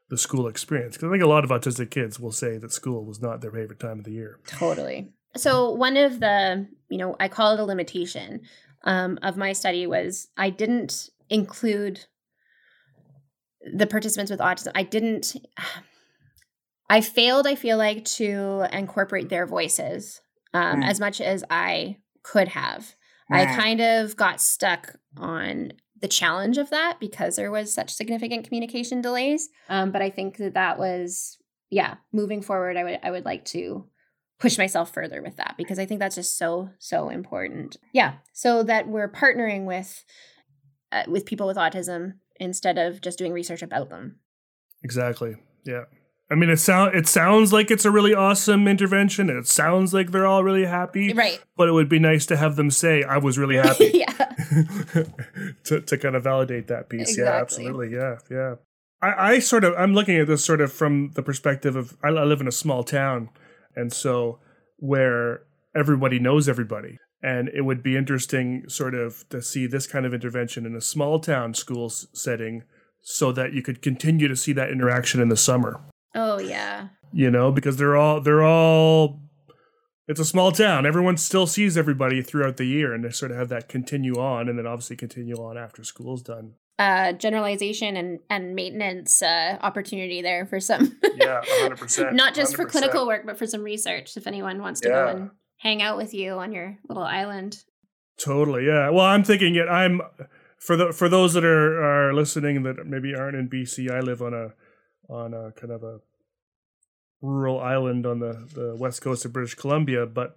the 0.08 0.18
school 0.18 0.46
experience 0.46 0.96
because 0.96 1.08
I 1.08 1.12
think 1.12 1.22
a 1.24 1.28
lot 1.28 1.44
of 1.44 1.50
autistic 1.50 1.90
kids 1.90 2.20
will 2.20 2.32
say 2.32 2.58
that 2.58 2.72
school 2.72 3.04
was 3.04 3.20
not 3.20 3.40
their 3.40 3.50
favorite 3.50 3.80
time 3.80 3.98
of 3.98 4.04
the 4.04 4.12
year. 4.12 4.38
Totally. 4.46 5.12
So 5.36 5.72
one 5.72 5.96
of 5.96 6.20
the, 6.20 6.66
you 6.88 6.96
know, 6.98 7.16
I 7.20 7.28
call 7.28 7.52
it 7.54 7.60
a 7.60 7.64
limitation 7.64 8.42
um, 8.84 9.18
of 9.22 9.36
my 9.36 9.52
study 9.52 9.86
was 9.86 10.28
I 10.36 10.50
didn't 10.50 11.10
include 11.28 12.06
the 13.74 13.86
participants 13.86 14.30
with 14.30 14.40
autism. 14.40 14.72
I 14.74 14.82
didn't. 14.84 15.34
I 16.88 17.00
failed. 17.00 17.48
I 17.48 17.56
feel 17.56 17.78
like 17.78 18.04
to 18.04 18.66
incorporate 18.72 19.28
their 19.28 19.44
voices 19.44 20.20
um, 20.54 20.82
Mm. 20.82 20.88
as 20.88 21.00
much 21.00 21.20
as 21.20 21.42
I 21.50 21.96
could 22.22 22.48
have. 22.48 22.94
I 23.30 23.46
kind 23.46 23.80
of 23.80 24.16
got 24.16 24.40
stuck 24.40 24.96
on 25.16 25.72
the 26.00 26.08
challenge 26.08 26.58
of 26.58 26.70
that 26.70 26.98
because 27.00 27.36
there 27.36 27.50
was 27.50 27.72
such 27.72 27.90
significant 27.90 28.44
communication 28.44 29.00
delays. 29.00 29.48
Um, 29.68 29.90
but 29.92 30.02
I 30.02 30.10
think 30.10 30.36
that 30.36 30.54
that 30.54 30.78
was, 30.78 31.38
yeah, 31.70 31.94
moving 32.12 32.42
forward, 32.42 32.76
I 32.76 32.84
would 32.84 33.00
I 33.02 33.10
would 33.10 33.24
like 33.24 33.44
to 33.46 33.86
push 34.38 34.58
myself 34.58 34.92
further 34.92 35.22
with 35.22 35.36
that 35.36 35.54
because 35.56 35.78
I 35.78 35.86
think 35.86 36.00
that's 36.00 36.16
just 36.16 36.36
so 36.36 36.70
so 36.78 37.08
important. 37.08 37.76
Yeah, 37.92 38.16
so 38.32 38.62
that 38.64 38.88
we're 38.88 39.10
partnering 39.10 39.64
with 39.64 40.04
uh, 40.92 41.04
with 41.08 41.26
people 41.26 41.46
with 41.46 41.56
autism 41.56 42.14
instead 42.38 42.78
of 42.78 43.00
just 43.00 43.18
doing 43.18 43.32
research 43.32 43.62
about 43.62 43.88
them. 43.88 44.20
Exactly. 44.82 45.36
Yeah. 45.64 45.84
I 46.28 46.34
mean, 46.34 46.50
it 46.50 46.56
sound 46.56 46.94
it 46.94 47.06
sounds 47.06 47.52
like 47.52 47.70
it's 47.70 47.84
a 47.84 47.90
really 47.90 48.12
awesome 48.12 48.66
intervention, 48.66 49.30
and 49.30 49.38
it 49.38 49.46
sounds 49.46 49.94
like 49.94 50.10
they're 50.10 50.26
all 50.26 50.42
really 50.42 50.64
happy. 50.64 51.12
Right. 51.12 51.40
But 51.56 51.68
it 51.68 51.72
would 51.72 51.88
be 51.88 52.00
nice 52.00 52.26
to 52.26 52.36
have 52.36 52.56
them 52.56 52.70
say, 52.70 53.04
"I 53.04 53.18
was 53.18 53.38
really 53.38 53.56
happy," 53.56 53.90
yeah. 53.94 54.12
to 55.64 55.80
to 55.80 55.98
kind 55.98 56.16
of 56.16 56.24
validate 56.24 56.66
that 56.66 56.88
piece. 56.88 57.16
Yeah, 57.16 57.26
absolutely. 57.26 57.92
Yeah, 57.92 58.18
yeah. 58.28 58.54
I, 59.00 59.34
I 59.34 59.38
sort 59.38 59.62
of 59.62 59.74
I'm 59.78 59.94
looking 59.94 60.16
at 60.16 60.26
this 60.26 60.44
sort 60.44 60.60
of 60.60 60.72
from 60.72 61.12
the 61.14 61.22
perspective 61.22 61.76
of 61.76 61.96
I, 62.02 62.08
I 62.08 62.24
live 62.24 62.40
in 62.40 62.48
a 62.48 62.52
small 62.52 62.82
town, 62.82 63.28
and 63.76 63.92
so 63.92 64.40
where 64.78 65.42
everybody 65.76 66.18
knows 66.18 66.48
everybody, 66.48 66.98
and 67.22 67.48
it 67.50 67.62
would 67.62 67.84
be 67.84 67.96
interesting 67.96 68.64
sort 68.68 68.96
of 68.96 69.28
to 69.28 69.40
see 69.40 69.68
this 69.68 69.86
kind 69.86 70.04
of 70.04 70.12
intervention 70.12 70.66
in 70.66 70.74
a 70.74 70.80
small 70.80 71.20
town 71.20 71.54
school 71.54 71.88
setting, 71.88 72.64
so 73.00 73.30
that 73.30 73.52
you 73.52 73.62
could 73.62 73.80
continue 73.80 74.26
to 74.26 74.34
see 74.34 74.52
that 74.54 74.70
interaction 74.70 75.20
in 75.20 75.28
the 75.28 75.36
summer. 75.36 75.80
Oh 76.16 76.40
yeah. 76.40 76.88
You 77.12 77.30
know, 77.30 77.52
because 77.52 77.76
they're 77.76 77.96
all 77.96 78.20
they're 78.20 78.42
all. 78.42 79.20
It's 80.08 80.20
a 80.20 80.24
small 80.24 80.52
town. 80.52 80.86
Everyone 80.86 81.16
still 81.16 81.46
sees 81.46 81.76
everybody 81.76 82.22
throughout 82.22 82.56
the 82.58 82.64
year, 82.64 82.94
and 82.94 83.04
they 83.04 83.10
sort 83.10 83.32
of 83.32 83.38
have 83.38 83.48
that 83.48 83.68
continue 83.68 84.14
on, 84.14 84.48
and 84.48 84.56
then 84.56 84.66
obviously 84.66 84.96
continue 84.96 85.34
on 85.36 85.58
after 85.58 85.82
school's 85.82 86.22
done. 86.22 86.54
Uh, 86.78 87.12
generalization 87.12 87.96
and 87.96 88.20
and 88.30 88.54
maintenance 88.54 89.20
uh, 89.20 89.58
opportunity 89.62 90.22
there 90.22 90.46
for 90.46 90.58
some. 90.60 90.96
Yeah, 91.18 91.40
100%. 91.62 92.12
Not 92.12 92.34
just 92.34 92.54
for 92.54 92.66
100%. 92.66 92.70
clinical 92.70 93.06
work, 93.06 93.24
but 93.24 93.38
for 93.38 93.46
some 93.46 93.62
research. 93.62 94.18
If 94.18 94.26
anyone 94.26 94.60
wants 94.60 94.80
to 94.82 94.90
go 94.90 95.08
and 95.08 95.30
hang 95.56 95.80
out 95.80 95.96
with 95.96 96.12
you 96.12 96.32
on 96.32 96.52
your 96.52 96.76
little 96.90 97.02
island. 97.02 97.64
Totally, 98.18 98.66
yeah. 98.66 98.90
Well, 98.90 99.06
I'm 99.06 99.24
thinking 99.24 99.54
it. 99.54 99.66
I'm 99.66 100.02
for 100.58 100.76
the 100.76 100.92
for 100.92 101.08
those 101.08 101.32
that 101.32 101.44
are 101.44 101.82
are 101.82 102.12
listening 102.12 102.62
that 102.64 102.86
maybe 102.86 103.14
aren't 103.14 103.36
in 103.36 103.48
BC. 103.48 103.90
I 103.90 104.00
live 104.00 104.20
on 104.20 104.34
a 104.34 104.52
on 105.08 105.34
a 105.34 105.52
kind 105.52 105.72
of 105.72 105.82
a 105.82 106.00
rural 107.22 107.60
island 107.60 108.06
on 108.06 108.18
the 108.20 108.48
the 108.54 108.76
west 108.78 109.02
coast 109.02 109.24
of 109.24 109.32
British 109.32 109.54
Columbia, 109.54 110.06
but 110.06 110.36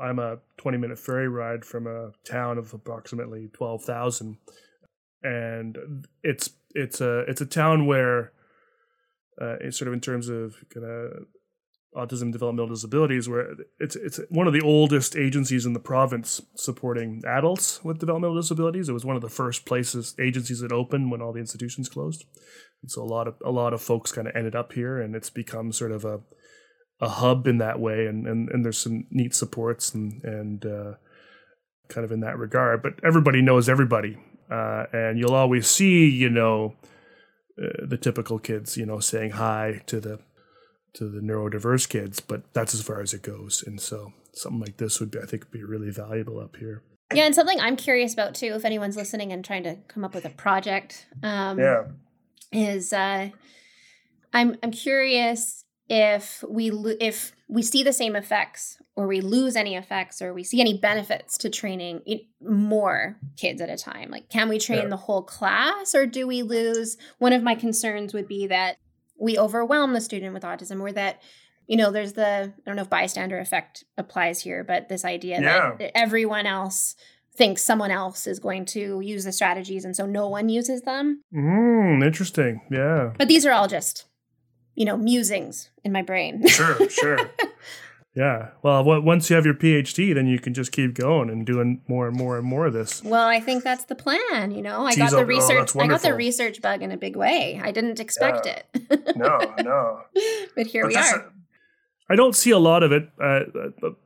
I'm 0.00 0.18
a 0.18 0.38
20 0.58 0.78
minute 0.78 0.98
ferry 0.98 1.28
ride 1.28 1.64
from 1.64 1.86
a 1.86 2.12
town 2.24 2.58
of 2.58 2.72
approximately 2.72 3.48
12,000, 3.52 4.36
and 5.22 6.06
it's 6.22 6.50
it's 6.74 7.00
a 7.00 7.20
it's 7.20 7.40
a 7.40 7.46
town 7.46 7.86
where 7.86 8.32
uh, 9.40 9.56
it's 9.60 9.78
sort 9.78 9.88
of 9.88 9.94
in 9.94 10.00
terms 10.00 10.28
of 10.28 10.56
kind 10.72 10.86
of 10.86 11.26
autism 11.96 12.30
developmental 12.30 12.68
disabilities 12.68 13.28
where 13.28 13.54
it's 13.80 13.96
it's 13.96 14.20
one 14.28 14.46
of 14.46 14.52
the 14.52 14.60
oldest 14.60 15.16
agencies 15.16 15.64
in 15.64 15.72
the 15.72 15.80
province 15.80 16.42
supporting 16.54 17.22
adults 17.26 17.82
with 17.82 17.98
developmental 17.98 18.36
disabilities. 18.36 18.88
It 18.88 18.92
was 18.92 19.04
one 19.04 19.16
of 19.16 19.22
the 19.22 19.28
first 19.28 19.64
places 19.64 20.14
agencies 20.20 20.60
that 20.60 20.72
opened 20.72 21.10
when 21.10 21.22
all 21.22 21.32
the 21.32 21.40
institutions 21.40 21.88
closed 21.88 22.24
and 22.82 22.90
so 22.90 23.02
a 23.02 23.04
lot 23.04 23.26
of 23.26 23.34
a 23.44 23.50
lot 23.50 23.72
of 23.72 23.82
folks 23.82 24.12
kind 24.12 24.28
of 24.28 24.36
ended 24.36 24.54
up 24.54 24.72
here 24.72 25.00
and 25.00 25.14
it's 25.14 25.30
become 25.30 25.72
sort 25.72 25.92
of 25.92 26.04
a 26.04 26.20
a 27.00 27.08
hub 27.08 27.46
in 27.46 27.58
that 27.58 27.78
way 27.78 28.06
and 28.06 28.26
and, 28.26 28.48
and 28.48 28.64
there's 28.64 28.78
some 28.78 29.06
neat 29.10 29.34
supports 29.34 29.94
and 29.94 30.22
and 30.24 30.64
uh, 30.64 30.92
kind 31.88 32.04
of 32.04 32.12
in 32.12 32.20
that 32.20 32.38
regard 32.38 32.82
but 32.82 32.94
everybody 33.04 33.42
knows 33.42 33.68
everybody 33.68 34.16
uh, 34.50 34.84
and 34.92 35.18
you'll 35.18 35.34
always 35.34 35.66
see 35.66 36.08
you 36.08 36.30
know 36.30 36.74
uh, 37.62 37.86
the 37.86 37.98
typical 37.98 38.38
kids 38.38 38.76
you 38.76 38.86
know 38.86 39.00
saying 39.00 39.32
hi 39.32 39.82
to 39.86 40.00
the 40.00 40.18
to 40.96 41.08
the 41.08 41.20
neurodiverse 41.20 41.88
kids, 41.88 42.20
but 42.20 42.42
that's 42.54 42.74
as 42.74 42.80
far 42.80 43.00
as 43.00 43.12
it 43.12 43.22
goes. 43.22 43.62
And 43.66 43.80
so 43.80 44.12
something 44.32 44.60
like 44.60 44.78
this 44.78 44.98
would 44.98 45.10
be, 45.10 45.18
I 45.18 45.26
think, 45.26 45.50
be 45.50 45.62
really 45.62 45.90
valuable 45.90 46.40
up 46.40 46.56
here. 46.56 46.82
Yeah, 47.14 47.24
and 47.24 47.34
something 47.34 47.60
I'm 47.60 47.76
curious 47.76 48.14
about 48.14 48.34
too, 48.34 48.54
if 48.54 48.64
anyone's 48.64 48.96
listening 48.96 49.30
and 49.30 49.44
trying 49.44 49.62
to 49.64 49.76
come 49.88 50.04
up 50.04 50.14
with 50.14 50.24
a 50.24 50.30
project, 50.30 51.06
um, 51.22 51.58
Yeah. 51.58 51.84
Is 52.52 52.92
uh, 52.92 53.30
I'm 54.32 54.56
I'm 54.62 54.70
curious 54.70 55.64
if 55.88 56.42
we 56.48 56.70
lo- 56.70 56.96
if 57.00 57.32
we 57.48 57.62
see 57.62 57.82
the 57.82 57.92
same 57.92 58.16
effects 58.16 58.78
or 58.96 59.06
we 59.06 59.20
lose 59.20 59.54
any 59.56 59.76
effects 59.76 60.20
or 60.20 60.34
we 60.34 60.42
see 60.42 60.60
any 60.60 60.76
benefits 60.78 61.38
to 61.38 61.50
training 61.50 62.00
more 62.40 63.18
kids 63.36 63.60
at 63.60 63.68
a 63.70 63.76
time. 63.76 64.10
Like, 64.10 64.28
can 64.28 64.48
we 64.48 64.58
train 64.58 64.82
Yeah. 64.82 64.88
the 64.88 64.96
whole 64.96 65.22
class 65.22 65.94
or 65.94 66.06
do 66.06 66.26
we 66.26 66.42
lose? 66.42 66.96
One 67.18 67.32
of 67.32 67.42
my 67.42 67.54
concerns 67.54 68.12
would 68.14 68.26
be 68.26 68.46
that 68.48 68.78
we 69.18 69.38
overwhelm 69.38 69.92
the 69.92 70.00
student 70.00 70.34
with 70.34 70.42
autism 70.42 70.80
or 70.80 70.92
that 70.92 71.22
you 71.68 71.76
know 71.76 71.90
there's 71.90 72.12
the 72.12 72.52
i 72.56 72.60
don't 72.64 72.76
know 72.76 72.82
if 72.82 72.90
bystander 72.90 73.38
effect 73.38 73.82
applies 73.98 74.40
here 74.42 74.62
but 74.62 74.88
this 74.88 75.04
idea 75.04 75.40
Yeah. 75.40 75.74
that 75.78 75.96
everyone 75.98 76.46
else 76.46 76.94
thinks 77.36 77.62
someone 77.62 77.90
else 77.90 78.26
is 78.26 78.38
going 78.38 78.64
to 78.64 79.00
use 79.00 79.24
the 79.24 79.32
strategies 79.32 79.84
and 79.84 79.94
so 79.94 80.06
no 80.06 80.28
one 80.28 80.48
uses 80.48 80.82
them 80.82 81.22
Mm, 81.34 82.04
interesting. 82.04 82.62
Yeah. 82.70 83.12
but 83.18 83.28
these 83.28 83.44
are 83.46 83.52
all 83.52 83.68
just 83.68 84.04
you 84.74 84.84
know 84.84 84.96
musings 84.96 85.70
in 85.84 85.92
my 85.92 86.02
brain 86.02 86.46
Sure, 86.48 86.88
sure. 86.90 87.18
Yeah. 88.14 88.48
Well, 88.62 88.82
what, 88.82 89.04
once 89.04 89.28
you 89.28 89.36
have 89.36 89.44
your 89.44 89.52
PhD, 89.52 90.14
then 90.14 90.26
you 90.26 90.38
can 90.38 90.54
just 90.54 90.72
keep 90.72 90.94
going 90.94 91.28
and 91.28 91.44
doing 91.44 91.82
more 91.86 92.08
and 92.08 92.16
more 92.16 92.38
and 92.38 92.46
more 92.46 92.64
of 92.66 92.72
this. 92.72 93.02
well 93.04 93.26
i 93.28 93.38
think 93.40 93.62
that's 93.62 93.84
the 93.84 93.94
plan 93.94 94.50
you 94.52 94.62
know 94.62 94.86
i 94.86 94.90
Tease 94.92 94.98
got 94.98 95.10
the 95.10 95.16
out- 95.18 95.22
oh, 95.24 95.26
research 95.26 95.72
that's 95.72 95.76
i 95.76 95.86
got 95.86 96.00
the 96.02 96.14
research 96.14 96.62
bug 96.62 96.80
in 96.82 96.90
a 96.92 96.96
big 96.96 97.14
way 97.16 97.60
i 97.62 97.70
didn't 97.70 98.00
expect 98.00 98.46
Yeah. 98.46 98.60
it 98.90 99.16
No, 99.16 99.38
no. 99.62 100.00
but 100.56 100.66
here 100.66 100.84
But 100.84 100.88
we 100.88 100.96
are 100.96 101.16
a- 101.20 101.32
I 102.08 102.14
don't 102.16 102.36
see 102.36 102.50
a 102.50 102.58
lot 102.58 102.82
of 102.82 102.92
it. 102.92 103.08
Uh, 103.20 103.40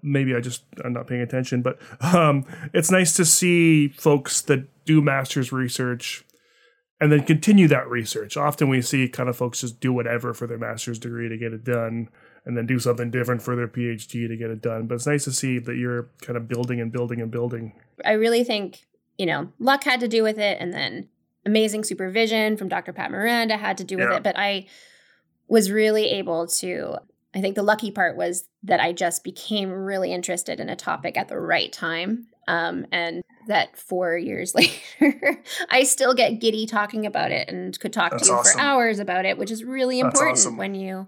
maybe 0.02 0.34
I 0.34 0.40
just 0.40 0.64
I'm 0.84 0.92
not 0.92 1.06
paying 1.06 1.20
attention, 1.20 1.62
but 1.62 1.78
um, 2.00 2.44
it's 2.72 2.90
nice 2.90 3.12
to 3.14 3.24
see 3.24 3.88
folks 3.88 4.40
that 4.42 4.66
do 4.86 5.02
master's 5.02 5.52
research 5.52 6.24
and 7.00 7.10
then 7.12 7.22
continue 7.24 7.68
that 7.68 7.88
research. 7.88 8.36
Often 8.36 8.68
we 8.68 8.82
see 8.82 9.08
kind 9.08 9.28
of 9.28 9.36
folks 9.36 9.60
just 9.62 9.80
do 9.80 9.92
whatever 9.92 10.34
for 10.34 10.46
their 10.46 10.58
master's 10.58 10.98
degree 10.98 11.28
to 11.28 11.36
get 11.38 11.52
it 11.52 11.64
done, 11.64 12.08
and 12.44 12.56
then 12.56 12.66
do 12.66 12.78
something 12.78 13.10
different 13.10 13.42
for 13.42 13.54
their 13.56 13.68
PhD 13.68 14.28
to 14.28 14.36
get 14.36 14.50
it 14.50 14.62
done. 14.62 14.86
But 14.86 14.94
it's 14.96 15.06
nice 15.06 15.24
to 15.24 15.32
see 15.32 15.58
that 15.58 15.76
you're 15.76 16.08
kind 16.22 16.36
of 16.36 16.48
building 16.48 16.80
and 16.80 16.90
building 16.92 17.20
and 17.20 17.30
building. 17.30 17.72
I 18.04 18.12
really 18.12 18.44
think, 18.44 18.86
you 19.18 19.26
know, 19.26 19.52
luck 19.58 19.84
had 19.84 20.00
to 20.00 20.08
do 20.08 20.22
with 20.22 20.38
it 20.38 20.56
and 20.60 20.72
then 20.72 21.08
amazing 21.46 21.84
supervision 21.84 22.56
from 22.56 22.68
Dr. 22.68 22.92
Pat 22.92 23.10
Mirenda 23.10 23.56
had 23.58 23.76
to 23.78 23.84
do 23.84 23.96
with 23.96 24.08
Yeah. 24.10 24.16
it, 24.16 24.22
but 24.22 24.38
I 24.38 24.66
was 25.48 25.70
really 25.70 26.06
able 26.10 26.46
to 26.46 26.96
I 27.34 27.40
think 27.40 27.54
the 27.54 27.62
lucky 27.62 27.90
part 27.90 28.16
was 28.16 28.48
that 28.64 28.80
I 28.80 28.92
just 28.92 29.22
became 29.22 29.70
really 29.70 30.12
interested 30.12 30.58
in 30.60 30.68
a 30.68 30.76
topic 30.76 31.16
at 31.16 31.28
the 31.28 31.38
right 31.38 31.72
time. 31.72 32.26
Um, 32.48 32.86
and 32.90 33.22
that 33.46 33.76
four 33.78 34.16
years 34.18 34.54
later, 35.00 35.40
I 35.70 35.84
still 35.84 36.14
get 36.14 36.40
giddy 36.40 36.66
talking 36.66 37.06
about 37.06 37.30
it 37.30 37.48
and 37.48 37.78
could 37.78 37.92
talk 37.92 38.10
That's 38.10 38.24
to 38.24 38.32
you 38.32 38.38
awesome. 38.38 38.58
for 38.58 38.60
hours 38.60 38.98
about 38.98 39.24
it, 39.26 39.38
which 39.38 39.50
is 39.52 39.62
really 39.64 40.00
important 40.00 40.38
awesome. 40.38 40.56
when 40.56 40.74
you 40.74 41.06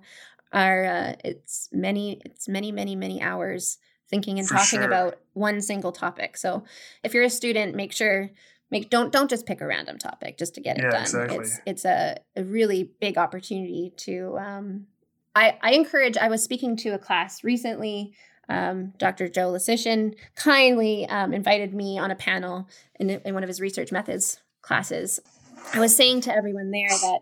are. 0.53 0.85
Uh, 0.85 1.13
it's 1.25 1.69
many, 1.73 2.21
it's 2.25 2.49
many, 2.49 2.71
many, 2.71 2.95
many 2.95 3.21
hours 3.21 3.79
thinking 4.09 4.39
and 4.39 4.47
For 4.47 4.55
talking 4.55 4.79
sure. 4.81 4.83
about 4.83 5.19
one 5.33 5.61
single 5.61 5.91
topic. 5.91 6.37
So 6.37 6.63
if 7.03 7.15
you're 7.15 7.25
a 7.25 7.31
student, 7.31 7.75
make 7.75 7.93
sure 7.93 8.31
make 8.71 8.91
don't 8.91 9.13
don't 9.13 9.29
just 9.29 9.45
pick 9.47 9.61
a 9.61 9.67
random 9.67 9.99
topic 9.99 10.39
just 10.39 10.55
to 10.55 10.61
get 10.61 10.79
it 10.79 10.85
Yeah, 10.85 10.91
done. 10.91 11.03
exactly. 11.03 11.39
It's 11.39 11.61
it's 11.67 11.85
a, 11.85 12.19
a 12.37 12.45
really 12.45 12.91
big 13.01 13.19
opportunity 13.19 13.93
to. 13.99 14.39
Um, 14.39 14.87
I 15.35 15.59
I 15.63 15.73
encourage. 15.73 16.17
I 16.17 16.29
was 16.29 16.43
speaking 16.43 16.77
to 16.79 16.91
a 16.91 16.99
class 16.99 17.43
recently. 17.45 18.13
Um, 18.49 18.93
Dr. 18.99 19.29
Joe 19.29 19.53
Lucyshyn 19.53 20.15
kindly 20.35 21.09
um, 21.09 21.33
invited 21.33 21.73
me 21.75 21.99
on 21.99 22.11
a 22.11 22.17
panel 22.17 22.69
in, 22.99 23.09
in 23.09 23.35
one 23.35 23.43
of 23.45 23.49
his 23.49 23.61
research 23.61 23.93
methods 23.93 24.41
classes. 24.63 25.21
I 25.73 25.81
was 25.81 25.95
saying 25.97 26.23
to 26.23 26.35
everyone 26.35 26.71
there 26.71 26.89
that 26.89 27.21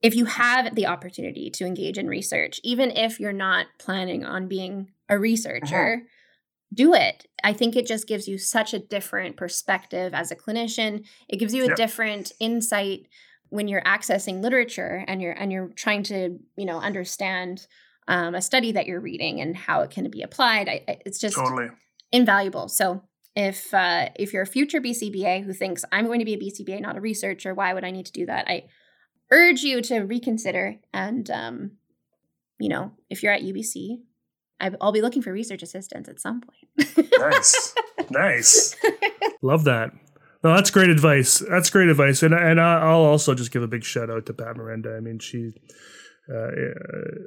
if 0.00 0.16
you 0.16 0.24
have 0.24 0.74
the 0.74 0.86
opportunity 0.86 1.50
to 1.50 1.66
engage 1.66 1.98
in 1.98 2.08
research, 2.08 2.60
even 2.64 2.90
if 2.90 3.20
you're 3.20 3.32
not 3.32 3.66
planning 3.78 4.24
on 4.24 4.48
being 4.48 4.90
a 5.08 5.18
researcher, 5.18 6.02
do 6.74 6.94
it. 6.94 7.26
I 7.44 7.52
think 7.52 7.76
it 7.76 7.86
just 7.86 8.08
gives 8.08 8.26
you 8.26 8.38
such 8.38 8.72
a 8.74 8.78
different 8.78 9.36
perspective 9.36 10.14
as 10.14 10.30
a 10.30 10.36
clinician. 10.36 11.04
It 11.28 11.36
gives 11.36 11.54
you 11.54 11.64
a 11.64 11.68
Yep. 11.68 11.76
different 11.76 12.32
insight 12.40 13.06
when 13.52 13.68
you're 13.68 13.82
accessing 13.82 14.42
literature 14.42 15.04
and 15.06 15.20
you're 15.22 15.32
and 15.32 15.52
you're 15.52 15.68
trying 15.76 16.02
to 16.04 16.38
you 16.56 16.64
know 16.66 16.78
understand 16.78 17.66
um, 18.08 18.34
a 18.34 18.42
study 18.42 18.72
that 18.72 18.86
you're 18.86 19.00
reading 19.00 19.40
and 19.40 19.56
how 19.56 19.82
it 19.82 19.90
can 19.90 20.10
be 20.10 20.22
applied. 20.22 20.68
I, 20.68 20.84
I- 20.88 20.98
it's 21.06 21.20
just 21.20 21.36
Totally. 21.36 21.68
invaluable. 22.10 22.68
So 22.68 23.02
if 23.36 23.72
uh, 23.72 24.08
if 24.16 24.32
you're 24.32 24.42
a 24.42 24.46
future 24.46 24.80
BCBA 24.80 25.44
who 25.44 25.52
thinks 25.52 25.84
I'm 25.92 26.06
going 26.06 26.18
to 26.18 26.24
be 26.24 26.34
a 26.34 26.38
BCBA, 26.38 26.80
not 26.80 26.96
a 26.96 27.00
researcher, 27.00 27.54
why 27.54 27.72
would 27.74 27.84
I 27.84 27.90
need 27.90 28.06
to 28.06 28.12
do 28.12 28.26
that? 28.26 28.46
I 28.48 28.64
urge 29.30 29.62
you 29.62 29.80
to 29.82 30.00
reconsider. 30.00 30.76
And 30.92 31.30
um, 31.30 31.72
you 32.58 32.68
know, 32.68 32.92
if 33.10 33.22
you're 33.22 33.32
at 33.32 33.42
UBC, 33.42 33.98
I- 34.60 34.72
I'll 34.80 34.92
be 34.92 35.02
looking 35.02 35.22
for 35.22 35.32
research 35.32 35.62
assistants 35.62 36.08
at 36.08 36.20
some 36.20 36.40
point. 36.42 37.08
Nice. 37.18 37.74
nice. 38.10 38.76
Love 39.42 39.64
that. 39.64 39.90
No, 40.44 40.54
that's 40.54 40.70
great 40.70 40.90
advice. 40.90 41.38
That's 41.48 41.70
great 41.70 41.88
advice, 41.88 42.22
and 42.22 42.34
and 42.34 42.60
I- 42.60 42.80
I'll 42.80 43.04
also 43.04 43.34
just 43.34 43.52
give 43.52 43.62
a 43.62 43.68
big 43.68 43.84
shout 43.84 44.10
out 44.10 44.26
to 44.26 44.34
Pat 44.34 44.56
Mirenda. 44.56 44.96
I 44.96 45.00
mean, 45.00 45.18
she. 45.18 45.52
Uh, 46.32 46.50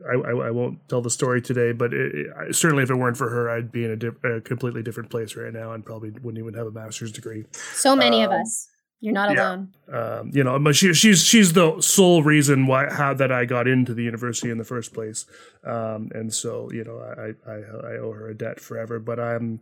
I, 0.09 0.29
I 0.29 0.47
I 0.47 0.51
won't 0.51 0.79
tell 0.87 1.01
the 1.01 1.09
story 1.09 1.41
today, 1.41 1.73
but 1.73 1.93
it, 1.93 2.15
it- 2.15 2.55
certainly 2.55 2.83
if 2.83 2.89
it 2.89 2.95
weren't 2.95 3.17
for 3.17 3.29
her, 3.29 3.49
I'd 3.49 3.71
be 3.71 3.83
in 3.83 3.91
a, 3.91 3.95
diff- 3.95 4.23
a 4.23 4.39
completely 4.41 4.83
different 4.83 5.09
place 5.09 5.35
right 5.35 5.51
now, 5.53 5.73
and 5.73 5.85
probably 5.85 6.11
wouldn't 6.11 6.37
even 6.37 6.53
have 6.53 6.67
a 6.67 6.71
master's 6.71 7.11
degree. 7.11 7.45
so 7.73 7.95
many 7.95 8.23
of 8.23 8.31
Um, 8.31 8.41
us. 8.41 8.69
You're 9.01 9.13
not 9.13 9.31
yeah. 9.35 9.41
alone. 9.49 9.73
Um, 9.91 10.31
you 10.33 10.43
know, 10.43 10.57
but 10.57 10.75
she, 10.75 10.93
she's 10.93 11.21
she's 11.23 11.51
the 11.53 11.79
sole 11.81 12.23
reason 12.23 12.65
why 12.65 12.89
how 12.91 13.13
that 13.13 13.31
I 13.31 13.43
got 13.45 13.67
into 13.67 13.93
the 13.93 14.01
university 14.03 14.49
in 14.49 14.57
the 14.57 14.63
first 14.63 14.93
place, 14.93 15.25
um, 15.65 16.09
and 16.13 16.33
so 16.33 16.69
you 16.71 16.83
know 16.85 16.97
I, 16.99 17.51
I 17.51 17.55
I 17.95 17.97
owe 17.97 18.13
her 18.13 18.29
a 18.29 18.33
debt 18.33 18.59
forever. 18.61 18.97
But 18.99 19.19
I'm 19.19 19.59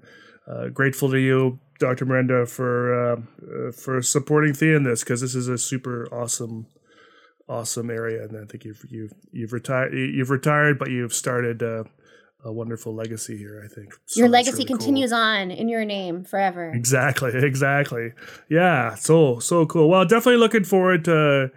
uh, 0.48 0.68
grateful 0.70 1.10
to 1.12 1.18
you, 1.18 1.60
Dr. 1.80 2.06
Mirenda, 2.06 2.48
for 2.48 2.94
uh, 2.94 3.16
uh, 3.68 3.72
for 3.72 4.02
supporting 4.02 4.54
Thea 4.54 4.76
in 4.78 4.84
this 4.84 5.04
because 5.04 5.22
this 5.22 5.36
is 5.36 5.48
a 5.48 5.58
super 5.58 6.08
awesome 6.14 6.68
awesome 7.50 7.90
area, 7.90 8.24
and 8.24 8.38
I 8.38 8.46
think 8.46 8.66
you've 8.66 8.84
you've 8.90 9.14
you've 9.32 9.54
retired 9.54 9.94
you've 9.94 10.30
retired, 10.30 10.80
but 10.80 10.90
you've 10.90 11.14
started 11.14 11.62
uh, 11.64 11.84
a 12.44 12.52
wonderful 12.52 12.94
legacy 12.94 13.38
here. 13.38 13.62
I 13.64 13.74
think 13.74 13.94
So 14.06 14.20
Your 14.20 14.30
legacy 14.30 14.58
really 14.58 14.66
cool. 14.66 14.78
continues 14.78 15.12
on 15.14 15.52
in 15.52 15.70
your 15.70 15.86
name 15.86 16.24
forever. 16.24 16.72
Exactly, 16.72 17.32
exactly. 17.34 18.12
Yeah, 18.50 18.96
so 18.96 19.40
so 19.40 19.66
cool. 19.66 19.90
Well, 19.90 20.06
definitely 20.06 20.38
looking 20.38 20.64
forward 20.64 21.06
to 21.06 21.52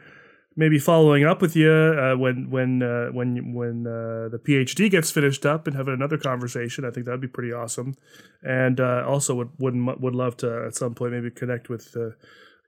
maybe 0.57 0.79
following 0.79 1.25
up 1.25 1.43
with 1.43 1.55
you 1.55 1.71
uh, 1.71 2.17
when 2.17 2.51
when 2.51 2.83
uh, 2.83 3.09
when 3.13 3.53
when 3.53 3.87
uh, 3.87 4.29
the 4.29 4.41
PhD 4.43 4.91
gets 4.91 5.11
finished 5.11 5.45
up 5.45 5.67
and 5.67 5.77
having 5.77 5.95
another 5.95 6.19
conversation. 6.19 6.85
I 6.85 6.91
think 6.91 7.07
that'd 7.07 7.21
be 7.21 7.29
pretty 7.29 7.53
awesome. 7.53 7.95
And 8.43 8.81
uh, 8.81 9.05
also 9.07 9.35
would 9.35 9.51
would 9.59 9.75
would 10.01 10.15
love 10.15 10.37
to 10.39 10.65
at 10.67 10.75
some 10.75 10.95
point 10.95 11.13
maybe 11.13 11.31
connect 11.31 11.69
with 11.69 11.95
uh, 11.97 12.11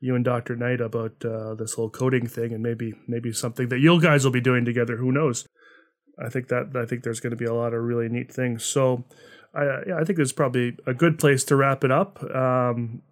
you 0.00 0.14
and 0.14 0.24
Dr. 0.24 0.54
Knight 0.54 0.80
about 0.80 1.24
uh, 1.24 1.54
this 1.54 1.74
whole 1.74 1.90
coding 1.90 2.26
thing 2.26 2.52
and 2.52 2.62
maybe 2.62 2.94
maybe 3.08 3.32
something 3.32 3.68
that 3.70 3.80
you 3.80 4.00
guys 4.00 4.24
will 4.24 4.32
be 4.32 4.40
doing 4.40 4.64
together. 4.64 4.96
Who 4.96 5.10
knows? 5.10 5.46
I 6.22 6.28
think 6.28 6.48
that 6.48 6.76
I 6.76 6.84
think 6.84 7.02
there's 7.02 7.20
going 7.20 7.30
to 7.30 7.36
be 7.36 7.46
a 7.46 7.54
lot 7.54 7.74
of 7.74 7.82
really 7.82 8.08
neat 8.08 8.32
things. 8.32 8.64
So, 8.64 9.04
I 9.54 10.00
I 10.00 10.04
think 10.04 10.18
is 10.18 10.32
probably 10.32 10.76
a 10.86 10.94
good 10.94 11.18
place 11.18 11.44
to 11.44 11.56
wrap 11.56 11.84
it 11.84 11.92
up. 11.92 12.22
Um, 12.34 13.02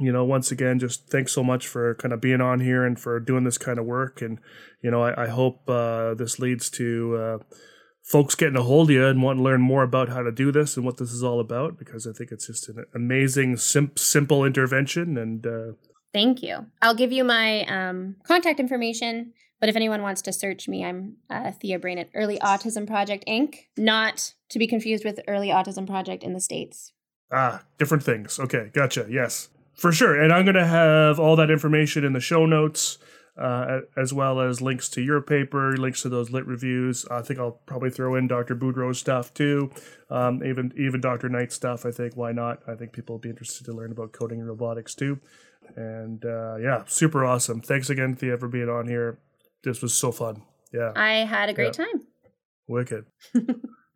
you 0.00 0.12
know, 0.12 0.24
once 0.24 0.50
again, 0.50 0.78
just 0.78 1.08
thanks 1.08 1.32
so 1.32 1.42
much 1.42 1.66
for 1.66 1.94
kind 1.96 2.12
of 2.12 2.20
being 2.20 2.40
on 2.40 2.60
here 2.60 2.84
and 2.84 2.98
for 2.98 3.18
doing 3.20 3.44
this 3.44 3.58
kind 3.58 3.78
of 3.78 3.84
work. 3.84 4.22
And 4.22 4.38
you 4.82 4.90
know, 4.90 5.02
I, 5.02 5.24
I 5.24 5.28
hope 5.28 5.68
uh, 5.68 6.14
this 6.14 6.38
leads 6.38 6.70
to 6.70 7.16
uh, 7.16 7.38
folks 8.02 8.34
getting 8.34 8.56
a 8.56 8.62
hold 8.62 8.88
of 8.88 8.94
you 8.94 9.06
and 9.06 9.22
wanting 9.22 9.42
to 9.42 9.44
learn 9.44 9.60
more 9.60 9.82
about 9.82 10.08
how 10.08 10.22
to 10.22 10.32
do 10.32 10.50
this 10.50 10.76
and 10.76 10.86
what 10.86 10.96
this 10.96 11.12
is 11.12 11.22
all 11.22 11.40
about 11.40 11.78
because 11.78 12.06
I 12.06 12.12
think 12.12 12.30
it's 12.32 12.46
just 12.46 12.68
an 12.68 12.84
amazing, 12.94 13.56
sim- 13.56 13.96
simple 13.96 14.44
intervention. 14.44 15.18
And 15.18 15.46
uh, 15.46 15.72
Thank 16.12 16.42
you. 16.42 16.66
I'll 16.80 16.94
give 16.94 17.12
you 17.12 17.24
my 17.24 17.64
um, 17.64 18.16
contact 18.24 18.60
information. 18.60 19.32
But 19.60 19.68
if 19.68 19.76
anyone 19.76 20.02
wants 20.02 20.22
to 20.22 20.32
search 20.32 20.68
me, 20.68 20.84
I'm 20.84 21.16
uh, 21.28 21.50
Thea 21.50 21.78
Brain 21.78 21.98
at 21.98 22.10
Early 22.14 22.38
Autism 22.38 22.86
Project 22.86 23.24
Inc. 23.26 23.56
Not 23.76 24.34
to 24.50 24.58
be 24.58 24.68
confused 24.68 25.04
with 25.04 25.20
Early 25.26 25.48
Autism 25.48 25.86
Project 25.86 26.22
in 26.22 26.32
the 26.32 26.40
States. 26.40 26.92
Ah, 27.32 27.64
different 27.76 28.04
things. 28.04 28.38
Okay, 28.38 28.70
gotcha. 28.72 29.06
Yes, 29.10 29.48
for 29.78 29.92
sure. 29.92 30.20
And 30.20 30.32
I'm 30.32 30.44
going 30.44 30.56
to 30.56 30.66
have 30.66 31.18
all 31.18 31.36
that 31.36 31.50
information 31.50 32.04
in 32.04 32.12
the 32.12 32.20
show 32.20 32.44
notes, 32.44 32.98
uh, 33.38 33.80
as 33.96 34.12
well 34.12 34.40
as 34.40 34.60
links 34.60 34.88
to 34.90 35.00
your 35.00 35.22
paper, 35.22 35.76
links 35.76 36.02
to 36.02 36.08
those 36.08 36.30
lit 36.30 36.46
reviews. 36.46 37.06
I 37.10 37.22
think 37.22 37.38
I'll 37.38 37.60
probably 37.64 37.90
throw 37.90 38.16
in 38.16 38.26
Dr. 38.26 38.56
Boudreau's 38.56 38.98
stuff 38.98 39.32
too, 39.32 39.70
um, 40.10 40.42
even 40.44 40.72
even 40.76 41.00
Dr. 41.00 41.28
Knight's 41.28 41.54
stuff. 41.54 41.86
I 41.86 41.92
think 41.92 42.16
why 42.16 42.32
not? 42.32 42.60
I 42.66 42.74
think 42.74 42.92
people 42.92 43.14
will 43.14 43.20
be 43.20 43.30
interested 43.30 43.64
to 43.66 43.72
learn 43.72 43.92
about 43.92 44.12
coding 44.12 44.40
and 44.40 44.48
robotics 44.48 44.94
too. 44.94 45.20
And 45.76 46.24
uh, 46.24 46.56
yeah, 46.56 46.82
super 46.86 47.24
awesome. 47.24 47.60
Thanks 47.60 47.88
again, 47.90 48.16
Thea, 48.16 48.36
for 48.36 48.48
being 48.48 48.68
on 48.68 48.88
here. 48.88 49.20
This 49.62 49.80
was 49.82 49.94
so 49.94 50.10
fun. 50.10 50.42
Yeah, 50.72 50.92
I 50.96 51.24
had 51.24 51.48
a 51.48 51.54
great 51.54 51.72
time. 51.74 52.06
wicked. 52.66 53.04